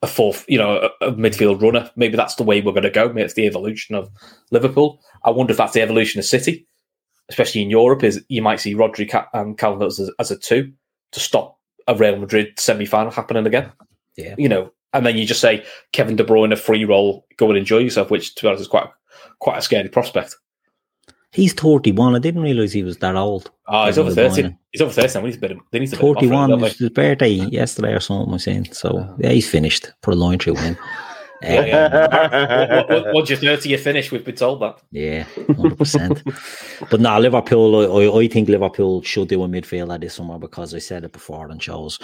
a 0.02 0.08
fourth, 0.08 0.46
you 0.48 0.58
know, 0.58 0.90
a, 1.02 1.08
a, 1.08 1.12
midfield 1.12 1.62
runner. 1.62 1.90
Maybe 1.96 2.16
that's 2.16 2.36
the 2.36 2.44
way 2.44 2.62
we're 2.62 2.72
going 2.72 2.84
to 2.84 2.90
go. 2.90 3.08
Maybe 3.10 3.22
it's 3.24 3.34
the 3.34 3.46
evolution 3.46 3.96
of 3.96 4.10
Liverpool. 4.52 5.02
I 5.24 5.30
wonder 5.30 5.52
if 5.52 5.58
that's 5.58 5.74
the 5.74 5.82
evolution 5.82 6.20
of 6.20 6.26
City, 6.26 6.68
especially 7.28 7.62
in 7.62 7.70
Europe. 7.70 8.04
Is 8.04 8.24
you 8.30 8.42
might 8.42 8.60
see 8.60 8.76
Rodri 8.76 9.10
and 9.34 9.58
Kalvin 9.58 9.86
as, 9.86 10.10
as 10.20 10.32
a 10.32 10.38
two 10.38 10.72
to 11.12 11.20
stop 11.20 11.58
a 11.88 11.96
Real 11.96 12.18
Madrid 12.18 12.60
semi 12.60 12.86
final 12.86 13.12
happening 13.12 13.46
again. 13.46 13.72
Yeah, 14.16 14.36
you 14.38 14.48
know, 14.48 14.72
and 14.94 15.06
then 15.06 15.18
you 15.18 15.26
just 15.26 15.42
say 15.42 15.66
Kevin 15.92 16.16
De 16.16 16.24
Bruyne 16.24 16.54
a 16.54 16.56
free 16.56 16.86
role, 16.86 17.26
go 17.38 17.50
and 17.50 17.58
enjoy 17.58 17.80
yourself, 17.80 18.10
which 18.10 18.36
to 18.36 18.44
be 18.44 18.48
honest 18.48 18.62
is 18.62 18.68
quite 18.68 18.88
quite 19.40 19.58
a 19.58 19.62
scary 19.62 19.90
prospect. 19.90 20.36
He's 21.32 21.54
31. 21.54 22.16
I 22.16 22.20
didn't 22.20 22.42
realize 22.42 22.74
he 22.74 22.84
was 22.84 22.98
that 22.98 23.16
old. 23.16 23.52
Oh, 23.68 23.86
he's 23.86 24.00
over 24.00 24.12
30. 24.12 24.56
He's 24.72 24.82
over 24.82 24.92
30 24.92 25.20
now. 25.20 25.26
He's 25.26 25.38
been, 25.38 25.60
they 25.72 25.80
need 25.80 25.90
to 25.92 25.96
41. 25.98 26.52
It 26.52 26.56
was 26.58 26.78
his 26.78 26.90
birthday 26.90 27.30
yesterday 27.30 27.94
or 27.94 28.00
something, 28.00 28.30
I 28.30 28.34
was 28.34 28.44
saying. 28.44 28.74
So, 28.74 29.16
yeah, 29.20 29.30
he's 29.30 29.50
finished. 29.50 29.92
Put 30.02 30.16
a 30.16 30.18
line 30.18 30.40
through 30.40 30.56
him. 30.58 30.78
Yeah, 31.42 31.66
yeah. 31.66 33.12
Once 33.14 33.30
you're 33.30 33.38
30, 33.38 33.70
you 33.70 33.78
finish. 33.78 34.12
We've 34.12 34.26
been 34.26 34.36
told 34.36 34.62
that. 34.62 34.82
Yeah, 34.92 35.24
100%. 35.38 36.90
but 36.90 37.00
now, 37.00 37.12
nah, 37.12 37.18
Liverpool, 37.20 37.98
I, 37.98 38.20
I 38.20 38.28
think 38.28 38.50
Liverpool 38.50 39.02
should 39.04 39.30
do 39.30 39.44
a 39.44 39.48
midfielder 39.48 40.02
this 40.02 40.16
summer 40.16 40.38
because 40.38 40.74
I 40.74 40.80
said 40.80 41.06
it 41.06 41.14
before 41.14 41.50
on 41.50 41.60
shows 41.60 42.00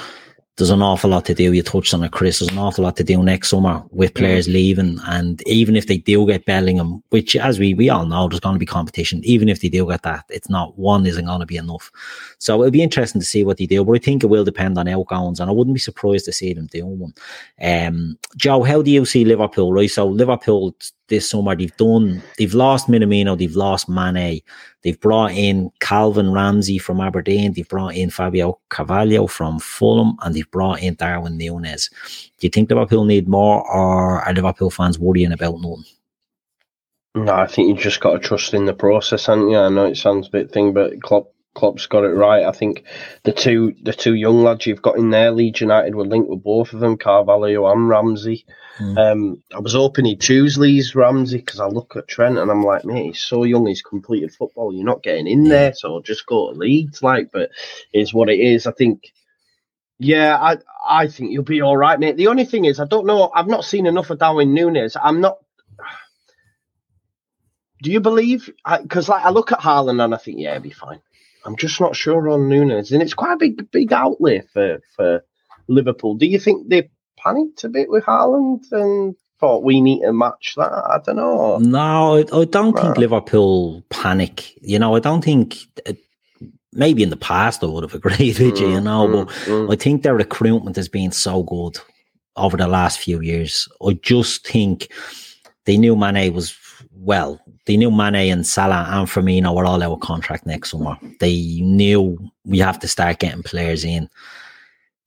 there's 0.58 0.70
an 0.70 0.82
awful 0.82 1.10
lot 1.10 1.26
to 1.26 1.34
do. 1.34 1.52
You 1.52 1.62
touched 1.62 1.94
on 1.94 2.04
it, 2.04 2.14
Chris. 2.14 2.40
There's 2.40 2.52
an 2.52 2.58
awful 2.58 2.86
lot 2.86 2.96
to 2.98 3.04
do 3.04 3.22
next 3.22 3.50
summer 3.50 3.84
with 3.92 4.14
players 4.14 4.48
leaving. 4.48 5.00
And 5.06 5.46
even 5.48 5.76
if 5.76 5.88
they 5.88 5.98
do 5.98 6.26
get 6.26 6.46
Bellingham, 6.46 7.04
which 7.10 7.36
as 7.36 7.60
we, 7.60 7.74
we 7.74 7.90
all 7.90 8.06
know, 8.06 8.30
there's 8.30 8.40
going 8.40 8.56
to 8.56 8.60
be 8.60 8.66
competition. 8.66 9.22
Even 9.26 9.50
if 9.50 9.62
they 9.62 9.68
do 9.68 9.86
get 9.88 10.04
that, 10.04 10.24
it's 10.30 10.50
not 10.50 10.78
one 10.80 11.06
isn't 11.06 11.26
going 11.26 11.42
to 11.42 11.46
be 11.46 11.58
enough. 11.58 11.92
So 12.38 12.62
it'll 12.62 12.72
be 12.72 12.84
interesting 12.84 13.20
to 13.20 13.28
see 13.28 13.44
what 13.44 13.58
they 13.58 13.66
do. 13.66 13.84
But 13.84 13.98
I 13.98 14.00
think 14.00 14.24
it 14.24 14.28
will 14.28 14.46
depend 14.46 14.78
on 14.78 14.88
outgoings. 14.88 15.42
And 15.42 15.50
I 15.50 15.54
wouldn't 15.54 15.76
be 15.76 15.80
surprised 15.80 16.24
to 16.26 16.32
see 16.32 16.54
them 16.54 16.68
doing 16.68 17.00
one. 17.00 17.14
Um, 17.62 18.18
Joe, 18.38 18.64
how 18.64 18.82
do 18.82 18.92
you 18.92 19.04
see 19.04 19.26
Liverpool, 19.26 19.74
right? 19.74 19.92
So 19.92 20.08
Liverpool 20.08 20.74
this 21.08 21.30
summer, 21.30 21.56
they've 21.56 21.76
done, 21.78 22.22
they've 22.38 22.54
lost 22.54 22.88
Minamino, 22.88 23.38
they've 23.38 23.56
lost 23.56 23.88
Mane, 23.88 24.42
they've 24.82 25.00
brought 25.00 25.32
in 25.32 25.72
Calvin 25.80 26.32
Ramsay 26.32 26.78
from 26.78 27.00
Aberdeen, 27.00 27.54
they've 27.54 27.68
brought 27.68 27.96
in 27.96 28.10
Fabio 28.10 28.60
Carvalho 28.70 29.28
from 29.28 29.60
Fulham, 29.60 30.18
and 30.24 30.36
they've 30.36 30.50
brought 30.52 30.82
in 30.82 30.96
Darwin 30.96 31.38
Nunez. 31.38 31.90
Do 32.40 32.48
you 32.48 32.50
think 32.50 32.70
Liverpool 32.70 33.06
need 33.06 33.28
more, 33.28 33.62
or 33.72 34.22
are 34.22 34.34
Liverpool 34.34 34.72
fans 34.72 34.98
worrying 34.98 35.32
about 35.32 35.62
none? 35.62 35.84
No, 37.16 37.34
I 37.34 37.48
think 37.48 37.70
you 37.70 37.76
just 37.82 38.02
got 38.02 38.14
to 38.14 38.20
trust 38.20 38.54
in 38.54 38.66
the 38.66 38.74
process, 38.74 39.28
haven't 39.28 39.50
you? 39.50 39.58
I 39.58 39.70
know 39.70 39.86
it 39.86 39.96
sounds 39.96 40.28
a 40.28 40.32
bit 40.32 40.52
thing, 40.52 40.74
but 40.74 41.02
Klopp 41.02 41.32
Klopp's 41.56 41.88
got 41.88 42.04
it 42.04 42.10
right. 42.10 42.44
I 42.44 42.52
think 42.52 42.84
the 43.24 43.32
two 43.32 43.74
the 43.82 43.94
two 43.94 44.14
young 44.14 44.44
lads 44.44 44.68
you've 44.68 44.82
got 44.82 44.98
in 44.98 45.10
there, 45.10 45.32
Leeds 45.32 45.62
United 45.62 45.96
were 45.96 46.06
linked 46.06 46.30
with 46.30 46.44
both 46.44 46.74
of 46.74 46.82
them, 46.82 46.98
Carvalho 46.98 47.72
and 47.72 47.88
Ramsay. 47.88 48.46
Mm. 48.78 48.98
Um, 48.98 49.44
I 49.56 49.60
was 49.60 49.74
hoping 49.74 50.04
he'd 50.04 50.20
choose 50.20 50.58
Leeds 50.58 50.96
Ramsay 50.96 51.38
because 51.38 51.62
I 51.62 51.68
look 51.68 51.96
at 51.96 52.10
Trent 52.10 52.38
and 52.38 52.52
I'm 52.52 52.64
like, 52.64 52.84
mate, 52.84 53.06
he's 53.06 53.22
so 53.22 53.46
young, 53.46 53.68
he's 53.68 53.82
completed 53.82 54.34
football. 54.34 54.74
You're 54.74 54.86
not 54.86 55.02
getting 55.02 55.28
in 55.28 55.46
there, 55.46 55.74
so 55.74 56.02
just 56.02 56.26
go 56.26 56.52
to 56.52 56.60
Leeds. 56.60 57.02
Like, 57.02 57.32
but 57.32 57.52
it's 57.94 58.14
what 58.14 58.30
it 58.30 58.40
is. 58.40 58.68
I 58.68 58.72
think. 58.72 59.14
Yeah, 59.98 60.38
I 60.38 60.58
I 60.86 61.08
think 61.08 61.32
you'll 61.32 61.44
be 61.44 61.62
all 61.62 61.78
right, 61.78 61.98
mate. 61.98 62.18
The 62.18 62.28
only 62.28 62.44
thing 62.44 62.66
is, 62.66 62.82
I 62.82 62.86
don't 62.86 63.08
know. 63.08 63.32
I've 63.34 63.48
not 63.48 63.64
seen 63.64 63.86
enough 63.86 64.10
of 64.10 64.20
Darwin 64.20 64.54
Nunez. 64.54 64.98
I'm 65.02 65.22
not 65.22 65.38
do 67.82 67.92
you 67.92 68.02
believe? 68.02 68.50
Because 68.82 69.08
like 69.08 69.24
I 69.24 69.30
look 69.30 69.54
at 69.54 69.62
Haaland 69.62 70.04
and 70.04 70.14
I 70.14 70.18
think, 70.18 70.42
yeah, 70.42 70.52
he'll 70.52 70.62
be 70.62 70.72
fine. 70.72 71.00
I'm 71.46 71.56
just 71.56 71.80
not 71.80 71.96
sure 71.96 72.30
on 72.30 72.50
Nunez, 72.50 72.92
and 72.92 73.02
it's 73.02 73.14
quite 73.14 73.34
a 73.34 73.38
big, 73.38 73.72
big 73.72 73.94
outlay 73.94 74.42
for 74.52 74.80
for 74.96 75.24
Liverpool. 75.68 76.16
Do 76.16 76.26
you 76.26 76.40
think 76.40 76.70
they 76.70 76.90
panicked 77.18 77.64
a 77.64 77.70
bit 77.70 77.90
with 77.90 78.04
Haaland 78.04 78.72
and 78.72 79.16
thought 79.40 79.64
we 79.64 79.80
need 79.80 80.02
to 80.02 80.12
match 80.12 80.54
that? 80.58 80.72
I 80.72 81.00
don't 81.06 81.18
know. 81.18 81.58
No, 81.60 82.18
I, 82.18 82.46
don't 82.46 82.78
think 82.78 82.98
Liverpool 82.98 83.84
panic. 83.90 84.54
You 84.62 84.80
know, 84.80 84.96
I 84.96 85.00
don't 85.00 85.24
think. 85.24 85.58
Uh, 85.86 85.94
maybe 86.78 87.04
in 87.04 87.10
the 87.10 87.16
past 87.16 87.64
I 87.64 87.68
would 87.68 87.84
have 87.84 87.94
agreed 88.04 88.38
with 88.38 88.60
you, 88.60 88.68
you 88.68 88.82
know, 88.82 89.08
mm, 89.08 89.26
but 89.26 89.34
mm. 89.46 89.72
I 89.72 89.78
think 89.78 90.04
their 90.04 90.14
recruitment 90.14 90.76
has 90.76 90.90
been 90.90 91.14
so 91.14 91.42
good 91.42 91.78
over 92.36 92.58
the 92.58 92.68
last 92.68 93.00
few 93.00 93.22
years. 93.22 93.68
I 93.82 93.94
just 94.02 94.46
think 94.46 94.92
they 95.64 95.78
knew 95.78 95.96
Mane 95.96 96.34
was 96.34 96.54
well, 96.92 97.40
they 97.66 97.78
knew 97.78 97.92
Mane 97.92 98.32
and 98.32 98.46
Salah 98.46 98.88
and 98.90 99.08
Firmino 99.08 99.56
were 99.56 99.66
all 99.66 99.82
out 99.82 99.92
of 99.92 100.00
contract 100.00 100.46
next 100.46 100.72
summer. 100.72 100.98
They 101.20 101.60
knew 101.62 102.18
we 102.46 102.60
have 102.60 102.80
to 102.80 102.88
start 102.88 103.20
getting 103.20 103.44
players 103.44 103.84
in. 103.84 104.10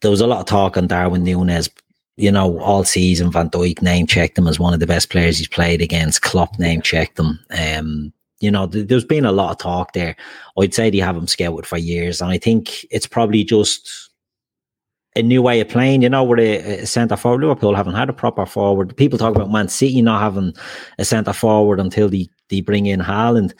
There 0.00 0.10
was 0.10 0.20
a 0.20 0.26
lot 0.26 0.40
of 0.40 0.46
talk 0.46 0.76
on 0.76 0.86
Darwin 0.86 1.24
Nunez, 1.24 1.70
you 2.16 2.32
know, 2.32 2.58
all 2.60 2.84
season. 2.84 3.30
Van 3.30 3.48
Dijk 3.50 3.80
name 3.80 4.06
checked 4.06 4.36
him 4.38 4.48
as 4.48 4.58
one 4.58 4.74
of 4.74 4.80
the 4.80 4.86
best 4.86 5.10
players 5.10 5.38
he's 5.38 5.48
played 5.48 5.80
against. 5.80 6.22
Klopp 6.22 6.58
name 6.58 6.82
checked 6.82 7.18
him. 7.18 7.38
Um, 7.50 8.12
you 8.40 8.50
know, 8.50 8.66
th- 8.66 8.88
there's 8.88 9.04
been 9.04 9.24
a 9.24 9.32
lot 9.32 9.52
of 9.52 9.58
talk 9.58 9.92
there. 9.92 10.16
I'd 10.58 10.74
say 10.74 10.90
they 10.90 10.98
have 10.98 11.16
him 11.16 11.26
scouted 11.26 11.66
for 11.66 11.78
years, 11.78 12.20
and 12.20 12.30
I 12.30 12.38
think 12.38 12.84
it's 12.90 13.06
probably 13.06 13.44
just 13.44 14.07
a 15.18 15.22
new 15.22 15.42
way 15.42 15.60
of 15.60 15.68
playing, 15.68 16.02
you 16.02 16.08
know, 16.08 16.22
with 16.22 16.38
a, 16.38 16.82
a 16.82 16.86
centre 16.86 17.16
forward. 17.16 17.42
Liverpool 17.42 17.74
haven't 17.74 17.94
had 17.94 18.08
a 18.08 18.12
proper 18.12 18.46
forward. 18.46 18.96
People 18.96 19.18
talk 19.18 19.34
about 19.34 19.50
Man 19.50 19.68
City 19.68 20.00
not 20.00 20.22
having 20.22 20.54
a 20.98 21.04
centre 21.04 21.32
forward 21.32 21.80
until 21.80 22.08
they, 22.08 22.28
they 22.48 22.60
bring 22.60 22.86
in 22.86 23.00
Haaland. 23.00 23.52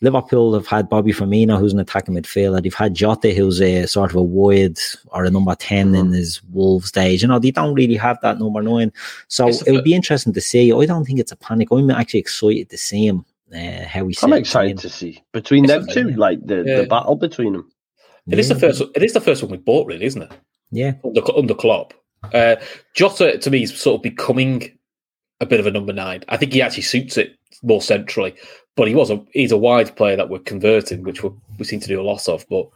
Liverpool 0.00 0.54
have 0.54 0.66
had 0.66 0.88
Bobby 0.88 1.12
Firmino, 1.12 1.58
who's 1.58 1.72
an 1.72 1.80
attacking 1.80 2.14
midfielder. 2.14 2.62
They've 2.62 2.74
had 2.74 2.94
Jota, 2.94 3.32
who's 3.32 3.60
a 3.60 3.86
sort 3.86 4.10
of 4.10 4.16
a 4.16 4.22
wide 4.22 4.78
or 5.08 5.24
a 5.24 5.30
number 5.30 5.54
10 5.54 5.86
mm-hmm. 5.86 5.94
in 5.96 6.12
his 6.12 6.42
Wolves 6.52 6.92
days. 6.92 7.22
You 7.22 7.28
know, 7.28 7.38
they 7.38 7.50
don't 7.50 7.74
really 7.74 7.96
have 7.96 8.18
that 8.22 8.38
number 8.38 8.62
nine. 8.62 8.92
So 9.28 9.48
it 9.48 9.72
would 9.72 9.84
be 9.84 9.94
interesting 9.94 10.32
to 10.34 10.40
see. 10.40 10.72
I 10.72 10.86
don't 10.86 11.04
think 11.04 11.18
it's 11.18 11.32
a 11.32 11.36
panic. 11.36 11.68
I'm 11.70 11.90
actually 11.90 12.20
excited 12.20 12.70
to 12.70 12.78
see 12.78 13.06
him, 13.06 13.24
uh, 13.52 13.84
how 13.86 14.04
we 14.04 14.12
sees 14.12 14.22
it. 14.22 14.26
I'm 14.26 14.32
excited 14.34 14.78
to 14.78 14.88
see 14.88 15.22
between 15.32 15.66
them 15.66 15.86
two, 15.88 16.10
like 16.10 16.46
the, 16.46 16.62
yeah. 16.64 16.82
the 16.82 16.86
battle 16.86 17.16
between 17.16 17.54
them. 17.54 17.70
It 18.28 18.34
yeah. 18.34 18.40
is 18.40 18.48
the 18.48 18.54
first. 18.56 18.82
It 18.94 19.02
is 19.02 19.14
the 19.14 19.20
first 19.20 19.42
one 19.42 19.50
we 19.50 19.56
bought, 19.56 19.86
really, 19.86 20.04
isn't 20.04 20.22
it? 20.22 20.30
Yeah, 20.70 20.94
under 21.04 21.36
under 21.36 21.54
Klopp. 21.54 21.94
Uh, 22.32 22.56
Jota 22.94 23.38
to 23.38 23.50
me 23.50 23.62
is 23.62 23.78
sort 23.78 23.96
of 23.96 24.02
becoming 24.02 24.76
a 25.40 25.46
bit 25.46 25.60
of 25.60 25.66
a 25.66 25.70
number 25.70 25.92
nine. 25.92 26.24
I 26.28 26.36
think 26.36 26.52
he 26.52 26.62
actually 26.62 26.82
suits 26.82 27.16
it 27.16 27.36
more 27.62 27.80
centrally, 27.80 28.34
but 28.76 28.88
he 28.88 28.94
was 28.94 29.10
a 29.10 29.24
he's 29.32 29.52
a 29.52 29.58
wide 29.58 29.94
player 29.96 30.16
that 30.16 30.28
we're 30.28 30.40
converting, 30.40 31.02
which 31.02 31.22
we 31.22 31.30
we 31.58 31.64
seem 31.64 31.80
to 31.80 31.88
do 31.88 32.00
a 32.00 32.02
lot 32.02 32.28
of. 32.28 32.44
But 32.48 32.68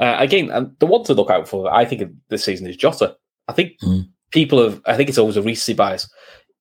uh, 0.00 0.16
again, 0.18 0.50
and 0.50 0.74
the 0.78 0.86
one 0.86 1.04
to 1.04 1.14
look 1.14 1.30
out 1.30 1.48
for, 1.48 1.72
I 1.72 1.84
think 1.84 2.10
this 2.28 2.44
season 2.44 2.66
is 2.66 2.76
Jota. 2.76 3.16
I 3.48 3.52
think 3.52 3.78
mm. 3.80 4.08
people 4.30 4.62
have. 4.62 4.80
I 4.86 4.96
think 4.96 5.08
it's 5.08 5.18
always 5.18 5.36
a 5.36 5.42
recency 5.42 5.74
bias. 5.74 6.08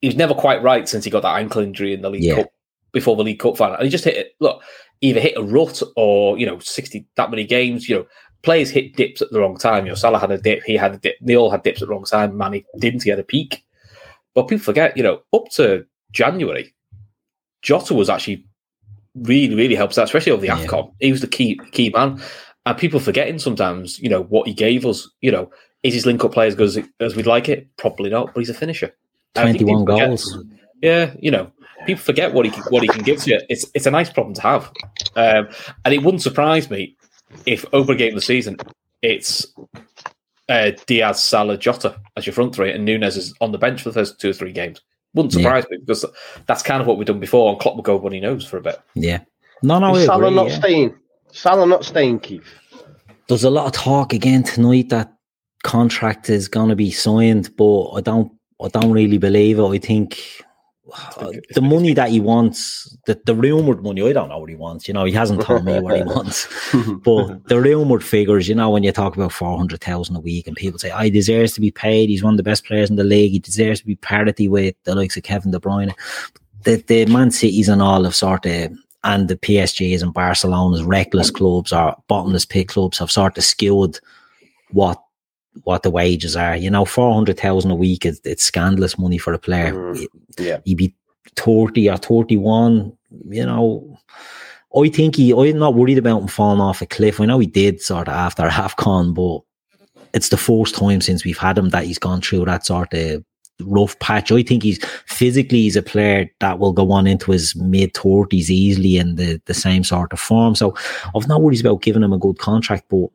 He 0.02 0.08
was 0.08 0.16
never 0.16 0.34
quite 0.34 0.64
right 0.64 0.88
since 0.88 1.06
he 1.06 1.12
got 1.12 1.22
that 1.24 1.38
ankle 1.38 1.62
injury 1.62 1.94
in 1.94 2.02
the 2.02 2.10
League 2.10 2.24
yeah. 2.24 2.36
Cup 2.36 2.48
before 2.92 3.16
the 3.16 3.24
League 3.24 3.40
Cup 3.40 3.58
final, 3.58 3.76
and 3.76 3.84
he 3.84 3.90
just 3.90 4.04
hit 4.04 4.18
it. 4.18 4.36
Look, 4.40 4.64
either 5.02 5.20
hit 5.20 5.38
a 5.38 5.44
rut 5.44 5.82
or 5.96 6.38
you 6.38 6.46
know 6.46 6.60
sixty 6.60 7.08
that 7.16 7.32
many 7.32 7.46
games. 7.46 7.88
You 7.88 7.98
know, 7.98 8.06
players 8.44 8.70
hit 8.70 8.96
dips 8.96 9.22
at 9.22 9.32
the 9.32 9.40
wrong 9.40 9.58
time. 9.58 9.86
You 9.86 9.92
know, 9.92 9.96
Salah 9.96 10.20
had 10.20 10.32
a 10.32 10.38
dip, 10.38 10.64
he 10.64 10.76
had 10.76 10.94
a 10.94 10.98
dip, 10.98 11.16
they 11.22 11.36
all 11.36 11.52
had 11.52 11.64
dips 11.64 11.82
at 11.82 11.88
the 11.88 11.94
wrong 11.94 12.06
time. 12.06 12.38
Mane 12.38 12.64
didn't 12.80 13.04
get 13.04 13.20
a 13.20 13.24
peak. 13.24 13.64
But 14.34 14.48
people 14.48 14.64
forget, 14.64 14.96
you 14.96 15.04
know, 15.04 15.22
up 15.34 15.50
to 15.52 15.86
January, 16.12 16.74
Jota 17.62 17.94
was 17.94 18.10
actually 18.10 18.46
really, 19.16 19.56
really 19.56 19.76
helps 19.76 19.98
out, 19.98 20.06
especially 20.06 20.32
over 20.32 20.42
the 20.42 20.48
yeah. 20.48 20.66
AFCON. 20.66 20.94
He 21.00 21.12
was 21.12 21.22
the 21.22 21.28
key 21.28 21.60
key 21.72 21.90
man. 21.90 22.22
And 22.66 22.78
people 22.78 23.00
forgetting 23.00 23.40
sometimes, 23.40 24.00
you 24.00 24.10
know, 24.10 24.24
what 24.24 24.48
he 24.48 24.54
gave 24.54 24.86
us. 24.86 25.10
You 25.22 25.32
know, 25.32 25.52
is 25.84 25.94
his 25.94 26.06
link 26.06 26.24
up 26.24 26.32
play 26.32 26.48
as 26.48 26.56
good 26.56 26.68
as, 26.68 26.80
as 27.00 27.16
we'd 27.16 27.26
like 27.26 27.50
it? 27.50 27.68
Probably 27.78 28.10
not, 28.10 28.34
but 28.34 28.40
he's 28.40 28.50
a 28.50 28.54
finisher. 28.54 28.96
21 29.36 29.86
goals. 29.86 30.32
Forget, 30.32 30.60
yeah, 30.82 31.14
you 31.20 31.32
know, 31.32 31.52
people 31.86 32.02
forget 32.02 32.34
what 32.34 32.46
he 32.46 32.52
what 32.70 32.84
he 32.84 32.88
can 32.88 33.04
give 33.04 33.22
to 33.24 33.32
you. 33.32 33.42
It's 33.50 33.66
it's 33.74 33.86
a 33.86 33.92
nice 33.92 34.10
problem 34.10 34.34
to 34.36 34.42
have, 34.42 34.72
um, 35.16 35.50
and 35.86 35.94
it 35.94 36.04
wouldn't 36.04 36.24
surprise 36.24 36.70
me 36.70 36.96
if 37.46 37.66
open 37.74 37.98
game 37.98 38.10
of 38.10 38.16
the 38.16 38.22
season, 38.22 38.58
it's 39.02 39.48
uh, 40.50 40.72
Diaz, 40.86 41.22
Salah, 41.22 41.58
Jota 41.58 42.00
as 42.18 42.26
your 42.26 42.34
front 42.34 42.56
three, 42.56 42.72
and 42.72 42.86
Nunez 42.86 43.18
is 43.18 43.34
on 43.42 43.52
the 43.52 43.58
bench 43.58 43.82
for 43.82 43.90
the 43.90 43.94
first 43.94 44.20
two 44.20 44.30
or 44.30 44.34
three 44.34 44.52
games. 44.52 44.82
Wouldn't 45.14 45.34
surprise 45.34 45.66
yeah. 45.70 45.78
me 45.78 45.84
because 45.86 46.06
that's 46.46 46.64
kind 46.64 46.82
of 46.82 46.88
what 46.88 46.98
we've 46.98 47.08
done 47.08 47.20
before, 47.20 47.52
and 47.52 47.60
Klopp 47.60 47.76
will 47.76 47.84
go 47.84 47.98
when 47.98 48.14
he 48.14 48.20
knows 48.20 48.46
for 48.46 48.58
a 48.58 48.62
bit. 48.62 48.80
Yeah, 48.96 49.20
no, 49.64 49.80
no, 49.80 49.96
is 49.96 50.06
Salah 50.06 50.28
agree, 50.28 50.36
not 50.36 50.50
yeah. 50.50 50.60
staying. 50.60 50.96
Salah 51.32 51.66
not 51.66 51.86
staying, 51.86 52.20
Keith. 52.20 52.48
There's 53.28 53.44
a 53.44 53.50
lot 53.50 53.66
of 53.68 53.72
talk 53.72 54.14
again 54.14 54.44
tonight 54.44 54.90
that 54.90 55.14
contract 55.64 56.30
is 56.30 56.48
going 56.48 56.70
to 56.70 56.76
be 56.76 56.92
signed, 56.92 57.56
but 57.56 57.92
I 57.92 58.02
don't, 58.02 58.32
I 58.64 58.68
don't 58.68 58.92
really 58.92 59.18
believe 59.18 59.60
it. 59.60 59.68
I 59.68 59.78
think 59.78 60.44
the 61.54 61.62
money 61.62 61.94
that 61.94 62.10
he 62.10 62.20
wants, 62.20 62.98
the, 63.06 63.20
the 63.26 63.36
rumored 63.36 63.84
money, 63.84 64.02
I 64.02 64.14
don't 64.14 64.30
know 64.30 64.40
what 64.40 64.50
he 64.50 64.56
wants. 64.56 64.88
You 64.88 64.94
know, 64.94 65.06
he 65.06 65.14
hasn't 65.14 65.42
told 65.42 65.64
me 65.64 65.80
what 65.80 65.96
he 65.96 66.04
wants. 66.06 66.48
but 67.04 67.48
the 67.48 67.62
rumored 67.62 68.04
figures, 68.04 68.50
you 68.50 68.56
know, 68.56 68.70
when 68.70 68.84
you 68.84 68.92
talk 68.92 69.16
about 69.16 69.32
400,000 69.32 70.16
a 70.16 70.20
week 70.20 70.48
and 70.48 70.56
people 70.56 70.80
say, 70.80 70.92
oh, 70.92 71.00
he 71.00 71.12
deserves 71.12 71.54
to 71.54 71.62
be 71.62 71.72
paid. 71.72 72.10
He's 72.10 72.24
one 72.24 72.34
of 72.34 72.38
the 72.38 72.44
best 72.44 72.66
players 72.66 72.90
in 72.90 72.96
the 72.96 73.04
league. 73.04 73.32
He 73.32 73.40
deserves 73.40 73.82
to 73.82 73.86
be 73.86 73.96
parity 73.96 74.48
with 74.48 74.76
the 74.84 74.96
likes 74.96 75.16
of 75.16 75.24
Kevin 75.24 75.52
De 75.52 75.60
Bruyne. 75.60 75.94
The, 76.64 76.76
the 76.88 77.06
Man 77.06 77.32
Cities 77.32 77.70
and 77.70 77.82
all 77.82 78.04
have 78.04 78.16
sort 78.16 78.46
of, 78.46 78.72
and 79.04 79.28
the 79.28 79.38
PSGs 79.38 80.02
and 80.02 80.14
Barcelona's 80.14 80.84
reckless 80.84 81.32
clubs 81.32 81.72
or 81.72 81.96
bottomless 82.08 82.46
pit 82.46 82.68
clubs 82.68 83.00
have 83.00 83.12
sort 83.12 83.38
of 83.38 83.44
skewed 83.44 84.00
what 84.72 85.02
what 85.64 85.84
the 85.84 85.92
wages 85.92 86.36
are. 86.36 86.56
You 86.56 86.70
know, 86.70 86.86
four 86.86 87.14
hundred 87.14 87.40
thousand 87.40 87.72
a 87.72 87.76
week 87.76 88.06
is 88.06 88.22
it's 88.24 88.44
scandalous 88.44 88.98
money 88.98 89.18
for 89.18 89.34
a 89.34 89.40
player. 89.40 89.74
Mm, 89.74 90.08
yeah, 90.40 90.58
he'd 90.66 90.78
be 90.78 90.96
thirty 91.36 91.90
or 91.90 91.98
thirty 91.98 92.38
one. 92.38 92.98
You 93.28 93.46
know, 93.46 93.98
I 94.78 94.90
think 94.90 95.16
he. 95.16 95.32
I'm 95.34 95.60
not 95.60 95.76
worried 95.76 95.98
about 95.98 96.22
him 96.22 96.28
falling 96.28 96.62
off 96.62 96.82
a 96.82 96.86
cliff. 96.86 97.20
I 97.20 97.26
know 97.26 97.40
he 97.40 97.48
did 97.48 97.82
sort 97.82 98.08
of 98.08 98.14
after 98.14 98.44
AFCON, 98.48 99.14
but 99.14 99.42
it's 100.14 100.30
the 100.30 100.38
first 100.38 100.76
time 100.76 101.02
since 101.02 101.24
we've 101.24 101.38
had 101.38 101.58
him 101.58 101.70
that 101.70 101.86
he's 101.86 102.00
gone 102.00 102.22
through 102.22 102.46
that 102.46 102.66
sort 102.66 102.94
of 102.94 103.24
rough 103.62 103.98
patch. 104.00 104.32
I 104.32 104.44
think 104.44 104.64
he's 104.64 104.84
physically 105.06 105.62
he's 105.62 105.76
a 105.76 105.82
player 105.82 106.30
that 106.40 106.60
will 106.60 106.74
go 106.74 106.92
on 106.92 107.08
into 107.08 107.32
his 107.32 107.56
mid 107.56 107.94
thirties 107.94 108.50
easily 108.50 108.98
in 108.98 109.16
the 109.16 109.42
the 109.46 109.54
same 109.54 109.84
sort 109.84 110.14
of 110.14 110.20
form. 110.20 110.56
So 110.56 110.76
I've 111.16 111.28
no 111.28 111.38
worries 111.38 111.62
about 111.62 111.82
giving 111.82 112.04
him 112.04 112.14
a 112.14 112.18
good 112.18 112.40
contract, 112.40 112.86
but 112.90 113.08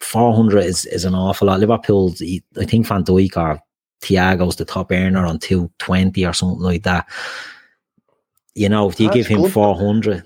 400 0.00 0.64
is, 0.64 0.86
is 0.86 1.04
an 1.04 1.14
awful 1.14 1.48
lot. 1.48 1.60
Liverpool, 1.60 2.14
I 2.58 2.64
think 2.64 2.86
Van 2.86 3.04
Dijk 3.04 3.36
or 3.36 3.60
Thiago's 4.00 4.56
the 4.56 4.64
top 4.64 4.92
earner 4.92 5.24
on 5.24 5.38
220 5.38 6.26
or 6.26 6.32
something 6.32 6.60
like 6.60 6.82
that. 6.84 7.08
You 8.54 8.68
know, 8.68 8.88
if 8.88 9.00
you 9.00 9.06
That's 9.08 9.16
give 9.16 9.26
him 9.26 9.42
good. 9.42 9.52
400. 9.52 10.24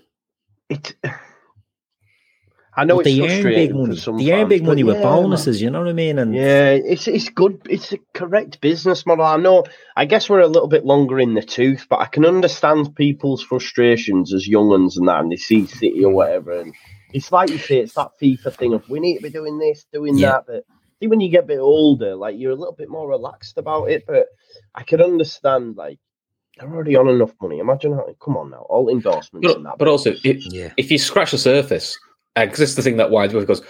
It, 0.69 0.95
I 2.79 2.85
know 2.85 3.03
they 3.03 3.21
earn 3.21 3.43
big 3.43 3.75
money. 3.75 3.97
They 3.97 4.33
earn 4.33 4.49
big 4.49 4.65
money 4.65 4.85
with 4.85 5.03
bonuses. 5.03 5.57
Man. 5.57 5.65
You 5.65 5.71
know 5.71 5.81
what 5.81 5.89
I 5.89 5.93
mean? 5.95 6.17
And 6.21 6.33
yeah, 6.33 6.71
it's 6.71 7.09
it's 7.09 7.29
good. 7.29 7.61
It's 7.69 7.93
a 7.93 7.99
correct 8.15 8.61
business 8.61 9.05
model. 9.05 9.25
I 9.25 9.37
know. 9.37 9.65
I 9.97 10.05
guess 10.05 10.31
we're 10.31 10.41
a 10.41 10.47
little 10.47 10.69
bit 10.69 10.87
longer 10.87 11.19
in 11.19 11.35
the 11.35 11.43
tooth, 11.43 11.87
but 11.91 11.99
I 11.99 12.07
can 12.07 12.25
understand 12.25 12.95
people's 12.95 13.43
frustrations 13.43 14.33
as 14.33 14.47
young 14.47 14.69
ones 14.69 14.97
and 14.97 15.09
that, 15.09 15.21
and 15.21 15.33
they 15.33 15.37
see 15.37 15.67
City 15.67 16.05
or 16.05 16.13
whatever, 16.13 16.61
and 16.61 16.73
it's 17.13 17.33
like 17.33 17.51
you 17.51 17.59
say, 17.59 17.79
it's 17.79 17.95
that 17.95 18.11
FIFA 18.21 18.55
thing 18.55 18.75
of 18.75 18.89
we 18.89 19.01
need 19.01 19.17
to 19.17 19.23
be 19.23 19.31
doing 19.31 19.59
this, 19.59 19.87
doing 19.93 20.19
yeah. 20.19 20.33
that. 20.33 20.47
But 20.47 20.65
see, 21.01 21.07
when 21.07 21.21
you 21.21 21.31
get 21.31 21.45
a 21.45 21.49
bit 21.49 21.59
older, 21.59 22.15
like 22.15 22.39
you're 22.39 22.53
a 22.53 22.57
little 22.57 22.75
bit 22.75 22.89
more 22.89 23.09
relaxed 23.09 23.59
about 23.59 23.91
it. 23.91 24.05
But 24.07 24.27
I 24.75 24.83
can 24.83 25.01
understand, 25.01 25.77
like, 25.77 25.99
they're 26.59 26.69
already 26.69 26.97
on 26.97 27.09
enough 27.09 27.33
money. 27.41 27.59
Imagine 27.59 27.93
how, 27.93 28.09
come 28.21 28.37
on 28.37 28.51
now, 28.51 28.67
all 28.69 28.89
endorsements 28.89 29.47
but, 29.47 29.57
and 29.57 29.67
that. 29.67 29.79
But 29.79 29.89
also, 29.89 30.15
it, 30.25 30.53
yeah. 30.53 30.73
if 30.77 30.91
you 30.91 30.99
scratch 30.99 31.31
the 31.31 31.39
surface, 31.39 31.97
because 32.35 32.59
uh, 32.59 32.63
this 32.63 32.71
is 32.71 32.77
the 32.77 32.83
thing 32.83 32.97
that 32.97 33.11
winds 33.11 33.35
me 33.35 33.45
goes, 33.45 33.63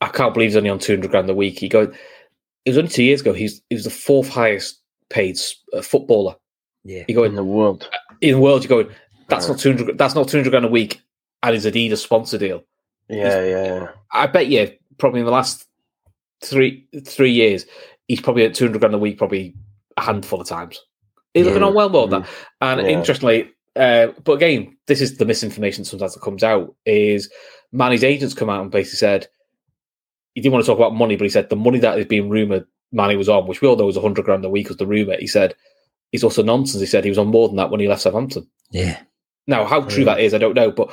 I 0.00 0.08
can't 0.08 0.32
believe 0.32 0.50
he's 0.50 0.56
only 0.56 0.70
on 0.70 0.78
200 0.78 1.10
grand 1.10 1.28
a 1.28 1.34
week. 1.34 1.58
He 1.58 1.68
goes, 1.68 1.94
it 2.64 2.70
was 2.70 2.78
only 2.78 2.90
two 2.90 3.04
years 3.04 3.20
ago, 3.20 3.32
he's, 3.32 3.62
he 3.68 3.74
was 3.74 3.84
the 3.84 3.90
fourth 3.90 4.28
highest 4.28 4.80
paid 5.10 5.38
uh, 5.72 5.82
footballer. 5.82 6.36
Yeah. 6.84 7.04
You 7.08 7.14
go 7.14 7.24
in 7.24 7.34
the 7.34 7.44
world. 7.44 7.88
In 8.20 8.34
the 8.34 8.40
world, 8.40 8.62
you 8.62 8.68
go, 8.68 8.88
That's 9.28 9.48
not 9.48 9.58
two 9.58 9.74
hundred. 9.74 9.98
That's 9.98 10.14
not 10.14 10.28
two 10.28 10.38
hundred 10.38 10.50
grand 10.50 10.64
a 10.64 10.68
week, 10.68 11.02
and 11.42 11.54
his 11.54 11.66
Adidas 11.66 11.98
sponsor 11.98 12.38
deal. 12.38 12.62
Yeah, 13.08 13.44
yeah. 13.44 13.88
I 14.12 14.26
bet 14.26 14.48
you 14.48 14.70
probably 14.98 15.20
in 15.20 15.26
the 15.26 15.32
last 15.32 15.66
three 16.42 16.86
three 17.04 17.30
years, 17.32 17.66
he's 18.08 18.20
probably 18.20 18.44
at 18.44 18.54
two 18.54 18.64
hundred 18.64 18.80
grand 18.80 18.94
a 18.94 18.98
week, 18.98 19.18
probably 19.18 19.54
a 19.96 20.02
handful 20.02 20.40
of 20.40 20.48
times. 20.48 20.80
He's 21.34 21.44
looking 21.46 21.62
on 21.62 21.74
well 21.74 21.88
more 21.90 22.08
than 22.08 22.22
that. 22.22 22.30
And 22.62 22.80
Yeah. 22.80 22.88
interestingly, 22.88 23.50
uh, 23.76 24.08
but 24.24 24.32
again, 24.34 24.76
this 24.86 25.00
is 25.00 25.18
the 25.18 25.24
misinformation 25.26 25.84
sometimes 25.84 26.14
that 26.14 26.20
comes 26.22 26.42
out 26.42 26.74
is 26.86 27.30
Manny's 27.72 28.04
agents 28.04 28.34
come 28.34 28.48
out 28.48 28.62
and 28.62 28.70
basically 28.70 28.96
said 28.96 29.28
he 30.34 30.40
didn't 30.40 30.52
want 30.54 30.64
to 30.64 30.70
talk 30.70 30.78
about 30.78 30.94
money, 30.94 31.16
but 31.16 31.24
he 31.24 31.30
said 31.30 31.48
the 31.50 31.56
money 31.56 31.78
that 31.80 31.98
is 31.98 32.06
being 32.06 32.28
rumored 32.30 32.66
Manny 32.92 33.16
was 33.16 33.28
on, 33.28 33.46
which 33.46 33.60
we 33.60 33.68
all 33.68 33.76
know 33.76 33.84
was 33.86 33.96
hundred 33.98 34.24
grand 34.24 34.44
a 34.44 34.48
week 34.48 34.68
was 34.68 34.76
the 34.78 34.86
rumor. 34.86 35.16
He 35.18 35.26
said 35.26 35.54
is 36.12 36.24
also 36.24 36.42
nonsense. 36.42 36.80
He 36.80 36.86
said 36.86 37.04
he 37.04 37.10
was 37.10 37.18
on 37.18 37.26
more 37.28 37.48
than 37.48 37.56
that 37.56 37.70
when 37.70 37.80
he 37.80 37.88
left 37.88 38.02
Southampton. 38.02 38.48
Yeah. 38.70 38.98
Now, 39.46 39.64
how 39.64 39.82
true 39.82 40.04
Yeah. 40.04 40.14
that 40.14 40.20
is, 40.20 40.34
I 40.34 40.38
don't 40.38 40.54
know. 40.54 40.70
But 40.70 40.90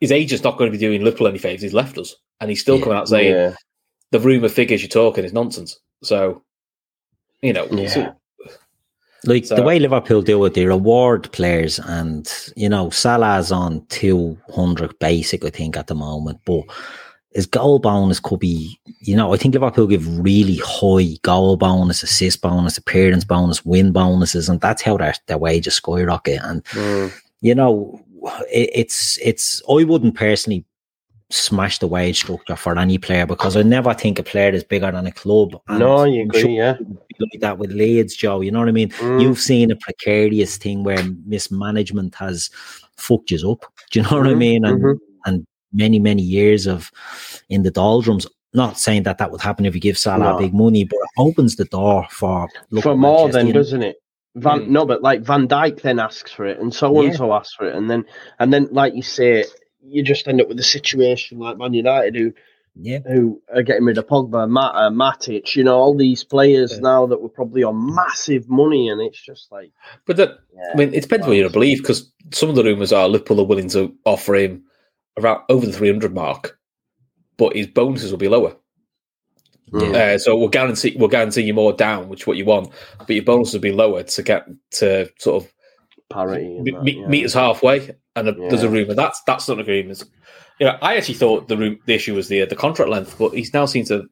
his 0.00 0.12
agent's 0.12 0.44
not 0.44 0.56
going 0.56 0.70
to 0.70 0.76
be 0.76 0.80
doing 0.84 1.02
Liverpool 1.02 1.26
any 1.28 1.38
favours. 1.38 1.62
He's 1.62 1.74
left 1.74 1.98
us, 1.98 2.14
and 2.40 2.50
he's 2.50 2.60
still 2.60 2.76
Yeah. 2.78 2.82
coming 2.84 2.98
out 2.98 3.08
saying 3.08 3.32
yeah. 3.34 3.54
the 4.12 4.20
rumor 4.20 4.48
figures 4.48 4.80
you're 4.82 4.88
talking 4.88 5.24
is 5.24 5.32
nonsense. 5.32 5.78
So, 6.02 6.42
you 7.42 7.52
know, 7.52 7.66
Yeah. 7.70 7.88
so- 7.88 8.16
Like 9.26 9.44
So- 9.44 9.54
the 9.56 9.62
way 9.62 9.78
Liverpool 9.78 10.22
deal 10.22 10.40
with 10.40 10.54
they 10.54 10.64
reward 10.64 11.30
players, 11.32 11.78
and 11.78 12.26
you 12.56 12.70
know 12.70 12.88
Salah's 12.88 13.52
on 13.52 13.84
two 13.90 14.38
hundred 14.54 14.98
basic, 14.98 15.44
I 15.44 15.50
think, 15.50 15.76
at 15.76 15.88
the 15.88 15.94
moment. 15.94 16.38
But 16.46 16.62
his 17.34 17.44
goal 17.44 17.80
bonus 17.80 18.18
could 18.18 18.40
be, 18.40 18.80
you 19.02 19.14
know, 19.14 19.34
I 19.34 19.36
think 19.36 19.52
Liverpool 19.52 19.86
give 19.88 20.18
really 20.18 20.56
high 20.64 21.18
goal 21.20 21.58
bonus, 21.58 22.02
assist 22.02 22.40
bonus, 22.40 22.78
appearance 22.78 23.24
bonus, 23.24 23.62
win 23.62 23.92
bonuses, 23.92 24.48
and 24.48 24.58
that's 24.58 24.80
how 24.80 24.96
their 24.96 25.12
their 25.26 25.36
wages 25.36 25.74
skyrocket. 25.74 26.40
And 26.42 26.64
Mm. 26.64 27.12
you 27.42 27.54
know, 27.54 28.00
it, 28.50 28.70
it's 28.74 29.18
it's. 29.22 29.62
I 29.68 29.84
wouldn't 29.84 30.14
personally 30.14 30.64
smash 31.30 31.78
the 31.78 31.86
wage 31.86 32.18
structure 32.18 32.56
for 32.56 32.76
any 32.76 32.98
player 32.98 33.24
because 33.24 33.56
I 33.56 33.62
never 33.62 33.94
think 33.94 34.18
a 34.18 34.22
player 34.24 34.50
is 34.50 34.64
bigger 34.64 34.90
than 34.90 35.06
a 35.06 35.12
club. 35.12 35.54
And 35.68 35.78
No, 35.78 36.02
you 36.04 36.22
agree, 36.22 36.40
sure 36.40 36.50
yeah. 36.50 36.76
like 37.20 37.40
that 37.40 37.56
with 37.58 37.70
Leeds, 37.70 38.16
Joe. 38.16 38.40
You 38.40 38.50
know 38.50 38.58
what 38.58 38.68
I 38.68 38.72
mean? 38.72 38.88
Mm. 38.90 39.22
You've 39.22 39.38
seen 39.38 39.70
a 39.70 39.76
precarious 39.76 40.56
thing 40.56 40.82
where 40.82 41.02
mismanagement 41.26 42.16
has 42.16 42.50
fucked 42.96 43.30
you 43.30 43.50
up. 43.50 43.64
Do 43.92 44.00
you 44.00 44.02
know 44.02 44.18
what 44.18 44.26
I 44.26 44.34
Mhm, 44.34 44.38
mean? 44.38 44.64
And 44.64 44.82
mhm. 44.82 44.98
and 45.26 45.46
many 45.72 45.98
many 46.00 46.22
years 46.22 46.66
of 46.66 46.90
in 47.48 47.62
the 47.62 47.70
doldrums. 47.70 48.26
Not 48.52 48.80
saying 48.80 49.04
that 49.04 49.18
that 49.18 49.30
would 49.30 49.40
happen 49.40 49.64
if 49.64 49.76
you 49.76 49.80
give 49.80 49.96
Salah 49.96 50.32
No. 50.32 50.38
big 50.38 50.52
money, 50.52 50.82
but 50.82 50.96
it 50.96 51.08
opens 51.20 51.54
the 51.54 51.66
door 51.66 52.04
for 52.10 52.48
for 52.82 52.96
more 52.96 53.28
than 53.30 53.52
doesn't 53.52 53.84
it? 53.84 53.96
Van 54.36 54.60
Mm. 54.60 54.68
no, 54.68 54.86
but 54.86 55.02
like 55.02 55.22
Van 55.22 55.48
Dijk 55.48 55.80
then 55.82 55.98
asks 55.98 56.32
for 56.32 56.46
it, 56.46 56.58
and 56.58 56.72
so 56.72 57.00
and 57.02 57.14
so 57.14 57.32
asks 57.32 57.54
for 57.54 57.66
it, 57.68 57.74
and 57.74 57.90
then 57.90 58.04
and 58.38 58.52
then 58.52 58.68
like 58.70 58.94
you 58.94 59.02
say, 59.02 59.44
you 59.82 60.02
just 60.02 60.28
end 60.28 60.40
up 60.40 60.48
with 60.48 60.58
a 60.60 60.64
situation 60.64 61.38
like 61.38 61.58
Man 61.58 61.74
United 61.74 62.14
who 62.14 62.32
Yeah, 62.76 63.00
who 63.00 63.42
are 63.52 63.64
getting 63.64 63.84
rid 63.84 63.98
of 63.98 64.06
Pogba, 64.06 64.48
Matt, 64.48 64.72
uh, 64.74 64.90
Matic, 64.90 65.56
you 65.56 65.64
know, 65.64 65.76
all 65.76 65.96
these 65.96 66.22
players 66.22 66.74
Yeah. 66.74 66.80
now 66.82 67.06
that 67.06 67.20
were 67.20 67.28
probably 67.28 67.64
on 67.64 67.94
massive 67.94 68.48
money, 68.48 68.88
and 68.88 69.00
it's 69.00 69.20
just 69.20 69.50
like, 69.50 69.72
but 70.06 70.16
that, 70.18 70.38
yeah, 70.54 70.70
I 70.72 70.76
mean, 70.76 70.94
it 70.94 71.02
depends 71.02 71.26
what 71.26 71.36
you 71.36 71.48
believe 71.50 71.78
because 71.78 72.12
some 72.32 72.48
of 72.48 72.54
the 72.54 72.62
rumours 72.62 72.92
are 72.92 73.08
Liverpool 73.08 73.40
are 73.40 73.44
willing 73.44 73.68
to 73.70 73.96
offer 74.04 74.36
him 74.36 74.64
around 75.18 75.42
over 75.48 75.66
the 75.66 75.72
300 75.72 76.14
mark, 76.14 76.56
but 77.36 77.56
his 77.56 77.66
bonuses 77.66 78.12
will 78.12 78.18
be 78.18 78.28
lower. 78.28 78.56
Mm. 79.72 79.94
Uh, 79.94 80.18
so 80.18 80.36
we'll 80.36 80.48
guarantee 80.48 80.96
we'll 80.98 81.08
guarantee 81.08 81.42
you 81.42 81.54
more 81.54 81.72
down, 81.72 82.08
which 82.08 82.22
is 82.22 82.26
what 82.26 82.36
you 82.36 82.44
want, 82.44 82.72
but 82.98 83.10
your 83.10 83.24
bonus 83.24 83.52
will 83.52 83.60
be 83.60 83.72
lower 83.72 84.02
to 84.02 84.22
get 84.22 84.46
to 84.72 85.08
sort 85.18 85.42
of 85.44 85.52
parity. 86.10 86.44
and 86.56 86.64
me- 86.64 86.70
that, 86.72 86.82
meet, 86.82 86.98
yeah. 86.98 87.06
meet 87.06 87.24
us 87.24 87.34
halfway. 87.34 87.94
And 88.16 88.28
a, 88.28 88.32
there's 88.32 88.64
a 88.64 88.68
rumor 88.68 88.94
that's 88.94 89.22
that's 89.26 89.48
not 89.48 89.54
an 89.54 89.60
agreement. 89.60 90.02
You 90.58 90.66
know, 90.66 90.76
I 90.82 90.96
actually 90.96 91.14
thought 91.14 91.48
the 91.48 91.56
room, 91.56 91.78
the 91.86 91.94
issue 91.94 92.14
was 92.14 92.28
the 92.28 92.44
the 92.44 92.56
contract 92.56 92.90
length, 92.90 93.16
but 93.18 93.32
he's 93.32 93.54
now 93.54 93.66
seen 93.66 93.84
to 93.86 94.06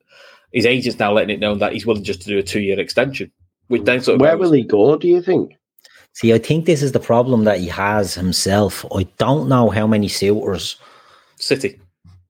his 0.53 0.65
agent's 0.65 0.99
now 0.99 1.13
letting 1.13 1.35
it 1.35 1.41
known 1.41 1.59
that 1.59 1.73
he's 1.73 1.85
willing 1.85 2.05
just 2.05 2.23
to 2.23 2.29
do 2.29 2.39
a 2.39 2.43
two 2.43 2.61
year 2.61 2.79
extension. 2.79 3.31
Which 3.67 3.83
then 3.83 4.01
sort 4.01 4.15
of 4.15 4.21
Where 4.21 4.37
goes- 4.37 4.47
will 4.47 4.57
he 4.57 4.63
go? 4.63 4.97
Do 4.97 5.09
you 5.09 5.21
think? 5.21 5.53
See, 6.15 6.33
I 6.33 6.39
think 6.39 6.65
this 6.65 6.83
is 6.83 6.93
the 6.93 7.01
problem 7.01 7.45
that 7.45 7.61
he 7.61 7.69
has 7.69 8.15
himself. 8.15 8.85
I 8.93 9.05
don't 9.19 9.49
know 9.49 9.69
how 9.71 9.87
many 9.87 10.09
suitors 10.09 10.77
City. 11.37 11.81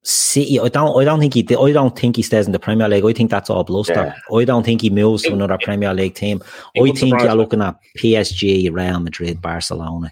City. 0.08 0.58
I 0.58 0.68
don't. 0.68 0.98
I 1.00 1.04
don't 1.04 1.20
think 1.20 1.34
he. 1.34 1.40
I 1.56 1.72
don't 1.72 1.98
think 1.98 2.16
he 2.16 2.22
stays 2.22 2.46
in 2.46 2.52
the 2.52 2.58
Premier 2.58 2.88
League. 2.88 3.04
I 3.04 3.12
think 3.12 3.30
that's 3.30 3.50
all 3.50 3.62
bluster. 3.62 4.14
I 4.34 4.44
don't 4.44 4.64
think 4.64 4.80
he 4.80 4.88
moves 4.90 5.22
to 5.24 5.28
It- 5.28 5.34
another 5.34 5.58
Premier 5.62 5.92
League 5.92 6.14
team. 6.14 6.42
I 6.80 6.90
think 6.92 7.20
you're 7.20 7.28
me. 7.30 7.34
looking 7.34 7.60
at 7.60 7.76
PSG, 7.98 8.70
Real 8.72 9.00
Madrid, 9.00 9.42
Barcelona. 9.42 10.10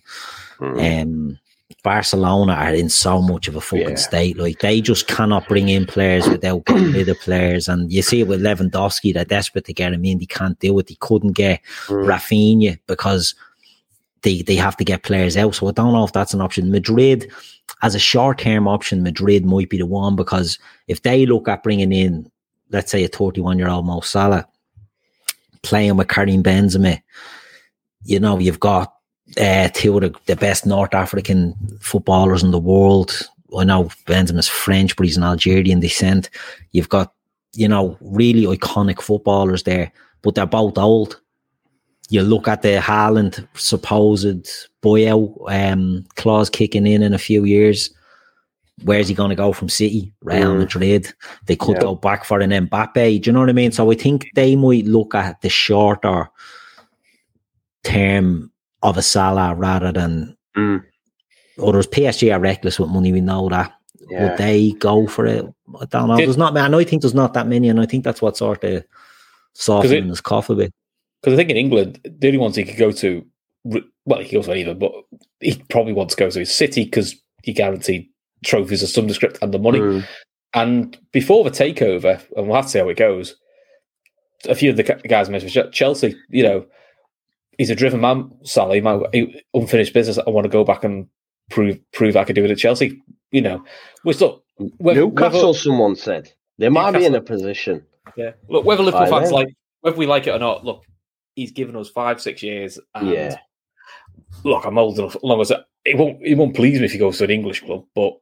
Mm. 0.60 1.02
Um, 1.02 1.38
Barcelona 1.82 2.52
are 2.54 2.74
in 2.74 2.88
so 2.88 3.22
much 3.22 3.48
of 3.48 3.56
a 3.56 3.60
fucking 3.60 3.90
Yeah. 3.90 3.94
state. 3.96 4.36
Like 4.38 4.58
they 4.60 4.80
just 4.80 5.06
cannot 5.08 5.48
bring 5.48 5.68
in 5.68 5.86
players 5.86 6.28
without 6.28 6.64
getting 6.66 6.92
rid 6.92 7.08
of 7.08 7.18
players. 7.20 7.68
And 7.68 7.90
you 7.92 8.02
see 8.02 8.20
it 8.20 8.28
with 8.28 8.42
Lewandowski, 8.42 9.14
they're 9.14 9.24
desperate 9.24 9.64
to 9.66 9.72
get 9.72 9.92
him 9.92 10.04
in. 10.04 10.18
They 10.18 10.26
can't 10.26 10.58
do 10.58 10.78
it. 10.78 10.88
They 10.88 10.96
couldn't 11.00 11.32
get 11.32 11.60
Mm. 11.86 12.06
Raphinha 12.06 12.78
because 12.86 13.34
they 14.22 14.42
they 14.42 14.56
have 14.56 14.76
to 14.76 14.84
get 14.84 15.02
players 15.02 15.36
out. 15.36 15.54
So 15.54 15.68
I 15.68 15.72
don't 15.72 15.92
know 15.92 16.04
if 16.04 16.12
that's 16.12 16.34
an 16.34 16.40
option. 16.40 16.70
Madrid, 16.70 17.30
as 17.82 17.94
a 17.94 17.98
short 17.98 18.38
term 18.38 18.66
option, 18.68 19.02
Madrid 19.02 19.44
might 19.44 19.70
be 19.70 19.78
the 19.78 19.86
one 19.86 20.16
because 20.16 20.58
if 20.88 21.02
they 21.02 21.26
look 21.26 21.48
at 21.48 21.62
bringing 21.62 21.92
in, 21.92 22.30
let's 22.70 22.90
say, 22.90 23.04
a 23.04 23.08
31 23.08 23.58
year 23.58 23.68
old 23.68 23.86
Mo 23.86 24.00
Salah, 24.00 24.46
playing 25.62 25.96
with 25.96 26.08
Karim 26.08 26.42
Benzema, 26.42 27.00
you 28.04 28.20
know, 28.20 28.38
you've 28.38 28.60
got 28.60 28.94
uh, 29.40 29.68
two 29.74 29.96
of 29.96 30.02
the, 30.02 30.14
the 30.26 30.36
best 30.36 30.66
North 30.66 30.94
African 30.94 31.54
footballers 31.80 32.42
in 32.42 32.52
the 32.52 32.58
world. 32.58 33.28
I 33.56 33.64
know 33.64 33.84
Benzema's 34.06 34.48
French, 34.48 34.96
but 34.96 35.06
he's 35.06 35.16
an 35.16 35.24
Algerian 35.24 35.80
descent. 35.80 36.30
You've 36.72 36.88
got, 36.88 37.12
you 37.52 37.68
know, 37.68 37.96
really 38.00 38.44
iconic 38.44 39.00
footballers 39.00 39.64
there, 39.64 39.92
but 40.22 40.34
they're 40.34 40.46
both 40.46 40.78
old. 40.78 41.20
You 42.08 42.22
look 42.22 42.46
at 42.48 42.62
the 42.62 42.76
Haaland 42.78 43.46
supposed 43.54 44.26
buyout 44.82 45.34
um, 45.48 46.04
clause 46.14 46.48
kicking 46.48 46.86
in 46.86 47.02
in 47.02 47.12
a 47.12 47.18
few 47.18 47.44
years. 47.44 47.90
Where's 48.84 49.08
he 49.08 49.14
going 49.14 49.30
to 49.30 49.34
go 49.36 49.52
from 49.52 49.68
City, 49.68 50.12
Real 50.22 50.52
Mm. 50.54 50.58
Madrid? 50.58 51.12
They 51.46 51.56
could 51.56 51.76
Yeah. 51.76 51.80
go 51.82 51.94
back 51.96 52.24
for 52.24 52.40
an 52.40 52.50
Mbappe. 52.50 53.22
Do 53.22 53.28
you 53.28 53.32
know 53.32 53.40
what 53.40 53.48
I 53.48 53.52
mean? 53.54 53.72
So 53.72 53.90
I 53.90 53.94
think 53.94 54.26
they 54.34 54.54
might 54.54 54.84
look 54.84 55.14
at 55.14 55.40
the 55.40 55.48
shorter 55.48 56.28
term 57.84 58.50
of 58.82 58.96
a 58.96 59.02
Salah 59.02 59.54
rather 59.54 59.92
than 59.92 60.36
Mm. 60.56 60.82
others. 61.62 61.86
PSG 61.86 62.32
are 62.32 62.40
reckless 62.40 62.78
with 62.78 62.90
money. 62.90 63.12
We 63.12 63.20
know 63.20 63.48
that. 63.48 63.72
Yeah. 64.10 64.28
Would 64.30 64.38
they 64.38 64.72
go 64.72 65.06
for 65.06 65.26
it? 65.26 65.44
I 65.80 65.84
don't 65.86 66.08
know. 66.08 66.16
Did- 66.16 66.28
There's 66.28 66.36
not. 66.36 66.56
I 66.56 66.68
know. 66.68 66.78
I 66.78 66.84
think 66.84 67.02
there's 67.02 67.14
not 67.14 67.34
that 67.34 67.48
many, 67.48 67.68
and 67.68 67.80
I 67.80 67.86
think 67.86 68.04
that's 68.04 68.22
what 68.22 68.36
sort 68.36 68.62
of 68.62 68.84
softening 69.54 70.04
it- 70.04 70.08
his 70.10 70.20
cough 70.20 70.48
a 70.50 70.54
bit. 70.54 70.72
Because 71.26 71.40
I 71.40 71.40
think 71.40 71.50
in 71.50 71.56
England, 71.56 71.98
the 72.04 72.28
only 72.28 72.38
ones 72.38 72.54
he 72.54 72.62
could 72.62 72.76
go 72.76 72.92
to, 72.92 73.26
well, 73.64 74.20
he 74.20 74.32
goes 74.32 74.46
to 74.46 74.54
either, 74.54 74.74
but 74.74 74.92
he 75.40 75.60
probably 75.68 75.92
wants 75.92 76.14
to 76.14 76.20
go 76.20 76.30
to 76.30 76.38
his 76.38 76.54
City 76.54 76.84
because 76.84 77.16
he 77.42 77.52
guaranteed 77.52 78.08
trophies 78.44 78.84
of 78.84 78.90
some 78.90 79.08
descript 79.08 79.36
and 79.42 79.52
the 79.52 79.58
money. 79.58 79.80
Mm. 79.80 80.06
And 80.54 80.96
before 81.10 81.42
the 81.42 81.50
takeover, 81.50 82.22
and 82.36 82.46
we'll 82.46 82.54
have 82.54 82.66
to 82.66 82.70
see 82.70 82.78
how 82.78 82.88
it 82.88 82.96
goes, 82.96 83.34
a 84.48 84.54
few 84.54 84.70
of 84.70 84.76
the 84.76 84.84
guys 84.84 85.28
mentioned 85.28 85.72
Chelsea, 85.72 86.14
you 86.28 86.44
know, 86.44 86.64
he's 87.58 87.70
a 87.70 87.74
driven 87.74 88.00
man, 88.00 88.30
Sally, 88.44 88.80
my 88.80 89.00
unfinished 89.52 89.94
business. 89.94 90.20
I 90.24 90.30
want 90.30 90.44
to 90.44 90.48
go 90.48 90.62
back 90.62 90.84
and 90.84 91.08
prove 91.50 91.76
prove 91.92 92.16
I 92.16 92.22
could 92.22 92.36
do 92.36 92.44
it 92.44 92.52
at 92.52 92.58
Chelsea. 92.58 93.02
You 93.32 93.42
know, 93.42 93.64
which 94.04 94.20
look, 94.20 94.44
whether, 94.76 95.00
Newcastle, 95.00 95.48
whether- 95.48 95.58
someone 95.58 95.96
said 95.96 96.32
they 96.58 96.68
might 96.68 96.92
be 96.92 97.04
in 97.04 97.16
a 97.16 97.20
position. 97.20 97.84
yeah, 98.16 98.30
look, 98.48 98.64
whether 98.64 98.84
Liverpool 98.84 99.08
fans 99.08 99.32
like, 99.32 99.48
whether 99.80 99.96
we 99.96 100.06
like 100.06 100.28
it 100.28 100.30
or 100.30 100.38
not, 100.38 100.64
look, 100.64 100.84
he's 101.36 101.52
given 101.52 101.76
us 101.76 101.88
five, 101.88 102.20
six 102.20 102.42
years. 102.42 102.80
And 102.96 103.08
Yeah. 103.10 103.38
look, 104.42 104.64
I'm 104.64 104.78
old 104.78 104.98
enough. 104.98 105.16
Long 105.22 105.40
as 105.40 105.52
it 105.52 105.96
won't, 105.96 106.18
it 106.22 106.34
won't 106.36 106.56
please 106.56 106.80
me 106.80 106.86
if 106.86 106.92
he 106.92 106.98
goes 106.98 107.18
to 107.18 107.24
an 107.24 107.30
English 107.30 107.60
club. 107.60 107.84
But 107.94 108.14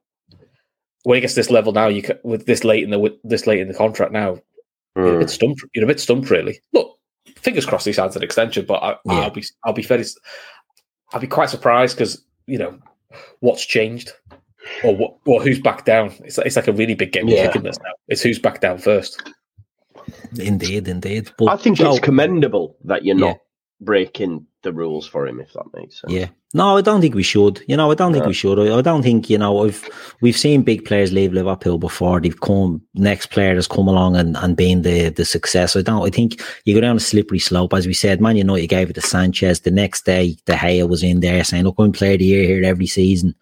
when 1.04 1.16
he 1.16 1.20
gets 1.22 1.34
this 1.34 1.50
level 1.50 1.72
now, 1.72 1.88
you 1.88 2.02
ca 2.02 2.14
with 2.22 2.44
this 2.44 2.64
late 2.64 2.82
in 2.84 2.90
the 2.90 2.98
with 2.98 3.14
this 3.24 3.46
late 3.46 3.60
in 3.60 3.68
the 3.68 3.74
contract 3.74 4.12
now, 4.12 4.38
you're 4.96 5.14
a 5.14 5.16
Mm. 5.16 5.20
bit 5.20 5.30
stumped. 5.30 5.62
You're 5.74 5.84
a 5.84 5.88
bit 5.88 6.00
stumped, 6.00 6.28
really. 6.30 6.60
Look, 6.72 6.98
fingers 7.36 7.66
crossed 7.66 7.86
he 7.86 7.92
signs 7.92 8.16
an 8.16 8.22
extension, 8.22 8.66
but 8.66 8.82
I, 8.82 8.90
Yeah. 9.06 9.20
I'll 9.20 9.30
be, 9.30 9.44
I'll 9.64 9.72
be 9.72 9.82
fairly, 9.82 10.04
I'll 11.12 11.20
be 11.20 11.26
quite 11.26 11.50
surprised 11.50 11.96
because 11.96 12.24
you 12.46 12.58
know 12.58 12.78
what's 13.40 13.64
changed 13.64 14.12
or 14.82 14.96
what, 14.96 15.16
or 15.26 15.42
who's 15.42 15.60
back 15.60 15.84
down. 15.84 16.12
It's 16.24 16.38
it's 16.38 16.56
like 16.56 16.68
a 16.68 16.72
really 16.72 16.94
big 16.94 17.12
game 17.12 17.28
Yeah. 17.28 17.46
kicking 17.46 17.62
this 17.62 17.78
now. 17.78 17.92
It's 18.08 18.22
who's 18.22 18.38
back 18.38 18.60
down 18.60 18.78
first. 18.78 19.22
Indeed, 20.38 20.88
indeed. 20.88 21.30
But 21.38 21.48
I 21.48 21.56
think 21.56 21.78
Joe, 21.78 21.92
it's 21.92 22.00
commendable 22.00 22.76
that 22.84 23.04
you're 23.04 23.16
Yeah. 23.16 23.26
not 23.28 23.38
breaking 23.80 24.46
the 24.62 24.72
rules 24.72 25.06
for 25.06 25.26
him, 25.26 25.40
if 25.40 25.52
that 25.52 25.64
makes 25.74 26.00
sense. 26.00 26.12
Yeah. 26.12 26.28
No, 26.54 26.76
I 26.76 26.80
don't 26.80 27.00
think 27.00 27.14
we 27.14 27.22
should. 27.24 27.60
You 27.66 27.76
know, 27.76 27.90
I 27.90 27.94
don't 27.94 28.12
think 28.12 28.24
Yeah. 28.24 28.28
we 28.28 28.34
should. 28.34 28.58
I, 28.58 28.78
I 28.78 28.80
don't 28.80 29.02
think, 29.02 29.28
you 29.28 29.36
know, 29.36 29.52
we've 29.52 29.88
we've 30.22 30.36
seen 30.36 30.62
big 30.62 30.84
players 30.84 31.12
leave 31.12 31.32
Liverpool 31.32 31.78
before. 31.78 32.20
They've 32.20 32.40
come 32.40 32.80
next 32.94 33.26
player 33.26 33.54
has 33.56 33.66
come 33.66 33.88
along 33.88 34.16
and, 34.16 34.36
and 34.36 34.56
been 34.56 34.82
the 34.82 35.08
the 35.10 35.24
success. 35.24 35.76
I 35.76 35.82
don't 35.82 36.06
I 36.06 36.10
think 36.10 36.40
you 36.64 36.74
go 36.74 36.80
down 36.80 36.96
a 36.96 37.00
slippery 37.00 37.40
slope. 37.40 37.74
As 37.74 37.86
we 37.86 37.94
said, 37.94 38.20
Man 38.20 38.36
United 38.36 38.68
gave 38.68 38.88
it 38.88 38.94
to 38.94 39.00
Sanchez. 39.02 39.60
The 39.60 39.70
next 39.72 40.06
day 40.06 40.36
De 40.46 40.54
Gea 40.54 40.88
was 40.88 41.02
in 41.02 41.20
there 41.20 41.44
saying, 41.44 41.64
Look, 41.64 41.74
I'm 41.78 41.92
player 41.92 42.12
of 42.14 42.20
the 42.20 42.24
year 42.24 42.46
here 42.46 42.64
every 42.64 42.86
season. 42.86 43.34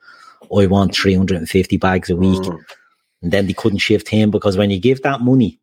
I 0.57 0.67
want 0.67 0.95
three 0.95 1.15
hundred 1.15 1.37
and 1.37 1.49
fifty 1.49 1.77
bags 1.77 2.11
a 2.11 2.17
week. 2.17 2.41
Mm. 2.41 2.59
And 3.23 3.31
then 3.31 3.47
they 3.47 3.53
couldn't 3.53 3.79
shift 3.79 4.09
him 4.09 4.31
because 4.33 4.57
when 4.57 4.71
you 4.71 4.81
give 4.81 5.03
that 5.03 5.21
money, 5.21 5.61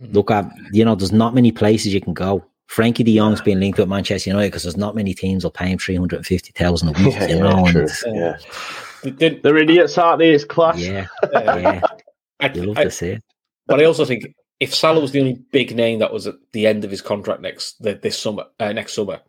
look 0.00 0.30
at 0.30 0.50
you 0.72 0.84
know, 0.84 0.94
there's 0.94 1.12
not 1.12 1.34
many 1.34 1.52
places 1.52 1.92
you 1.94 2.00
can 2.00 2.14
go. 2.14 2.44
Frankie 2.66 3.02
de 3.02 3.16
Jong's 3.16 3.40
been 3.40 3.60
linked 3.60 3.78
with 3.78 3.88
Manchester 3.88 4.28
United 4.30 4.48
because 4.48 4.62
there's 4.64 4.76
not 4.76 4.94
many 4.94 5.14
teams 5.14 5.42
will 5.42 5.50
pay 5.50 5.68
him 5.68 5.78
three 5.78 5.96
hundred 5.96 6.16
and 6.16 6.26
fifty 6.26 6.52
thousand 6.52 6.88
a 6.88 6.92
week. 7.02 7.14
Yeah, 7.18 7.26
you 7.28 7.36
yeah, 7.36 7.42
know, 7.42 7.70
true. 7.70 7.88
Yeah. 8.06 8.36
Did- 9.16 9.42
They're 9.42 9.56
idiots, 9.56 9.96
aren't 9.96 10.18
they? 10.18 10.30
It's 10.30 10.44
class. 10.44 10.78
yeah, 10.78 11.06
yeah, 11.32 11.80
I- 12.40 12.52
you 12.52 12.64
love 12.64 12.78
I- 12.78 12.84
to 12.84 12.90
see 12.90 13.08
it. 13.10 13.22
But 13.66 13.80
I 13.80 13.84
also 13.84 14.04
think 14.04 14.34
if 14.60 14.74
Salah 14.74 15.00
was 15.00 15.12
the 15.12 15.20
only 15.20 15.34
big 15.52 15.74
name 15.76 15.98
that 16.00 16.12
was 16.12 16.26
at 16.26 16.34
the 16.52 16.66
end 16.66 16.84
of 16.84 16.90
his 16.90 17.00
contract 17.02 17.40
next 17.42 17.80
the, 17.82 17.94
this 17.94 18.18
summer, 18.18 18.44
uh, 18.58 18.72
next 18.72 18.94
summer, 18.94 19.20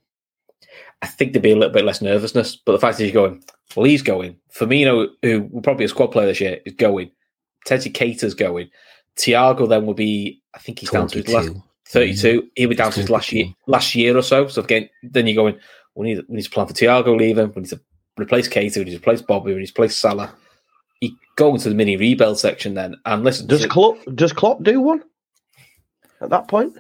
I 1.01 1.07
think 1.07 1.34
there'd 1.34 1.43
be 1.43 1.51
a 1.51 1.55
little 1.55 1.74
bit 1.74 1.86
less 1.86 2.01
nervousness. 2.01 2.55
But 2.55 2.72
the 2.74 2.80
fact 2.80 2.97
that 2.97 3.03
he's 3.03 3.13
going, 3.13 3.43
well, 3.76 3.86
he's 3.86 4.01
going. 4.01 4.38
Firmino, 4.53 5.07
who 5.22 5.43
will 5.51 5.61
probably 5.61 5.84
be 5.84 5.86
a 5.86 5.89
squad 5.89 6.07
player 6.07 6.28
this 6.28 6.41
year, 6.41 6.59
is 6.65 6.74
going. 6.74 7.11
Teddy 7.65 7.89
Keita's 7.89 8.34
going. 8.34 8.70
Thiago 9.17 9.67
then 9.70 9.86
will 9.86 9.93
be, 9.93 10.38
I 10.55 10.59
think 10.59 10.79
he's 10.79 10.89
down 10.89 11.07
to 11.09 11.17
his 11.21 11.27
last 11.33 11.47
22. 11.47 11.63
32. 11.89 12.49
He'll 12.55 12.69
be 12.69 12.75
down 12.75 12.91
to 12.91 12.99
his 12.99 13.09
last 13.09 13.31
year, 13.31 13.45
last 13.67 13.95
year 13.95 14.15
or 14.17 14.21
so. 14.21 14.47
So 14.47 14.61
again, 14.61 14.89
then 15.03 15.25
you're 15.27 15.35
going, 15.35 15.59
we 15.95 16.13
need, 16.13 16.23
we 16.27 16.35
need 16.37 16.43
to 16.43 16.49
plan 16.49 16.67
for 16.67 16.73
Thiago 16.73 17.17
leaving. 17.17 17.51
We 17.55 17.61
need 17.63 17.69
to 17.69 17.79
replace 18.19 18.47
Keita. 18.47 18.77
We 18.77 18.83
need 18.85 18.91
to 18.91 18.97
replace 18.97 19.21
Bobby. 19.21 19.53
We 19.53 19.59
need 19.59 19.67
to 19.67 19.71
replace 19.73 19.95
Salah. 19.95 20.33
You 21.01 21.15
go 21.35 21.53
into 21.55 21.69
the 21.69 21.75
mini 21.75 21.95
rebuild 21.97 22.37
section 22.39 22.73
then 22.73 22.95
and 23.05 23.23
listen. 23.23 23.47
Does 23.47 23.61
to, 23.61 23.67
Klopp 23.67 23.97
does 24.15 24.33
Klopp 24.33 24.63
do 24.63 24.81
one 24.81 25.03
at 26.21 26.29
that 26.29 26.47
point? 26.47 26.77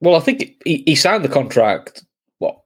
Well, 0.00 0.16
I 0.16 0.20
think 0.20 0.56
he, 0.64 0.82
he 0.86 0.94
signed 0.94 1.24
the 1.24 1.28
contract 1.28 2.04
what 2.38 2.56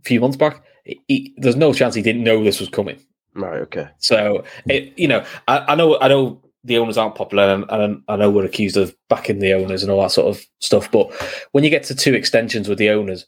a 0.00 0.02
few 0.08 0.20
months 0.20 0.36
back. 0.36 0.64
He, 0.84 1.00
he- 1.08 1.34
there's 1.36 1.56
no 1.56 1.72
chance 1.72 1.94
he 1.94 2.02
didn't 2.02 2.24
know 2.24 2.42
this 2.42 2.60
was 2.60 2.68
coming. 2.68 2.98
Right. 3.34 3.60
Okay. 3.62 3.88
So 3.98 4.44
it, 4.68 4.92
you 4.98 5.08
know, 5.08 5.24
I, 5.48 5.58
I 5.72 5.74
know, 5.74 5.98
I 6.00 6.08
know 6.08 6.40
the 6.64 6.78
owners 6.78 6.96
aren't 6.96 7.14
popular, 7.14 7.44
and, 7.54 7.64
and 7.68 8.02
I 8.08 8.16
know 8.16 8.30
we're 8.30 8.44
accused 8.46 8.76
of 8.76 8.94
backing 9.08 9.38
the 9.38 9.52
owners 9.52 9.82
and 9.82 9.92
all 9.92 10.02
that 10.02 10.12
sort 10.12 10.34
of 10.34 10.44
stuff. 10.60 10.90
But 10.90 11.12
when 11.52 11.62
you 11.62 11.70
get 11.70 11.84
to 11.84 11.94
two 11.94 12.14
extensions 12.14 12.68
with 12.68 12.78
the 12.78 12.90
owners, 12.90 13.26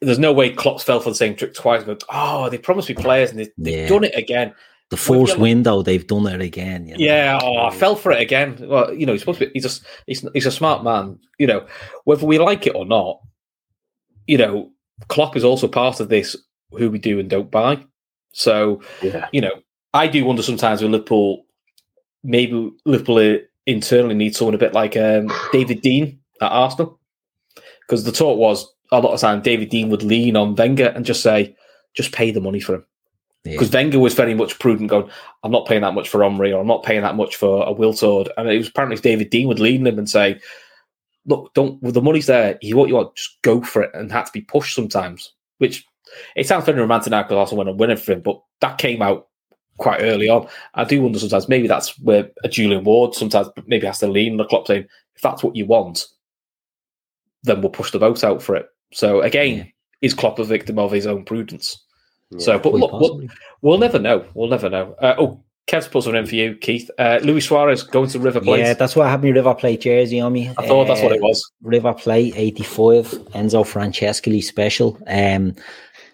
there's 0.00 0.18
no 0.18 0.32
way 0.32 0.50
Klopp's 0.50 0.82
fell 0.82 1.00
for 1.00 1.10
the 1.10 1.14
same 1.16 1.36
trick 1.36 1.54
twice. 1.54 1.84
But 1.84 2.02
oh, 2.10 2.48
they 2.48 2.58
promised 2.58 2.88
me 2.88 2.94
players, 2.94 3.30
and 3.30 3.38
they, 3.38 3.48
they've 3.58 3.78
Yeah. 3.80 3.88
done 3.88 4.04
it 4.04 4.14
again. 4.16 4.54
The 4.90 5.06
Well, 5.08 5.28
yeah, 5.28 5.36
window, 5.36 5.82
they've 5.82 6.06
done 6.06 6.26
it 6.26 6.40
again. 6.40 6.86
You 6.88 6.94
know? 6.94 7.04
Yeah, 7.04 7.38
oh, 7.40 7.66
I 7.66 7.70
fell 7.70 7.94
for 7.94 8.10
it 8.10 8.20
again. 8.20 8.56
Well, 8.60 8.92
you 8.92 9.06
know, 9.06 9.12
he's 9.12 9.22
supposed 9.22 9.38
to 9.38 9.46
be. 9.46 9.52
He's 9.54 9.62
just 9.62 9.84
he's 10.06 10.26
he's 10.34 10.46
a 10.46 10.50
smart 10.50 10.82
man. 10.82 11.18
You 11.38 11.46
know, 11.46 11.66
whether 12.04 12.26
we 12.26 12.38
like 12.38 12.66
it 12.66 12.74
or 12.74 12.84
not, 12.84 13.20
you 14.26 14.36
know, 14.38 14.72
Klopp 15.08 15.36
is 15.36 15.44
also 15.44 15.68
part 15.68 16.00
of 16.00 16.08
this. 16.08 16.34
Who 16.72 16.88
we 16.90 16.98
do 16.98 17.18
and 17.20 17.28
don't 17.28 17.50
buy. 17.50 17.84
So 18.32 18.80
Yeah. 19.02 19.28
you 19.32 19.40
know, 19.40 19.60
I 19.92 20.06
do 20.06 20.24
wonder 20.24 20.42
sometimes 20.42 20.82
with 20.82 20.90
Liverpool, 20.92 21.44
maybe 22.22 22.72
Liverpool 22.84 23.38
internally 23.66 24.14
need 24.14 24.34
someone 24.36 24.54
a 24.54 24.58
bit 24.58 24.74
like 24.74 24.96
um, 24.96 25.30
David 25.52 25.82
Dein 25.82 26.18
at 26.40 26.52
Arsenal, 26.52 26.98
because 27.82 28.04
the 28.04 28.12
talk 28.12 28.38
was 28.38 28.66
a 28.92 29.00
lot 29.00 29.12
of 29.12 29.20
time 29.20 29.40
David 29.42 29.70
Dein 29.70 29.88
would 29.90 30.02
lean 30.02 30.36
on 30.36 30.54
Wenger 30.54 30.88
and 30.88 31.04
just 31.04 31.22
say, 31.22 31.54
just 31.94 32.12
pay 32.12 32.30
the 32.30 32.40
money 32.40 32.60
for 32.60 32.74
him 32.76 32.84
Yeah. 33.44 33.52
because 33.52 33.70
Wenger 33.72 33.98
was 33.98 34.14
very 34.14 34.34
much 34.34 34.58
prudent, 34.58 34.90
going, 34.90 35.08
"I'm 35.42 35.52
not 35.52 35.66
paying 35.66 35.82
that 35.82 35.94
much 35.94 36.08
for 36.08 36.22
Omri, 36.24 36.52
or 36.52 36.60
I'm 36.60 36.66
not 36.66 36.82
paying 36.84 37.02
that 37.02 37.16
much 37.16 37.36
for 37.36 37.62
a 37.66 37.74
Wiltord." 37.74 38.28
And 38.36 38.48
it 38.48 38.58
was 38.58 38.68
apparently 38.68 39.00
David 39.00 39.30
Dein 39.30 39.46
would 39.46 39.60
lean 39.60 39.86
him 39.86 39.98
and 39.98 40.08
say, 40.08 40.38
"Look, 41.26 41.52
don't. 41.54 41.82
Well, 41.82 41.92
the 41.92 42.02
money's 42.02 42.26
there. 42.26 42.58
You 42.62 42.76
what 42.76 42.88
you 42.88 42.94
want, 42.96 43.16
just 43.16 43.42
go 43.42 43.60
for 43.60 43.82
it." 43.82 43.90
And 43.94 44.10
had 44.12 44.26
to 44.26 44.32
be 44.32 44.40
pushed 44.42 44.74
sometimes, 44.74 45.32
which 45.58 45.84
it 46.36 46.46
sounds 46.46 46.64
very 46.64 46.80
romantic 46.80 47.10
now 47.10 47.22
because 47.22 47.36
Arsenal 47.36 47.64
went 47.64 47.78
winning 47.78 47.96
for 47.96 48.12
him, 48.12 48.20
but 48.20 48.40
that 48.60 48.78
came 48.78 49.02
out 49.02 49.28
quite 49.80 50.00
early 50.02 50.28
on. 50.28 50.46
I 50.74 50.84
do 50.84 51.02
wonder 51.02 51.18
sometimes 51.18 51.48
maybe 51.48 51.66
that's 51.66 51.98
where 51.98 52.30
a 52.44 52.48
Julian 52.48 52.84
Ward 52.84 53.14
sometimes 53.14 53.48
maybe 53.66 53.86
has 53.86 53.98
to 53.98 54.06
lean 54.06 54.32
on 54.32 54.36
the 54.38 54.44
clock 54.44 54.66
saying, 54.68 54.86
"If 55.16 55.22
that's 55.22 55.42
what 55.42 55.56
you 55.56 55.66
want, 55.66 56.06
then 57.42 57.60
we'll 57.60 57.70
push 57.70 57.90
the 57.90 57.98
vote 57.98 58.22
out 58.22 58.42
for 58.42 58.54
it." 58.56 58.66
So 58.92 59.20
again, 59.22 59.56
Yeah. 59.56 59.64
is 60.02 60.14
Klopp 60.14 60.38
a 60.38 60.44
victim 60.44 60.78
of 60.78 60.92
his 60.92 61.06
own 61.06 61.24
prudence? 61.24 61.82
So, 62.38 62.60
but 62.60 62.72
look, 62.74 62.92
we'll. 62.92 63.22
We'll 63.60 63.78
never 63.78 63.98
know. 63.98 64.24
We'll 64.34 64.48
never 64.48 64.70
know. 64.70 64.94
Uh, 65.00 65.16
oh, 65.18 65.42
Kev's 65.66 65.88
put 65.88 66.04
something 66.04 66.20
in 66.20 66.26
for 66.26 66.36
you, 66.36 66.54
Keith. 66.54 66.88
Uh, 66.96 67.18
Luis 67.22 67.46
Suarez 67.46 67.82
going 67.82 68.08
to 68.10 68.20
River 68.20 68.40
Plate. 68.40 68.60
Yeah, 68.60 68.74
that's 68.74 68.94
why 68.94 69.06
I 69.06 69.10
have 69.10 69.22
my 69.22 69.30
River 69.30 69.52
Plate 69.54 69.80
jersey 69.80 70.20
on 70.20 70.32
me. 70.32 70.48
I 70.56 70.66
thought 70.66 70.86
that's 70.86 71.02
what 71.02 71.12
it 71.12 71.20
Uh, 71.20 71.26
was. 71.26 71.50
River 71.62 71.92
Plate 71.92 72.34
85, 72.36 73.06
Enzo 73.34 73.64
Francescoli 73.66 74.42
special. 74.44 74.96
Um, 75.08 75.56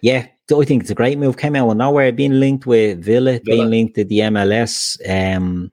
yeah, 0.01 0.25
I 0.51 0.65
think 0.65 0.81
it's 0.81 0.91
a 0.91 0.95
great 0.95 1.17
move. 1.17 1.37
Came 1.37 1.55
out 1.55 1.69
of 1.69 1.77
nowhere, 1.77 2.11
being 2.11 2.39
linked 2.39 2.65
with 2.65 3.03
Villa, 3.03 3.33
Villa. 3.33 3.41
being 3.43 3.69
linked 3.69 3.95
to 3.95 4.05
the 4.05 4.19
MLS. 4.19 4.97
Um, 5.07 5.71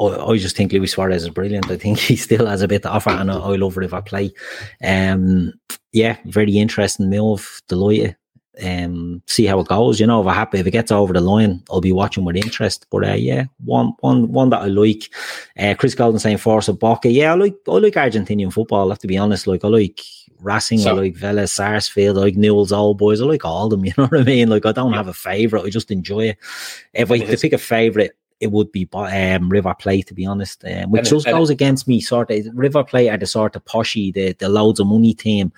I, 0.00 0.04
I 0.04 0.36
just 0.36 0.56
think 0.56 0.72
Luis 0.72 0.92
Suarez 0.92 1.22
is 1.22 1.30
brilliant. 1.30 1.70
I 1.70 1.76
think 1.76 1.98
he 2.10 2.16
still 2.16 2.46
has 2.46 2.62
a 2.62 2.68
bit 2.68 2.82
to 2.82 2.90
offer, 2.90 3.10
and 3.10 3.30
I, 3.30 3.38
I 3.38 3.56
love 3.56 3.76
River 3.76 4.02
Plate. 4.02 4.36
Um, 4.82 5.52
yeah, 5.92 6.16
very 6.26 6.58
interesting 6.58 7.10
move. 7.10 7.62
Delighted. 7.68 8.16
Um, 8.62 9.20
see 9.26 9.46
how 9.46 9.58
it 9.58 9.66
goes. 9.66 9.98
You 9.98 10.06
know, 10.06 10.20
if 10.20 10.28
I 10.28 10.34
happy 10.34 10.58
if 10.58 10.66
it 10.66 10.70
gets 10.70 10.92
over 10.92 11.12
the 11.12 11.20
line, 11.20 11.62
I'll 11.70 11.80
be 11.80 11.92
watching 11.92 12.24
with 12.24 12.36
interest. 12.36 12.86
But 12.90 13.04
uh, 13.04 13.14
yeah, 13.14 13.46
one 13.64 13.94
one 14.00 14.30
one 14.30 14.50
that 14.50 14.62
I 14.62 14.66
like. 14.66 15.12
Uh, 15.58 15.74
Chris 15.76 15.94
Golden 15.94 16.20
saying 16.20 16.38
Forza 16.38 16.72
Boca. 16.72 17.10
Yeah, 17.10 17.32
I 17.32 17.34
like 17.36 17.56
I 17.66 17.72
like 17.72 17.94
Argentinian 17.94 18.52
football. 18.52 18.90
I 18.90 18.92
have 18.92 19.00
to 19.00 19.08
be 19.08 19.16
honest. 19.18 19.46
Like 19.46 19.64
I 19.64 19.68
like 19.68 20.00
Racing, 20.40 20.78
So- 20.78 20.90
I 20.90 20.92
like 20.92 21.14
Vélez, 21.14 21.50
Sarsfield, 21.50 22.18
I 22.18 22.22
like 22.22 22.36
Newell's 22.36 22.72
Old 22.72 22.98
Boys. 22.98 23.20
I 23.20 23.24
like 23.24 23.44
all 23.44 23.66
of 23.66 23.70
them. 23.70 23.84
You 23.84 23.92
know 23.96 24.06
what 24.06 24.20
I 24.20 24.24
mean? 24.24 24.48
Like 24.48 24.66
I 24.66 24.72
don't 24.72 24.92
have 24.92 25.08
a 25.08 25.12
favorite. 25.14 25.64
I 25.64 25.70
just 25.70 25.90
enjoy 25.90 26.28
it. 26.30 26.38
If 26.92 27.10
I 27.10 27.14
And 27.14 27.24
had 27.24 27.38
to 27.38 27.42
pick 27.42 27.52
a 27.52 27.58
favorite, 27.58 28.16
it 28.40 28.50
would 28.50 28.70
be 28.72 28.86
um, 28.92 29.48
River 29.48 29.74
Plate. 29.78 30.06
To 30.08 30.14
be 30.14 30.26
honest, 30.26 30.64
um, 30.64 30.90
which 30.90 31.08
just 31.10 31.26
goes 31.26 31.50
against 31.50 31.86
me. 31.88 32.00
Sort 32.00 32.30
of 32.30 32.44
River 32.52 32.84
Plate 32.84 33.08
are 33.08 33.16
the 33.16 33.26
sort 33.26 33.56
of 33.56 33.64
poshy, 33.64 34.12
the 34.12 34.32
the 34.32 34.48
loads 34.48 34.80
of 34.80 34.86
money 34.86 35.14
team. 35.14 35.52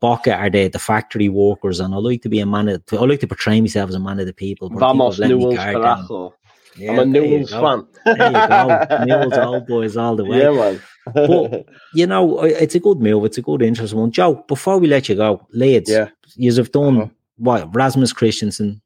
Boca 0.00 0.34
are 0.34 0.50
the, 0.50 0.68
the 0.68 0.78
factory 0.78 1.28
workers, 1.28 1.80
and 1.80 1.94
I 1.94 1.98
like 1.98 2.20
to 2.22 2.28
be 2.28 2.40
a 2.40 2.46
man. 2.46 2.68
Of, 2.68 2.82
I 2.92 2.96
like 2.96 3.20
to 3.20 3.26
portray 3.26 3.60
myself 3.60 3.88
as 3.88 3.94
a 3.94 4.00
man 4.00 4.20
of 4.20 4.26
the 4.26 4.32
people. 4.34 4.68
but 4.68 4.76
I 4.76 4.88
think 4.90 4.98
Vamos 4.98 5.14
I've 5.14 5.18
let 5.20 5.28
me 5.30 5.34
Newell's 5.36 5.54
guard 5.56 5.74
down. 5.74 6.06
Carajo. 6.08 6.32
Yeah, 6.76 6.90
I'm 6.92 6.98
a 6.98 7.04
Newell's 7.06 7.50
fan. 7.50 7.86
There 8.04 8.26
you 8.26 8.48
go. 8.48 9.04
Newell's 9.06 9.38
old 9.38 9.66
boys 9.66 9.96
all 9.96 10.16
the 10.16 10.24
way. 10.24 10.38
Yeah, 10.40 10.50
man. 10.50 10.82
But- 11.14 11.66
You 11.94 12.06
know, 12.06 12.40
it's 12.42 12.74
a 12.74 12.80
good 12.80 13.00
move. 13.00 13.24
It's 13.24 13.38
a 13.38 13.42
good, 13.42 13.62
interesting 13.62 13.98
one. 13.98 14.10
Joe, 14.12 14.44
before 14.48 14.78
we 14.78 14.86
let 14.86 15.08
you 15.08 15.14
go, 15.14 15.46
Leeds, 15.52 15.90
yeah, 15.90 16.08
you 16.36 16.52
have 16.54 16.72
done 16.72 16.96
Uh-huh. 16.98 17.08
what? 17.38 17.74
Rasmus 17.74 18.12
Christensen, 18.12 18.82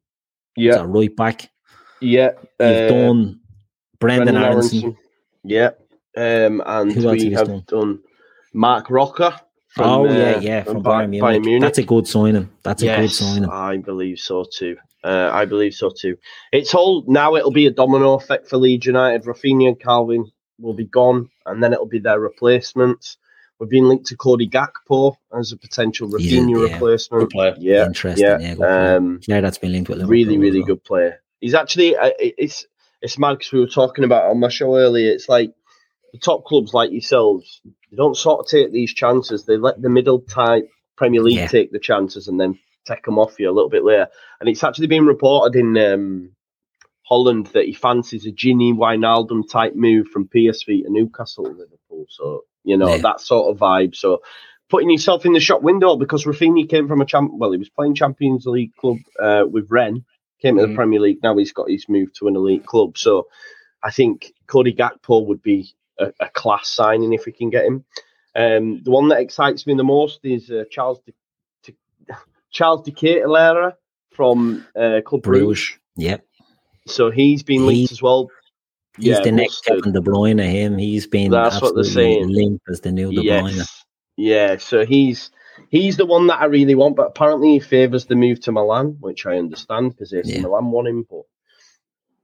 yeah, 0.57 0.83
right 0.87 1.15
back. 1.17 1.51
yeah. 2.01 2.31
You've 2.61 2.69
uh, 2.69 2.89
done 2.89 3.41
Brendan, 3.99 4.35
Brenden 4.35 4.43
Aaronson. 4.43 4.97
Yeah. 5.45 5.71
Um, 6.17 6.63
and 6.67 6.95
we 6.95 7.33
have 7.33 7.47
done? 7.47 7.65
done 7.67 7.99
Marc 8.53 8.91
Roca. 8.91 9.41
from, 9.75 9.87
oh, 9.87 10.05
yeah, 10.05 10.33
uh, 10.37 10.41
yeah, 10.41 10.63
from 10.65 10.83
Ba- 10.83 10.91
Bayern 10.91 11.45
Munich. 11.45 11.61
That's 11.63 11.79
a 11.79 11.83
good 11.85 12.07
signing. 12.07 12.51
That's 12.63 12.83
a 12.83 12.87
good 12.87 13.03
yes, 13.03 13.17
signing. 13.17 13.49
I 13.49 13.77
believe 13.79 14.19
so 14.19 14.45
too. 14.45 14.77
Uh, 15.05 15.31
I 15.33 15.45
believe 15.47 15.73
so 15.75 15.91
too. 15.91 16.17
It's 16.53 16.75
all 16.75 17.05
now. 17.07 17.37
It'll 17.37 17.53
be 17.53 17.67
a 17.67 17.71
domino 17.71 18.15
effect 18.15 18.49
for 18.49 18.57
Leeds 18.59 18.85
United. 18.87 19.23
Raphinha 19.25 19.69
and 19.69 19.79
Kalvin 19.81 20.25
will 20.61 20.75
be 20.75 20.85
gone, 20.87 21.31
and 21.47 21.63
then 21.63 21.73
it'll 21.73 21.87
be 21.87 21.99
their 21.99 22.21
replacements. 22.21 23.17
We've 23.59 23.69
been 23.71 23.89
linked 23.89 24.07
to 24.07 24.17
Cody 24.17 24.49
Gakpo 24.49 25.17
as 25.39 25.53
a 25.53 25.57
potential 25.57 26.09
Raphinha 26.09 26.67
yeah. 26.69 26.73
replacement. 26.75 27.23
Good 27.25 27.31
player. 27.31 27.55
Yeah, 27.59 27.85
Interesting. 27.87 28.27
yeah. 28.27 28.39
Yeah, 28.39 28.55
player. 28.55 28.97
um, 28.97 29.21
Player 29.23 29.41
that's 29.43 29.59
been 29.59 29.73
linked 29.73 29.89
with 29.91 29.99
Liverpool 29.99 30.11
really, 30.13 30.39
really 30.39 30.61
well. 30.61 30.69
good 30.69 30.85
player. 30.85 31.21
He's 31.41 31.55
actually 31.55 31.95
uh, 31.97 32.11
it's 32.19 32.67
it's 33.03 33.19
mad 33.19 33.39
because 33.39 33.53
we 33.53 33.61
were 33.61 33.67
talking 33.67 34.05
about 34.05 34.31
on 34.31 34.41
my 34.41 34.49
show 34.49 34.77
earlier. 34.77 35.11
It's 35.13 35.29
like 35.29 35.53
the 36.13 36.19
top 36.19 36.45
clubs 36.45 36.73
like 36.75 36.91
yourselves, 36.91 37.61
they 37.91 37.97
don't 37.97 38.17
sort 38.17 38.41
of 38.41 38.47
take 38.47 38.73
these 38.73 38.93
chances. 38.95 39.45
They 39.45 39.57
let 39.57 39.81
the 39.81 39.89
middle 39.91 40.21
type 40.21 40.69
Premier 40.97 41.23
League 41.23 41.37
Yeah. 41.37 41.47
take 41.47 41.71
the 41.71 41.79
chances 41.79 42.29
and 42.29 42.41
then 42.41 42.59
take 42.87 43.05
them 43.05 43.19
off 43.19 43.39
you 43.39 43.49
a 43.51 43.53
little 43.53 43.71
bit 43.71 43.85
later. 43.85 44.09
And 44.41 44.49
it's 44.49 44.65
actually 44.65 44.87
been 44.89 45.07
reported 45.07 45.59
in 45.59 45.77
um, 45.79 46.33
Holland 47.11 47.47
that 47.49 47.67
he 47.67 47.73
fancies 47.73 48.25
a 48.27 48.31
Gini 48.31 48.73
Wijnaldum 48.75 49.49
type 49.51 49.75
move 49.75 50.07
from 50.09 50.29
PSV 50.29 50.85
to 50.85 50.91
Newcastle 50.91 51.45
to 51.45 51.51
Liverpool. 51.51 52.07
So 52.09 52.45
you 52.65 52.77
know 52.77 52.95
Yeah. 52.97 53.03
that 53.03 53.21
sort 53.21 53.51
of 53.53 53.59
vibe. 53.61 53.95
So 53.97 54.23
putting 54.69 54.91
yourself 54.91 55.27
in 55.27 55.33
the 55.33 55.41
shop 55.41 55.63
window 55.63 55.97
because 55.97 56.25
Raphinha 56.25 56.69
came 56.69 56.87
from 56.87 57.01
a 57.01 57.05
champ. 57.07 57.33
Well, 57.35 57.51
he 57.53 57.59
was 57.59 57.69
playing 57.69 57.97
Champions 57.97 58.47
League 58.47 58.75
club 58.77 58.99
uh, 59.21 59.45
with 59.51 59.67
Rennes, 59.71 60.03
came 60.41 60.57
to 60.57 60.63
the 60.63 60.69
Mhm. 60.69 60.77
Premier 60.77 61.01
League. 61.01 61.19
Now 61.23 61.37
he's 61.37 61.53
got 61.53 61.69
his 61.69 61.89
move 61.89 62.13
to 62.15 62.29
an 62.29 62.37
elite 62.37 62.65
club. 62.65 62.97
So 62.97 63.27
I 63.83 63.91
think 63.91 64.33
Cody 64.47 64.73
Gakpo 64.73 65.27
would 65.27 65.43
be 65.43 65.69
a, 65.99 66.13
a 66.21 66.29
class 66.29 66.69
signing 66.69 67.13
if 67.13 67.27
we 67.27 67.33
can 67.33 67.51
get 67.51 67.65
him. 67.65 67.85
Um, 68.37 68.83
the 68.85 68.93
one 68.93 69.09
that 69.09 69.21
excites 69.21 69.67
me 69.67 69.75
the 69.75 69.83
most 69.83 70.21
is 70.23 70.49
uh, 70.51 70.63
Charles 70.71 71.01
De, 71.01 71.13
De, 71.65 71.75
Charles 72.51 72.83
de 72.83 73.73
from 74.13 74.65
uh, 74.77 75.01
Club 75.05 75.23
Bruges. 75.23 75.25
Bruges. 75.25 75.79
Yep. 75.97 76.25
So 76.91 77.11
he's 77.11 77.43
been 77.43 77.69
He- 77.69 77.89
as 77.91 78.03
well. 78.03 78.29
He's 78.97 79.07
Yeah, 79.07 79.21
the 79.21 79.33
next. 79.33 79.65
Kevin 79.65 79.93
De 79.93 80.01
Bruyne. 80.01 80.41
Him, 80.43 80.77
he's 80.77 81.07
been 81.07 81.31
That's 81.31 81.63
what 81.63 81.75
they're 81.75 81.85
saying. 81.85 82.29
linked 82.29 82.65
as 82.69 82.81
the 82.81 82.91
new 82.93 83.11
De 83.13 83.23
Bruyne. 83.23 83.57
Yes. 83.57 83.85
Yeah, 84.17 84.57
so 84.59 84.85
he's 84.85 85.31
he's 85.71 85.97
the 85.97 86.07
one 86.07 86.27
that 86.27 86.41
I 86.41 86.47
really 86.47 86.75
want, 86.75 86.97
but 86.97 87.07
apparently 87.09 87.53
he 87.53 87.61
favours 87.61 88.07
the 88.07 88.17
move 88.17 88.41
to 88.43 88.53
Milan, 88.53 88.97
which 89.01 89.25
I 89.27 89.39
understand 89.39 89.91
because 89.93 90.13
AC 90.13 90.33
Yeah. 90.35 90.43
Milan 90.43 90.71
want 90.71 90.89
him. 90.89 91.07
But 91.09 91.23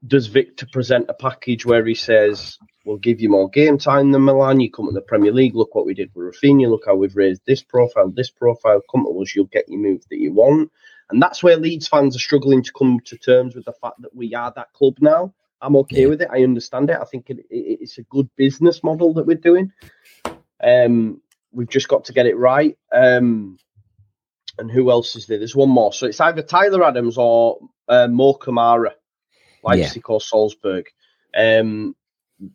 does 0.07 0.27
Victor 0.27 0.67
present 0.73 1.07
a 1.09 1.15
package 1.15 1.65
where 1.65 1.85
he 1.87 1.95
says, 1.95 2.59
We'll 2.85 2.99
give 2.99 3.21
you 3.21 3.29
more 3.31 3.49
game 3.49 3.79
time 3.79 4.13
than 4.13 4.23
Milan, 4.25 4.61
you 4.61 4.71
come 4.71 4.87
to 4.87 4.93
the 4.93 5.01
Premier 5.01 5.33
League, 5.33 5.57
look 5.57 5.75
what 5.75 5.87
we 5.87 5.95
did 5.95 6.11
with 6.15 6.35
Raphinha, 6.37 6.69
look 6.69 6.85
how 6.87 6.95
we've 6.95 7.17
raised 7.17 7.43
this 7.47 7.61
profile, 7.63 8.13
this 8.15 8.31
profile, 8.31 8.81
come 8.93 9.05
to 9.05 9.23
us, 9.23 9.35
you'll 9.35 9.47
get 9.47 9.69
your 9.69 9.81
move 9.81 10.03
that 10.11 10.19
you 10.21 10.33
want. 10.33 10.71
And 11.11 11.23
that's 11.23 11.43
where 11.43 11.57
Leeds 11.57 11.89
fans 11.89 12.17
are 12.17 12.21
struggling 12.21 12.63
to 12.63 12.73
come 12.73 13.01
to 13.05 13.17
terms 13.17 13.55
with 13.55 13.65
the 13.65 13.73
fact 13.73 14.01
that 14.03 14.15
we 14.15 14.35
are 14.35 14.53
that 14.57 14.73
club 14.73 14.97
now. 15.01 15.33
I'm 15.61 15.77
okay 15.77 16.03
Yeah. 16.03 16.09
with 16.09 16.23
it. 16.23 16.29
I 16.31 16.43
understand 16.43 16.91
it. 16.91 16.99
I 17.01 17.05
think 17.05 17.31
it, 17.31 17.39
it, 17.51 17.79
it's 17.81 17.99
a 17.99 18.03
good 18.03 18.29
business 18.37 18.83
model 18.83 19.15
that 19.15 19.27
we're 19.27 19.37
doing. 19.37 19.73
Um, 20.63 21.21
we've 21.53 21.69
just 21.69 21.89
got 21.89 22.05
to 22.07 22.13
get 22.13 22.27
it 22.27 22.37
right. 22.37 22.77
Um, 22.93 23.59
and 24.59 24.71
who 24.71 24.91
else 24.91 25.17
is 25.17 25.27
there? 25.27 25.39
There's 25.39 25.55
one 25.57 25.69
more. 25.71 25.93
So 25.93 26.07
it's 26.07 26.21
either 26.21 26.43
Tyler 26.43 26.85
Adams 26.85 27.19
or 27.19 27.59
uh, 27.89 28.09
Mo 28.09 28.35
Camara, 28.35 28.95
Leipzig 29.63 30.09
or 30.11 30.21
Salzburg, 30.21 30.87
um, 31.37 31.95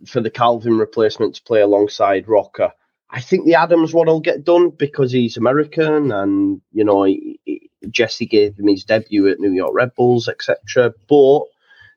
for 0.07 0.19
the 0.21 0.31
Kalvin 0.31 0.79
replacement 0.79 1.35
to 1.35 1.43
play 1.43 1.61
alongside 1.61 2.27
Roca. 2.27 2.73
I 3.11 3.19
think 3.21 3.45
the 3.45 3.55
Adams 3.55 3.93
one 3.93 4.07
will 4.07 4.21
get 4.21 4.43
done 4.45 4.69
because 4.69 5.11
he's 5.11 5.37
American, 5.37 6.11
and 6.11 6.61
you 6.71 6.83
know 6.83 7.03
he, 7.03 7.39
he- 7.45 7.69
Jesse 7.89 8.25
gave 8.25 8.57
him 8.57 8.67
his 8.67 8.83
debut 8.85 9.27
at 9.27 9.39
New 9.39 9.51
York 9.51 9.71
Red 9.73 9.93
Bulls, 9.95 10.27
etc. 10.29 10.93
But 11.09 11.41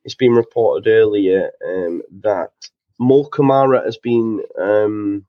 it's 0.04 0.14
been 0.16 0.32
reported 0.32 0.90
earlier 0.90 1.50
um, 1.66 2.02
that 2.22 2.50
Mo 2.98 3.24
Camara 3.24 3.82
has 3.84 3.96
been 3.96 4.40
um, 4.58 5.24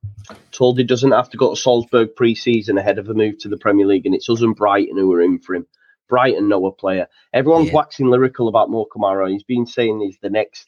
told 0.52 0.78
he 0.78 0.84
doesn't 0.84 1.12
have 1.12 1.30
to 1.32 1.38
go 1.38 1.54
to 1.54 1.60
Salzburg 1.60 2.16
pre-season 2.16 2.78
ahead 2.78 2.98
of 3.00 3.10
a 3.10 3.14
move 3.14 3.38
to 3.40 3.50
the 3.50 3.58
Premier 3.58 3.86
League, 3.86 4.06
and 4.06 4.16
it's 4.16 4.30
us 4.30 4.42
and 4.42 4.56
Brighton 4.56 4.98
who 4.98 5.12
are 5.14 5.22
in 5.22 5.40
for 5.40 5.56
him. 5.56 5.68
Brighton 6.08 6.48
know 6.48 6.66
a 6.68 6.72
player. 6.72 7.08
Everyone's 7.34 7.68
Yeah. 7.70 7.76
waxing 7.76 8.08
lyrical 8.08 8.48
about 8.48 8.70
Mo 8.70 8.86
Camara. 8.86 9.30
He's 9.30 9.44
been 9.44 9.66
saying 9.66 10.00
he's 10.02 10.20
the 10.22 10.30
next 10.30 10.68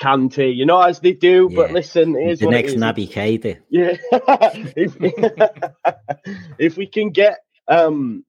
Kante, 0.00 0.54
you 0.54 0.66
know, 0.66 0.80
as 0.80 1.00
they 1.00 1.12
do. 1.12 1.48
But 1.48 1.72
listen, 1.72 2.14
here's 2.14 2.40
the 2.40 2.46
what 2.46 2.52
next 2.52 2.72
is. 2.72 2.80
Naby 2.80 3.08
Keita. 3.10 3.58
Yeah. 3.70 3.96
if, 4.76 4.96
if 6.58 6.76
we 6.76 6.86
can 6.86 7.10
get 7.10 7.38
um 7.68 8.24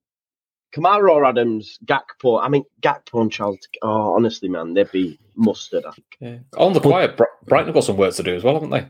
Camara 0.74 1.12
or 1.12 1.26
Adams, 1.26 1.78
Gakpo, 1.86 2.42
I 2.42 2.50
mean 2.50 2.64
Gakpo 2.82 3.22
and 3.22 3.32
Charles. 3.32 3.60
Oh, 3.82 4.14
honestly, 4.16 4.50
man, 4.50 4.74
they'd 4.74 4.92
be 4.92 5.20
mustard. 5.36 5.86
I 5.86 5.92
think. 5.92 6.08
Yeah. 6.20 6.38
On 6.58 6.74
the 6.74 6.80
quiet, 6.80 7.18
Bri- 7.18 7.28
Brighton 7.46 7.68
have 7.68 7.74
got 7.76 7.84
some 7.84 7.98
work 7.98 8.14
to 8.16 8.24
do 8.24 8.36
as 8.36 8.44
well, 8.44 8.54
haven't 8.56 8.70
they? 8.72 8.86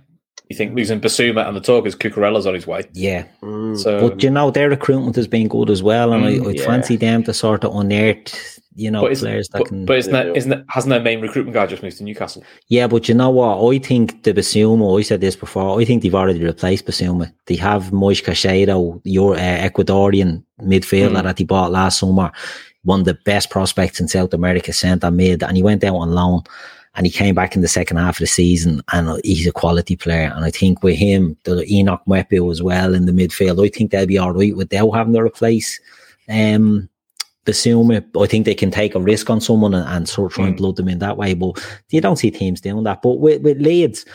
You 0.49 0.55
think 0.55 0.75
losing 0.75 1.01
Bissouma 1.01 1.45
and 1.45 1.57
the 1.57 1.61
talk 1.61 1.85
is 1.85 1.93
Cucurella's 1.95 2.47
on 2.47 2.53
his 2.53 2.65
way. 2.65 2.83
Yeah. 2.93 3.25
Mm. 3.41 3.77
So, 3.77 4.09
But 4.09 4.23
you 4.23 4.29
know, 4.29 4.49
their 4.49 4.69
recruitment 4.69 5.17
has 5.17 5.27
been 5.27 5.49
good 5.49 5.69
as 5.69 5.83
well, 5.83 6.13
and 6.13 6.23
Mm, 6.23 6.45
I, 6.45 6.49
I'd 6.49 6.55
yeah. 6.59 6.65
fancy 6.65 6.95
them 6.95 7.23
to 7.23 7.33
sort 7.33 7.65
of 7.65 7.75
unearth, 7.75 8.56
you 8.77 8.89
know, 8.91 9.01
but, 9.01 9.11
isn't, 9.11 9.27
players 9.27 9.49
that 9.49 9.57
but, 9.57 9.67
can. 9.67 9.85
but 9.85 9.97
isn't 9.97 10.13
They 10.13 10.17
that, 10.19 10.23
do. 10.25 10.33
isn't 10.35 10.49
that, 10.51 10.65
hasn't 10.69 10.91
their 10.91 11.01
main 11.01 11.19
recruitment 11.19 11.53
guy 11.55 11.65
just 11.65 11.83
moved 11.83 11.97
to 11.97 12.03
Newcastle? 12.03 12.43
yeah, 12.67 12.87
but 12.87 13.09
you 13.09 13.15
know 13.15 13.29
what? 13.31 13.73
I 13.73 13.79
think 13.79 14.23
the 14.23 14.33
Bissouma, 14.33 14.97
I 14.97 15.01
said 15.01 15.19
this 15.19 15.35
before, 15.35 15.81
I 15.81 15.83
think 15.83 16.03
they've 16.03 16.15
already 16.15 16.43
replaced 16.43 16.85
Bissouma. 16.85 17.33
They 17.47 17.55
have 17.57 17.85
Moisés 17.91 18.23
Caicedo, 18.23 19.01
your 19.03 19.35
uh, 19.35 19.39
Ecuadorian 19.39 20.43
midfielder 20.61 21.17
Mm. 21.17 21.23
that 21.23 21.37
they 21.37 21.43
bought 21.43 21.71
last 21.71 21.99
summer, 21.99 22.31
one 22.83 22.99
of 23.01 23.05
the 23.05 23.17
best 23.25 23.49
prospects 23.49 23.99
in 23.99 24.07
South 24.07 24.33
America, 24.33 24.71
centre 24.71 25.11
mid, 25.11 25.43
and 25.43 25.57
he 25.57 25.63
went 25.63 25.83
out 25.83 25.95
on 25.95 26.11
loan. 26.13 26.43
And 26.95 27.05
he 27.05 27.11
came 27.11 27.35
back 27.35 27.55
in 27.55 27.61
the 27.61 27.67
second 27.67 27.97
half 27.97 28.15
of 28.15 28.21
the 28.21 28.25
season, 28.27 28.81
and 28.91 29.21
he's 29.23 29.45
a 29.45 29.51
quality 29.51 29.95
player. 29.95 30.31
And 30.35 30.43
I 30.43 30.49
think 30.49 30.81
with 30.81 30.95
him, 30.95 31.37
the 31.43 31.63
Enock 31.71 31.99
Mwepu 32.07 32.51
as 32.51 32.63
well 32.63 32.95
in 32.95 33.05
the 33.05 33.11
midfield, 33.11 33.63
I 33.63 33.69
think 33.69 33.91
they'll 33.91 34.07
be 34.07 34.17
all 34.17 34.33
right 34.33 34.55
without 34.57 34.89
having 34.91 35.13
to 35.13 35.21
replace 35.21 35.79
um, 36.27 36.89
Bissouma. 37.47 38.03
I 38.21 38.27
think 38.27 38.45
they 38.45 38.53
can 38.53 38.69
take 38.71 38.93
a 38.93 38.99
risk 38.99 39.29
on 39.29 39.39
someone 39.41 39.73
and, 39.73 39.87
and 39.87 40.07
sort 40.09 40.31
of 40.31 40.35
try 40.35 40.45
and 40.47 40.53
Mm. 40.55 40.57
blood 40.57 40.75
them 40.75 40.89
in 40.89 40.99
that 40.99 41.17
way. 41.17 41.33
But 41.33 41.57
you 41.89 42.01
don't 42.01 42.17
see 42.17 42.29
teams 42.29 42.61
doing 42.61 42.83
that. 42.83 43.01
But 43.01 43.19
with, 43.19 43.41
with 43.41 43.57
Leeds, 43.59 44.05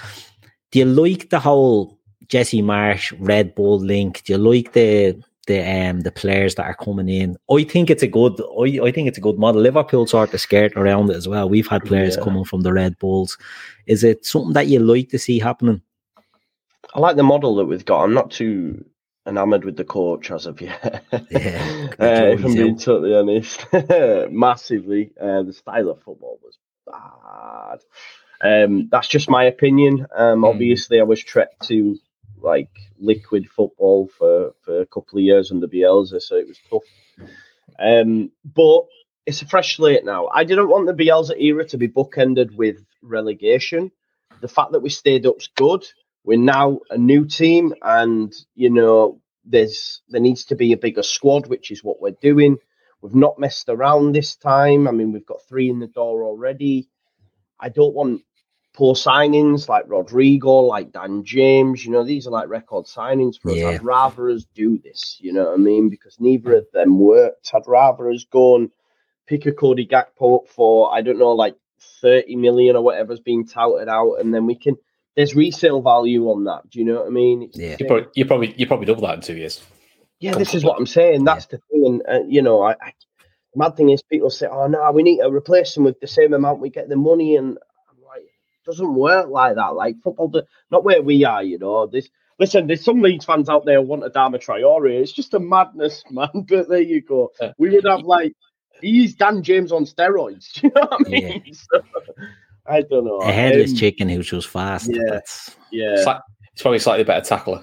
do 0.70 0.78
you 0.80 0.84
like 0.84 1.30
the 1.30 1.40
whole 1.40 1.98
Jesse 2.28 2.62
Marsch 2.62 3.12
Red 3.18 3.54
Bull 3.54 3.78
link? 3.80 4.22
Do 4.24 4.34
you 4.34 4.38
like 4.38 4.72
the 4.74 5.20
the 5.48 5.58
um 5.60 6.02
the 6.02 6.12
players 6.12 6.54
that 6.54 6.66
are 6.66 6.74
coming 6.74 7.08
in? 7.08 7.36
I 7.50 7.64
think 7.64 7.90
it's 7.90 8.02
a 8.04 8.06
good 8.06 8.40
I, 8.60 8.86
I 8.86 8.92
think 8.92 9.08
it's 9.08 9.18
a 9.18 9.26
good 9.28 9.38
model. 9.38 9.60
Liverpool 9.60 10.06
sort 10.06 10.32
of 10.32 10.40
skirt 10.40 10.72
around 10.76 11.10
it 11.10 11.16
as 11.16 11.26
well. 11.26 11.48
We've 11.48 11.66
had 11.66 11.84
players 11.84 12.16
Yeah. 12.16 12.22
coming 12.24 12.44
from 12.44 12.60
the 12.60 12.72
Red 12.72 12.98
Bulls. 12.98 13.36
Is 13.86 14.04
it 14.04 14.24
something 14.24 14.52
that 14.52 14.68
you 14.68 14.78
like 14.78 15.08
to 15.08 15.18
see 15.18 15.38
happening? 15.40 15.82
I 16.94 17.00
like 17.00 17.16
the 17.16 17.22
model 17.22 17.54
that 17.56 17.64
we've 17.64 17.84
got. 17.84 18.02
I'm 18.04 18.14
not 18.14 18.30
too 18.30 18.84
enamored 19.26 19.64
with 19.64 19.76
the 19.76 19.84
coach 19.84 20.30
as 20.30 20.46
of 20.46 20.60
yet. 20.60 21.04
Yeah, 21.30 21.88
uh, 22.00 22.34
if 22.34 22.44
I'm 22.44 22.54
being 22.54 22.78
totally 22.78 23.14
honest, 23.14 23.66
massively. 24.30 25.12
Uh, 25.20 25.42
the 25.42 25.52
style 25.52 25.90
of 25.90 26.02
football 26.02 26.38
was 26.42 26.58
bad. 26.86 27.80
Um, 28.42 28.88
that's 28.90 29.08
just 29.08 29.30
my 29.30 29.44
opinion. 29.44 30.06
Um, 30.14 30.42
Mm. 30.42 30.48
Obviously, 30.48 31.00
I 31.00 31.04
was 31.04 31.22
trekked 31.22 31.68
to 31.68 31.98
like 32.40 32.70
liquid 32.98 33.48
football 33.48 34.08
for, 34.18 34.54
for 34.62 34.80
a 34.80 34.86
couple 34.86 35.18
of 35.18 35.24
years 35.24 35.52
under 35.52 35.68
Bielsa, 35.68 36.20
so 36.20 36.36
it 36.36 36.48
was 36.48 36.58
tough. 36.68 37.28
Um, 37.78 38.32
but 38.44 38.86
it's 39.26 39.42
a 39.42 39.46
fresh 39.48 39.76
slate 39.76 40.04
now. 40.04 40.26
I 40.26 40.44
didn't 40.44 40.68
want 40.68 40.86
the 40.86 41.04
Bielsa 41.04 41.40
era 41.40 41.64
to 41.68 41.78
be 41.78 41.88
bookended 41.88 42.56
with 42.56 42.84
relegation. 43.00 43.92
The 44.40 44.48
fact 44.48 44.72
that 44.72 44.80
we 44.80 44.90
stayed 44.90 45.24
up's 45.26 45.48
good. 45.54 45.86
We're 46.24 46.38
now 46.38 46.80
a 46.90 46.98
new 46.98 47.26
team, 47.26 47.74
and 47.82 48.32
you 48.54 48.70
know 48.70 49.20
there's 49.44 50.02
there 50.08 50.20
needs 50.20 50.46
to 50.46 50.56
be 50.56 50.72
a 50.72 50.76
bigger 50.76 51.02
squad, 51.02 51.46
which 51.48 51.70
is 51.70 51.82
what 51.82 52.00
we're 52.00 52.16
doing. 52.20 52.58
We've 53.00 53.14
not 53.14 53.38
messed 53.38 53.68
around 53.68 54.12
this 54.12 54.36
time. 54.36 54.86
I 54.86 54.92
mean, 54.92 55.12
we've 55.12 55.26
got 55.26 55.42
three 55.48 55.68
in 55.70 55.80
the 55.80 55.88
door 55.88 56.24
already. 56.24 56.88
I 57.60 57.68
don't 57.70 57.94
want 57.94 58.22
poor 58.74 58.94
signings 58.94 59.68
like 59.68 59.84
Rodrigo, 59.88 60.60
like 60.60 60.92
Dan 60.92 61.24
James. 61.24 61.84
You 61.84 61.92
know, 61.92 62.04
these 62.04 62.26
are 62.26 62.30
like 62.30 62.48
record 62.48 62.86
signings 62.86 63.40
for 63.40 63.52
Yeah. 63.52 63.68
us. 63.70 63.80
I'd 63.80 63.84
rather 63.84 64.30
us 64.30 64.46
do 64.54 64.78
this. 64.78 65.18
You 65.20 65.32
know 65.32 65.44
what 65.46 65.54
I 65.54 65.56
mean? 65.58 65.88
Because 65.88 66.20
neither 66.20 66.54
of 66.56 66.66
them 66.72 66.98
worked. 66.98 67.50
I'd 67.54 67.66
rather 67.66 68.10
us 68.10 68.24
go 68.30 68.56
and 68.56 68.70
pick 69.26 69.46
a 69.46 69.52
Cody 69.52 69.86
Gakpo 69.86 70.36
up 70.42 70.48
for 70.48 70.94
I 70.94 71.02
don't 71.02 71.18
know, 71.18 71.32
like 71.32 71.56
thirty 72.02 72.36
million 72.36 72.76
or 72.76 72.82
whatever's 72.84 73.20
being 73.20 73.46
touted 73.46 73.88
out, 73.88 74.14
and 74.20 74.32
then 74.34 74.46
we 74.46 74.56
can. 74.56 74.76
There's 75.16 75.34
resale 75.34 75.82
value 75.82 76.26
on 76.30 76.44
that. 76.44 76.68
Do 76.70 76.78
you 76.78 76.84
know 76.86 76.96
what 77.00 77.06
I 77.06 77.10
mean? 77.10 77.42
It's 77.44 77.58
Yeah. 77.58 77.76
You 77.78 77.86
probably, 77.86 78.08
you 78.16 78.24
probably 78.26 78.54
you 78.56 78.66
probably 78.66 78.86
double 78.86 79.02
that 79.02 79.14
in 79.16 79.20
two 79.22 79.36
years. 79.36 79.62
yeah, 80.20 80.34
this 80.34 80.54
is 80.54 80.64
what 80.64 80.78
I'm 80.78 80.86
saying. 80.86 81.24
That's 81.24 81.46
the 81.46 81.58
thing, 81.70 81.86
and 81.86 82.02
uh, 82.08 82.24
you 82.28 82.42
know, 82.42 82.62
I, 82.62 82.72
I 82.72 82.92
the 83.54 83.58
mad 83.58 83.76
thing 83.76 83.90
is 83.90 84.02
people 84.02 84.30
say, 84.30 84.46
"Oh 84.50 84.66
no, 84.68 84.90
we 84.92 85.02
need 85.02 85.18
to 85.20 85.28
replace 85.30 85.74
them 85.74 85.84
with 85.84 86.00
the 86.00 86.06
same 86.06 86.32
amount 86.34 86.60
we 86.60 86.70
get 86.70 86.88
the 86.88 86.96
money," 86.96 87.36
and 87.36 87.58
I'm 87.90 88.02
like, 88.06 88.22
it 88.22 88.64
doesn't 88.66 88.94
work 88.94 89.28
like 89.28 89.56
that. 89.56 89.74
Like 89.74 89.96
football, 90.02 90.28
do- 90.28 90.42
not 90.70 90.84
where 90.84 91.02
we 91.02 91.24
are, 91.24 91.42
you 91.42 91.58
know. 91.58 91.86
This 91.86 92.08
listen, 92.38 92.66
there's 92.66 92.84
some 92.84 93.02
Leeds 93.02 93.26
fans 93.26 93.48
out 93.50 93.66
there 93.66 93.80
who 93.82 93.86
want 93.88 94.04
a 94.04 94.10
Adama 94.10 94.36
Traore. 94.44 95.00
It's 95.00 95.12
just 95.12 95.34
a 95.34 95.40
madness, 95.40 96.04
man. 96.10 96.30
But 96.48 96.68
there 96.68 96.80
you 96.82 97.02
go. 97.02 97.32
We 97.58 97.70
would 97.70 97.84
have 97.86 98.04
like 98.04 98.32
he's 98.80 99.14
Dan 99.16 99.42
James 99.42 99.72
on 99.72 99.84
steroids. 99.84 100.54
Do 100.54 100.68
you 100.68 100.72
know 100.74 100.86
what 100.90 101.02
I 101.06 101.10
Yeah. 101.10 101.38
mean? 101.38 101.42
So, 101.54 101.82
I 102.66 102.82
don't 102.82 103.04
know. 103.04 103.18
A 103.18 103.32
headless 103.32 103.70
Um, 103.72 103.76
chicken 103.76 104.08
who's 104.08 104.28
just 104.28 104.48
fast. 104.48 104.90
yeah. 104.92 105.02
That's 105.08 105.56
Yeah. 105.70 105.94
It's, 105.94 106.06
like, 106.06 106.20
it's 106.52 106.62
probably 106.62 106.76
a 106.76 106.80
slightly 106.80 107.04
better 107.04 107.24
tackler. 107.24 107.62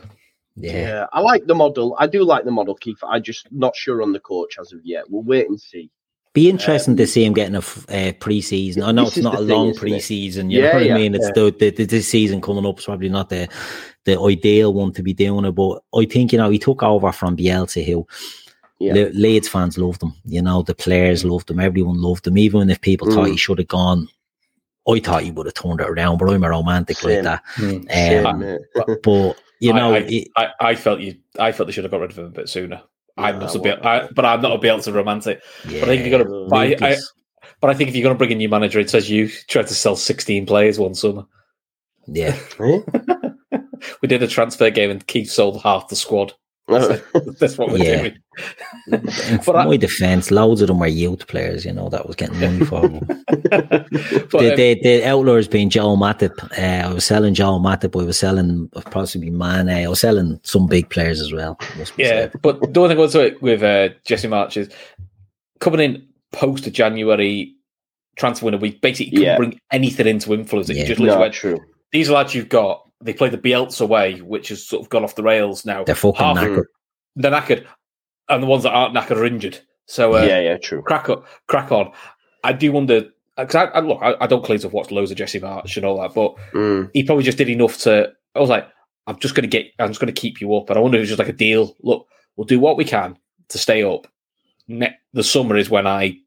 yeah. 0.55 0.71
Yeah, 0.73 1.05
I 1.13 1.21
like 1.21 1.45
the 1.45 1.55
model. 1.55 1.95
I 1.99 2.07
do 2.07 2.23
like 2.23 2.43
the 2.43 2.51
model, 2.51 2.75
Keith. 2.75 2.97
I'm 3.03 3.23
just 3.23 3.47
not 3.51 3.75
sure 3.75 4.01
on 4.01 4.11
the 4.13 4.19
coach 4.19 4.57
as 4.59 4.73
of 4.73 4.79
yet. 4.83 5.05
We'll 5.09 5.23
wait 5.23 5.47
and 5.47 5.59
see. 5.59 5.89
Be 6.33 6.49
interesting 6.49 6.95
to 6.97 7.07
see 7.07 7.25
him 7.25 7.33
getting 7.33 7.55
a 7.55 7.59
uh, 8.09 8.11
pre-season. 8.19 8.83
I 8.83 8.91
know 8.91 9.07
it's 9.07 9.17
not 9.17 9.33
a 9.35 9.37
thing, 9.37 9.47
long 9.47 9.69
isn't 9.69 9.79
pre-season. 9.79 10.51
You 10.51 10.59
Yeah, 10.61 10.67
know 10.67 10.73
what 10.75 10.85
yeah, 10.85 10.95
I 10.95 10.97
mean? 10.97 11.15
It's 11.15 11.25
yeah. 11.27 11.31
the, 11.43 11.51
the, 11.57 11.69
the 11.71 11.85
this 11.85 12.07
season 12.07 12.39
coming 12.39 12.65
up 12.67 12.77
is 12.77 12.85
probably 12.85 13.09
not 13.09 13.29
the 13.29 13.47
the 14.05 14.19
ideal 14.21 14.73
one 14.73 14.91
to 14.93 15.01
be 15.03 15.13
doing 15.13 15.45
it. 15.45 15.51
But 15.51 15.81
I 15.95 16.05
think 16.05 16.31
you 16.31 16.37
know 16.37 16.49
he 16.51 16.59
took 16.59 16.83
over 16.83 17.11
from 17.11 17.35
Bielsa, 17.35 17.83
who 17.83 18.05
Yeah. 18.79 18.93
Le- 18.93 19.09
Leeds 19.13 19.47
fans 19.47 19.77
loved 19.79 20.03
him. 20.03 20.13
You 20.25 20.41
know 20.43 20.61
the 20.61 20.75
players 20.75 21.25
loved 21.25 21.49
him. 21.49 21.59
Everyone 21.59 21.99
loved 21.99 22.27
him. 22.27 22.37
Even 22.37 22.69
if 22.69 22.79
people 22.81 23.09
thought 23.11 23.27
Mm. 23.27 23.31
he 23.31 23.37
should 23.37 23.57
have 23.57 23.67
gone, 23.67 24.07
I 24.93 24.99
thought 24.99 25.23
he 25.23 25.31
would 25.31 25.45
have 25.45 25.53
turned 25.55 25.81
it 25.81 25.89
around. 25.89 26.17
But 26.17 26.29
I'm 26.29 26.43
a 26.43 26.49
romantic 26.49 26.97
Same. 26.97 27.23
like 27.25 27.41
that. 27.57 28.25
Um, 28.25 28.39
mate. 28.39 28.59
but 29.03 29.37
you 29.59 29.73
know, 29.73 29.93
I, 29.95 29.97
it- 30.07 30.27
I, 30.37 30.47
I 30.59 30.75
felt 30.75 30.99
you. 31.01 31.15
I 31.37 31.51
felt 31.51 31.67
they 31.67 31.73
should 31.73 31.83
have 31.83 31.91
got 31.91 32.01
rid 32.01 32.11
of 32.11 32.17
him 32.19 32.25
a 32.25 32.29
bit 32.29 32.49
sooner. 32.49 32.81
I'm 33.17 33.39
not 33.39 33.53
a 33.55 33.59
I 33.59 33.61
bit, 33.61 34.15
but 34.15 34.23
I'm 34.25 34.41
not 34.41 34.53
a 34.53 34.59
Bielsa 34.59 34.93
romantic. 34.93 35.41
yeah, 35.67 35.81
But 35.81 35.89
I 35.89 35.97
think 35.97 36.01
if 36.01 36.07
you're 36.07 36.23
gonna 36.23 36.47
buy, 36.47 36.75
I, 36.81 36.95
but 37.59 37.69
I 37.69 37.73
think 37.73 37.89
if 37.89 37.95
you're 37.95 38.03
going 38.03 38.15
to 38.15 38.17
bring 38.17 38.31
a 38.31 38.35
new 38.35 38.47
manager, 38.47 38.79
it 38.79 38.89
says 38.89 39.09
you 39.09 39.27
tried 39.27 39.67
to 39.67 39.73
sell 39.73 39.97
16 39.97 40.45
players 40.45 40.79
one 40.79 40.95
summer. 40.95 41.25
yeah, 42.07 42.37
Eh? 42.61 42.79
we 44.01 44.07
did 44.07 44.23
a 44.23 44.27
transfer 44.27 44.69
game 44.69 44.89
and 44.89 45.05
Keith 45.07 45.29
sold 45.29 45.61
half 45.61 45.89
the 45.89 45.97
squad. 45.97 46.31
That's 47.39 47.57
what 47.57 47.69
we're 47.71 47.77
Yeah. 47.77 47.97
doing. 48.01 48.17
In 48.91 49.39
But 49.45 49.55
I- 49.55 49.65
my 49.65 49.77
defence, 49.77 50.31
loads 50.31 50.61
of 50.61 50.67
them 50.67 50.79
were 50.79 50.87
youth 50.87 51.27
players, 51.27 51.65
you 51.65 51.73
know, 51.73 51.89
that 51.89 52.05
was 52.07 52.15
getting 52.15 52.39
money 52.39 52.63
for 52.65 52.81
them. 52.81 52.99
But, 54.31 54.41
the, 54.41 54.51
um, 54.51 54.55
the, 54.55 54.79
the 54.83 55.05
outlaws 55.05 55.47
being 55.47 55.69
Joel 55.69 55.97
Matip. 55.97 56.37
Uh, 56.57 56.87
I 56.89 56.93
was 56.93 57.05
selling 57.05 57.33
Joel 57.33 57.59
Matip. 57.59 57.99
I 57.99 58.05
was 58.05 58.17
selling 58.19 58.69
possibly 58.91 59.29
Mane. 59.31 59.69
I 59.69 59.87
was 59.87 59.99
selling 60.01 60.39
some 60.43 60.67
big 60.67 60.89
players 60.89 61.19
as 61.21 61.31
well. 61.33 61.57
yeah, 61.97 62.07
said. 62.29 62.33
but 62.41 62.73
the 62.73 62.79
one 62.79 62.89
thing 62.89 62.97
I 62.97 63.01
would 63.01 63.11
say 63.11 63.35
with 63.41 63.63
uh, 63.63 63.89
Jesse 64.05 64.27
Marsch 64.27 64.57
is 64.57 64.69
coming 65.59 65.79
in 65.79 66.07
post 66.31 66.71
January 66.71 67.55
transfer 68.17 68.45
window, 68.45 68.59
we 68.59 68.71
basically 68.71 69.11
couldn't 69.11 69.23
Yeah. 69.25 69.37
bring 69.37 69.59
anything 69.71 70.07
into 70.07 70.33
influence 70.33 70.69
it. 70.69 70.75
Yeah. 70.75 70.83
You 70.83 70.87
just 70.89 70.99
no, 71.01 71.19
went, 71.19 71.33
true. 71.33 71.59
these 71.91 72.09
lads 72.09 72.35
you've 72.35 72.49
got, 72.49 72.87
they 73.01 73.13
play 73.13 73.29
the 73.29 73.37
Bielsa 73.37 73.87
way, 73.87 74.19
which 74.19 74.49
has 74.49 74.65
sort 74.67 74.81
of 74.83 74.89
gone 74.89 75.03
off 75.03 75.15
the 75.15 75.23
rails 75.23 75.65
now. 75.65 75.83
They're 75.83 75.95
fucking 75.95 76.15
Half- 76.19 76.37
knackered. 76.37 76.65
They're 77.15 77.31
knackered, 77.31 77.65
and 78.29 78.43
the 78.43 78.47
ones 78.47 78.63
that 78.63 78.71
aren't 78.71 78.95
knackered 78.95 79.17
are 79.17 79.25
injured. 79.25 79.59
So 79.85 80.15
uh, 80.15 80.21
yeah, 80.23 80.39
yeah, 80.39 80.57
true. 80.57 80.81
crack 80.83 81.09
up, 81.09 81.25
crack 81.47 81.71
on. 81.71 81.91
I 82.43 82.53
do 82.53 82.71
wonder 82.71 83.05
because 83.37 83.55
I, 83.55 83.63
I 83.65 83.79
look, 83.79 83.99
I, 84.01 84.15
I 84.21 84.27
don't 84.27 84.43
claim 84.43 84.59
to 84.59 84.65
have 84.67 84.73
watched 84.73 84.91
loads 84.91 85.11
of 85.11 85.17
Jesse 85.17 85.39
Marsch 85.39 85.75
and 85.77 85.85
all 85.85 85.99
that, 86.01 86.13
but 86.13 86.35
Mm. 86.53 86.89
he 86.93 87.03
probably 87.03 87.23
just 87.23 87.37
did 87.37 87.49
enough 87.49 87.77
to. 87.79 88.11
I 88.35 88.39
was 88.39 88.49
like, 88.49 88.67
I'm 89.07 89.17
just 89.19 89.33
going 89.33 89.49
to 89.49 89.57
get, 89.57 89.71
I'm 89.79 89.87
just 89.89 89.99
going 89.99 90.13
to 90.13 90.21
keep 90.21 90.39
you 90.39 90.53
up. 90.55 90.69
And 90.69 90.77
I 90.77 90.81
wonder 90.81 90.97
if 90.97 91.01
it's 91.03 91.09
just 91.09 91.19
like 91.19 91.29
a 91.29 91.33
deal. 91.33 91.75
Look, 91.81 92.05
we'll 92.35 92.45
do 92.45 92.59
what 92.59 92.77
we 92.77 92.85
can 92.85 93.17
to 93.49 93.57
stay 93.57 93.81
up. 93.83 94.05
Ne- 94.67 94.95
the 95.13 95.23
summer 95.23 95.57
is 95.57 95.69
when 95.69 95.87
I 95.87 96.17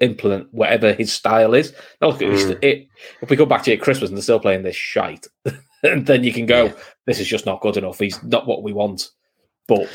implement 0.00 0.48
whatever 0.52 0.92
his 0.92 1.12
style 1.12 1.54
is. 1.54 1.72
Now, 2.00 2.08
look, 2.08 2.20
it's- 2.22 2.42
Mm. 2.44 2.58
it, 2.64 2.88
if 3.20 3.30
we 3.30 3.36
go 3.36 3.46
back 3.46 3.62
to 3.64 3.72
it 3.72 3.80
Christmas 3.80 4.08
and 4.10 4.16
they're 4.16 4.22
still 4.22 4.40
playing 4.40 4.64
this 4.64 4.74
shite, 4.74 5.28
and 5.82 6.06
then 6.06 6.24
you 6.24 6.32
can 6.32 6.46
go, 6.46 6.64
Yeah. 6.66 6.72
this 7.06 7.20
is 7.20 7.26
just 7.28 7.46
not 7.46 7.60
good 7.60 7.76
enough. 7.76 7.98
He's 7.98 8.22
not 8.22 8.46
what 8.46 8.62
we 8.62 8.72
want. 8.72 9.08
But 9.68 9.88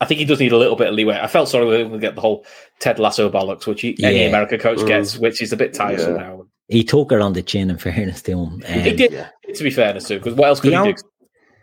I 0.00 0.06
think 0.06 0.18
he 0.18 0.24
does 0.26 0.40
need 0.40 0.52
a 0.52 0.58
little 0.58 0.76
bit 0.76 0.88
of 0.88 0.94
leeway. 0.94 1.18
I 1.20 1.26
felt 1.26 1.48
sorry 1.48 1.84
we 1.84 1.98
get 1.98 2.14
the 2.14 2.20
whole 2.20 2.44
Ted 2.80 2.98
Lasso 2.98 3.30
bollocks, 3.30 3.66
which 3.66 3.80
he, 3.80 3.96
any 4.02 4.24
America 4.26 4.58
coach 4.58 4.78
Mm. 4.78 4.86
gets, 4.88 5.16
which 5.18 5.40
is 5.40 5.52
a 5.52 5.56
bit 5.56 5.72
tiresome 5.72 6.16
Yeah. 6.16 6.22
now. 6.22 6.46
He 6.68 6.82
took 6.84 7.10
her 7.10 7.20
on 7.20 7.32
the 7.34 7.42
chin, 7.42 7.70
in 7.70 7.78
fairness 7.78 8.22
to 8.22 8.32
him. 8.32 8.62
He 8.66 8.90
Um, 8.90 8.96
did, 8.96 9.12
Yeah. 9.12 9.28
to 9.54 9.62
be 9.64 9.70
fairness 9.70 10.04
to, 10.08 10.16
because 10.18 10.34
what 10.34 10.48
else 10.48 10.60
could 10.60 10.72
The 10.72 10.84
he 10.84 10.92
do? 10.92 10.98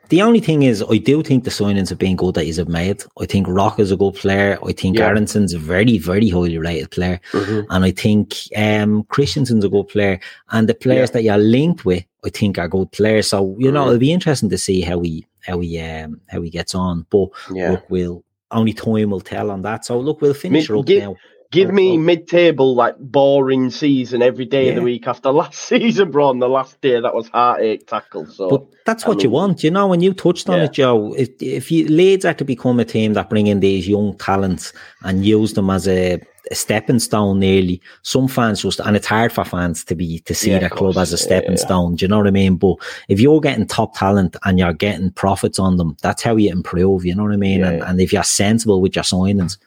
The 0.09 0.21
only 0.21 0.41
thing 0.41 0.63
is, 0.63 0.83
I 0.89 0.97
do 0.97 1.23
think 1.23 1.45
the 1.45 1.49
signings 1.49 1.87
have 1.89 1.97
been 1.97 2.17
good 2.17 2.35
that 2.35 2.43
he's 2.43 2.57
have 2.57 2.67
made. 2.67 3.01
I 3.19 3.25
think 3.25 3.47
Rock 3.47 3.79
is 3.79 3.91
a 3.91 3.95
good 3.97 4.15
player. 4.15 4.59
I 4.65 4.73
think 4.73 4.97
Yeah. 4.97 5.07
Aaronson's 5.07 5.53
a 5.53 5.57
very, 5.57 5.97
very 5.97 6.27
highly 6.29 6.57
rated 6.57 6.91
player. 6.91 7.19
Mhm. 7.31 7.65
And 7.69 7.85
I 7.85 7.91
think 7.91 8.35
um, 8.57 9.03
Christensen's 9.09 9.63
a 9.63 9.69
good 9.69 9.87
player. 9.87 10.19
And 10.51 10.67
the 10.67 10.73
players 10.75 11.11
that 11.11 11.23
you're 11.23 11.37
linked 11.37 11.85
with, 11.85 12.03
I 12.25 12.29
think, 12.29 12.57
are 12.59 12.67
good 12.67 12.91
players. 12.91 13.27
So, 13.27 13.55
you 13.59 13.71
know, 13.71 13.83
Mm. 13.85 13.87
it'll 13.87 13.99
be 13.99 14.13
interesting 14.13 14.49
to 14.49 14.57
see 14.57 14.81
how 14.81 14.99
he 15.01 15.25
how 15.47 15.59
he 15.59 15.79
um, 15.79 16.21
how 16.29 16.41
he 16.41 16.49
gets 16.49 16.75
on. 16.75 17.05
But 17.09 17.29
Yeah. 17.53 17.71
look, 17.71 17.83
we'll 17.89 18.23
only 18.51 18.73
time 18.73 19.09
will 19.09 19.21
tell 19.21 19.49
on 19.49 19.61
that. 19.63 19.85
So 19.85 19.99
look, 19.99 20.21
we'll 20.21 20.33
finish 20.35 20.69
Mi- 20.69 20.73
her 20.75 20.79
up 20.79 20.85
gi- 20.85 20.99
now. 20.99 21.15
Give 21.51 21.69
Oh, 21.69 21.73
me 21.73 21.91
oh. 21.91 21.97
mid-table, 21.97 22.75
like 22.75 22.95
boring 22.97 23.71
season 23.71 24.21
every 24.21 24.45
day 24.45 24.69
of 24.69 24.75
the 24.75 24.81
week 24.81 25.05
after 25.05 25.31
last 25.41 25.55
season, 25.59 26.09
bro. 26.11 26.27
On 26.29 26.39
the 26.39 26.47
last 26.47 26.79
day 26.79 26.97
that 27.01 27.13
was 27.13 27.27
heartache 27.27 27.87
tackle. 27.87 28.25
So 28.27 28.49
But 28.49 28.63
that's 28.85 29.03
I 29.05 29.09
what 29.09 29.21
you 29.23 29.29
mean- 29.29 29.33
want, 29.33 29.63
you 29.63 29.71
know. 29.71 29.87
When 29.87 29.99
you 30.01 30.13
touched 30.13 30.47
on 30.47 30.59
Yeah. 30.59 30.65
it, 30.65 30.73
Joe, 30.73 31.13
if, 31.17 31.29
if 31.41 31.69
you 31.71 31.87
Leeds 31.87 32.23
are 32.23 32.33
to 32.35 32.45
become 32.45 32.79
a 32.79 32.85
team 32.85 33.13
that 33.15 33.29
bring 33.29 33.47
in 33.47 33.59
these 33.61 33.85
young 33.87 34.15
talents 34.17 34.71
and 35.03 35.25
use 35.25 35.51
them 35.53 35.69
as 35.69 35.87
a, 35.89 36.21
a 36.49 36.55
stepping 36.55 36.99
stone, 36.99 37.39
nearly 37.39 37.81
some 38.01 38.27
fans 38.27 38.61
just, 38.61 38.79
and 38.79 38.95
it's 38.95 39.07
hard 39.07 39.31
for 39.31 39.45
fans 39.45 39.83
to 39.85 39.95
be 39.95 40.19
to 40.19 40.33
see 40.33 40.51
Yeah, 40.51 40.59
their 40.59 40.69
club 40.69 40.97
as 40.97 41.13
a 41.13 41.17
stepping 41.17 41.51
yeah. 41.51 41.57
stone. 41.57 41.95
Do 41.95 42.03
you 42.03 42.09
know 42.09 42.17
what 42.17 42.27
I 42.27 42.31
mean? 42.31 42.55
But 42.55 42.77
if 43.09 43.19
you're 43.19 43.39
getting 43.39 43.67
top 43.67 43.95
talent 43.95 44.35
and 44.45 44.57
you're 44.57 44.73
getting 44.73 45.11
profits 45.11 45.59
on 45.59 45.77
them, 45.77 45.95
that's 46.01 46.23
how 46.23 46.35
you 46.35 46.51
improve. 46.51 47.05
You 47.05 47.15
know 47.15 47.23
what 47.23 47.33
I 47.33 47.37
mean? 47.37 47.59
Yeah, 47.59 47.69
and, 47.69 47.77
yeah. 47.79 47.89
and 47.89 48.01
if 48.01 48.11
you're 48.11 48.23
sensible 48.23 48.81
with 48.81 48.95
your 48.95 49.03
signings. 49.03 49.57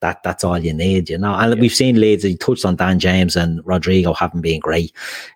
That 0.00 0.22
that's 0.22 0.44
all 0.44 0.58
you 0.58 0.74
need, 0.74 1.08
you 1.08 1.16
know. 1.16 1.34
And 1.34 1.54
Yeah. 1.54 1.60
we've 1.60 1.74
seen 1.74 1.98
Leeds. 1.98 2.22
He 2.22 2.36
touched 2.36 2.66
on 2.66 2.76
Dan 2.76 2.98
James 2.98 3.34
and 3.34 3.62
Rodrigo 3.64 4.12
haven't 4.12 4.42
been 4.42 4.60
great, 4.60 4.92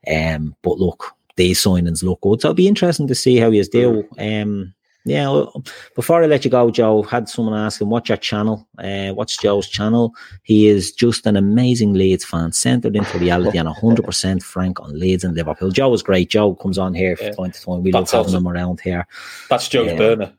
um. 0.07 0.55
But 0.63 0.79
look, 0.79 1.15
these 1.37 1.59
signings 1.63 2.03
look 2.03 2.21
good. 2.21 2.43
So 2.43 2.49
it'll 2.49 2.55
be 2.57 2.69
interesting 2.69 3.07
to 3.09 3.15
see 3.15 3.39
how 3.39 3.51
he 3.51 3.63
do. 3.63 4.07
Um, 4.19 4.75
yeah. 5.05 5.29
well, 5.29 5.63
Before 5.95 6.23
I 6.23 6.27
let 6.27 6.45
you 6.45 6.51
go, 6.51 6.71
Joe, 6.71 7.03
had 7.03 7.29
someone 7.29 7.55
asking, 7.59 7.89
"What's 7.89 8.09
your 8.09 8.19
channel? 8.19 8.67
Uh, 8.79 9.11
what's 9.11 9.37
Joe's 9.37 9.69
channel?" 9.69 10.15
He 10.43 10.69
is 10.69 10.93
just 10.93 11.27
an 11.27 11.37
amazing 11.37 11.95
Leeds 11.95 12.25
fan, 12.25 12.53
centered 12.53 12.97
into 12.97 13.19
reality 13.19 13.59
and 13.59 13.69
hundred 13.69 14.05
percent 14.05 14.43
frank 14.43 14.81
on 14.81 14.99
Leeds 14.99 15.25
and 15.25 15.35
Liverpool. 15.35 15.71
Joe 15.71 15.93
is 15.95 16.03
great. 16.03 16.31
Joe 16.31 16.55
comes 16.55 16.79
on 16.79 16.95
here 16.95 17.17
from 17.17 17.27
Yeah. 17.27 17.33
time 17.33 17.51
to 17.53 17.63
time. 17.63 17.83
We 17.83 17.91
That's 17.91 18.13
love 18.13 18.27
having 18.27 18.35
awesome. 18.37 18.47
him 18.47 18.53
around 18.53 18.81
here. 18.81 19.07
That's 19.49 19.69
Joe's 19.69 19.87
Yeah. 19.93 19.97
burner. 19.97 20.33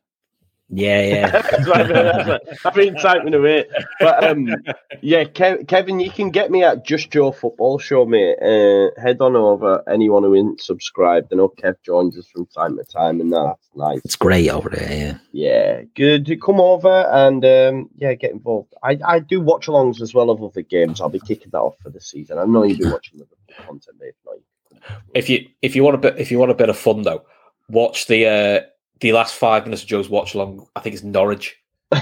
Yeah, 0.74 1.42
yeah. 1.74 2.38
I've 2.64 2.74
been 2.74 2.96
typing 2.96 3.34
away. 3.34 3.66
But 4.00 4.24
um, 4.24 4.56
yeah, 5.02 5.26
Kev- 5.26 5.68
Kevin, 5.68 6.00
you 6.00 6.10
can 6.10 6.30
get 6.30 6.50
me 6.50 6.64
at 6.64 6.86
Just 6.86 7.12
Joe 7.12 7.32
Football 7.34 7.78
Show, 7.78 8.06
mate. 8.06 8.38
Uh, 8.42 8.90
head 9.02 9.20
on 9.20 9.36
over. 9.36 9.84
Anyone 9.90 10.24
who 10.24 10.34
isn't 10.34 10.62
subscribed, 10.62 11.28
I 11.34 11.36
know 11.36 11.50
Kev 11.50 11.76
joins 11.86 12.18
us 12.18 12.28
from 12.28 12.46
time 12.48 12.78
to 12.78 12.84
time, 12.86 13.20
and 13.20 13.34
that's 13.34 13.70
nice. 13.76 14.00
it's 14.06 14.16
great 14.16 14.50
over 14.50 14.70
there. 14.70 14.90
Yeah. 14.92 15.18
Yeah, 15.34 15.82
good. 15.96 16.26
To 16.28 16.38
come 16.38 16.62
over 16.62 17.06
and 17.12 17.44
um, 17.44 17.90
yeah, 17.98 18.14
get 18.14 18.32
involved. 18.32 18.74
I, 18.84 18.98
I 19.06 19.20
do 19.20 19.42
watch 19.42 19.68
alongs 19.68 20.00
as 20.02 20.14
well 20.14 20.30
of 20.30 20.42
other 20.42 20.62
games. 20.62 21.02
I'll 21.02 21.10
be 21.10 21.20
kicking 21.20 21.50
that 21.52 21.60
off 21.60 21.76
for 21.84 21.90
the 21.90 22.00
season. 22.00 22.38
I 22.38 22.46
know 22.46 22.64
you've 22.64 22.80
been 22.80 22.92
watching 22.92 23.20
the 23.20 23.28
content, 23.66 23.98
mate. 24.00 24.10
If 24.10 24.16
not, 24.26 24.36
you- 24.36 25.02
If 25.14 25.30
you 25.30 25.48
if 25.62 25.76
you 25.76 25.84
want 25.84 25.96
a 25.96 26.00
bit 26.00 26.18
if 26.18 26.32
you 26.32 26.40
want 26.40 26.52
a 26.52 26.56
bit 26.56 26.70
of 26.70 26.78
fun 26.78 27.02
though, 27.04 27.24
watch 27.70 28.08
the 28.08 28.26
uh 28.26 28.62
the 29.02 29.12
last 29.14 29.36
five 29.36 29.66
minutes 29.66 29.82
of 29.84 29.88
Joe's 29.90 30.10
watch 30.10 30.34
along. 30.36 30.68
I 30.76 30.80
think 30.80 30.96
it's 30.96 31.04
Norwich. 31.04 31.58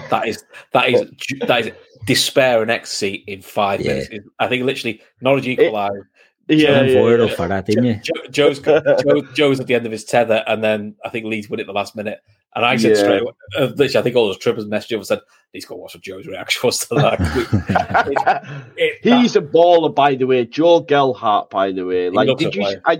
That 0.09 0.27
is 0.27 0.43
that 0.73 0.89
is 0.89 1.03
that 1.47 1.65
is 1.67 1.71
despair 2.05 2.61
and 2.61 2.69
ecstasy 2.69 3.23
in 3.27 3.41
five 3.41 3.81
Yeah. 3.81 3.93
minutes. 3.93 4.27
I 4.39 4.47
think 4.47 4.63
literally 4.65 5.01
Norwich 5.21 5.47
equalised. 5.47 5.95
Yeah, 6.47 6.81
yeah, 6.81 7.15
yeah. 7.15 7.27
for 7.35 7.47
that, 7.47 7.67
didn't 7.67 7.83
you? 7.85 7.99
Joe, 8.01 8.21
Joe's 8.31 8.59
Joe, 9.03 9.21
Joe's 9.33 9.59
at 9.59 9.67
the 9.67 9.75
end 9.75 9.85
of 9.85 9.91
his 9.91 10.03
tether, 10.03 10.43
and 10.47 10.63
then 10.63 10.95
I 11.05 11.09
think 11.09 11.25
Leeds 11.27 11.47
win 11.49 11.59
it 11.59 11.67
the 11.67 11.73
last 11.73 11.95
minute. 11.95 12.21
And 12.55 12.65
I 12.65 12.75
said 12.77 12.91
Yeah. 12.95 13.03
straight, 13.03 13.21
away, 13.21 13.31
uh, 13.59 13.65
literally, 13.75 13.97
I 13.97 14.01
think 14.01 14.15
all 14.15 14.25
those 14.25 14.39
trippers 14.39 14.65
messaged 14.65 14.93
over 14.93 14.97
and 15.01 15.05
said, 15.05 15.19
"He's 15.53 15.65
got 15.65 15.75
to 15.75 15.81
watch 15.81 15.93
what 15.93 16.01
Joe's 16.03 16.25
reaction 16.25 16.61
was 16.63 16.79
to 16.87 16.95
that." 16.95 18.63
It- 18.77 18.99
He's 19.03 19.35
a 19.35 19.41
baller, 19.41 19.93
by 19.93 20.15
the 20.15 20.25
way. 20.25 20.45
Joe 20.45 20.79
Gelhardt, 20.81 21.51
by 21.51 21.71
the 21.71 21.85
way. 21.85 22.09
Like, 22.09 22.35
did 22.37 22.55
you? 22.55 22.65
I, 22.85 22.99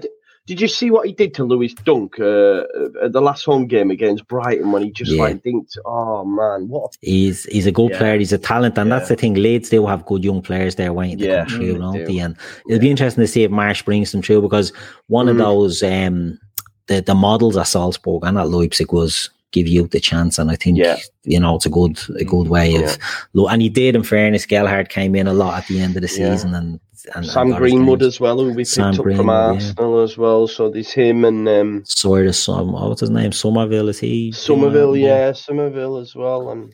did 0.49 0.59
you 0.59 0.67
see 0.67 0.89
what 0.89 1.05
he 1.05 1.13
did 1.13 1.35
to 1.35 1.43
Lewis 1.43 1.76
Dunk 1.76 2.19
uh, 2.19 2.63
at 3.03 3.11
the 3.13 3.21
last 3.21 3.45
home 3.45 3.67
game 3.67 3.91
against 3.91 4.27
Brighton 4.27 4.71
when 4.71 4.81
he 4.84 4.89
just 4.91 5.11
Yeah. 5.11 5.21
like 5.26 5.43
dinked? 5.43 5.77
Oh 5.85 6.26
man, 6.26 6.67
what? 6.67 6.91
A, 6.95 7.05
He's 7.05 7.43
he's 7.45 7.67
a 7.67 7.71
good 7.71 7.91
Yeah. 7.91 7.97
player. 7.99 8.17
He's 8.17 8.34
a 8.34 8.38
talent, 8.39 8.76
and 8.80 8.91
that's 8.91 9.09
the 9.09 9.15
thing. 9.15 9.35
Leeds 9.35 9.69
do 9.69 9.85
have 9.85 10.05
good 10.07 10.23
young 10.23 10.41
players 10.41 10.73
there 10.76 10.91
waiting 10.91 11.19
to 11.19 11.26
Yeah, 11.26 11.45
come 11.45 11.55
through, 11.59 11.73
they 11.73 11.80
don't 11.80 12.05
they? 12.05 12.17
And 12.17 12.35
it'll 12.67 12.81
be 12.81 12.89
interesting 12.89 13.21
to 13.21 13.27
see 13.27 13.43
if 13.43 13.51
Marsch 13.51 13.85
brings 13.85 14.11
them 14.11 14.23
through 14.23 14.41
because 14.41 14.73
one 15.07 15.30
of 15.30 15.35
Mm. 15.35 15.39
those 15.45 15.84
um 15.84 16.39
the 16.88 17.01
the 17.01 17.13
models 17.15 17.55
at 17.55 17.67
Salzburg 17.67 18.23
and 18.26 18.38
at 18.39 18.49
Leipzig 18.49 18.91
was 18.91 19.30
give 19.51 19.67
you 19.67 19.88
the 19.88 19.99
chance, 19.99 20.39
and 20.39 20.49
I 20.51 20.55
think 20.55 20.77
Yeah. 20.80 20.97
you 21.23 21.39
know 21.39 21.55
it's 21.57 21.65
a 21.67 21.69
good 21.69 21.99
a 22.19 22.23
good 22.23 22.47
way 22.47 22.71
Yeah. 22.71 22.80
of 22.81 22.97
look. 23.34 23.51
And 23.51 23.61
he 23.61 23.69
did, 23.69 23.95
in 23.95 24.03
fairness, 24.03 24.45
Gelhardt 24.47 24.89
came 24.89 25.13
in 25.15 25.27
a 25.27 25.34
lot 25.34 25.57
at 25.59 25.67
the 25.67 25.80
end 25.80 25.95
of 25.95 26.01
the 26.01 26.07
Yeah. 26.15 26.35
season, 26.35 26.53
and, 26.55 26.80
and 27.15 27.26
Sam 27.26 27.47
and 27.47 27.57
Greenwood 27.57 28.01
as 28.01 28.19
well, 28.19 28.38
who 28.38 28.47
we 28.47 28.57
picked 28.57 28.69
Sam 28.69 28.89
up 28.89 28.95
from 28.95 29.03
Greenwood, 29.03 29.27
yeah. 29.27 29.53
Arsenal 29.53 30.01
as 30.01 30.17
well. 30.17 30.47
So 30.47 30.69
there's 30.69 30.91
him 30.91 31.26
and 31.26 31.47
um, 31.47 31.84
Sort 31.85 32.27
of 32.27 32.35
some 32.35 32.71
what's 32.71 33.01
his 33.01 33.09
name? 33.09 33.31
Summerville 33.31 33.89
is 33.89 33.99
he? 33.99 34.31
Summerville, 34.31 34.97
yeah, 34.97 35.31
Summerville 35.31 35.97
as 35.97 36.15
well. 36.15 36.49
And 36.49 36.73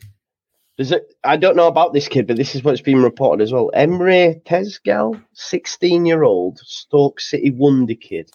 there's 0.76 0.92
a, 0.92 1.00
I 1.24 1.36
don't 1.36 1.56
know 1.56 1.68
about 1.68 1.92
this 1.92 2.08
kid, 2.08 2.26
but 2.26 2.36
this 2.36 2.54
is 2.54 2.62
what's 2.62 2.80
been 2.80 3.02
reported 3.02 3.42
as 3.42 3.52
well. 3.52 3.70
Emre 3.74 4.42
Tezgel, 4.44 5.22
16 5.32 6.06
year 6.06 6.22
old 6.22 6.58
Stoke 6.58 7.20
City 7.20 7.50
wonder 7.50 7.94
kid. 7.94 8.30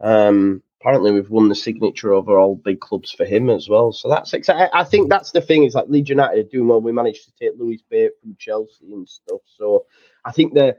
Um, 0.00 0.62
apparently, 0.80 1.12
we've 1.12 1.30
won 1.30 1.48
the 1.48 1.54
signature 1.54 2.12
over 2.12 2.38
all 2.38 2.56
big 2.56 2.80
clubs 2.80 3.12
for 3.12 3.24
him 3.24 3.50
as 3.50 3.68
well. 3.68 3.92
So 3.92 4.08
that's 4.08 4.34
exciting. 4.34 4.68
I 4.72 4.84
think 4.84 5.08
that's 5.08 5.30
the 5.30 5.40
thing 5.40 5.64
is 5.64 5.74
like 5.74 5.88
Leeds 5.88 6.10
United 6.10 6.46
are 6.46 6.48
doing 6.48 6.68
well. 6.68 6.80
We 6.80 6.92
managed 6.92 7.24
to 7.24 7.32
take 7.40 7.58
Lewis 7.58 7.82
Bate 7.88 8.12
from 8.20 8.36
Chelsea 8.38 8.92
and 8.92 9.08
stuff. 9.08 9.40
So 9.56 9.86
I 10.24 10.32
think 10.32 10.54
they're 10.54 10.76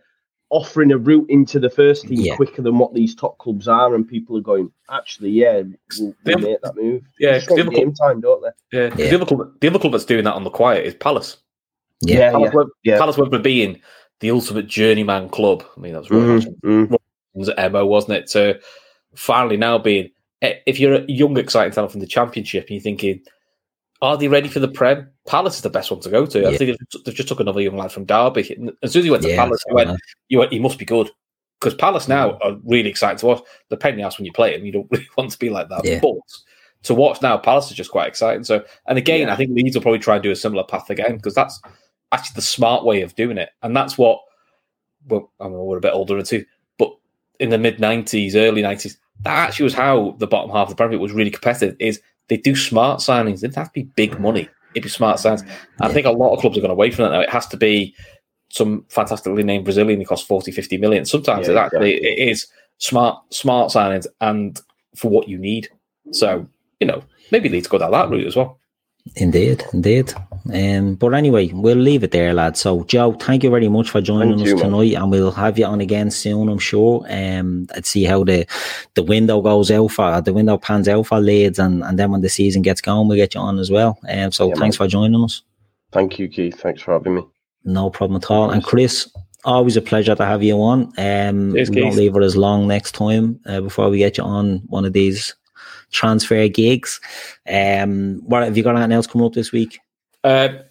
offering 0.49 0.91
a 0.91 0.97
route 0.97 1.25
into 1.29 1.59
the 1.59 1.69
first 1.69 2.07
team 2.07 2.19
Yeah. 2.19 2.35
quicker 2.35 2.61
than 2.61 2.77
what 2.77 2.93
these 2.93 3.15
top 3.15 3.37
clubs 3.39 3.67
are, 3.67 3.95
and 3.95 4.07
people 4.07 4.37
are 4.37 4.41
going, 4.41 4.71
actually, 4.89 5.31
yeah, 5.31 5.63
we'll, 5.99 6.15
we'll 6.25 6.37
make 6.39 6.61
that 6.61 6.75
move. 6.75 7.03
Yeah, 7.19 7.37
Just 7.37 7.49
want 7.49 7.61
the 7.63 7.67
other 7.67 7.75
game 7.75 7.93
time, 7.93 8.21
don't 8.21 8.41
they? 8.43 8.77
Yeah, 8.77 8.89
'cause 8.89 8.99
Yeah. 8.99 9.09
The, 9.09 9.15
other 9.15 9.25
club, 9.25 9.51
the 9.59 9.67
other 9.67 9.79
club 9.79 9.91
that's 9.93 10.05
doing 10.05 10.23
that 10.25 10.33
on 10.35 10.43
the 10.43 10.49
quiet 10.49 10.85
is 10.85 10.93
Palace. 10.95 11.37
Yeah, 12.01 12.31
Palace, 12.31 12.53
went, 12.53 12.69
yeah. 12.83 12.97
Palace 12.97 13.17
went 13.17 13.31
from 13.31 13.41
being 13.41 13.81
the 14.19 14.31
ultimate 14.31 14.67
journeyman 14.67 15.29
club. 15.29 15.63
I 15.75 15.79
mean, 15.79 15.93
that 15.93 15.99
was 15.99 16.11
Roy 16.11 16.19
Mhm, 16.19 16.27
Hodgson's 16.43 16.55
mhm. 16.63 16.97
was 17.33 17.49
at 17.49 17.71
MO, 17.71 17.85
wasn't 17.85 18.17
it? 18.17 18.27
To 18.31 18.59
finally 19.15 19.57
now 19.57 19.77
being, 19.77 20.11
eh, 20.41 20.55
if 20.67 20.79
you're 20.79 20.95
a 20.95 21.05
young, 21.07 21.37
exciting 21.37 21.73
talent 21.73 21.91
from 21.91 22.01
the 22.01 22.07
Championship 22.07 22.63
and 22.65 22.71
you're 22.71 22.81
thinking, 22.81 23.21
are 24.05 24.17
they 24.17 24.27
ready 24.27 24.49
for 24.49 24.59
the 24.59 24.67
Prem? 24.67 25.09
Palace 25.27 25.55
is 25.55 25.61
the 25.61 25.69
best 25.69 25.91
one 25.91 25.99
to 26.01 26.09
go 26.09 26.25
to. 26.25 26.47
I 26.47 26.57
think 26.57 26.77
they've, 27.05 27.15
just 27.15 27.27
took 27.27 27.39
another 27.39 27.61
young 27.61 27.77
lad 27.77 27.91
from 27.91 28.05
Derby. 28.05 28.53
And 28.55 28.71
as 28.83 28.91
soon 28.91 29.01
as 29.01 29.05
he 29.05 29.11
went 29.11 29.23
to 29.23 29.29
Yeah, 29.29 29.43
Palace, 29.43 29.63
you 29.67 29.75
went, 29.75 29.99
you 30.27 30.39
went, 30.39 30.51
he 30.51 30.59
must 30.59 30.79
be 30.79 30.85
good. 30.85 31.09
Because 31.59 31.73
Palace 31.75 32.07
now 32.07 32.31
mm. 32.31 32.39
are 32.41 32.59
really 32.65 32.89
exciting 32.89 33.17
to 33.19 33.25
watch. 33.25 33.43
The 33.69 33.77
penny 33.77 34.01
house 34.01 34.17
when 34.17 34.25
you 34.25 34.33
play 34.33 34.55
them, 34.55 34.65
you 34.65 34.71
don't 34.71 34.87
really 34.91 35.07
want 35.17 35.31
to 35.31 35.39
be 35.39 35.49
like 35.49 35.69
that. 35.69 35.85
Yeah. 35.85 35.99
But 36.01 36.15
to 36.83 36.93
watch 36.93 37.21
now, 37.21 37.37
Palace 37.37 37.71
is 37.71 37.77
just 37.77 37.91
quite 37.91 38.07
exciting. 38.07 38.43
So, 38.43 38.63
and 38.87 38.97
again, 38.97 39.27
yeah. 39.27 39.33
I 39.33 39.35
think 39.35 39.51
Leeds 39.51 39.75
will 39.75 39.81
probably 39.81 39.99
try 39.99 40.15
and 40.15 40.23
do 40.23 40.31
a 40.31 40.35
similar 40.35 40.63
path 40.63 40.89
again 40.89 41.15
because 41.15 41.33
that's 41.33 41.59
actually 42.11 42.35
the 42.35 42.41
smart 42.41 42.85
way 42.85 43.01
of 43.01 43.15
doing 43.15 43.37
it, 43.37 43.49
and 43.63 43.75
that's 43.75 43.97
what. 43.97 44.21
Well, 45.07 45.31
I 45.39 45.45
mean, 45.45 45.57
we're 45.57 45.77
a 45.77 45.81
bit 45.81 45.93
older 45.93 46.21
too, 46.23 46.45
but 46.79 46.91
in 47.39 47.49
the 47.49 47.57
mid 47.57 47.77
'90s, 47.77 48.35
early 48.35 48.61
'90s, 48.61 48.97
that 49.21 49.47
actually 49.47 49.65
was 49.65 49.73
how 49.73 50.15
the 50.19 50.27
bottom 50.27 50.51
half 50.51 50.63
of 50.63 50.69
the 50.69 50.75
Premier 50.75 50.97
League 50.97 51.01
was 51.01 51.11
really 51.11 51.31
competitive. 51.31 51.75
Is 51.79 52.01
they 52.27 52.37
do 52.37 52.55
smart 52.55 52.99
signings? 52.99 53.41
They 53.41 53.47
didn't 53.47 53.55
have 53.55 53.73
to 53.73 53.83
be 53.83 53.89
big 53.95 54.19
money. 54.19 54.49
It'd 54.73 54.83
be 54.83 54.89
smart 54.89 55.17
signings. 55.17 55.45
Yeah. 55.45 55.55
I 55.81 55.93
think 55.93 56.05
a 56.05 56.11
lot 56.11 56.33
of 56.33 56.41
clubs 56.41 56.55
have 56.55 56.63
gone 56.63 56.71
away 56.71 56.91
from 56.91 57.05
that 57.05 57.11
now. 57.11 57.21
It 57.21 57.29
has 57.29 57.47
to 57.47 57.57
be 57.57 57.95
some 58.49 58.85
fantastically 58.89 59.43
named 59.43 59.65
Brazilian 59.65 59.99
who 59.99 60.05
costs 60.05 60.27
40, 60.27 60.51
50 60.51 60.77
million. 60.77 61.05
Sometimes 61.05 61.47
yeah, 61.47 61.53
it 61.53 61.57
actually 61.57 61.93
exactly. 61.93 62.23
it 62.23 62.29
is 62.29 62.47
smart 62.77 63.33
smart 63.33 63.71
signings 63.71 64.05
and 64.21 64.59
for 64.95 65.09
what 65.09 65.27
you 65.27 65.37
need. 65.37 65.69
So 66.11 66.47
you 66.79 66.87
know, 66.87 67.03
maybe 67.31 67.49
need 67.49 67.63
to 67.63 67.69
go 67.69 67.77
down 67.77 67.91
that 67.91 68.09
route 68.09 68.27
as 68.27 68.35
well. 68.35 68.59
Indeed, 69.15 69.63
indeed. 69.73 70.13
Um, 70.53 70.95
but 70.95 71.13
anyway, 71.13 71.51
we'll 71.53 71.77
leave 71.77 72.03
it 72.03 72.11
there, 72.11 72.33
lad. 72.33 72.55
So, 72.55 72.83
Joe, 72.83 73.13
thank 73.13 73.43
you 73.43 73.49
very 73.49 73.67
much 73.67 73.89
for 73.89 73.99
joining 73.99 74.37
thank 74.37 74.41
us 74.41 74.47
you, 74.49 74.57
tonight, 74.57 74.93
man. 74.93 75.01
and 75.01 75.11
we'll 75.11 75.31
have 75.31 75.57
you 75.57 75.65
on 75.65 75.81
again 75.81 76.11
soon, 76.11 76.49
I'm 76.49 76.59
sure. 76.59 77.05
Um, 77.09 77.67
I'd 77.75 77.85
see 77.85 78.03
how 78.03 78.23
the 78.23 78.45
the 78.93 79.03
window 79.03 79.41
goes 79.41 79.71
out 79.71 79.87
for 79.87 80.21
the 80.21 80.33
window 80.33 80.57
pans 80.57 80.87
out 80.87 81.07
for 81.07 81.19
Leeds, 81.19 81.57
and, 81.57 81.83
and 81.83 81.97
then 81.97 82.11
when 82.11 82.21
the 82.21 82.29
season 82.29 82.61
gets 82.61 82.81
going, 82.81 83.07
we'll 83.07 83.17
get 83.17 83.33
you 83.33 83.41
on 83.41 83.57
as 83.57 83.71
well. 83.71 83.97
Um, 84.07 84.31
so, 84.31 84.49
yeah, 84.49 84.55
thanks 84.55 84.79
man. 84.79 84.87
for 84.87 84.91
joining 84.91 85.23
us. 85.23 85.41
Thank 85.91 86.19
you, 86.19 86.27
Keith. 86.27 86.59
Thanks 86.59 86.81
for 86.81 86.93
having 86.93 87.15
me. 87.15 87.23
No 87.63 87.89
problem 87.89 88.17
at 88.17 88.29
all. 88.29 88.51
And 88.51 88.63
Chris, 88.63 89.09
always 89.45 89.77
a 89.77 89.81
pleasure 89.81 90.15
to 90.15 90.25
have 90.25 90.43
you 90.43 90.61
on. 90.61 90.93
Um, 90.97 91.53
Cheers, 91.53 91.69
we 91.69 91.81
don't 91.81 91.95
leave 91.95 92.15
it 92.15 92.23
as 92.23 92.35
long 92.35 92.67
next 92.67 92.93
time 92.93 93.39
uh, 93.47 93.61
before 93.61 93.89
we 93.89 93.97
get 93.97 94.17
you 94.17 94.23
on 94.23 94.57
one 94.67 94.85
of 94.85 94.93
these 94.93 95.33
transfer 95.91 96.47
gigs. 96.47 96.99
Um, 97.49 98.21
what 98.25 98.43
have 98.43 98.57
you 98.57 98.63
got 98.63 98.75
anything 98.75 98.91
else 98.91 99.07
coming 99.07 99.25
up 99.25 99.33
this 99.33 99.51
week? 99.51 99.79
Uh, 100.25 100.63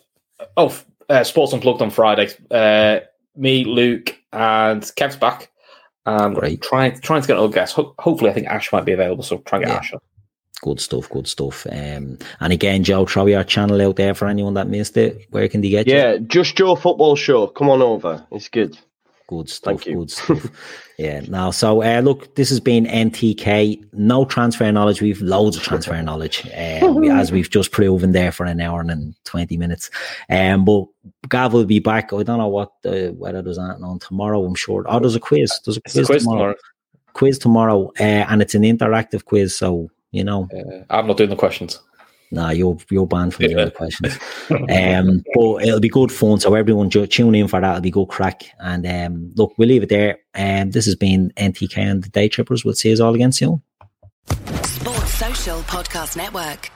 oh, 0.56 0.76
uh, 1.09 1.22
Sports 1.22 1.52
Unplugged 1.52 1.81
on 1.81 1.90
Friday. 1.90 2.28
Uh, 2.51 3.01
me, 3.36 3.64
Luke, 3.64 4.16
and 4.32 4.82
Kev's 4.97 5.16
back. 5.16 5.51
Um, 6.06 6.35
Great. 6.35 6.60
Trying 6.60 7.01
trying 7.01 7.22
to 7.22 7.28
get 7.28 7.36
another 7.36 7.52
guest. 7.52 7.74
Ho- 7.76 7.94
hopefully, 7.98 8.31
I 8.31 8.35
think 8.35 8.48
Ash 8.48 8.72
might 8.72 8.85
be 8.85 8.93
available, 8.93 9.22
so 9.22 9.39
try 9.39 9.59
and 9.59 9.66
get 9.66 9.72
yeah. 9.72 9.78
Ash 9.78 9.93
on. 9.93 10.01
Good 10.62 10.81
stuff, 10.81 11.09
good 11.10 11.28
stuff. 11.28 11.66
Um, 11.70 12.18
and 12.40 12.52
again, 12.52 12.85
Joe, 12.85 13.06
throw 13.06 13.26
your 13.26 13.44
channel 13.44 13.81
out 13.82 13.97
there 13.97 14.14
for 14.14 14.28
anyone 14.28 14.55
that 14.55 14.68
missed 14.68 14.97
it. 14.97 15.26
Where 15.31 15.48
can 15.48 15.60
they 15.60 15.68
get 15.68 15.86
yeah, 15.86 15.94
you? 15.94 16.12
Yeah, 16.12 16.18
Just 16.26 16.56
Joe 16.56 16.74
Football 16.74 17.16
Show. 17.16 17.47
Come 17.48 17.68
on 17.68 17.82
over. 17.82 18.26
It's 18.32 18.48
good. 18.48 18.78
Good 19.27 19.49
stuff. 19.49 19.85
Good 19.85 20.11
stuff. 20.11 20.51
yeah. 20.99 21.21
Now, 21.21 21.51
so 21.51 21.83
uh, 21.83 22.01
look, 22.01 22.35
this 22.35 22.51
has 22.51 22.61
been 22.61 22.85
NTK. 22.85 23.83
No 23.95 24.25
transfer 24.27 24.71
knowledge. 24.71 25.01
We've 25.01 25.21
loads 25.23 25.57
of 25.57 25.63
transfer 25.63 26.01
knowledge, 26.09 26.47
uh, 26.49 27.01
as 27.11 27.33
we've 27.33 27.49
just 27.49 27.73
proven 27.73 28.13
there 28.13 28.33
for 28.33 28.45
an 28.45 28.61
hour 28.61 28.81
and 28.83 29.15
twenty 29.25 29.57
minutes. 29.57 29.91
Um, 30.29 30.65
but 30.67 30.85
Gav 31.31 31.55
will 31.55 31.65
be 31.65 31.79
back. 31.79 32.13
I 32.13 32.23
don't 32.23 32.39
know 32.39 32.49
what 32.49 32.73
the 32.83 33.15
weather 33.17 33.41
does 33.41 33.57
that 33.57 33.79
on 33.83 33.99
tomorrow. 33.99 34.45
I'm 34.45 34.55
sure. 34.55 34.85
Oh, 34.89 35.01
there's 35.01 35.17
a 35.17 35.21
quiz. 35.21 35.59
There's 35.65 35.79
a 35.79 35.81
quiz, 35.81 35.97
a 35.97 36.05
quiz 36.05 36.23
tomorrow. 36.25 36.39
tomorrow. 36.39 36.55
Quiz 37.15 37.39
tomorrow, 37.39 37.93
uh, 38.01 38.27
and 38.29 38.43
it's 38.43 38.55
an 38.55 38.63
interactive 38.63 39.25
quiz. 39.25 39.57
So 39.57 39.91
you 40.11 40.23
know, 40.23 40.49
uh, 40.55 40.85
I'm 40.91 41.07
not 41.07 41.17
doing 41.17 41.31
the 41.31 41.37
questions. 41.37 41.81
Nah, 42.35 42.51
you're 42.51 42.77
you're 42.90 43.06
banned 43.06 43.35
from 43.35 43.44
yeah. 43.44 43.48
the 43.48 43.62
other 43.62 43.70
questions. 43.70 44.19
um, 44.51 45.23
but 45.35 45.62
it'll 45.65 45.81
be 45.81 45.89
good 45.89 46.12
fun. 46.12 46.40
So 46.40 46.55
everyone 46.55 46.90
tune 46.90 47.35
in 47.35 47.48
for 47.48 47.61
that. 47.61 47.70
It'll 47.70 47.81
be 47.81 47.90
good 47.90 48.06
crack. 48.06 48.44
And 48.59 48.86
um, 48.86 49.32
look, 49.36 49.55
we'll 49.56 49.69
leave 49.69 49.85
it 49.85 49.89
there. 49.89 50.19
And 50.35 50.69
um, 50.69 50.70
this 50.73 50.85
has 50.86 50.97
been 50.97 51.32
NTK 51.36 51.78
and 51.78 52.02
the 52.02 52.11
Day 52.11 52.28
Trippers. 52.28 52.65
We'll 52.65 52.74
see 52.74 52.90
you 52.90 53.05
all 53.05 53.15
again 53.15 53.32
soon. 53.32 53.62
Sports 54.65 55.15
Social 55.15 55.61
Podcast 55.61 56.16
Network. 56.16 56.70